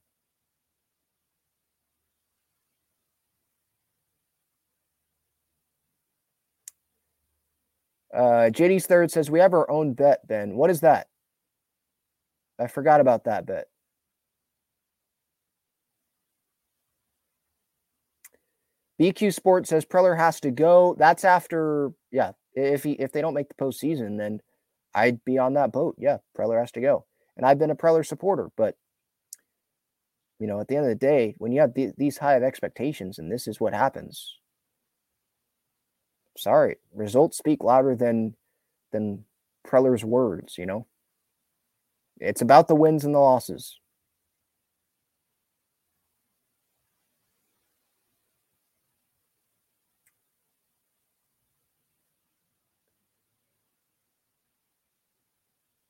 Uh, 8.15 8.49
JD's 8.49 8.85
third 8.85 9.11
says, 9.11 9.29
We 9.29 9.39
have 9.39 9.53
our 9.53 9.69
own 9.69 9.93
bet, 9.93 10.25
Ben. 10.27 10.55
What 10.55 10.69
is 10.69 10.81
that? 10.81 11.07
I 12.57 12.67
forgot 12.67 13.01
about 13.01 13.25
that 13.25 13.45
bet. 13.45 13.65
BQ 19.01 19.33
Sports 19.33 19.69
says 19.69 19.85
Preller 19.85 20.17
has 20.17 20.39
to 20.41 20.51
go. 20.51 20.95
That's 20.97 21.25
after, 21.25 21.91
yeah. 22.11 22.31
If 22.53 22.83
he 22.83 22.93
if 22.93 23.11
they 23.11 23.19
don't 23.19 23.33
make 23.33 23.49
the 23.49 23.55
postseason, 23.55 24.17
then 24.17 24.39
I'd 24.93 25.23
be 25.25 25.37
on 25.37 25.55
that 25.55 25.73
boat. 25.73 25.95
Yeah, 25.99 26.19
Preller 26.37 26.57
has 26.57 26.71
to 26.73 26.81
go. 26.81 27.05
And 27.35 27.45
I've 27.45 27.59
been 27.59 27.71
a 27.71 27.75
Preller 27.75 28.05
supporter, 28.05 28.49
but 28.55 28.77
you 30.39 30.47
know, 30.47 30.61
at 30.61 30.69
the 30.69 30.77
end 30.77 30.85
of 30.85 30.89
the 30.89 30.95
day, 30.95 31.35
when 31.37 31.51
you 31.51 31.59
have 31.59 31.73
the, 31.73 31.91
these 31.97 32.17
high 32.17 32.35
of 32.35 32.43
expectations, 32.43 33.19
and 33.19 33.29
this 33.29 33.47
is 33.47 33.59
what 33.59 33.73
happens. 33.73 34.37
Sorry, 36.37 36.77
results 36.93 37.37
speak 37.37 37.63
louder 37.63 37.95
than 37.95 38.35
than 38.91 39.25
Preller's 39.67 40.05
words. 40.05 40.57
You 40.57 40.65
know, 40.65 40.87
it's 42.19 42.41
about 42.41 42.67
the 42.67 42.75
wins 42.75 43.03
and 43.05 43.13
the 43.13 43.19
losses. 43.19 43.79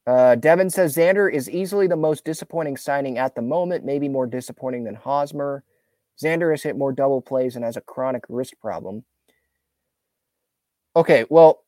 Uh, 0.07 0.35
Devin 0.35 0.69
says 0.69 0.95
Xander 0.95 1.31
is 1.31 1.49
easily 1.49 1.87
the 1.87 1.95
most 1.95 2.23
disappointing 2.25 2.77
signing 2.77 3.17
at 3.17 3.33
the 3.35 3.41
moment, 3.41 3.83
maybe 3.83 4.07
more 4.07 4.27
disappointing 4.27 4.83
than 4.83 4.95
Hosmer. 4.95 5.63
Xander 6.23 6.51
has 6.51 6.61
hit 6.63 6.77
more 6.77 6.91
double 6.91 7.21
plays 7.21 7.55
and 7.55 7.65
has 7.65 7.75
a 7.77 7.81
chronic 7.81 8.23
wrist 8.29 8.59
problem. 8.61 9.03
Okay, 10.95 11.25
well, 11.29 11.63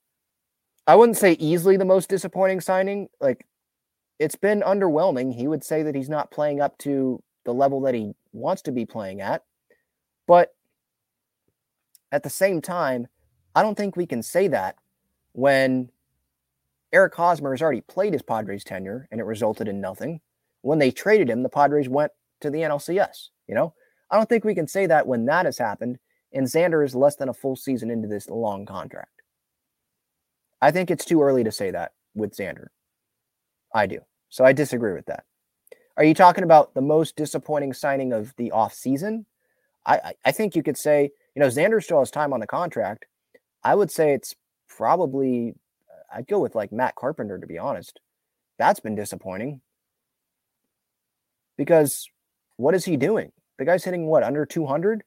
I 0.85 0.95
wouldn't 0.95 1.17
say 1.17 1.33
easily 1.33 1.75
the 1.75 1.85
most 1.85 2.09
disappointing 2.09 2.61
signing. 2.61 3.09
Like, 3.19 3.45
it's 4.19 4.35
been 4.35 4.61
underwhelming. 4.61 5.33
He 5.33 5.47
would 5.47 5.63
say 5.63 5.83
that 5.83 5.95
he's 5.95 6.09
not 6.09 6.31
playing 6.31 6.61
up 6.61 6.77
to 6.79 7.21
the 7.43 7.53
level 7.53 7.81
that 7.81 7.93
he 7.93 8.13
wants 8.31 8.61
to 8.63 8.71
be 8.71 8.85
playing 8.85 9.21
at. 9.21 9.43
But 10.27 10.55
at 12.11 12.23
the 12.23 12.29
same 12.29 12.61
time, 12.61 13.07
I 13.53 13.61
don't 13.63 13.75
think 13.75 13.95
we 13.95 14.05
can 14.05 14.23
say 14.23 14.47
that 14.47 14.77
when 15.33 15.89
Eric 16.93 17.15
Hosmer 17.15 17.51
has 17.51 17.61
already 17.61 17.81
played 17.81 18.13
his 18.13 18.21
Padres 18.21 18.63
tenure 18.63 19.07
and 19.11 19.19
it 19.19 19.25
resulted 19.25 19.67
in 19.67 19.81
nothing. 19.81 20.21
When 20.61 20.79
they 20.79 20.91
traded 20.91 21.29
him, 21.29 21.43
the 21.43 21.49
Padres 21.49 21.89
went 21.89 22.11
to 22.41 22.49
the 22.49 22.59
NLCS. 22.59 23.29
You 23.47 23.55
know, 23.55 23.73
I 24.09 24.15
don't 24.15 24.29
think 24.29 24.45
we 24.45 24.55
can 24.55 24.67
say 24.67 24.85
that 24.87 25.07
when 25.07 25.25
that 25.25 25.45
has 25.45 25.57
happened 25.57 25.99
and 26.33 26.47
Xander 26.47 26.83
is 26.85 26.95
less 26.95 27.15
than 27.15 27.29
a 27.29 27.33
full 27.33 27.55
season 27.55 27.91
into 27.91 28.07
this 28.07 28.29
long 28.29 28.65
contract. 28.65 29.16
I 30.61 30.71
think 30.71 30.89
it's 30.89 31.05
too 31.05 31.21
early 31.21 31.43
to 31.43 31.51
say 31.51 31.71
that 31.71 31.93
with 32.15 32.35
Xander. 32.35 32.67
I 33.73 33.85
do. 33.85 33.99
So 34.29 34.43
I 34.43 34.53
disagree 34.53 34.93
with 34.93 35.05
that. 35.05 35.23
Are 35.97 36.03
you 36.03 36.13
talking 36.13 36.43
about 36.43 36.73
the 36.73 36.81
most 36.81 37.15
disappointing 37.15 37.73
signing 37.73 38.13
of 38.13 38.33
the 38.37 38.51
offseason? 38.53 39.25
I, 39.85 40.13
I 40.25 40.31
think 40.31 40.55
you 40.55 40.63
could 40.63 40.77
say, 40.77 41.11
you 41.35 41.39
know, 41.39 41.47
Xander 41.47 41.81
still 41.81 41.99
has 41.99 42.11
time 42.11 42.33
on 42.33 42.39
the 42.39 42.47
contract. 42.47 43.05
I 43.63 43.73
would 43.73 43.89
say 43.89 44.13
it's 44.13 44.35
probably 44.67 45.55
I'd 46.13 46.27
go 46.27 46.39
with 46.39 46.55
like 46.55 46.71
Matt 46.71 46.95
Carpenter, 46.95 47.37
to 47.37 47.47
be 47.47 47.57
honest. 47.57 47.99
That's 48.57 48.79
been 48.79 48.95
disappointing. 48.95 49.61
Because 51.57 52.09
what 52.57 52.75
is 52.75 52.85
he 52.85 52.97
doing? 52.97 53.31
The 53.57 53.65
guy's 53.65 53.83
hitting 53.83 54.07
what, 54.07 54.23
under 54.23 54.45
200? 54.45 55.03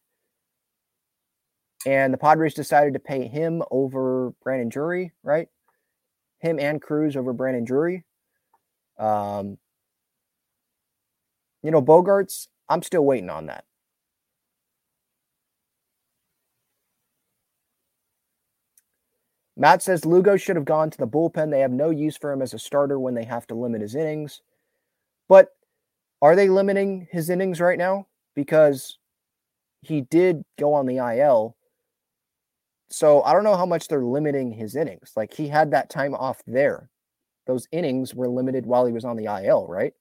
And 1.86 2.12
the 2.12 2.19
Padres 2.19 2.55
decided 2.55 2.93
to 2.94 3.01
pay 3.01 3.27
him 3.27 3.62
over 3.70 4.35
Brandon 4.43 4.69
Drury, 4.69 5.12
right? 5.23 5.48
Him 6.39 6.59
and 6.59 6.81
Cruz 6.81 7.16
over 7.16 7.32
Brandon 7.32 7.65
Drury. 7.65 8.05
Um, 8.98 9.59
you 11.62 11.70
know, 11.70 11.81
Bogaerts, 11.82 12.48
I'm 12.69 12.82
still 12.82 13.05
waiting 13.05 13.31
on 13.31 13.47
that. 13.47 13.65
Matt 19.57 19.82
says 19.82 20.07
Lugo 20.07 20.39
should 20.39 20.57
have 20.57 20.65
gone 20.65 20.89
to 20.90 20.97
the 20.97 21.07
bullpen. 21.07 21.51
They 21.51 21.61
have 21.61 21.70
no 21.70 21.90
use 21.90 22.16
for 22.16 22.32
him 22.32 22.40
as 22.40 22.55
a 22.55 22.59
starter 22.59 22.98
when 22.98 23.15
they 23.15 23.24
have 23.24 23.47
to 23.48 23.55
limit 23.55 23.82
his 23.82 23.94
innings. 23.94 24.40
But 25.28 25.48
are 26.23 26.35
they 26.35 26.48
limiting 26.48 27.09
his 27.11 27.28
innings 27.28 27.61
right 27.61 27.77
now? 27.77 28.07
Because 28.35 28.98
he 29.82 30.01
did 30.01 30.44
go 30.59 30.73
on 30.73 30.86
the 30.86 30.97
IL. 30.97 31.57
So 32.91 33.23
I 33.23 33.33
don't 33.33 33.45
know 33.45 33.57
how 33.57 33.67
much 33.67 33.89
they're 33.89 34.05
limiting 34.05 34.51
his 34.53 34.75
innings. 34.75 35.12
Like 35.17 35.33
he 35.33 35.49
had 35.49 35.71
that 35.71 35.91
time 35.91 36.15
off 36.15 36.43
there. 36.47 36.91
Those 37.47 37.69
innings 37.73 38.15
were 38.15 38.29
limited 38.29 38.67
while 38.67 38.85
he 38.87 38.93
was 38.93 39.05
on 39.05 39.17
the 39.17 39.27
IL, 39.45 39.67
right? 39.67 39.93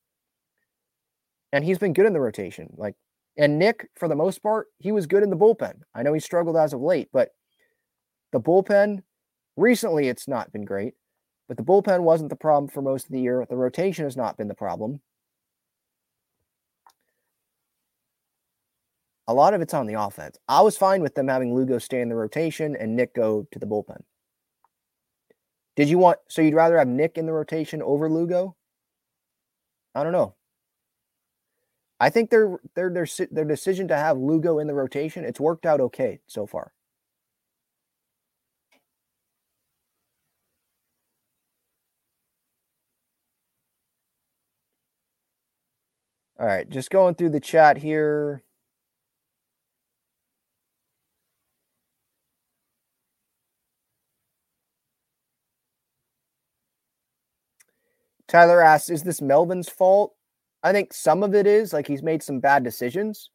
And 1.53 1.64
he's 1.64 1.78
been 1.78 1.94
good 1.94 2.06
in 2.06 2.14
the 2.14 2.20
rotation. 2.20 2.74
Like, 2.76 2.95
and 3.38 3.57
Nick, 3.57 3.90
for 3.95 4.07
the 4.07 4.16
most 4.16 4.44
part, 4.44 4.68
he 4.80 4.91
was 4.91 5.07
good 5.07 5.24
in 5.24 5.30
the 5.30 5.38
bullpen. 5.38 5.82
I 5.95 6.03
know 6.03 6.14
he 6.14 6.20
struggled 6.20 6.57
as 6.57 6.74
of 6.74 6.82
late, 6.82 7.10
but 7.14 7.30
the 8.32 8.40
bullpen 8.40 9.03
recently 9.56 10.07
it's 10.07 10.28
not 10.28 10.52
been 10.52 10.66
great. 10.66 10.94
But 11.48 11.57
the 11.57 11.64
bullpen 11.64 12.02
wasn't 12.02 12.30
the 12.30 12.36
problem 12.36 12.70
for 12.70 12.82
most 12.82 13.06
of 13.06 13.11
the 13.11 13.22
year. 13.22 13.45
The 13.49 13.56
rotation 13.56 14.06
has 14.06 14.18
not 14.18 14.38
been 14.38 14.48
the 14.48 14.53
problem. 14.53 15.02
A 19.30 19.34
lot 19.34 19.53
of 19.53 19.61
it's 19.61 19.76
on 19.76 19.85
the 19.85 19.93
offense. 19.93 20.39
I 20.47 20.61
was 20.61 20.76
fine 20.76 21.03
with 21.03 21.14
them 21.14 21.27
having 21.27 21.53
Lugo 21.53 21.77
stay 21.77 22.01
in 22.01 22.10
the 22.10 22.15
rotation 22.15 22.76
and 22.76 22.95
Nick 22.95 23.14
go 23.14 23.47
to 23.51 23.60
the 23.60 23.68
bullpen. 23.68 24.01
Did 25.76 25.88
you 25.88 25.99
want 25.99 26.18
so 26.27 26.41
you'd 26.41 26.56
rather 26.56 26.80
have 26.80 26.88
Nick 26.88 27.15
in 27.15 27.27
the 27.27 27.31
rotation 27.31 27.84
over 27.84 28.10
Lugo? 28.10 28.56
I 29.93 30.03
don't 30.03 30.14
know. 30.14 30.34
I 31.99 32.10
think 32.10 32.31
their 32.31 32.60
their 32.73 32.89
their 32.89 33.07
their 33.30 33.45
decision 33.45 33.88
to 33.89 33.95
have 33.95 34.18
Lugo 34.18 34.57
in 34.57 34.65
the 34.65 34.73
rotation, 34.73 35.23
it's 35.23 35.39
worked 35.39 35.65
out 35.68 35.80
okay 35.80 36.22
so 36.26 36.47
far. 36.47 36.73
All 46.39 46.47
right, 46.47 46.68
just 46.68 46.89
going 46.89 47.14
through 47.14 47.30
the 47.30 47.39
chat 47.39 47.77
here. 47.77 48.43
Tyler 58.30 58.61
asks, 58.61 58.89
is 58.89 59.03
this 59.03 59.22
Melvin's 59.22 59.68
fault? 59.68 60.14
I 60.61 60.72
think 60.72 60.93
some 60.93 61.23
of 61.23 61.34
it 61.34 61.47
is 61.47 61.73
like 61.73 61.88
he's 61.88 62.03
made 62.03 62.22
some 62.22 62.39
bad 62.39 62.64
decisions, 62.64 63.31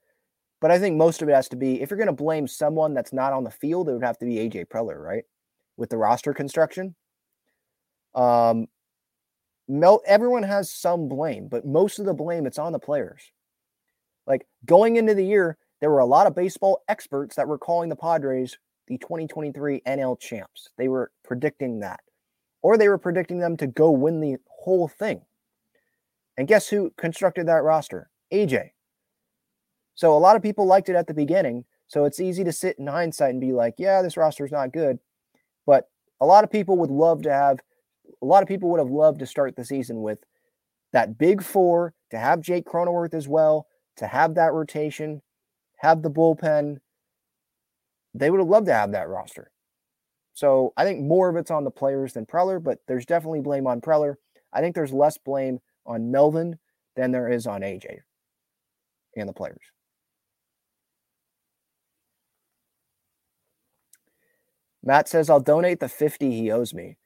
but 0.60 0.70
I 0.70 0.78
think 0.78 0.96
most 0.96 1.20
of 1.20 1.28
it 1.28 1.34
has 1.34 1.48
to 1.48 1.56
be 1.56 1.82
if 1.82 1.90
you're 1.90 1.98
going 1.98 2.06
to 2.06 2.12
blame 2.12 2.46
someone 2.46 2.94
that's 2.94 3.12
not 3.12 3.32
on 3.32 3.44
the 3.44 3.50
field, 3.50 3.88
it 3.88 3.92
would 3.92 4.04
have 4.04 4.18
to 4.18 4.26
be 4.26 4.36
AJ 4.36 4.66
Preller, 4.66 4.98
right? 4.98 5.24
With 5.76 5.90
the 5.90 5.96
roster 5.96 6.32
construction. 6.32 6.94
Um, 8.14 8.68
Mel, 9.66 10.00
everyone 10.06 10.44
has 10.44 10.70
some 10.70 11.08
blame, 11.08 11.48
but 11.48 11.66
most 11.66 11.98
of 11.98 12.04
the 12.04 12.14
blame 12.14 12.46
it's 12.46 12.58
on 12.58 12.72
the 12.72 12.78
players. 12.78 13.32
Like 14.26 14.46
going 14.64 14.96
into 14.96 15.14
the 15.14 15.24
year, 15.24 15.58
there 15.80 15.90
were 15.90 15.98
a 15.98 16.06
lot 16.06 16.26
of 16.26 16.34
baseball 16.34 16.84
experts 16.88 17.34
that 17.36 17.48
were 17.48 17.58
calling 17.58 17.88
the 17.88 17.96
Padres 17.96 18.56
the 18.86 18.98
2023 18.98 19.80
NL 19.86 20.20
champs. 20.20 20.68
They 20.76 20.88
were 20.88 21.10
predicting 21.24 21.80
that, 21.80 22.00
or 22.62 22.76
they 22.76 22.88
were 22.88 22.98
predicting 22.98 23.38
them 23.38 23.56
to 23.56 23.66
go 23.66 23.90
win 23.90 24.20
the 24.20 24.36
whole 24.64 24.88
thing. 24.88 25.22
And 26.36 26.48
guess 26.48 26.68
who 26.68 26.92
constructed 26.96 27.46
that 27.46 27.62
roster? 27.62 28.10
AJ. 28.32 28.70
So 29.94 30.16
a 30.16 30.18
lot 30.18 30.36
of 30.36 30.42
people 30.42 30.66
liked 30.66 30.88
it 30.88 30.96
at 30.96 31.06
the 31.06 31.14
beginning. 31.14 31.64
So 31.86 32.04
it's 32.04 32.18
easy 32.18 32.42
to 32.44 32.52
sit 32.52 32.78
in 32.78 32.86
hindsight 32.86 33.30
and 33.30 33.40
be 33.40 33.52
like, 33.52 33.74
yeah, 33.78 34.02
this 34.02 34.16
roster 34.16 34.44
is 34.44 34.50
not 34.50 34.72
good. 34.72 34.98
But 35.66 35.88
a 36.20 36.26
lot 36.26 36.44
of 36.44 36.50
people 36.50 36.76
would 36.78 36.90
love 36.90 37.22
to 37.22 37.32
have, 37.32 37.60
a 38.22 38.26
lot 38.26 38.42
of 38.42 38.48
people 38.48 38.70
would 38.70 38.80
have 38.80 38.90
loved 38.90 39.20
to 39.20 39.26
start 39.26 39.54
the 39.54 39.64
season 39.64 40.02
with 40.02 40.18
that 40.92 41.18
big 41.18 41.42
four, 41.42 41.94
to 42.10 42.18
have 42.18 42.40
Jake 42.40 42.64
Cronenworth 42.66 43.14
as 43.14 43.28
well, 43.28 43.66
to 43.96 44.06
have 44.06 44.34
that 44.34 44.52
rotation, 44.52 45.22
have 45.76 46.02
the 46.02 46.10
bullpen. 46.10 46.78
They 48.14 48.30
would 48.30 48.40
have 48.40 48.48
loved 48.48 48.66
to 48.66 48.74
have 48.74 48.92
that 48.92 49.08
roster. 49.08 49.50
So 50.32 50.72
I 50.76 50.84
think 50.84 51.00
more 51.00 51.28
of 51.28 51.36
it's 51.36 51.50
on 51.50 51.64
the 51.64 51.70
players 51.70 52.14
than 52.14 52.26
Preller, 52.26 52.62
but 52.62 52.80
there's 52.88 53.06
definitely 53.06 53.40
blame 53.40 53.66
on 53.66 53.80
Preller. 53.80 54.16
I 54.54 54.60
think 54.60 54.74
there's 54.74 54.92
less 54.92 55.18
blame 55.18 55.60
on 55.86 56.10
Melvin 56.10 56.58
than 56.96 57.12
there 57.12 57.28
is 57.28 57.46
on 57.46 57.62
AJ 57.62 57.98
and 59.16 59.28
the 59.28 59.32
players. 59.32 59.60
Matt 64.82 65.08
says, 65.08 65.30
I'll 65.30 65.40
donate 65.40 65.80
the 65.80 65.88
50 65.88 66.30
he 66.30 66.50
owes 66.50 66.74
me. 66.74 66.96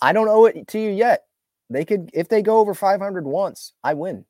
I 0.00 0.12
don't 0.12 0.28
owe 0.28 0.46
it 0.46 0.66
to 0.68 0.78
you 0.80 0.90
yet. 0.90 1.24
They 1.70 1.84
could, 1.84 2.10
if 2.12 2.28
they 2.28 2.42
go 2.42 2.58
over 2.58 2.74
500 2.74 3.24
once, 3.24 3.74
I 3.84 3.94
win. 3.94 4.24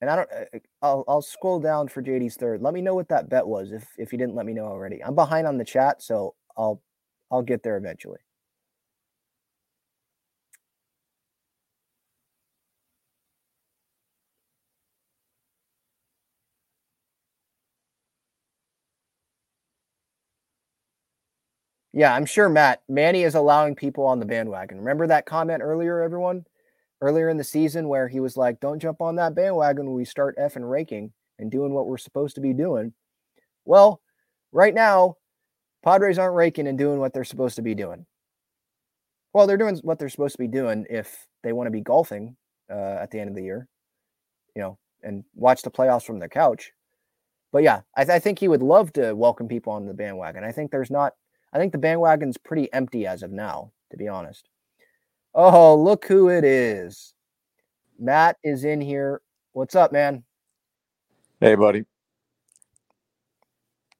And 0.00 0.08
I 0.10 0.16
don't, 0.16 0.30
uh, 0.32 0.44
uh, 0.54 0.58
I'll, 0.80 1.04
I'll 1.08 1.22
scroll 1.22 1.60
down 1.60 1.88
for 1.88 2.02
JD's 2.02 2.36
third. 2.36 2.62
Let 2.62 2.72
me 2.72 2.80
know 2.80 2.94
what 2.94 3.08
that 3.08 3.28
bet 3.28 3.46
was 3.46 3.72
if, 3.72 3.86
if 3.98 4.12
you 4.12 4.18
didn't 4.18 4.36
let 4.36 4.46
me 4.46 4.54
know 4.54 4.64
already. 4.64 5.02
I'm 5.04 5.14
behind 5.14 5.46
on 5.46 5.58
the 5.58 5.64
chat, 5.64 6.02
so 6.02 6.34
I'll, 6.56 6.80
I'll 7.30 7.42
get 7.42 7.62
there 7.62 7.76
eventually. 7.76 8.20
Yeah, 21.98 22.14
I'm 22.14 22.26
sure 22.26 22.48
Matt 22.48 22.80
Manny 22.88 23.24
is 23.24 23.34
allowing 23.34 23.74
people 23.74 24.06
on 24.06 24.20
the 24.20 24.24
bandwagon. 24.24 24.78
Remember 24.78 25.08
that 25.08 25.26
comment 25.26 25.62
earlier, 25.64 26.00
everyone? 26.00 26.44
Earlier 27.00 27.28
in 27.28 27.38
the 27.38 27.42
season 27.42 27.88
where 27.88 28.06
he 28.06 28.20
was 28.20 28.36
like, 28.36 28.60
"Don't 28.60 28.78
jump 28.78 29.02
on 29.02 29.16
that 29.16 29.34
bandwagon 29.34 29.86
when 29.86 29.96
we 29.96 30.04
start 30.04 30.38
effing 30.38 30.70
raking 30.70 31.12
and 31.40 31.50
doing 31.50 31.74
what 31.74 31.88
we're 31.88 31.98
supposed 31.98 32.36
to 32.36 32.40
be 32.40 32.52
doing." 32.52 32.92
Well, 33.64 34.00
right 34.52 34.72
now, 34.72 35.16
Padres 35.82 36.20
aren't 36.20 36.36
raking 36.36 36.68
and 36.68 36.78
doing 36.78 37.00
what 37.00 37.14
they're 37.14 37.24
supposed 37.24 37.56
to 37.56 37.62
be 37.62 37.74
doing. 37.74 38.06
Well, 39.32 39.48
they're 39.48 39.56
doing 39.56 39.76
what 39.82 39.98
they're 39.98 40.08
supposed 40.08 40.36
to 40.36 40.42
be 40.42 40.46
doing 40.46 40.86
if 40.88 41.26
they 41.42 41.52
want 41.52 41.66
to 41.66 41.72
be 41.72 41.80
golfing 41.80 42.36
uh, 42.70 42.98
at 43.00 43.10
the 43.10 43.18
end 43.18 43.28
of 43.28 43.34
the 43.34 43.42
year, 43.42 43.66
you 44.54 44.62
know, 44.62 44.78
and 45.02 45.24
watch 45.34 45.62
the 45.62 45.70
playoffs 45.72 46.04
from 46.04 46.20
their 46.20 46.28
couch. 46.28 46.70
But 47.50 47.64
yeah, 47.64 47.80
I, 47.96 48.04
th- 48.04 48.14
I 48.14 48.20
think 48.20 48.38
he 48.38 48.46
would 48.46 48.62
love 48.62 48.92
to 48.92 49.14
welcome 49.14 49.48
people 49.48 49.72
on 49.72 49.86
the 49.86 49.94
bandwagon. 49.94 50.44
I 50.44 50.52
think 50.52 50.70
there's 50.70 50.92
not 50.92 51.14
I 51.52 51.58
think 51.58 51.72
the 51.72 51.78
bandwagon's 51.78 52.36
pretty 52.36 52.72
empty 52.72 53.06
as 53.06 53.22
of 53.22 53.32
now, 53.32 53.72
to 53.90 53.96
be 53.96 54.08
honest. 54.08 54.48
Oh, 55.34 55.74
look 55.76 56.04
who 56.06 56.28
it 56.28 56.44
is. 56.44 57.14
Matt 57.98 58.36
is 58.44 58.64
in 58.64 58.80
here. 58.80 59.20
What's 59.52 59.74
up, 59.74 59.92
man? 59.92 60.24
Hey, 61.40 61.54
buddy. 61.54 61.84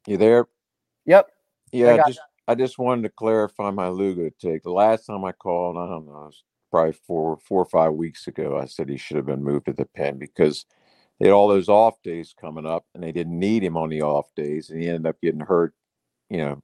You 0.06 0.16
there? 0.16 0.46
Yep. 1.06 1.28
Yeah, 1.72 1.94
I 1.94 1.96
just 2.08 2.20
I 2.48 2.54
just 2.54 2.78
wanted 2.78 3.02
to 3.02 3.10
clarify 3.10 3.70
my 3.70 3.88
Lugo 3.88 4.30
take. 4.40 4.62
The 4.62 4.70
last 4.70 5.06
time 5.06 5.24
I 5.24 5.32
called, 5.32 5.76
I 5.76 5.86
don't 5.86 6.06
know, 6.06 6.12
it 6.12 6.26
was 6.26 6.44
probably 6.70 6.92
four 6.92 7.38
four 7.46 7.62
or 7.62 7.66
five 7.66 7.92
weeks 7.92 8.26
ago. 8.26 8.58
I 8.58 8.64
said 8.64 8.88
he 8.88 8.96
should 8.96 9.16
have 9.16 9.26
been 9.26 9.44
moved 9.44 9.66
to 9.66 9.72
the 9.72 9.84
pen 9.84 10.18
because 10.18 10.64
they 11.18 11.26
had 11.26 11.34
all 11.34 11.48
those 11.48 11.68
off 11.68 12.00
days 12.02 12.34
coming 12.40 12.64
up, 12.64 12.86
and 12.94 13.02
they 13.02 13.12
didn't 13.12 13.38
need 13.38 13.62
him 13.62 13.76
on 13.76 13.90
the 13.90 14.02
off 14.02 14.34
days, 14.34 14.70
and 14.70 14.80
he 14.80 14.88
ended 14.88 15.06
up 15.06 15.20
getting 15.20 15.40
hurt. 15.40 15.74
You 16.30 16.38
know, 16.38 16.62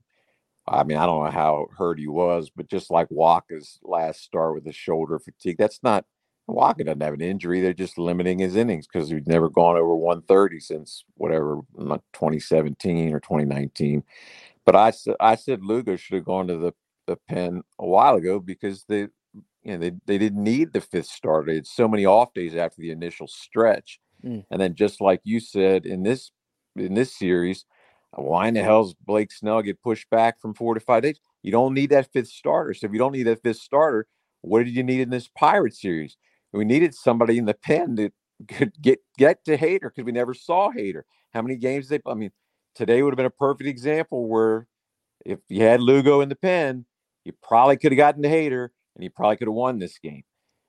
I 0.67 0.83
mean, 0.85 0.97
I 0.97 1.07
don't 1.07 1.25
know 1.25 1.31
how 1.31 1.67
hurt 1.77 1.99
he 1.99 2.09
was, 2.09 2.51
but 2.55 2.69
just 2.69 2.91
like 2.91 3.09
Wacha's 3.11 3.79
last 3.83 4.23
start 4.23 4.55
with 4.55 4.65
the 4.65 4.73
shoulder 4.73 5.19
fatigue, 5.19 5.57
that's 5.59 5.81
not 5.83 6.05
Wacha 6.49 6.85
doesn't 6.85 7.03
have 7.03 7.15
an 7.15 7.21
injury. 7.21 7.61
They're 7.61 7.73
just 7.73 7.99
limiting 7.99 8.39
his 8.39 8.57
innings 8.57 8.87
because 8.87 9.09
he's 9.09 9.27
never 9.27 9.49
gone 9.49 9.77
over 9.77 9.95
130 9.95 10.61
since 10.61 11.05
whatever 11.17 11.61
2017 11.79 13.15
or 13.15 13.21
2019. 13.21 14.03
But 14.65 14.77
I 14.77 14.91
said 14.91 15.17
I 15.21 15.37
said 15.37 15.63
Lugo 15.63 15.97
should 15.97 16.17
have 16.17 16.25
gone 16.25 16.49
to 16.49 16.59
the, 16.59 16.73
the 17.07 17.17
pen 17.17 17.63
a 17.79 17.87
while 17.87 18.17
ago 18.17 18.41
because 18.41 18.85
they 18.89 19.09
you 19.63 19.73
know 19.73 19.79
they, 19.79 19.93
they 20.07 20.19
didn't 20.19 20.43
need 20.43 20.73
the 20.73 20.81
fifth 20.81 21.07
starter. 21.07 21.51
It's 21.51 21.75
so 21.75 21.89
many 21.89 22.05
off 22.05 22.35
days 22.35 22.55
after 22.55 22.81
the 22.81 22.91
initial 22.91 23.27
stretch. 23.27 24.01
Mm. 24.25 24.45
And 24.51 24.61
then 24.61 24.75
just 24.75 25.01
like 25.01 25.21
you 25.25 25.41
said 25.41 25.87
in 25.87 26.03
this 26.03 26.31
in 26.77 26.95
this 26.95 27.17
series, 27.17 27.65
why 28.17 28.49
in 28.49 28.55
the 28.55 28.63
hell's 28.63 28.95
Blake 28.95 29.33
Snell 29.33 29.63
get 29.63 29.83
pushed 29.83 30.09
back 30.11 30.41
from 30.41 30.55
four 30.55 30.75
to 30.75 30.81
five 30.81 31.03
days? 31.03 31.19
You 31.43 31.53
don't 31.53 31.75
need 31.75 31.91
that 31.91 32.13
fifth 32.13 32.29
starter. 32.29 32.75
So 32.75 32.87
if 32.87 32.93
you 32.93 32.99
don't 32.99 33.13
need 33.13 33.25
that 33.25 33.43
fifth 33.43 33.59
starter, 33.59 34.07
what 34.43 34.65
did 34.65 34.75
you 34.75 34.83
need 34.83 35.01
in 35.01 35.11
this 35.11 35.29
Pirate 35.29 35.75
series? 35.75 36.17
We 36.53 36.65
needed 36.65 36.95
somebody 36.95 37.39
in 37.39 37.47
the 37.47 37.55
pen 37.55 37.97
that 37.97 38.13
could 38.49 38.73
get 38.81 39.01
get 39.19 39.45
to 39.47 39.57
Hader 39.57 39.83
because 39.83 40.05
we 40.05 40.13
never 40.13 40.35
saw 40.35 40.71
Hader. 40.71 41.03
How 41.33 41.43
many 41.43 41.57
games 41.57 41.89
they? 41.89 42.01
I 42.07 42.15
mean, 42.15 42.31
today 42.75 43.03
would 43.03 43.13
have 43.13 43.17
been 43.17 43.27
a 43.27 43.31
perfect 43.31 43.69
example 43.69 44.29
where 44.29 44.69
if 45.25 45.41
you 45.49 45.63
had 45.63 45.81
Lugo 45.81 46.21
in 46.21 46.29
the 46.29 46.37
pen, 46.37 46.85
you 47.25 47.33
probably 47.43 47.77
could 47.77 47.93
have 47.93 47.97
gotten 47.97 48.23
to 48.23 48.29
Hader 48.29 48.69
and 48.95 49.03
you 49.03 49.11
probably 49.11 49.37
could 49.37 49.49
have 49.49 49.55
won 49.55 49.79
this 49.79 49.99
game. 49.99 50.23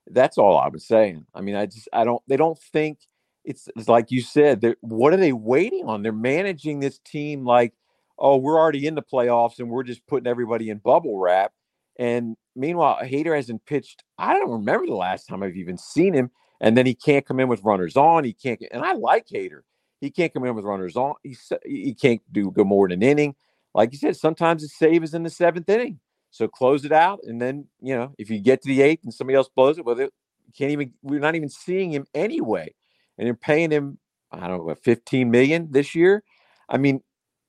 That's 0.07 0.38
all 0.38 0.57
I 0.57 0.69
was 0.69 0.88
saying. 0.88 1.26
I 1.34 1.41
mean, 1.41 1.55
I 1.55 1.65
just 1.65 1.89
I 1.91 2.03
don't. 2.03 2.22
They 2.27 2.38
don't 2.38 2.59
think 2.72 2.99
it's, 3.45 3.69
it's 3.76 3.88
like 3.88 4.11
you 4.11 4.22
said, 4.22 4.76
what 4.81 5.13
are 5.13 5.17
they 5.17 5.34
waiting 5.34 5.85
on? 5.85 6.01
They're 6.01 6.11
managing 6.11 6.80
this 6.80 6.99
team 6.99 7.45
like, 7.45 7.73
oh, 8.17 8.38
we're 8.38 8.59
already 8.59 8.88
in 8.88 8.95
the 8.95 9.01
playoffs 9.01 9.59
and 9.59 9.69
we're 9.69 9.84
just 9.84 10.05
putting 10.07 10.27
everybody 10.27 10.69
in 10.69 10.77
bubble 10.80 11.19
wrap. 11.19 11.53
And 11.97 12.35
meanwhile, 12.55 12.99
Hader 13.03 13.35
hasn't 13.35 13.65
pitched. 13.65 14.03
I 14.17 14.34
don't 14.34 14.51
remember 14.51 14.85
the 14.85 14.95
last 14.95 15.27
time 15.27 15.43
I've 15.43 15.57
even 15.57 15.77
seen 15.77 16.13
him. 16.13 16.31
And 16.61 16.77
then 16.77 16.85
he 16.85 16.95
can't 16.95 17.26
come 17.26 17.39
in 17.39 17.47
with 17.49 17.63
runners 17.63 17.97
on. 17.97 18.23
He 18.23 18.34
can't. 18.34 18.59
Get, 18.59 18.72
and 18.72 18.84
I 18.84 18.93
like 18.93 19.27
Hader. 19.27 19.61
He 20.01 20.09
can't 20.09 20.34
come 20.34 20.45
in 20.45 20.55
with 20.55 20.65
runners 20.65 20.95
on. 20.95 21.15
He 21.23 21.35
he 21.65 21.93
can't 21.93 22.22
do 22.31 22.51
go 22.51 22.63
more 22.63 22.88
than 22.88 23.03
an 23.03 23.09
inning. 23.09 23.35
Like 23.73 23.91
you 23.91 23.97
said, 23.97 24.15
sometimes 24.15 24.61
the 24.61 24.69
save 24.69 25.03
is 25.03 25.13
in 25.13 25.23
the 25.23 25.30
seventh 25.30 25.69
inning. 25.69 25.99
So 26.31 26.47
close 26.47 26.85
it 26.85 26.91
out, 26.91 27.19
and 27.23 27.41
then 27.41 27.67
you 27.81 27.95
know 27.95 28.13
if 28.17 28.30
you 28.30 28.39
get 28.39 28.61
to 28.61 28.67
the 28.67 28.81
eighth 28.81 29.03
and 29.03 29.13
somebody 29.13 29.35
else 29.35 29.49
blows 29.53 29.77
it, 29.77 29.85
well, 29.85 29.95
they 29.95 30.09
can't 30.57 30.72
even. 30.72 30.93
We're 31.01 31.19
not 31.19 31.35
even 31.35 31.49
seeing 31.49 31.91
him 31.91 32.05
anyway, 32.13 32.73
and 33.17 33.25
you're 33.25 33.35
paying 33.35 33.71
him. 33.71 33.97
I 34.31 34.47
don't 34.47 34.57
know, 34.57 34.63
what, 34.63 34.83
15 34.83 35.29
million 35.31 35.69
this 35.71 35.95
year. 35.95 36.23
I 36.67 36.77
mean, 36.77 37.01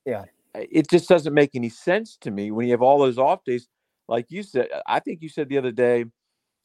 yeah, 0.04 0.24
it 0.54 0.88
just 0.88 1.08
doesn't 1.08 1.34
make 1.34 1.54
any 1.54 1.68
sense 1.68 2.16
to 2.20 2.30
me 2.30 2.50
when 2.50 2.66
you 2.66 2.72
have 2.72 2.82
all 2.82 2.98
those 2.98 3.18
off 3.18 3.44
days. 3.44 3.68
Like 4.08 4.26
you 4.28 4.42
said, 4.42 4.68
I 4.86 5.00
think 5.00 5.20
you 5.20 5.28
said 5.28 5.48
the 5.48 5.58
other 5.58 5.72
day 5.72 6.04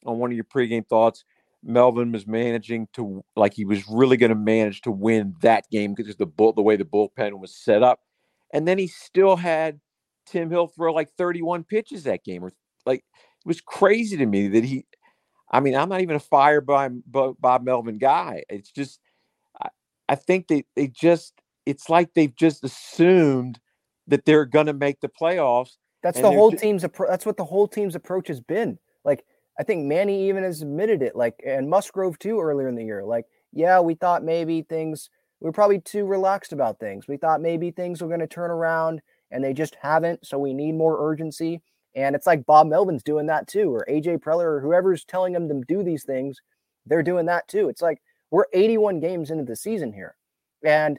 on 0.06 0.18
one 0.18 0.30
of 0.30 0.36
your 0.36 0.44
pregame 0.44 0.86
thoughts, 0.86 1.24
Melvin 1.64 2.12
was 2.12 2.26
managing 2.26 2.88
to 2.94 3.24
like 3.36 3.54
he 3.54 3.64
was 3.64 3.88
really 3.88 4.16
going 4.16 4.30
to 4.30 4.36
manage 4.36 4.80
to 4.82 4.90
win 4.90 5.34
that 5.42 5.64
game 5.70 5.94
because 5.94 6.16
the 6.16 6.26
bull 6.26 6.52
the 6.52 6.62
way 6.62 6.76
the 6.76 6.84
bullpen 6.84 7.38
was 7.40 7.54
set 7.54 7.82
up, 7.82 8.00
and 8.52 8.66
then 8.66 8.78
he 8.78 8.86
still 8.86 9.36
had 9.36 9.80
Tim 10.26 10.50
Hill 10.50 10.68
throw 10.68 10.92
like 10.92 11.10
31 11.16 11.64
pitches 11.64 12.04
that 12.04 12.24
game, 12.24 12.44
or 12.44 12.52
like 12.84 12.98
it 12.98 13.46
was 13.46 13.60
crazy 13.60 14.16
to 14.16 14.26
me 14.26 14.48
that 14.48 14.64
he. 14.64 14.86
I 15.52 15.60
mean, 15.60 15.76
I'm 15.76 15.88
not 15.88 16.00
even 16.00 16.16
a 16.16 16.20
fire 16.20 16.60
by 16.60 16.88
Bob 16.88 17.62
Melvin 17.62 17.98
guy. 17.98 18.44
It's 18.48 18.70
just, 18.70 19.00
I, 19.60 19.68
I 20.08 20.14
think 20.14 20.48
they 20.48 20.64
they 20.74 20.88
just 20.88 21.34
it's 21.66 21.88
like 21.88 22.14
they've 22.14 22.34
just 22.34 22.64
assumed 22.64 23.60
that 24.06 24.24
they're 24.24 24.46
going 24.46 24.66
to 24.66 24.72
make 24.72 25.00
the 25.00 25.08
playoffs. 25.08 25.76
That's 26.02 26.20
the 26.20 26.30
whole 26.30 26.50
just, 26.50 26.62
team's 26.62 26.84
approach. 26.84 27.10
That's 27.10 27.26
what 27.26 27.36
the 27.36 27.44
whole 27.44 27.68
team's 27.68 27.94
approach 27.94 28.28
has 28.28 28.40
been. 28.40 28.78
Like 29.04 29.24
I 29.58 29.62
think 29.62 29.84
Manny 29.84 30.28
even 30.28 30.42
has 30.42 30.62
admitted 30.62 31.02
it. 31.02 31.14
Like 31.14 31.40
and 31.46 31.68
Musgrove 31.68 32.18
too 32.18 32.40
earlier 32.40 32.68
in 32.68 32.74
the 32.74 32.84
year. 32.84 33.04
Like 33.04 33.26
yeah, 33.52 33.80
we 33.80 33.94
thought 33.94 34.24
maybe 34.24 34.62
things 34.62 35.10
we 35.40 35.48
are 35.48 35.52
probably 35.52 35.80
too 35.80 36.06
relaxed 36.06 36.52
about 36.52 36.78
things. 36.78 37.06
We 37.08 37.16
thought 37.16 37.40
maybe 37.40 37.70
things 37.70 38.00
were 38.00 38.08
going 38.08 38.20
to 38.20 38.26
turn 38.26 38.50
around 38.50 39.02
and 39.30 39.42
they 39.42 39.52
just 39.52 39.76
haven't. 39.80 40.24
So 40.24 40.38
we 40.38 40.54
need 40.54 40.72
more 40.72 41.10
urgency. 41.10 41.62
And 41.94 42.16
it's 42.16 42.26
like 42.26 42.46
Bob 42.46 42.68
Melvin's 42.68 43.02
doing 43.02 43.26
that 43.26 43.46
too, 43.48 43.74
or 43.74 43.86
AJ 43.88 44.18
Preller, 44.18 44.44
or 44.44 44.60
whoever's 44.60 45.04
telling 45.04 45.32
them 45.32 45.48
to 45.48 45.60
do 45.66 45.82
these 45.82 46.04
things, 46.04 46.40
they're 46.86 47.02
doing 47.02 47.26
that 47.26 47.46
too. 47.48 47.68
It's 47.68 47.82
like 47.82 48.00
we're 48.30 48.46
81 48.52 49.00
games 49.00 49.30
into 49.30 49.44
the 49.44 49.56
season 49.56 49.92
here. 49.92 50.16
And 50.64 50.98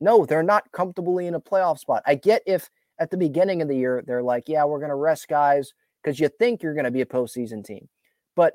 no, 0.00 0.24
they're 0.24 0.42
not 0.42 0.70
comfortably 0.72 1.26
in 1.26 1.34
a 1.34 1.40
playoff 1.40 1.78
spot. 1.78 2.02
I 2.06 2.14
get 2.14 2.42
if 2.46 2.70
at 2.98 3.10
the 3.10 3.16
beginning 3.16 3.62
of 3.62 3.68
the 3.68 3.76
year 3.76 4.02
they're 4.06 4.22
like, 4.22 4.44
yeah, 4.46 4.64
we're 4.64 4.78
going 4.78 4.90
to 4.90 4.94
rest 4.94 5.28
guys 5.28 5.72
because 6.02 6.20
you 6.20 6.28
think 6.28 6.62
you're 6.62 6.74
going 6.74 6.84
to 6.84 6.90
be 6.90 7.00
a 7.00 7.06
postseason 7.06 7.64
team. 7.64 7.88
But 8.36 8.54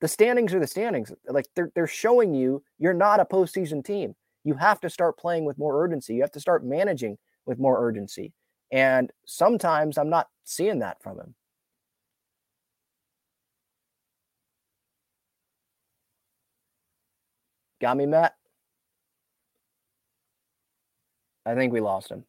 the 0.00 0.08
standings 0.08 0.52
are 0.54 0.58
the 0.58 0.66
standings. 0.66 1.12
Like 1.28 1.46
they're, 1.54 1.70
they're 1.74 1.86
showing 1.86 2.34
you 2.34 2.62
you're 2.78 2.94
not 2.94 3.20
a 3.20 3.24
postseason 3.24 3.84
team. 3.84 4.14
You 4.42 4.54
have 4.54 4.80
to 4.80 4.90
start 4.90 5.18
playing 5.18 5.44
with 5.44 5.58
more 5.58 5.82
urgency. 5.84 6.14
You 6.14 6.22
have 6.22 6.32
to 6.32 6.40
start 6.40 6.64
managing 6.64 7.18
with 7.46 7.58
more 7.58 7.86
urgency. 7.86 8.32
And 8.72 9.10
sometimes 9.26 9.98
I'm 9.98 10.10
not 10.10 10.28
seeing 10.44 10.78
that 10.80 11.02
from 11.02 11.18
him. 11.18 11.34
Got 17.80 17.96
me, 17.96 18.06
Matt? 18.06 18.34
I 21.46 21.54
think 21.54 21.72
we 21.72 21.80
lost 21.80 22.10
him. 22.10 22.24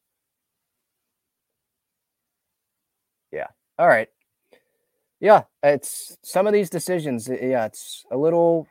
Yeah. 3.32 3.48
All 3.78 3.88
right. 3.88 4.10
Yeah, 5.20 5.44
it's 5.62 6.18
some 6.24 6.48
of 6.48 6.54
these 6.54 6.70
decisions. 6.70 7.28
Yeah, 7.30 7.66
it's 7.66 8.06
a 8.12 8.18
little 8.18 8.68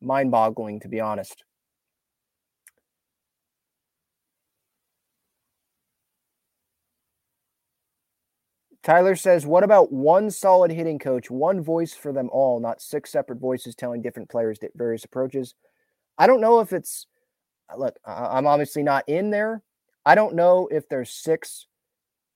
mind 0.00 0.30
boggling, 0.30 0.80
to 0.80 0.88
be 0.88 1.00
honest. 1.00 1.42
Tyler 8.86 9.16
says, 9.16 9.44
What 9.44 9.64
about 9.64 9.92
one 9.92 10.30
solid 10.30 10.70
hitting 10.70 11.00
coach, 11.00 11.28
one 11.28 11.60
voice 11.60 11.92
for 11.92 12.12
them 12.12 12.30
all, 12.32 12.60
not 12.60 12.80
six 12.80 13.10
separate 13.10 13.40
voices 13.40 13.74
telling 13.74 14.00
different 14.00 14.28
players 14.28 14.60
various 14.76 15.04
approaches? 15.04 15.56
I 16.18 16.28
don't 16.28 16.40
know 16.40 16.60
if 16.60 16.72
it's, 16.72 17.08
uh, 17.68 17.76
look, 17.76 17.96
I'm 18.04 18.46
obviously 18.46 18.84
not 18.84 19.02
in 19.08 19.30
there, 19.30 19.64
I 20.04 20.14
don't 20.14 20.36
know 20.36 20.68
if 20.70 20.88
there's 20.88 21.10
six 21.10 21.66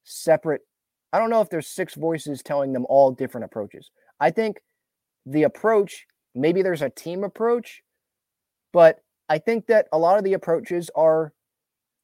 separate, 0.02 0.62
I 1.12 1.20
don't 1.20 1.31
know 1.31 1.40
if 1.40 1.51
there's 1.51 1.68
six 1.68 1.94
voices 1.94 2.43
telling 2.43 2.72
them 2.72 2.85
all 2.89 3.12
different 3.12 3.44
approaches. 3.44 3.93
I 4.18 4.32
think 4.32 4.56
the 5.24 5.44
approach, 5.44 6.09
maybe 6.35 6.62
there's 6.62 6.82
a 6.82 6.90
team 6.90 7.22
approach, 7.22 7.85
but 8.72 9.05
I 9.28 9.39
think 9.39 9.68
that 9.68 9.86
a 9.93 9.98
lot 9.98 10.18
of 10.18 10.24
the 10.24 10.32
approaches 10.32 10.90
are 10.97 11.32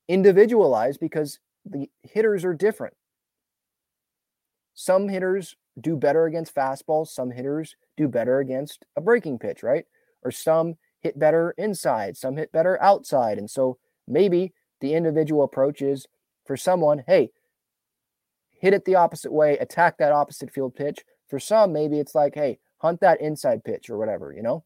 individualized 0.06 1.00
because 1.00 1.40
the 1.68 1.90
hitters 2.04 2.44
are 2.44 2.54
different. 2.54 2.94
Some 4.76 5.08
hitters 5.08 5.56
do 5.80 5.96
better 5.96 6.26
against 6.26 6.54
fastballs, 6.54 7.08
some 7.08 7.30
hitters 7.30 7.76
do 7.96 8.08
better 8.08 8.40
against 8.40 8.84
a 8.94 9.00
breaking 9.00 9.38
pitch, 9.38 9.62
right? 9.62 9.86
Or 10.22 10.30
some 10.30 10.76
hit 11.00 11.18
better 11.18 11.54
inside, 11.56 12.16
some 12.16 12.36
hit 12.36 12.52
better 12.52 12.80
outside. 12.82 13.38
And 13.38 13.50
so 13.50 13.78
maybe 14.06 14.52
the 14.80 14.94
individual 14.94 15.44
approach 15.44 15.80
is 15.80 16.06
for 16.44 16.58
someone, 16.58 17.02
hey, 17.06 17.30
hit 18.52 18.74
it 18.74 18.84
the 18.84 18.96
opposite 18.96 19.32
way, 19.32 19.56
attack 19.58 19.96
that 19.96 20.12
opposite 20.12 20.52
field 20.52 20.74
pitch. 20.74 21.00
For 21.28 21.40
some, 21.40 21.72
maybe 21.72 21.98
it's 21.98 22.14
like, 22.14 22.34
hey, 22.34 22.58
hunt 22.78 23.00
that 23.00 23.20
inside 23.20 23.64
pitch 23.64 23.88
or 23.88 23.96
whatever, 23.96 24.32
you 24.32 24.42
know? 24.42 24.62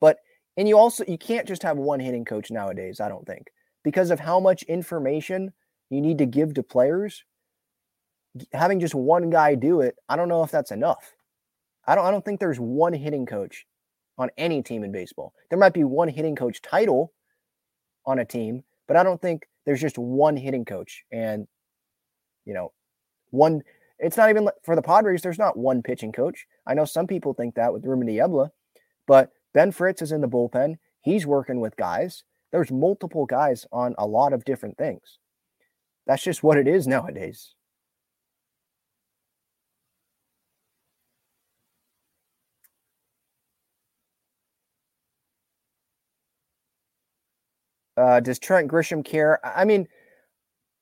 But, 0.00 0.18
and 0.56 0.66
you 0.66 0.78
also, 0.78 1.04
you 1.06 1.18
can't 1.18 1.46
just 1.46 1.62
have 1.62 1.76
one 1.76 2.00
hitting 2.00 2.24
coach 2.24 2.50
nowadays, 2.50 2.98
I 2.98 3.10
don't 3.10 3.26
think, 3.26 3.48
because 3.84 4.10
of 4.10 4.20
how 4.20 4.40
much 4.40 4.62
information 4.62 5.52
you 5.90 6.00
need 6.00 6.16
to 6.18 6.26
give 6.26 6.54
to 6.54 6.62
players. 6.62 7.24
Having 8.52 8.80
just 8.80 8.94
one 8.94 9.30
guy 9.30 9.54
do 9.54 9.80
it, 9.80 9.96
I 10.08 10.16
don't 10.16 10.28
know 10.28 10.42
if 10.42 10.50
that's 10.50 10.70
enough. 10.70 11.14
I 11.86 11.94
don't, 11.94 12.04
I 12.04 12.10
don't 12.10 12.24
think 12.24 12.40
there's 12.40 12.58
one 12.58 12.92
hitting 12.92 13.26
coach 13.26 13.66
on 14.18 14.30
any 14.36 14.62
team 14.62 14.82
in 14.82 14.92
baseball. 14.92 15.32
There 15.50 15.58
might 15.58 15.74
be 15.74 15.84
one 15.84 16.08
hitting 16.08 16.34
coach 16.34 16.62
title 16.62 17.12
on 18.04 18.18
a 18.18 18.24
team, 18.24 18.64
but 18.88 18.96
I 18.96 19.02
don't 19.02 19.20
think 19.20 19.46
there's 19.64 19.80
just 19.80 19.98
one 19.98 20.36
hitting 20.36 20.64
coach. 20.64 21.04
And, 21.12 21.46
you 22.44 22.54
know, 22.54 22.72
one, 23.30 23.62
it's 23.98 24.16
not 24.16 24.30
even 24.30 24.48
for 24.62 24.76
the 24.76 24.82
Padres, 24.82 25.22
there's 25.22 25.38
not 25.38 25.56
one 25.56 25.82
pitching 25.82 26.12
coach. 26.12 26.46
I 26.66 26.74
know 26.74 26.84
some 26.84 27.06
people 27.06 27.34
think 27.34 27.54
that 27.54 27.72
with 27.72 27.84
Ruben 27.84 28.06
Niebla, 28.06 28.50
but 29.06 29.32
Ben 29.52 29.72
Fritz 29.72 30.02
is 30.02 30.12
in 30.12 30.20
the 30.20 30.28
bullpen. 30.28 30.76
He's 31.00 31.26
working 31.26 31.60
with 31.60 31.76
guys. 31.76 32.24
There's 32.52 32.70
multiple 32.70 33.26
guys 33.26 33.66
on 33.72 33.94
a 33.98 34.06
lot 34.06 34.32
of 34.32 34.44
different 34.44 34.78
things. 34.78 35.18
That's 36.06 36.22
just 36.22 36.42
what 36.42 36.58
it 36.58 36.68
is 36.68 36.86
nowadays. 36.86 37.55
Uh, 47.96 48.20
does 48.20 48.38
Trent 48.38 48.70
Grisham 48.70 49.04
care? 49.04 49.40
I 49.44 49.64
mean, 49.64 49.88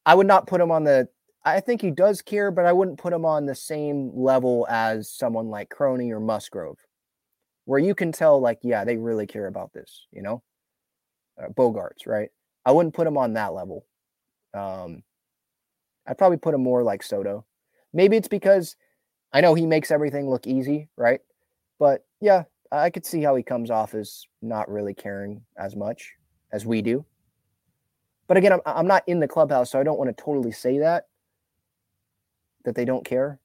I 0.04 0.14
would 0.14 0.26
not 0.26 0.46
put 0.46 0.60
him 0.60 0.70
on 0.70 0.84
the. 0.84 1.08
I 1.44 1.60
think 1.60 1.80
he 1.82 1.90
does 1.90 2.22
care, 2.22 2.50
but 2.50 2.64
I 2.64 2.72
wouldn't 2.72 2.98
put 2.98 3.12
him 3.12 3.24
on 3.24 3.44
the 3.44 3.54
same 3.54 4.10
level 4.14 4.66
as 4.70 5.10
someone 5.10 5.48
like 5.48 5.68
Crony 5.68 6.10
or 6.10 6.18
Musgrove, 6.18 6.78
where 7.66 7.78
you 7.78 7.94
can 7.94 8.12
tell, 8.12 8.40
like, 8.40 8.60
yeah, 8.62 8.84
they 8.84 8.96
really 8.96 9.26
care 9.26 9.46
about 9.46 9.72
this. 9.72 10.06
You 10.10 10.22
know, 10.22 10.42
uh, 11.38 11.48
Bogaerts, 11.48 12.06
right? 12.06 12.30
I 12.64 12.72
wouldn't 12.72 12.94
put 12.94 13.06
him 13.06 13.18
on 13.18 13.34
that 13.34 13.52
level. 13.52 13.86
Um, 14.54 15.02
I'd 16.06 16.18
probably 16.18 16.38
put 16.38 16.54
him 16.54 16.62
more 16.62 16.82
like 16.82 17.02
Soto. 17.02 17.44
Maybe 17.92 18.16
it's 18.16 18.28
because 18.28 18.76
I 19.32 19.40
know 19.40 19.54
he 19.54 19.66
makes 19.66 19.90
everything 19.90 20.28
look 20.28 20.46
easy, 20.46 20.88
right? 20.96 21.20
But 21.78 22.04
yeah, 22.20 22.44
I 22.72 22.90
could 22.90 23.06
see 23.06 23.22
how 23.22 23.36
he 23.36 23.42
comes 23.42 23.70
off 23.70 23.94
as 23.94 24.24
not 24.42 24.70
really 24.70 24.94
caring 24.94 25.42
as 25.58 25.76
much 25.76 26.14
as 26.54 26.64
we 26.64 26.80
do. 26.80 27.04
But 28.28 28.36
again, 28.36 28.52
I'm, 28.52 28.60
I'm 28.64 28.86
not 28.86 29.02
in 29.08 29.18
the 29.18 29.26
clubhouse, 29.26 29.72
so 29.72 29.80
I 29.80 29.82
don't 29.82 29.98
want 29.98 30.16
to 30.16 30.24
totally 30.24 30.52
say 30.52 30.78
that, 30.78 31.08
that 32.64 32.76
they 32.76 32.84
don't 32.84 33.04
care. 33.04 33.40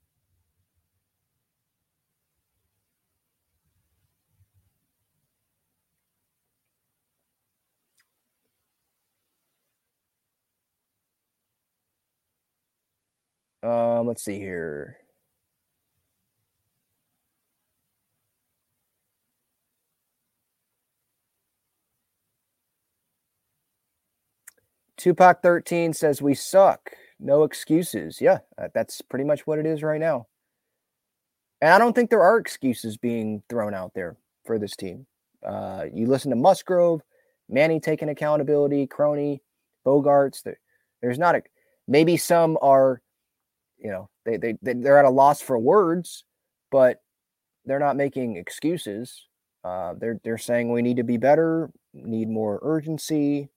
Um, 13.63 14.07
let's 14.07 14.23
see 14.23 14.37
here. 14.37 14.97
Tupac 24.99 25.41
13 25.41 25.93
says 25.93 26.21
we 26.21 26.35
suck. 26.35 26.91
no 27.19 27.43
excuses. 27.43 28.19
Yeah, 28.21 28.39
that's 28.73 29.01
pretty 29.01 29.25
much 29.25 29.47
what 29.47 29.57
it 29.59 29.65
is 29.65 29.81
right 29.81 29.99
now. 29.99 30.27
And 31.61 31.71
I 31.73 31.77
don't 31.77 31.93
think 31.93 32.09
there 32.09 32.21
are 32.21 32.37
excuses 32.37 32.97
being 32.97 33.41
thrown 33.49 33.73
out 33.73 33.93
there 33.93 34.17
for 34.45 34.59
this 34.59 34.75
team. 34.75 35.05
Uh, 35.45 35.85
you 35.93 36.05
listen 36.05 36.29
to 36.29 36.35
Musgrove, 36.35 37.01
Manny 37.49 37.79
taking 37.79 38.09
accountability, 38.09 38.87
Crony, 38.87 39.41
Bogaerts. 39.85 40.43
There, 40.43 40.59
there's 41.01 41.19
not 41.19 41.35
a 41.35 41.43
maybe 41.87 42.17
some 42.17 42.57
are, 42.61 43.01
you 43.77 43.89
know, 43.89 44.09
they 44.25 44.37
they 44.37 44.57
they're 44.61 44.99
at 44.99 45.05
a 45.05 45.09
loss 45.09 45.41
for 45.41 45.57
words, 45.57 46.25
but 46.71 47.01
they're 47.65 47.79
not 47.79 47.95
making 47.95 48.35
excuses. 48.35 49.27
Uh, 49.63 49.93
they're 49.97 50.19
they're 50.23 50.37
saying 50.37 50.71
we 50.71 50.81
need 50.81 50.97
to 50.97 51.03
be 51.03 51.17
better, 51.17 51.71
need 51.93 52.29
more 52.29 52.59
urgency. 52.63 53.49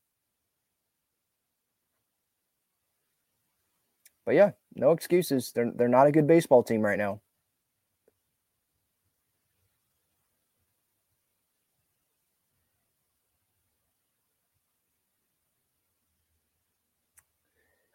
But 4.24 4.34
yeah, 4.34 4.52
no 4.74 4.92
excuses. 4.92 5.52
They're 5.54 5.72
they're 5.74 5.88
not 5.88 6.06
a 6.06 6.12
good 6.12 6.26
baseball 6.26 6.62
team 6.62 6.82
right 6.82 6.98
now. 6.98 7.20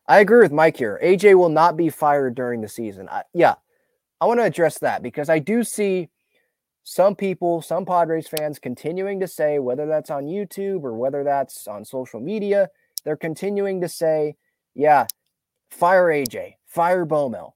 I 0.08 0.20
agree 0.20 0.40
with 0.40 0.54
Mike 0.54 0.78
here. 0.78 1.00
AJ 1.04 1.36
will 1.36 1.50
not 1.50 1.76
be 1.76 1.90
fired 1.90 2.36
during 2.36 2.62
the 2.62 2.70
season. 2.70 3.10
I, 3.10 3.24
yeah, 3.34 3.56
I 4.22 4.26
want 4.26 4.40
to 4.40 4.46
address 4.46 4.80
that 4.80 5.04
because 5.04 5.30
I 5.30 5.40
do 5.40 5.64
see 5.64 6.10
some 6.84 7.16
people, 7.16 7.62
some 7.62 7.86
Padres 7.86 8.30
fans 8.30 8.60
continuing 8.60 9.20
to 9.20 9.28
say, 9.28 9.60
whether 9.60 9.86
that's 9.86 10.10
on 10.10 10.26
YouTube 10.26 10.84
or 10.84 10.94
whether 10.94 11.24
that's 11.24 11.68
on 11.68 11.84
social 11.84 12.22
media, 12.22 12.70
they're 13.04 13.18
continuing 13.18 13.82
to 13.82 13.90
say, 13.90 14.36
yeah, 14.74 15.08
fire 15.70 16.06
AJ, 16.06 16.56
fire 16.66 17.06
Bomel. 17.06 17.54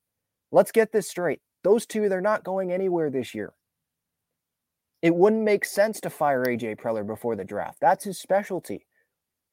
Let's 0.51 0.71
get 0.71 0.91
this 0.91 1.09
straight. 1.09 1.39
Those 1.63 1.85
two, 1.85 2.09
they're 2.09 2.21
not 2.21 2.43
going 2.43 2.71
anywhere 2.71 3.09
this 3.09 3.33
year. 3.33 3.53
It 5.01 5.15
wouldn't 5.15 5.43
make 5.43 5.65
sense 5.65 5.99
to 6.01 6.09
fire 6.09 6.45
AJ 6.45 6.77
Preller 6.79 7.05
before 7.05 7.35
the 7.35 7.43
draft. 7.43 7.79
That's 7.81 8.03
his 8.03 8.19
specialty. 8.19 8.85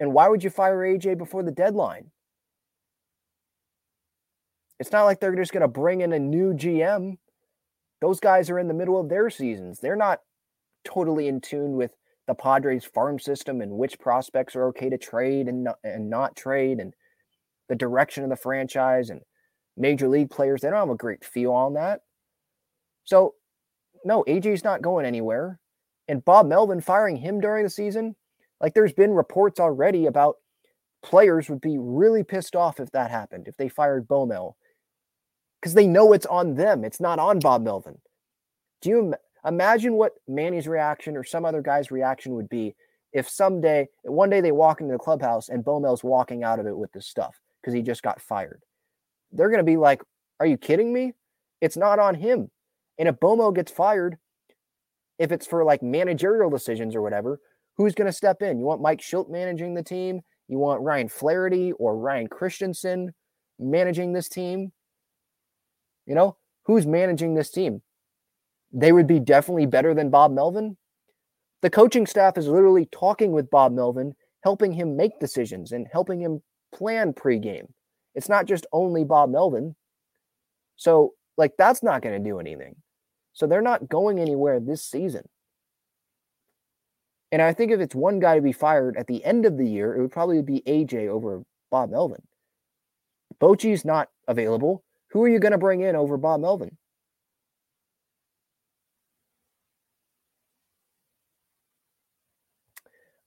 And 0.00 0.12
why 0.12 0.28
would 0.28 0.44
you 0.44 0.50
fire 0.50 0.78
AJ 0.78 1.18
before 1.18 1.42
the 1.42 1.50
deadline? 1.50 2.10
It's 4.78 4.92
not 4.92 5.04
like 5.04 5.20
they're 5.20 5.34
just 5.34 5.52
going 5.52 5.62
to 5.62 5.68
bring 5.68 6.02
in 6.02 6.12
a 6.12 6.18
new 6.18 6.52
GM. 6.52 7.18
Those 8.00 8.20
guys 8.20 8.48
are 8.48 8.58
in 8.58 8.68
the 8.68 8.74
middle 8.74 9.00
of 9.00 9.08
their 9.08 9.28
seasons. 9.28 9.80
They're 9.80 9.96
not 9.96 10.20
totally 10.84 11.26
in 11.26 11.40
tune 11.40 11.76
with 11.76 11.92
the 12.26 12.34
Padres 12.34 12.84
farm 12.84 13.18
system 13.18 13.60
and 13.60 13.72
which 13.72 13.98
prospects 13.98 14.54
are 14.54 14.66
okay 14.68 14.88
to 14.88 14.98
trade 14.98 15.48
and 15.48 15.64
not, 15.64 15.78
and 15.82 16.08
not 16.08 16.36
trade 16.36 16.78
and 16.78 16.94
the 17.68 17.76
direction 17.76 18.24
of 18.24 18.30
the 18.30 18.36
franchise 18.36 19.10
and 19.10 19.20
major 19.76 20.08
league 20.08 20.30
players. 20.30 20.60
They 20.60 20.70
don't 20.70 20.78
have 20.78 20.90
a 20.90 20.96
great 20.96 21.24
feel 21.24 21.52
on 21.52 21.74
that. 21.74 22.00
So, 23.04 23.34
no, 24.04 24.24
AJ's 24.24 24.64
not 24.64 24.82
going 24.82 25.06
anywhere. 25.06 25.58
And 26.08 26.24
Bob 26.24 26.46
Melvin 26.46 26.80
firing 26.80 27.16
him 27.16 27.40
during 27.40 27.64
the 27.64 27.70
season, 27.70 28.16
like 28.60 28.74
there's 28.74 28.92
been 28.92 29.12
reports 29.12 29.60
already 29.60 30.06
about 30.06 30.36
players 31.02 31.48
would 31.48 31.60
be 31.60 31.78
really 31.78 32.24
pissed 32.24 32.56
off 32.56 32.80
if 32.80 32.90
that 32.92 33.10
happened, 33.10 33.46
if 33.46 33.56
they 33.56 33.68
fired 33.68 34.08
Bomel 34.08 34.54
because 35.60 35.74
they 35.74 35.86
know 35.86 36.12
it's 36.12 36.26
on 36.26 36.54
them. 36.54 36.84
It's 36.84 37.00
not 37.00 37.18
on 37.18 37.40
Bob 37.40 37.62
Melvin. 37.62 37.98
Do 38.80 38.90
you 38.90 39.14
imagine 39.44 39.94
what 39.94 40.12
Manny's 40.26 40.68
reaction 40.68 41.16
or 41.16 41.24
some 41.24 41.44
other 41.44 41.62
guy's 41.62 41.90
reaction 41.90 42.34
would 42.34 42.48
be 42.48 42.74
if 43.12 43.28
someday, 43.28 43.88
one 44.02 44.30
day 44.30 44.40
they 44.40 44.52
walk 44.52 44.80
into 44.80 44.92
the 44.92 44.98
clubhouse 44.98 45.48
and 45.48 45.64
Bomel's 45.64 46.04
walking 46.04 46.44
out 46.44 46.60
of 46.60 46.66
it 46.66 46.76
with 46.76 46.92
this 46.92 47.06
stuff 47.06 47.34
because 47.60 47.74
he 47.74 47.82
just 47.82 48.02
got 48.02 48.20
fired? 48.20 48.62
They're 49.32 49.48
going 49.50 49.58
to 49.58 49.64
be 49.64 49.76
like, 49.76 50.02
Are 50.40 50.46
you 50.46 50.56
kidding 50.56 50.92
me? 50.92 51.12
It's 51.60 51.76
not 51.76 51.98
on 51.98 52.14
him. 52.14 52.50
And 52.98 53.08
if 53.08 53.16
Bomo 53.16 53.54
gets 53.54 53.70
fired, 53.70 54.16
if 55.18 55.32
it's 55.32 55.46
for 55.46 55.64
like 55.64 55.82
managerial 55.82 56.50
decisions 56.50 56.94
or 56.94 57.02
whatever, 57.02 57.40
who's 57.76 57.94
going 57.94 58.06
to 58.06 58.12
step 58.12 58.42
in? 58.42 58.58
You 58.58 58.64
want 58.64 58.80
Mike 58.80 59.00
Shildt 59.00 59.30
managing 59.30 59.74
the 59.74 59.82
team? 59.82 60.20
You 60.48 60.58
want 60.58 60.82
Ryan 60.82 61.08
Flaherty 61.08 61.72
or 61.72 61.96
Ryan 61.96 62.28
Christenson 62.28 63.14
managing 63.58 64.12
this 64.12 64.28
team? 64.28 64.72
You 66.06 66.14
know, 66.14 66.36
who's 66.64 66.86
managing 66.86 67.34
this 67.34 67.50
team? 67.50 67.82
They 68.72 68.92
would 68.92 69.06
be 69.06 69.20
definitely 69.20 69.66
better 69.66 69.94
than 69.94 70.10
Bob 70.10 70.32
Melvin. 70.32 70.76
The 71.62 71.70
coaching 71.70 72.06
staff 72.06 72.38
is 72.38 72.46
literally 72.46 72.86
talking 72.86 73.32
with 73.32 73.50
Bob 73.50 73.72
Melvin, 73.72 74.14
helping 74.42 74.72
him 74.72 74.96
make 74.96 75.18
decisions 75.20 75.72
and 75.72 75.86
helping 75.92 76.20
him 76.20 76.42
plan 76.74 77.12
pregame. 77.12 77.68
It's 78.14 78.28
not 78.28 78.46
just 78.46 78.66
only 78.72 79.04
Bob 79.04 79.30
Melvin. 79.30 79.76
So, 80.76 81.14
like, 81.36 81.52
that's 81.56 81.82
not 81.82 82.02
going 82.02 82.22
to 82.22 82.28
do 82.28 82.38
anything. 82.38 82.76
So, 83.32 83.46
they're 83.46 83.62
not 83.62 83.88
going 83.88 84.18
anywhere 84.18 84.60
this 84.60 84.82
season. 84.82 85.28
And 87.30 87.42
I 87.42 87.52
think 87.52 87.70
if 87.70 87.80
it's 87.80 87.94
one 87.94 88.20
guy 88.20 88.36
to 88.36 88.42
be 88.42 88.52
fired 88.52 88.96
at 88.96 89.06
the 89.06 89.24
end 89.24 89.44
of 89.44 89.58
the 89.58 89.66
year, 89.66 89.94
it 89.94 90.00
would 90.00 90.12
probably 90.12 90.42
be 90.42 90.62
AJ 90.66 91.08
over 91.08 91.42
Bob 91.70 91.90
Melvin. 91.90 92.22
Bochy's 93.38 93.84
not 93.84 94.08
available. 94.26 94.82
Who 95.10 95.22
are 95.22 95.28
you 95.28 95.38
going 95.38 95.52
to 95.52 95.58
bring 95.58 95.82
in 95.82 95.94
over 95.94 96.16
Bob 96.16 96.40
Melvin? 96.40 96.76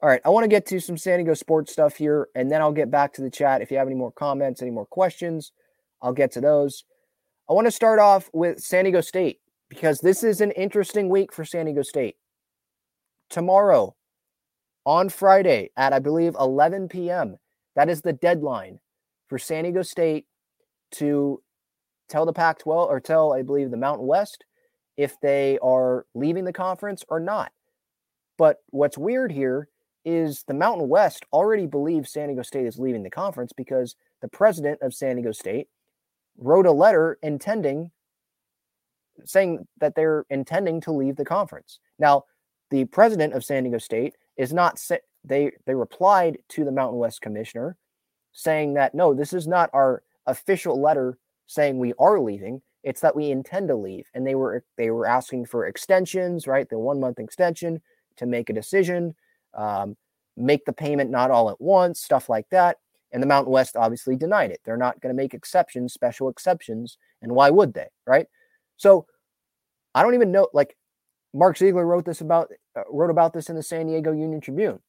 All 0.03 0.09
right, 0.09 0.21
I 0.25 0.29
want 0.29 0.45
to 0.45 0.47
get 0.47 0.65
to 0.67 0.79
some 0.79 0.97
San 0.97 1.19
Diego 1.19 1.35
sports 1.35 1.71
stuff 1.71 1.97
here, 1.97 2.27
and 2.33 2.51
then 2.51 2.59
I'll 2.59 2.71
get 2.71 2.89
back 2.89 3.13
to 3.13 3.21
the 3.21 3.29
chat. 3.29 3.61
If 3.61 3.69
you 3.69 3.77
have 3.77 3.85
any 3.85 3.95
more 3.95 4.11
comments, 4.11 4.59
any 4.59 4.71
more 4.71 4.87
questions, 4.87 5.51
I'll 6.01 6.11
get 6.11 6.31
to 6.31 6.41
those. 6.41 6.85
I 7.47 7.53
want 7.53 7.67
to 7.67 7.71
start 7.71 7.99
off 7.99 8.27
with 8.33 8.59
San 8.59 8.85
Diego 8.85 9.01
State 9.01 9.41
because 9.69 9.99
this 9.99 10.23
is 10.23 10.41
an 10.41 10.49
interesting 10.51 11.07
week 11.07 11.31
for 11.31 11.45
San 11.45 11.67
Diego 11.67 11.83
State. 11.83 12.15
Tomorrow, 13.29 13.95
on 14.87 15.09
Friday 15.09 15.69
at 15.77 15.93
I 15.93 15.99
believe 15.99 16.35
11 16.39 16.89
p.m., 16.89 17.37
that 17.75 17.87
is 17.87 18.01
the 18.01 18.13
deadline 18.13 18.79
for 19.27 19.37
San 19.37 19.65
Diego 19.65 19.83
State 19.83 20.25
to 20.93 21.43
tell 22.09 22.25
the 22.25 22.33
Pac 22.33 22.57
12 22.57 22.89
or 22.89 22.99
tell, 22.99 23.33
I 23.33 23.43
believe, 23.43 23.69
the 23.69 23.77
Mountain 23.77 24.07
West 24.07 24.45
if 24.97 25.21
they 25.21 25.59
are 25.61 26.07
leaving 26.15 26.45
the 26.45 26.53
conference 26.53 27.03
or 27.07 27.19
not. 27.19 27.51
But 28.39 28.57
what's 28.71 28.97
weird 28.97 29.31
here 29.31 29.67
is 30.05 30.43
the 30.47 30.53
Mountain 30.53 30.89
West 30.89 31.25
already 31.31 31.65
believes 31.65 32.11
San 32.11 32.27
Diego 32.27 32.41
State 32.41 32.65
is 32.65 32.79
leaving 32.79 33.03
the 33.03 33.09
conference 33.09 33.53
because 33.53 33.95
the 34.21 34.27
president 34.27 34.81
of 34.81 34.93
San 34.93 35.15
Diego 35.15 35.31
State 35.31 35.67
wrote 36.37 36.65
a 36.65 36.71
letter 36.71 37.17
intending 37.21 37.91
saying 39.25 39.67
that 39.79 39.95
they're 39.95 40.25
intending 40.29 40.81
to 40.81 40.91
leave 40.91 41.15
the 41.15 41.25
conference. 41.25 41.79
Now, 41.99 42.23
the 42.69 42.85
president 42.85 43.33
of 43.33 43.43
San 43.43 43.63
Diego 43.63 43.77
State 43.77 44.15
is 44.37 44.53
not 44.53 44.79
they 45.23 45.51
they 45.65 45.75
replied 45.75 46.39
to 46.49 46.65
the 46.65 46.71
Mountain 46.71 46.97
West 46.97 47.21
commissioner 47.21 47.77
saying 48.31 48.73
that 48.75 48.95
no, 48.95 49.13
this 49.13 49.33
is 49.33 49.47
not 49.47 49.69
our 49.73 50.03
official 50.25 50.81
letter 50.81 51.17
saying 51.47 51.77
we 51.77 51.93
are 51.99 52.19
leaving. 52.19 52.61
It's 52.83 53.01
that 53.01 53.15
we 53.15 53.29
intend 53.29 53.67
to 53.67 53.75
leave. 53.75 54.07
And 54.13 54.25
they 54.25 54.35
were 54.35 54.63
they 54.77 54.89
were 54.89 55.05
asking 55.05 55.45
for 55.45 55.67
extensions, 55.67 56.47
right? 56.47 56.67
The 56.69 56.79
one 56.79 56.99
month 56.99 57.19
extension 57.19 57.81
to 58.17 58.25
make 58.25 58.49
a 58.49 58.53
decision, 58.53 59.15
um, 59.53 59.95
make 60.37 60.65
the 60.65 60.73
payment 60.73 61.09
not 61.09 61.31
all 61.31 61.49
at 61.49 61.59
once, 61.59 62.01
stuff 62.01 62.29
like 62.29 62.47
that. 62.51 62.77
And 63.11 63.21
the 63.21 63.27
Mountain 63.27 63.51
West 63.51 63.75
obviously 63.75 64.15
denied 64.15 64.51
it. 64.51 64.61
They're 64.63 64.77
not 64.77 65.01
going 65.01 65.13
to 65.13 65.21
make 65.21 65.33
exceptions, 65.33 65.93
special 65.93 66.29
exceptions. 66.29 66.97
And 67.21 67.33
why 67.33 67.49
would 67.49 67.73
they? 67.73 67.87
Right. 68.07 68.27
So 68.77 69.05
I 69.93 70.01
don't 70.01 70.15
even 70.15 70.31
know. 70.31 70.47
Like 70.53 70.77
Mark 71.33 71.57
Ziegler 71.57 71.85
wrote 71.85 72.05
this 72.05 72.21
about 72.21 72.51
uh, 72.75 72.83
wrote 72.89 73.09
about 73.09 73.33
this 73.33 73.49
in 73.49 73.55
the 73.55 73.63
San 73.63 73.87
Diego 73.87 74.11
Union 74.11 74.39
Tribune. 74.39 74.79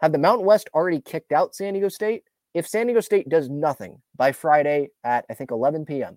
Have 0.00 0.12
the 0.12 0.18
Mountain 0.18 0.46
West 0.46 0.68
already 0.74 1.00
kicked 1.00 1.32
out 1.32 1.54
San 1.54 1.72
Diego 1.72 1.88
State? 1.88 2.22
if 2.56 2.66
San 2.66 2.86
Diego 2.86 3.00
State 3.00 3.28
does 3.28 3.50
nothing 3.50 4.00
by 4.16 4.32
Friday 4.32 4.88
at, 5.04 5.26
I 5.28 5.34
think, 5.34 5.50
11 5.50 5.84
p.m., 5.84 6.16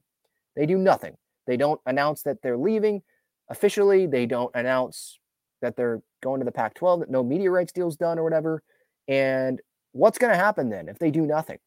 they 0.55 0.65
do 0.65 0.77
nothing. 0.77 1.17
They 1.47 1.57
don't 1.57 1.81
announce 1.85 2.23
that 2.23 2.41
they're 2.41 2.57
leaving 2.57 3.01
officially. 3.49 4.07
They 4.07 4.25
don't 4.25 4.49
announce 4.55 5.18
that 5.61 5.75
they're 5.75 6.01
going 6.21 6.39
to 6.39 6.45
the 6.45 6.51
Pac 6.51 6.73
12, 6.75 7.01
that 7.01 7.09
no 7.09 7.23
media 7.23 7.51
rights 7.51 7.71
deal's 7.71 7.97
done 7.97 8.19
or 8.19 8.23
whatever. 8.23 8.63
And 9.07 9.61
what's 9.91 10.17
going 10.17 10.31
to 10.31 10.37
happen 10.37 10.69
then 10.69 10.87
if 10.87 10.99
they 10.99 11.11
do 11.11 11.25
nothing? 11.25 11.57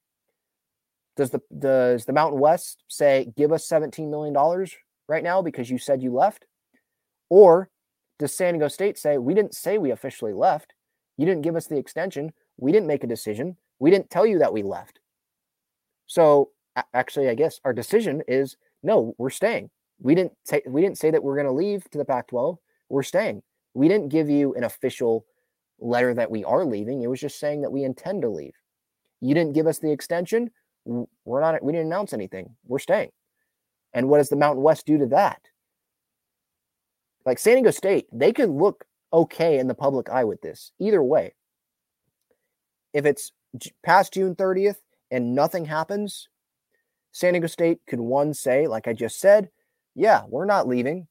Does 1.16 1.30
the 1.30 1.40
does 1.58 2.04
the 2.06 2.12
Mountain 2.12 2.40
West 2.40 2.84
say 2.88 3.32
give 3.36 3.52
us 3.52 3.66
17 3.66 4.10
million 4.10 4.32
dollars 4.32 4.74
right 5.08 5.22
now 5.22 5.42
because 5.42 5.70
you 5.70 5.78
said 5.78 6.02
you 6.02 6.12
left? 6.12 6.46
Or 7.28 7.68
does 8.18 8.34
San 8.34 8.54
Diego 8.54 8.68
State 8.68 8.98
say 8.98 9.18
we 9.18 9.34
didn't 9.34 9.54
say 9.54 9.76
we 9.76 9.90
officially 9.90 10.32
left? 10.32 10.72
You 11.18 11.26
didn't 11.26 11.42
give 11.42 11.56
us 11.56 11.66
the 11.66 11.76
extension. 11.76 12.32
We 12.56 12.72
didn't 12.72 12.86
make 12.86 13.04
a 13.04 13.08
decision. 13.08 13.56
We 13.78 13.90
didn't 13.90 14.10
tell 14.10 14.26
you 14.26 14.38
that 14.38 14.52
we 14.52 14.62
left. 14.62 15.00
So 16.06 16.50
actually, 16.94 17.28
I 17.28 17.34
guess 17.34 17.60
our 17.64 17.72
decision 17.72 18.22
is 18.26 18.56
no, 18.82 19.14
we're 19.18 19.30
staying. 19.30 19.70
We 20.00 20.14
didn't 20.14 20.32
say 20.44 20.62
we 20.66 20.80
didn't 20.80 20.98
say 20.98 21.10
that 21.10 21.22
we're 21.22 21.36
going 21.36 21.46
to 21.46 21.52
leave 21.52 21.88
to 21.90 21.98
the 21.98 22.04
Pac-12. 22.04 22.56
We're 22.88 23.02
staying. 23.02 23.42
We 23.74 23.88
didn't 23.88 24.08
give 24.08 24.28
you 24.28 24.54
an 24.54 24.64
official 24.64 25.24
letter 25.78 26.14
that 26.14 26.30
we 26.30 26.44
are 26.44 26.64
leaving. 26.64 27.02
It 27.02 27.08
was 27.08 27.20
just 27.20 27.38
saying 27.38 27.62
that 27.62 27.72
we 27.72 27.84
intend 27.84 28.22
to 28.22 28.28
leave. 28.28 28.54
You 29.20 29.34
didn't 29.34 29.54
give 29.54 29.66
us 29.66 29.78
the 29.78 29.90
extension. 29.90 30.50
we're 30.84 31.40
not, 31.40 31.62
we 31.62 31.72
didn't 31.72 31.86
announce 31.86 32.12
anything. 32.12 32.54
We're 32.66 32.78
staying. 32.78 33.10
And 33.92 34.08
what 34.08 34.18
does 34.18 34.28
the 34.28 34.36
Mountain 34.36 34.62
West 34.62 34.86
do 34.86 34.98
to 34.98 35.06
that? 35.06 35.40
Like 37.24 37.38
San 37.38 37.54
Diego 37.54 37.70
State, 37.70 38.06
they 38.12 38.32
could 38.32 38.50
look 38.50 38.84
okay 39.12 39.58
in 39.58 39.68
the 39.68 39.74
public 39.74 40.08
eye 40.08 40.24
with 40.24 40.40
this. 40.40 40.72
Either 40.80 41.02
way, 41.02 41.34
if 42.92 43.06
it's 43.06 43.32
past 43.82 44.14
June 44.14 44.34
30th 44.34 44.76
and 45.10 45.34
nothing 45.34 45.64
happens, 45.64 46.28
San 47.12 47.34
Diego 47.34 47.46
State 47.46 47.80
could 47.86 48.00
one 48.00 48.34
say, 48.34 48.66
like 48.66 48.88
I 48.88 48.92
just 48.92 49.20
said, 49.20 49.50
yeah, 49.94 50.22
we're 50.28 50.46
not 50.46 50.66
leaving. 50.66 51.06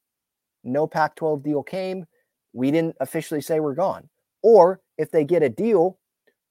No 0.63 0.87
Pac 0.87 1.15
12 1.15 1.43
deal 1.43 1.63
came. 1.63 2.05
We 2.53 2.71
didn't 2.71 2.97
officially 2.99 3.41
say 3.41 3.59
we're 3.59 3.75
gone. 3.75 4.09
Or 4.43 4.81
if 4.97 5.11
they 5.11 5.23
get 5.23 5.43
a 5.43 5.49
deal, 5.49 5.99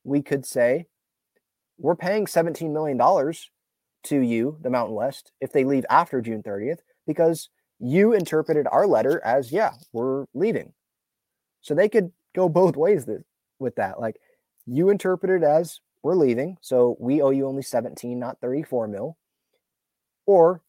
we 0.04 0.22
could 0.22 0.46
say, 0.46 0.86
we're 1.78 1.96
paying 1.96 2.26
$17 2.26 2.72
million 2.72 2.98
to 4.04 4.20
you, 4.20 4.58
the 4.62 4.70
Mountain 4.70 4.94
West, 4.94 5.32
if 5.40 5.52
they 5.52 5.64
leave 5.64 5.84
after 5.90 6.20
June 6.20 6.42
30th, 6.42 6.78
because 7.06 7.48
you 7.78 8.12
interpreted 8.12 8.66
our 8.70 8.86
letter 8.86 9.20
as, 9.24 9.50
yeah, 9.50 9.72
we're 9.92 10.26
leaving. 10.34 10.72
So 11.62 11.74
they 11.74 11.88
could 11.88 12.12
go 12.34 12.48
both 12.48 12.76
ways 12.76 13.06
with 13.58 13.76
that. 13.76 14.00
Like 14.00 14.16
you 14.66 14.90
interpreted 14.90 15.42
as 15.42 15.80
we're 16.02 16.14
leaving, 16.14 16.56
so 16.60 16.96
we 16.98 17.20
owe 17.20 17.30
you 17.30 17.46
only 17.46 17.62
17, 17.62 18.18
not 18.18 18.40
34 18.40 18.88
mil. 18.88 19.16
Or 20.26 20.62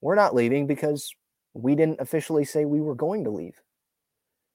we're 0.00 0.14
not 0.14 0.34
leaving 0.34 0.66
because 0.66 1.14
we 1.54 1.74
didn't 1.74 2.00
officially 2.00 2.44
say 2.44 2.64
we 2.64 2.80
were 2.80 2.94
going 2.94 3.24
to 3.24 3.30
leave. 3.30 3.60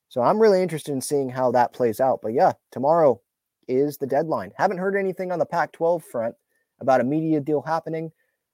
So 0.10 0.22
I'm 0.22 0.40
really 0.40 0.62
interested 0.62 0.92
in 0.92 1.02
seeing 1.02 1.30
how 1.30 1.52
that 1.52 1.74
plays 1.74 2.00
out. 2.00 2.20
But 2.22 2.34
yeah, 2.34 2.54
tomorrow 2.72 3.22
is 3.68 3.98
the 3.98 4.08
deadline. 4.08 4.52
Haven't 4.58 4.80
heard 4.80 4.96
anything 4.96 5.32
on 5.32 5.40
the 5.40 5.46
Pac 5.46 5.72
12 5.72 6.04
front 6.04 6.36
about 6.82 7.00
a 7.00 7.04
media 7.04 7.40
deal 7.40 7.62
happening. 7.62 8.12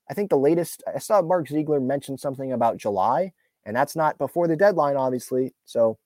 I 0.09 0.13
think 0.13 0.29
the 0.29 0.37
latest, 0.37 0.83
I 0.93 0.99
saw 0.99 1.21
Mark 1.21 1.47
Ziegler 1.47 1.79
mention 1.79 2.17
something 2.17 2.51
about 2.51 2.77
July, 2.77 3.31
and 3.65 3.75
that's 3.75 3.95
not 3.95 4.17
before 4.17 4.47
the 4.47 4.57
deadline, 4.57 4.97
obviously. 4.97 5.53
So 5.63 5.97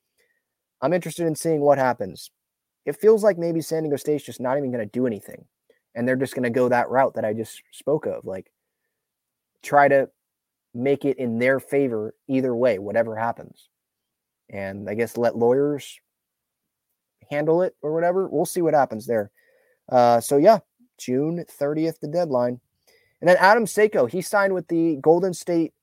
I'm 0.82 0.94
interested 0.94 1.26
in 1.26 1.36
seeing 1.36 1.62
what 1.62 1.80
happens. 1.80 2.32
It 2.86 3.00
feels 3.02 3.24
like 3.24 3.38
maybe 3.38 3.62
San 3.62 3.84
Diego 3.84 3.98
State's 3.98 4.24
just 4.24 4.40
not 4.40 4.58
even 4.58 4.72
going 4.72 4.88
to 4.88 4.92
do 4.92 5.06
anything. 5.06 5.46
And 5.96 6.08
they're 6.08 6.16
just 6.16 6.36
going 6.36 6.44
to 6.44 6.50
go 6.50 6.70
that 6.70 6.90
route 6.90 7.16
that 7.16 7.26
I 7.26 7.34
just 7.34 7.62
spoke 7.72 8.06
of. 8.06 8.24
Like, 8.24 8.52
try 9.64 9.88
to 9.88 10.10
make 10.74 11.04
it 11.04 11.18
in 11.18 11.40
their 11.40 11.60
favor 11.60 12.14
either 12.28 12.56
way, 12.56 12.78
whatever 12.78 13.16
happens. 13.16 13.68
And 14.50 14.90
I 14.90 14.96
guess 14.96 15.18
let 15.18 15.38
lawyers 15.38 16.00
handle 17.30 17.62
it 17.62 17.76
or 17.82 17.94
whatever. 17.94 18.28
We'll 18.28 18.46
see 18.46 18.62
what 18.62 18.74
happens 18.74 19.06
there. 19.06 19.32
Uh, 19.92 20.20
so, 20.20 20.38
yeah, 20.38 20.60
June 20.98 21.46
30th, 21.60 22.00
the 22.00 22.08
deadline. 22.08 22.60
And 23.22 23.30
then 23.30 23.38
Adam 23.40 23.66
Seiko, 23.66 24.10
he 24.10 24.22
signed 24.22 24.54
with 24.54 24.68
the 24.68 24.98
Golden 25.02 25.34
State 25.34 25.74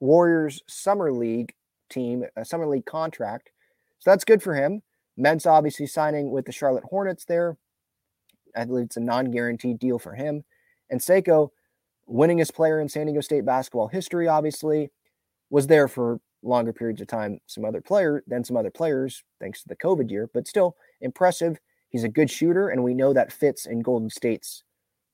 Warriors 0.00 0.62
Summer 0.66 1.12
League 1.12 1.54
team, 1.88 2.24
a 2.36 2.44
Summer 2.44 2.66
League 2.66 2.86
contract. 2.86 3.50
So 3.98 4.10
that's 4.10 4.24
good 4.24 4.42
for 4.42 4.54
him. 4.54 4.82
Mens 5.16 5.46
obviously 5.46 5.86
signing 5.86 6.30
with 6.30 6.46
the 6.46 6.52
Charlotte 6.52 6.84
Hornets 6.84 7.24
there. 7.24 7.58
I 8.56 8.64
believe 8.64 8.86
it's 8.86 8.96
a 8.96 9.00
non 9.00 9.30
guaranteed 9.30 9.78
deal 9.78 9.98
for 9.98 10.14
him. 10.14 10.44
And 10.88 11.00
Seiko, 11.00 11.50
winningest 12.08 12.54
player 12.54 12.80
in 12.80 12.88
San 12.88 13.06
Diego 13.06 13.20
State 13.20 13.44
basketball 13.44 13.88
history, 13.88 14.26
obviously, 14.26 14.90
was 15.50 15.66
there 15.66 15.86
for 15.86 16.20
longer 16.42 16.72
periods 16.72 17.00
of 17.00 17.06
time 17.06 17.38
some 17.46 17.64
other 17.64 17.80
player 17.80 18.22
than 18.26 18.42
some 18.42 18.56
other 18.56 18.70
players 18.70 19.22
thanks 19.40 19.62
to 19.62 19.68
the 19.68 19.76
covid 19.76 20.10
year 20.10 20.28
but 20.32 20.48
still 20.48 20.76
impressive. 21.00 21.58
He's 21.88 22.04
a 22.04 22.08
good 22.08 22.30
shooter 22.30 22.68
and 22.68 22.84
we 22.84 22.94
know 22.94 23.12
that 23.12 23.32
fits 23.32 23.66
in 23.66 23.80
golden 23.80 24.10
state's 24.10 24.62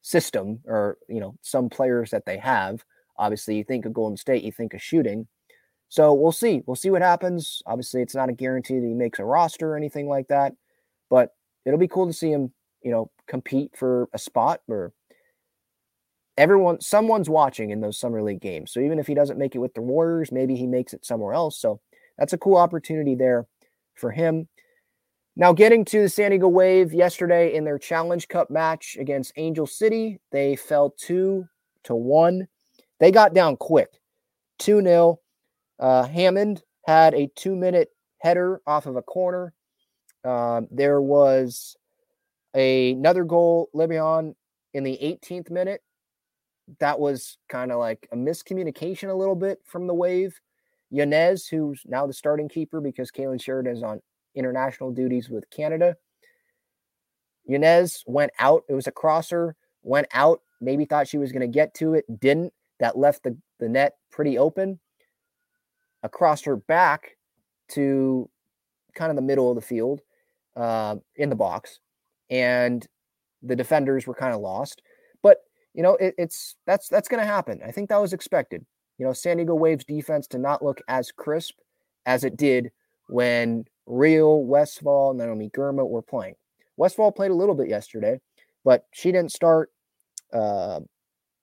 system 0.03 0.61
or 0.67 0.99
you 1.09 1.21
know 1.21 1.37
some 1.43 1.69
players 1.69 2.11
that 2.11 2.27
they 2.27 2.39
have. 2.39 2.85
Obviously 3.19 3.57
you 3.57 3.65
think 3.65 3.87
of 3.87 3.93
golden 3.93 4.17
state 4.17 4.45
you 4.45 4.53
think 4.53 4.75
of 4.75 4.83
shooting. 4.83 5.27
So 5.89 6.13
we'll 6.13 6.33
see. 6.33 6.63
We'll 6.67 6.77
see 6.77 6.91
what 6.91 7.03
happens. 7.03 7.63
Obviously 7.67 8.03
it's 8.03 8.15
not 8.15 8.29
a 8.29 8.33
guarantee 8.33 8.79
that 8.81 8.87
he 8.87 8.95
makes 8.95 9.19
a 9.19 9.25
roster 9.25 9.71
or 9.71 9.77
anything 9.77 10.09
like 10.09 10.29
that 10.29 10.53
but 11.09 11.31
it'll 11.65 11.79
be 11.79 11.89
cool 11.89 12.07
to 12.07 12.13
see 12.13 12.31
him 12.31 12.53
you 12.83 12.91
know 12.91 13.11
compete 13.27 13.71
for 13.77 14.09
a 14.13 14.19
spot 14.19 14.61
or 14.69 14.93
everyone 16.37 16.81
someone's 16.81 17.31
watching 17.31 17.71
in 17.71 17.81
those 17.81 17.99
summer 17.99 18.23
league 18.23 18.41
games. 18.41 18.73
So 18.73 18.81
even 18.81 18.99
if 18.99 19.07
he 19.07 19.15
doesn't 19.15 19.39
make 19.39 19.55
it 19.55 19.59
with 19.59 19.75
the 19.75 19.83
warriors 19.83 20.33
maybe 20.33 20.55
he 20.55 20.67
makes 20.67 20.93
it 20.93 21.05
somewhere 21.05 21.35
else. 21.35 21.59
So 21.59 21.81
that's 22.19 22.33
a 22.33 22.39
cool 22.39 22.57
opportunity 22.57 23.15
there 23.15 23.47
for 23.95 24.11
him. 24.11 24.49
Now 25.35 25.53
getting 25.53 25.85
to 25.87 26.03
the 26.03 26.09
san 26.09 26.31
diego 26.31 26.49
wave 26.49 26.93
yesterday 26.93 27.55
in 27.55 27.65
their 27.65 27.79
challenge 27.79 28.29
cup 28.29 28.51
match 28.51 28.97
against 28.99 29.33
angel 29.37 29.67
city 29.67 30.19
they 30.31 30.57
fell 30.57 30.95
two 30.99 31.47
to 31.85 31.95
one. 31.95 32.49
They 33.01 33.13
got 33.13 33.35
down 33.35 33.57
quick 33.57 34.01
2-0 34.61 35.19
uh, 35.79 36.03
hammond 36.05 36.63
had 36.87 37.15
a 37.15 37.29
two 37.37 37.55
minute 37.55 37.91
header 38.19 38.61
off 38.67 38.87
of 38.87 38.97
a 38.97 39.03
corner. 39.03 39.53
Um, 40.25 40.69
there 40.71 41.01
was 41.01 41.77
a, 42.55 42.93
another 42.93 43.25
goal 43.25 43.69
Le 43.75 43.87
Bihan 43.87 44.35
in 44.73 44.85
the 44.85 44.99
18th 45.03 45.51
minute 45.51 45.83
that 46.81 46.99
was 46.99 47.39
kind 47.49 47.71
of 47.73 47.79
like 47.79 48.09
a 48.13 48.17
miscommunication 48.17 49.09
a 49.09 49.15
little 49.15 49.35
bit 49.35 49.61
from 49.65 49.87
the 49.87 49.95
wave. 49.95 50.41
Yanez, 50.91 51.47
who's 51.47 51.83
now 51.87 52.07
the 52.07 52.13
starting 52.13 52.49
keeper 52.49 52.81
because 52.81 53.11
Kailen 53.11 53.43
Sheridan 53.43 53.77
is 53.77 53.83
on 53.83 54.01
international 54.35 54.93
duties 54.93 55.29
with 55.29 55.49
Canada. 55.51 55.97
Yanez 57.45 58.03
went 58.07 58.33
out. 58.39 58.65
It 58.69 58.75
was 58.75 58.87
a 58.87 58.93
crosser, 58.93 59.57
went 59.83 60.09
out, 60.13 60.41
maybe 60.61 60.85
thought 60.85 61.09
she 61.09 61.19
was 61.19 61.33
going 61.33 61.41
to 61.41 61.47
get 61.47 61.75
to 61.75 61.95
it, 61.95 62.05
didn't. 62.21 62.53
That 62.79 62.99
left 62.99 63.23
the, 63.23 63.37
the 63.59 63.69
net 63.69 63.95
pretty 64.11 64.39
open. 64.39 64.79
Across 66.03 66.43
her 66.43 66.57
back 66.57 67.17
to 67.71 68.29
kind 68.95 69.11
of 69.11 69.17
the 69.17 69.23
middle 69.23 69.51
of 69.51 69.57
the 69.57 69.63
field 69.63 70.01
uh, 70.57 70.97
in 71.17 71.31
the 71.31 71.37
box. 71.37 71.81
And 72.31 72.87
the 73.43 73.57
defenders 73.57 74.07
were 74.07 74.15
kind 74.15 74.35
of 74.35 74.41
lost 74.41 74.83
you 75.77 75.83
know, 75.83 75.95
it, 75.97 76.15
it's 76.17 76.57
that's 76.67 76.89
that's 76.89 77.07
going 77.07 77.21
to 77.21 77.27
happen. 77.27 77.61
I 77.65 77.71
think 77.71 77.91
that 77.91 78.01
was 78.01 78.15
expected. 78.15 78.65
You 78.99 79.05
know, 79.05 79.13
San 79.13 79.37
Diego 79.37 79.55
Waves 79.55 79.85
defense 79.85 80.27
to 80.29 80.39
not 80.39 80.65
look 80.65 80.81
as 80.89 81.13
crisp 81.13 81.55
as 82.07 82.25
it 82.25 82.39
did 82.39 82.71
when 83.09 83.67
Real, 83.85 84.43
Westphal, 84.43 85.11
and 85.11 85.19
Naomi 85.19 85.51
Girma 85.51 85.87
were 85.87 86.03
playing. 86.03 86.35
Westphal 86.79 87.13
played 87.13 87.31
a 87.31 87.35
little 87.35 87.55
bit 87.55 87.69
yesterday, 87.69 88.19
but 88.65 88.87
she 88.93 89.13
didn't 89.13 89.33
start. 89.33 89.71
Uh, 90.33 90.81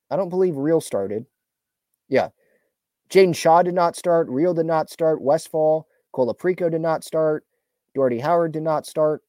I 0.10 0.16
don't 0.16 0.30
believe 0.30 0.58
Real 0.58 0.82
started. 0.82 1.26
Yeah. 2.10 2.30
Jaedyn 3.10 3.36
Shaw 3.36 3.62
did 3.62 3.76
not 3.76 3.96
start. 3.96 4.28
Real 4.30 4.56
did 4.56 4.66
not 4.66 4.90
start. 4.90 5.22
Westphal, 5.22 5.88
Colaprico 6.16 6.72
did 6.72 6.82
not 6.82 7.04
start. 7.04 7.46
Doherty 7.94 8.20
Howard 8.20 8.52
did 8.52 8.64
not 8.64 8.88
start. 8.88 9.22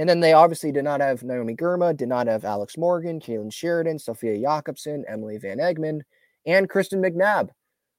And 0.00 0.08
then 0.08 0.20
they 0.20 0.32
obviously 0.32 0.72
did 0.72 0.84
not 0.84 1.02
have 1.02 1.22
Naomi 1.22 1.54
Girma, 1.54 1.94
did 1.94 2.08
not 2.08 2.26
have 2.26 2.46
Alex 2.46 2.78
Morgan, 2.78 3.20
Kailen 3.20 3.52
Sheridan, 3.52 3.98
Sofia 3.98 4.34
Jakobsson, 4.38 5.02
Emily 5.06 5.36
Van 5.36 5.58
Egmond, 5.58 6.00
and 6.46 6.70
Kristen 6.70 7.02
McNabb 7.02 7.50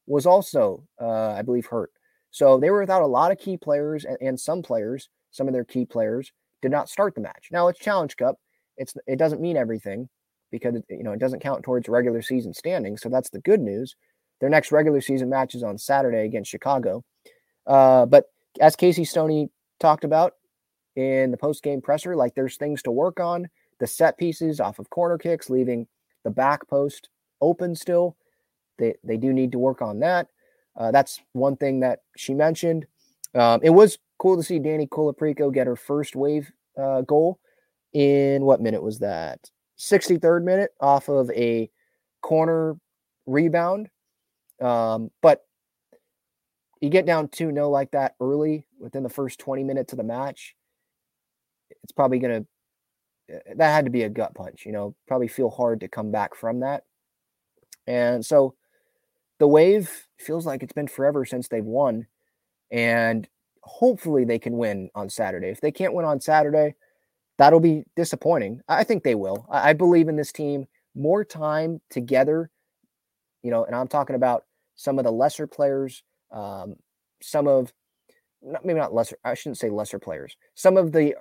was 0.08 0.26
also, 0.26 0.84
uh, 1.00 1.34
I 1.34 1.44
believe, 1.44 1.68
hurt. 1.68 1.92
So 2.32 2.58
they 2.58 2.72
were 2.72 2.80
without 2.80 3.04
a 3.04 3.08
lot 3.08 3.32
of 3.32 3.38
key 3.38 3.56
players, 3.56 4.04
and, 4.04 4.18
and, 4.20 4.40
some 4.40 4.64
players, 4.64 5.10
some 5.30 5.48
of 5.48 5.54
their 5.54 5.64
key 5.64 5.86
players, 5.86 6.32
did 6.64 6.72
not 6.72 6.90
start 6.90 7.14
the 7.14 7.22
match. 7.22 7.50
Now 7.52 7.68
it's 7.68 7.78
Challenge 7.78 8.18
Cup; 8.18 8.40
it's 8.78 8.96
it 9.06 9.20
doesn't 9.20 9.40
mean 9.40 9.56
everything 9.56 10.10
because 10.50 10.82
you 10.90 11.04
know 11.04 11.12
it 11.12 11.20
doesn't 11.20 11.44
count 11.44 11.62
towards 11.62 11.88
regular 11.88 12.24
season 12.24 12.52
standing. 12.52 12.98
So 12.98 13.10
that's 13.10 13.30
the 13.30 13.42
good 13.42 13.62
news. 13.62 13.96
Their 14.40 14.50
next 14.50 14.72
regular 14.72 15.02
season 15.02 15.30
match 15.30 15.54
is 15.54 15.62
on 15.62 15.78
Saturday 15.78 16.26
against 16.26 16.50
Chicago. 16.50 17.04
Uh, 17.68 18.08
but 18.08 18.26
as 18.60 18.76
Casey 18.76 19.06
Stoney 19.06 19.52
talked 19.80 20.04
about, 20.04 20.34
in 20.96 21.32
the 21.32 21.38
post 21.38 21.64
game 21.64 21.82
presser. 21.82 22.16
Like 22.16 22.36
there's 22.36 22.58
things 22.58 22.82
to 22.84 22.92
work 22.92 23.20
on. 23.20 23.50
The 23.80 23.88
set 23.88 24.18
pieces 24.18 24.60
off 24.60 24.80
of 24.80 24.90
corner 24.90 25.18
kicks, 25.18 25.50
leaving 25.50 25.88
the 26.24 26.30
back 26.30 26.68
post 26.68 27.10
open 27.42 27.76
still. 27.76 28.16
They, 28.78 28.96
they 29.04 29.18
do 29.18 29.34
need 29.34 29.52
to 29.54 29.60
work 29.60 29.82
on 29.82 30.00
that. 30.00 30.28
Uh, 30.76 30.92
that's 30.92 31.20
one 31.34 31.58
thing 31.58 31.82
that 31.82 32.00
she 32.16 32.34
mentioned. 32.34 32.86
Um, 33.36 33.60
it 33.64 33.70
was 33.72 33.98
cool 34.18 34.38
to 34.38 34.44
see 34.44 34.60
Dani 34.60 34.88
Colaprico 34.88 35.54
get 35.54 35.68
her 35.68 35.76
first 35.76 36.16
wave 36.16 36.52
uh, 36.78 37.02
goal 37.02 37.40
in 37.94 38.44
what 38.44 38.62
minute 38.62 38.84
was 38.84 39.00
that? 39.00 39.50
63rd 39.78 40.44
minute 40.44 40.72
off 40.80 41.10
of 41.10 41.30
a 41.32 41.70
corner 42.22 42.78
rebound. 43.26 43.90
Um, 44.62 45.10
but 45.22 45.46
you 46.82 46.90
get 46.90 47.06
down 47.06 47.30
2 47.30 47.52
0 47.52 47.70
like 47.70 47.92
that 47.92 48.16
early 48.20 48.66
within 48.80 49.04
the 49.04 49.10
first 49.10 49.40
20 49.40 49.64
minutes 49.64 49.94
of 49.94 49.98
the 49.98 50.04
match 50.04 50.56
it's 51.84 51.92
probably 51.92 52.20
going 52.20 52.46
to, 53.30 53.36
eh, 53.36 53.54
that 53.56 53.72
had 53.72 53.86
to 53.86 53.92
be 53.92 54.04
a 54.04 54.10
gut 54.10 54.34
punch, 54.36 54.66
you 54.66 54.72
know, 54.72 54.96
probably 55.08 55.28
feel 55.28 55.50
hard 55.50 55.80
to 55.82 55.88
come 55.88 56.12
back 56.12 56.36
from 56.36 56.60
that. 56.62 56.84
And 57.88 58.26
so 58.26 58.56
the 59.40 59.48
wave 59.48 60.08
feels 60.20 60.46
like 60.46 60.64
it's 60.64 60.74
been 60.74 60.88
forever 60.88 61.26
since 61.26 61.48
they've 61.48 61.64
won. 61.64 62.08
And 62.72 63.28
hopefully 63.64 64.26
they 64.26 64.40
can 64.40 64.58
win 64.58 64.90
on 64.96 65.10
Saturday. 65.10 65.50
If 65.50 65.62
they 65.62 65.72
can't 65.72 65.94
win 65.94 66.06
on 66.06 66.22
Saturday, 66.22 66.76
that'll 67.38 67.60
be 67.60 67.84
disappointing. 67.96 68.62
I 68.68 68.84
think 68.84 69.04
they 69.04 69.16
will. 69.16 69.48
I 69.50 69.74
believe 69.74 70.08
in 70.08 70.16
this 70.16 70.32
team. 70.32 70.68
more 70.96 71.24
time 71.24 71.82
together, 71.90 72.50
you 73.44 73.52
know, 73.52 73.64
and 73.66 73.76
I'm 73.76 73.88
talking 73.88 74.16
about 74.16 74.46
some 74.76 75.00
of 75.00 75.06
the 75.06 75.12
lesser 75.12 75.48
players, 75.48 76.04
um, 76.32 76.76
some 77.22 77.48
of 77.48 77.74
maybe 78.64 78.80
not 78.80 78.94
lesser, 78.94 79.18
I 79.24 79.36
shouldn't 79.36 79.58
say 79.58 79.70
lesser 79.70 80.00
players, 80.00 80.36
some 80.56 80.78
of 80.78 80.92
the 80.92 81.16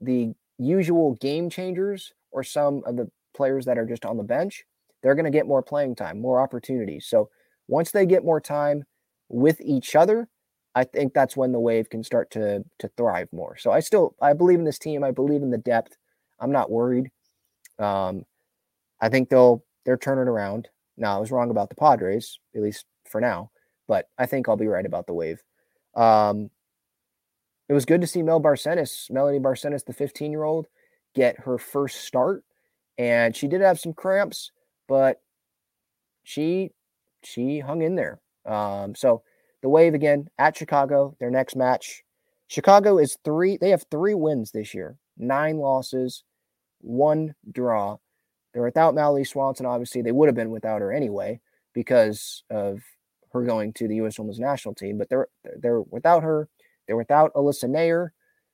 the 0.00 0.32
usual 0.58 1.14
game 1.20 1.50
changers 1.50 2.12
or 2.30 2.42
some 2.42 2.82
of 2.86 2.96
the 2.96 3.10
players 3.36 3.64
that 3.66 3.78
are 3.78 3.86
just 3.86 4.04
on 4.04 4.16
the 4.16 4.22
bench, 4.22 4.64
they're 5.02 5.14
going 5.14 5.24
to 5.24 5.30
get 5.30 5.46
more 5.46 5.62
playing 5.62 5.94
time, 5.94 6.20
more 6.20 6.40
opportunities. 6.40 7.06
So 7.06 7.30
once 7.68 7.90
they 7.90 8.06
get 8.06 8.24
more 8.24 8.40
time 8.40 8.84
with 9.28 9.60
each 9.60 9.94
other, 9.94 10.28
I 10.74 10.84
think 10.84 11.12
that's 11.12 11.36
when 11.36 11.52
the 11.52 11.60
wave 11.60 11.90
can 11.90 12.04
start 12.04 12.30
to 12.32 12.64
to 12.78 12.88
thrive 12.96 13.28
more. 13.32 13.56
So 13.56 13.70
I 13.70 13.80
still 13.80 14.14
I 14.20 14.32
believe 14.32 14.58
in 14.58 14.64
this 14.64 14.78
team. 14.78 15.02
I 15.02 15.10
believe 15.10 15.42
in 15.42 15.50
the 15.50 15.58
depth. 15.58 15.96
I'm 16.40 16.52
not 16.52 16.70
worried. 16.70 17.10
Um, 17.78 18.24
I 19.00 19.08
think 19.08 19.28
they'll 19.28 19.64
they're 19.84 19.96
turning 19.96 20.28
around. 20.28 20.68
Now 20.96 21.16
I 21.16 21.20
was 21.20 21.30
wrong 21.30 21.50
about 21.50 21.68
the 21.68 21.74
Padres, 21.74 22.38
at 22.54 22.62
least 22.62 22.86
for 23.10 23.20
now, 23.20 23.50
but 23.86 24.06
I 24.18 24.26
think 24.26 24.48
I'll 24.48 24.56
be 24.56 24.66
right 24.66 24.86
about 24.86 25.06
the 25.06 25.14
wave. 25.14 25.42
Um, 25.94 26.50
it 27.68 27.72
was 27.72 27.84
good 27.84 28.00
to 28.00 28.06
see 28.06 28.22
Mel 28.22 28.40
Barcenas, 28.40 29.10
Melanie 29.10 29.38
Barcenas, 29.38 29.84
the 29.84 29.92
15 29.92 30.32
year 30.32 30.44
old, 30.44 30.66
get 31.14 31.40
her 31.40 31.58
first 31.58 32.04
start, 32.04 32.44
and 32.96 33.34
she 33.34 33.46
did 33.48 33.60
have 33.60 33.80
some 33.80 33.92
cramps, 33.92 34.50
but 34.86 35.20
she 36.24 36.70
she 37.22 37.60
hung 37.60 37.82
in 37.82 37.94
there. 37.94 38.20
Um, 38.46 38.94
so 38.94 39.22
the 39.62 39.68
Wave 39.68 39.94
again 39.94 40.28
at 40.38 40.56
Chicago, 40.56 41.16
their 41.20 41.30
next 41.30 41.56
match. 41.56 42.04
Chicago 42.48 42.98
is 42.98 43.18
three, 43.24 43.58
they 43.58 43.70
have 43.70 43.84
three 43.90 44.14
wins 44.14 44.52
this 44.52 44.72
year, 44.72 44.96
nine 45.18 45.58
losses, 45.58 46.24
one 46.80 47.34
draw. 47.50 47.98
They're 48.54 48.62
without 48.62 48.94
Mallory 48.94 49.24
Swanson. 49.24 49.66
Obviously, 49.66 50.00
they 50.00 50.12
would 50.12 50.28
have 50.28 50.34
been 50.34 50.50
without 50.50 50.80
her 50.80 50.92
anyway 50.92 51.40
because 51.74 52.42
of 52.50 52.80
her 53.32 53.42
going 53.42 53.74
to 53.74 53.86
the 53.86 53.96
U.S. 53.96 54.18
Women's 54.18 54.40
National 54.40 54.74
Team. 54.74 54.96
But 54.96 55.10
they're 55.10 55.28
they're 55.58 55.82
without 55.82 56.22
her. 56.22 56.48
They're 56.88 56.96
without 56.96 57.32
Alyssa 57.34 57.66
Naeher, 57.66 58.08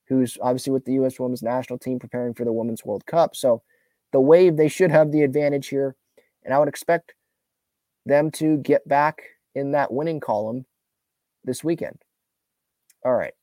who's 0.08 0.36
obviously 0.42 0.72
with 0.72 0.84
the 0.84 0.94
U.S. 0.94 1.18
Women's 1.18 1.42
National 1.42 1.78
Team 1.78 1.98
preparing 1.98 2.34
for 2.34 2.44
the 2.44 2.52
Women's 2.52 2.84
World 2.84 3.06
Cup. 3.06 3.34
So 3.34 3.62
the 4.12 4.20
Wave 4.20 4.56
they 4.56 4.68
should 4.68 4.90
have 4.90 5.12
the 5.12 5.22
advantage 5.22 5.68
here, 5.68 5.96
and 6.44 6.52
I 6.52 6.58
would 6.58 6.68
expect 6.68 7.14
them 8.04 8.30
to 8.32 8.58
get 8.58 8.86
back 8.86 9.22
in 9.54 9.72
that 9.72 9.92
winning 9.92 10.20
column 10.20 10.66
this 11.44 11.64
weekend. 11.64 11.98
All 13.04 13.14
right. 13.14 13.34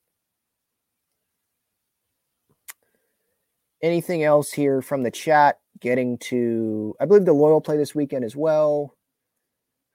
Anything 3.82 4.24
else 4.24 4.52
here 4.52 4.82
from 4.82 5.04
the 5.04 5.12
chat? 5.12 5.58
Getting 5.80 6.20
to, 6.20 6.96
I 7.00 7.06
believe 7.06 7.26
the 7.26 7.34
Loyal 7.34 7.62
play 7.62 7.78
this 7.78 7.96
weekend 7.96 8.24
as 8.24 8.36
well. 8.36 8.96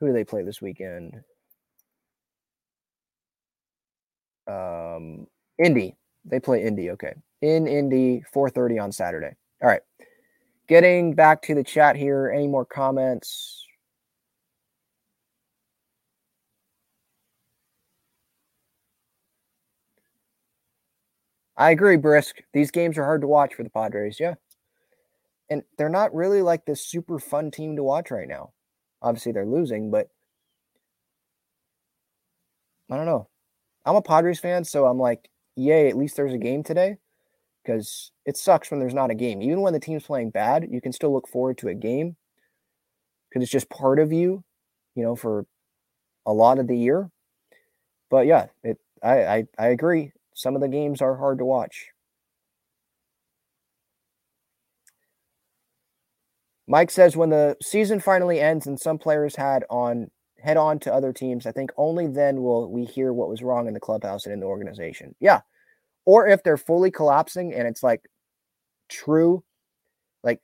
Who 0.01 0.09
do 0.09 0.13
they 0.13 0.25
play 0.25 0.43
this 0.43 0.61
weekend? 0.61 1.23
Um, 4.47 5.27
Indy. 5.63 5.97
They 6.25 6.41
play 6.41 6.65
Indy. 6.65 6.91
Okay, 6.91 7.15
in 7.43 7.67
Indy, 7.67 8.23
4:30 8.33 8.83
on 8.83 8.93
Saturday. 8.93 9.35
All 9.63 9.69
right. 9.69 9.83
Getting 10.69 11.15
back 11.15 11.43
to 11.43 11.55
the 11.55 11.65
chat 11.65 11.97
here. 11.97 12.31
Any 12.35 12.49
more 12.49 12.65
comments? 12.65 13.65
I 21.57 21.71
agree, 21.71 21.97
Brisk. 21.97 22.43
These 22.53 22.71
games 22.71 22.99
are 22.99 23.05
hard 23.05 23.23
to 23.23 23.27
watch 23.27 23.55
for 23.55 23.63
the 23.63 23.71
Padres. 23.71 24.21
Yeah. 24.21 24.35
And 25.49 25.63
they're 25.79 25.89
not 25.89 26.15
really 26.15 26.43
like 26.43 26.65
this 26.67 26.85
super 26.85 27.19
fun 27.19 27.51
team 27.51 27.77
to 27.77 27.83
watch 27.83 28.11
right 28.11 28.29
now. 28.29 28.53
Obviously, 29.03 29.33
they're 29.33 29.47
losing, 29.47 29.91
but 29.91 30.09
I 32.91 32.97
don't 32.97 33.07
know. 33.07 33.29
I'm 33.87 33.97
a 33.97 34.03
Padres 34.03 34.41
fan, 34.41 34.65
so 34.65 34.87
I'm 34.87 34.99
like, 34.99 35.31
yay, 35.55 35.89
at 35.89 35.97
least 35.97 36.17
there's 36.17 36.35
a 36.35 36.39
game 36.39 36.63
today. 36.63 36.99
Because 37.63 38.13
it 38.25 38.37
sucks 38.37 38.71
when 38.71 38.81
there's 38.81 38.95
not 38.95 39.11
a 39.11 39.15
game. 39.15 39.43
Even 39.43 39.61
when 39.61 39.73
the 39.73 39.81
team's 39.81 40.05
playing 40.05 40.31
bad, 40.31 40.69
you 40.71 40.81
can 40.81 40.93
still 40.93 41.13
look 41.13 41.27
forward 41.27 41.59
to 41.59 41.69
a 41.69 41.75
game 41.75 42.17
because 43.29 43.43
it's 43.43 43.53
just 43.53 43.69
part 43.71 43.99
of 43.99 44.13
you, 44.13 44.45
you 44.95 45.03
know, 45.03 45.17
for 45.17 45.47
a 46.27 46.33
lot 46.33 46.59
of 46.59 46.69
the 46.69 46.77
year. 46.77 47.11
But 48.11 48.27
yeah, 48.27 48.47
it 48.63 48.79
I, 49.03 49.27
I, 49.27 49.45
I 49.59 49.67
agree. 49.69 50.13
Some 50.35 50.55
of 50.55 50.61
the 50.61 50.69
games 50.69 51.03
are 51.03 51.17
hard 51.17 51.39
to 51.39 51.45
watch. 51.45 51.89
Mike 56.69 56.91
says 56.91 57.17
when 57.17 57.31
the 57.31 57.57
season 57.63 58.01
finally 58.01 58.41
ends 58.41 58.67
and 58.67 58.81
some 58.81 58.99
players 58.99 59.37
had 59.37 59.65
on 59.71 60.11
head 60.41 60.57
on 60.57 60.79
to 60.81 60.93
other 60.93 61.13
teams, 61.13 61.47
I 61.47 61.53
think 61.53 61.71
only 61.77 62.07
then 62.07 62.43
will 62.43 62.71
we 62.71 62.85
hear 62.85 63.13
what 63.13 63.29
was 63.29 63.43
wrong 63.43 63.69
in 63.69 63.75
the 63.75 63.81
clubhouse 63.81 64.25
and 64.25 64.33
in 64.33 64.41
the 64.41 64.47
organization. 64.47 65.15
Yeah. 65.21 65.41
Or 66.05 66.29
if 66.29 66.43
they're 66.43 66.57
fully 66.57 66.91
collapsing 66.91 67.53
and 67.55 67.67
it's 67.67 67.83
like 67.83 68.03
true, 68.89 69.43
like 70.23 70.41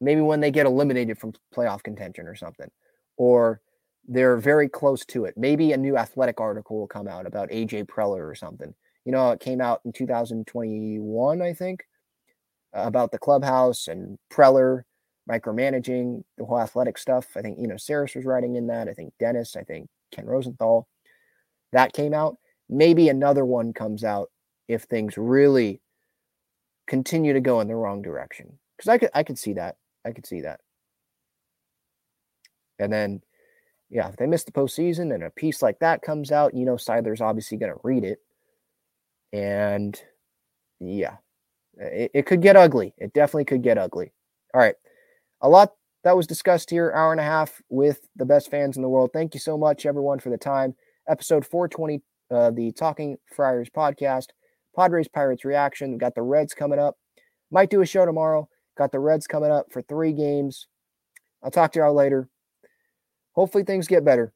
maybe 0.00 0.20
when 0.20 0.40
they 0.40 0.50
get 0.50 0.66
eliminated 0.66 1.18
from 1.18 1.32
playoff 1.54 1.82
contention 1.82 2.26
or 2.26 2.34
something, 2.34 2.70
or 3.16 3.60
they're 4.06 4.36
very 4.36 4.68
close 4.68 5.04
to 5.06 5.24
it. 5.24 5.34
Maybe 5.36 5.72
a 5.72 5.76
new 5.76 5.96
athletic 5.96 6.40
article 6.40 6.78
will 6.78 6.86
come 6.86 7.08
out 7.08 7.26
about 7.26 7.50
AJ 7.50 7.86
Preller 7.86 8.30
or 8.30 8.34
something 8.34 8.74
you 9.06 9.12
know, 9.12 9.30
it 9.30 9.40
came 9.40 9.60
out 9.60 9.80
in 9.84 9.92
2021, 9.92 11.40
I 11.40 11.52
think, 11.54 11.84
about 12.74 13.12
the 13.12 13.18
clubhouse 13.18 13.86
and 13.86 14.18
Preller 14.30 14.82
micromanaging 15.28 16.22
the 16.38 16.44
whole 16.44 16.60
athletic 16.60 16.98
stuff. 16.98 17.26
I 17.36 17.42
think, 17.42 17.58
you 17.60 17.66
know, 17.66 17.76
Saris 17.76 18.14
was 18.14 18.24
writing 18.24 18.56
in 18.56 18.66
that. 18.68 18.88
I 18.88 18.94
think 18.94 19.12
Dennis, 19.18 19.56
I 19.56 19.62
think 19.62 19.88
Ken 20.12 20.26
Rosenthal. 20.26 20.88
That 21.72 21.92
came 21.92 22.14
out. 22.14 22.38
Maybe 22.68 23.08
another 23.08 23.44
one 23.44 23.72
comes 23.72 24.04
out 24.04 24.30
if 24.68 24.82
things 24.84 25.18
really 25.18 25.80
continue 26.86 27.32
to 27.32 27.40
go 27.40 27.60
in 27.60 27.68
the 27.68 27.74
wrong 27.74 28.02
direction. 28.02 28.58
Because 28.76 28.88
I 28.88 28.98
could 28.98 29.10
I 29.14 29.22
could 29.22 29.38
see 29.38 29.54
that. 29.54 29.76
I 30.04 30.12
could 30.12 30.26
see 30.26 30.42
that. 30.42 30.60
And 32.78 32.92
then, 32.92 33.22
yeah, 33.90 34.08
if 34.08 34.16
they 34.16 34.26
miss 34.26 34.44
the 34.44 34.52
postseason 34.52 35.14
and 35.14 35.22
a 35.22 35.30
piece 35.30 35.62
like 35.62 35.78
that 35.80 36.02
comes 36.02 36.30
out, 36.30 36.54
you 36.54 36.64
know, 36.64 36.74
Seidler's 36.74 37.20
obviously 37.20 37.56
going 37.56 37.72
to 37.72 37.80
read 37.82 38.04
it 38.04 38.20
and 39.32 40.00
yeah, 40.80 41.16
it, 41.78 42.10
it 42.14 42.26
could 42.26 42.42
get 42.42 42.56
ugly. 42.56 42.94
It 42.98 43.12
definitely 43.12 43.44
could 43.46 43.62
get 43.62 43.78
ugly. 43.78 44.12
All 44.54 44.60
right. 44.60 44.74
A 45.42 45.48
lot 45.48 45.72
that 46.04 46.16
was 46.16 46.26
discussed 46.26 46.70
here, 46.70 46.92
hour 46.92 47.12
and 47.12 47.20
a 47.20 47.24
half 47.24 47.60
with 47.68 48.08
the 48.16 48.24
best 48.24 48.50
fans 48.50 48.76
in 48.76 48.82
the 48.82 48.88
world. 48.88 49.10
Thank 49.12 49.34
you 49.34 49.40
so 49.40 49.58
much, 49.58 49.84
everyone, 49.84 50.18
for 50.18 50.30
the 50.30 50.38
time. 50.38 50.74
Episode 51.08 51.44
420, 51.44 52.02
uh, 52.30 52.50
the 52.50 52.72
Talking 52.72 53.16
Friars 53.34 53.68
podcast, 53.68 54.28
Padres 54.74 55.08
Pirates 55.08 55.44
reaction. 55.44 55.92
We 55.92 55.98
got 55.98 56.14
the 56.14 56.22
Reds 56.22 56.54
coming 56.54 56.78
up. 56.78 56.96
Might 57.50 57.70
do 57.70 57.80
a 57.80 57.86
show 57.86 58.06
tomorrow. 58.06 58.48
Got 58.78 58.92
the 58.92 58.98
Reds 58.98 59.26
coming 59.26 59.50
up 59.50 59.66
for 59.72 59.82
three 59.82 60.12
games. 60.12 60.68
I'll 61.42 61.50
talk 61.50 61.72
to 61.72 61.80
y'all 61.80 61.94
later. 61.94 62.28
Hopefully, 63.32 63.64
things 63.64 63.86
get 63.86 64.04
better. 64.04 64.32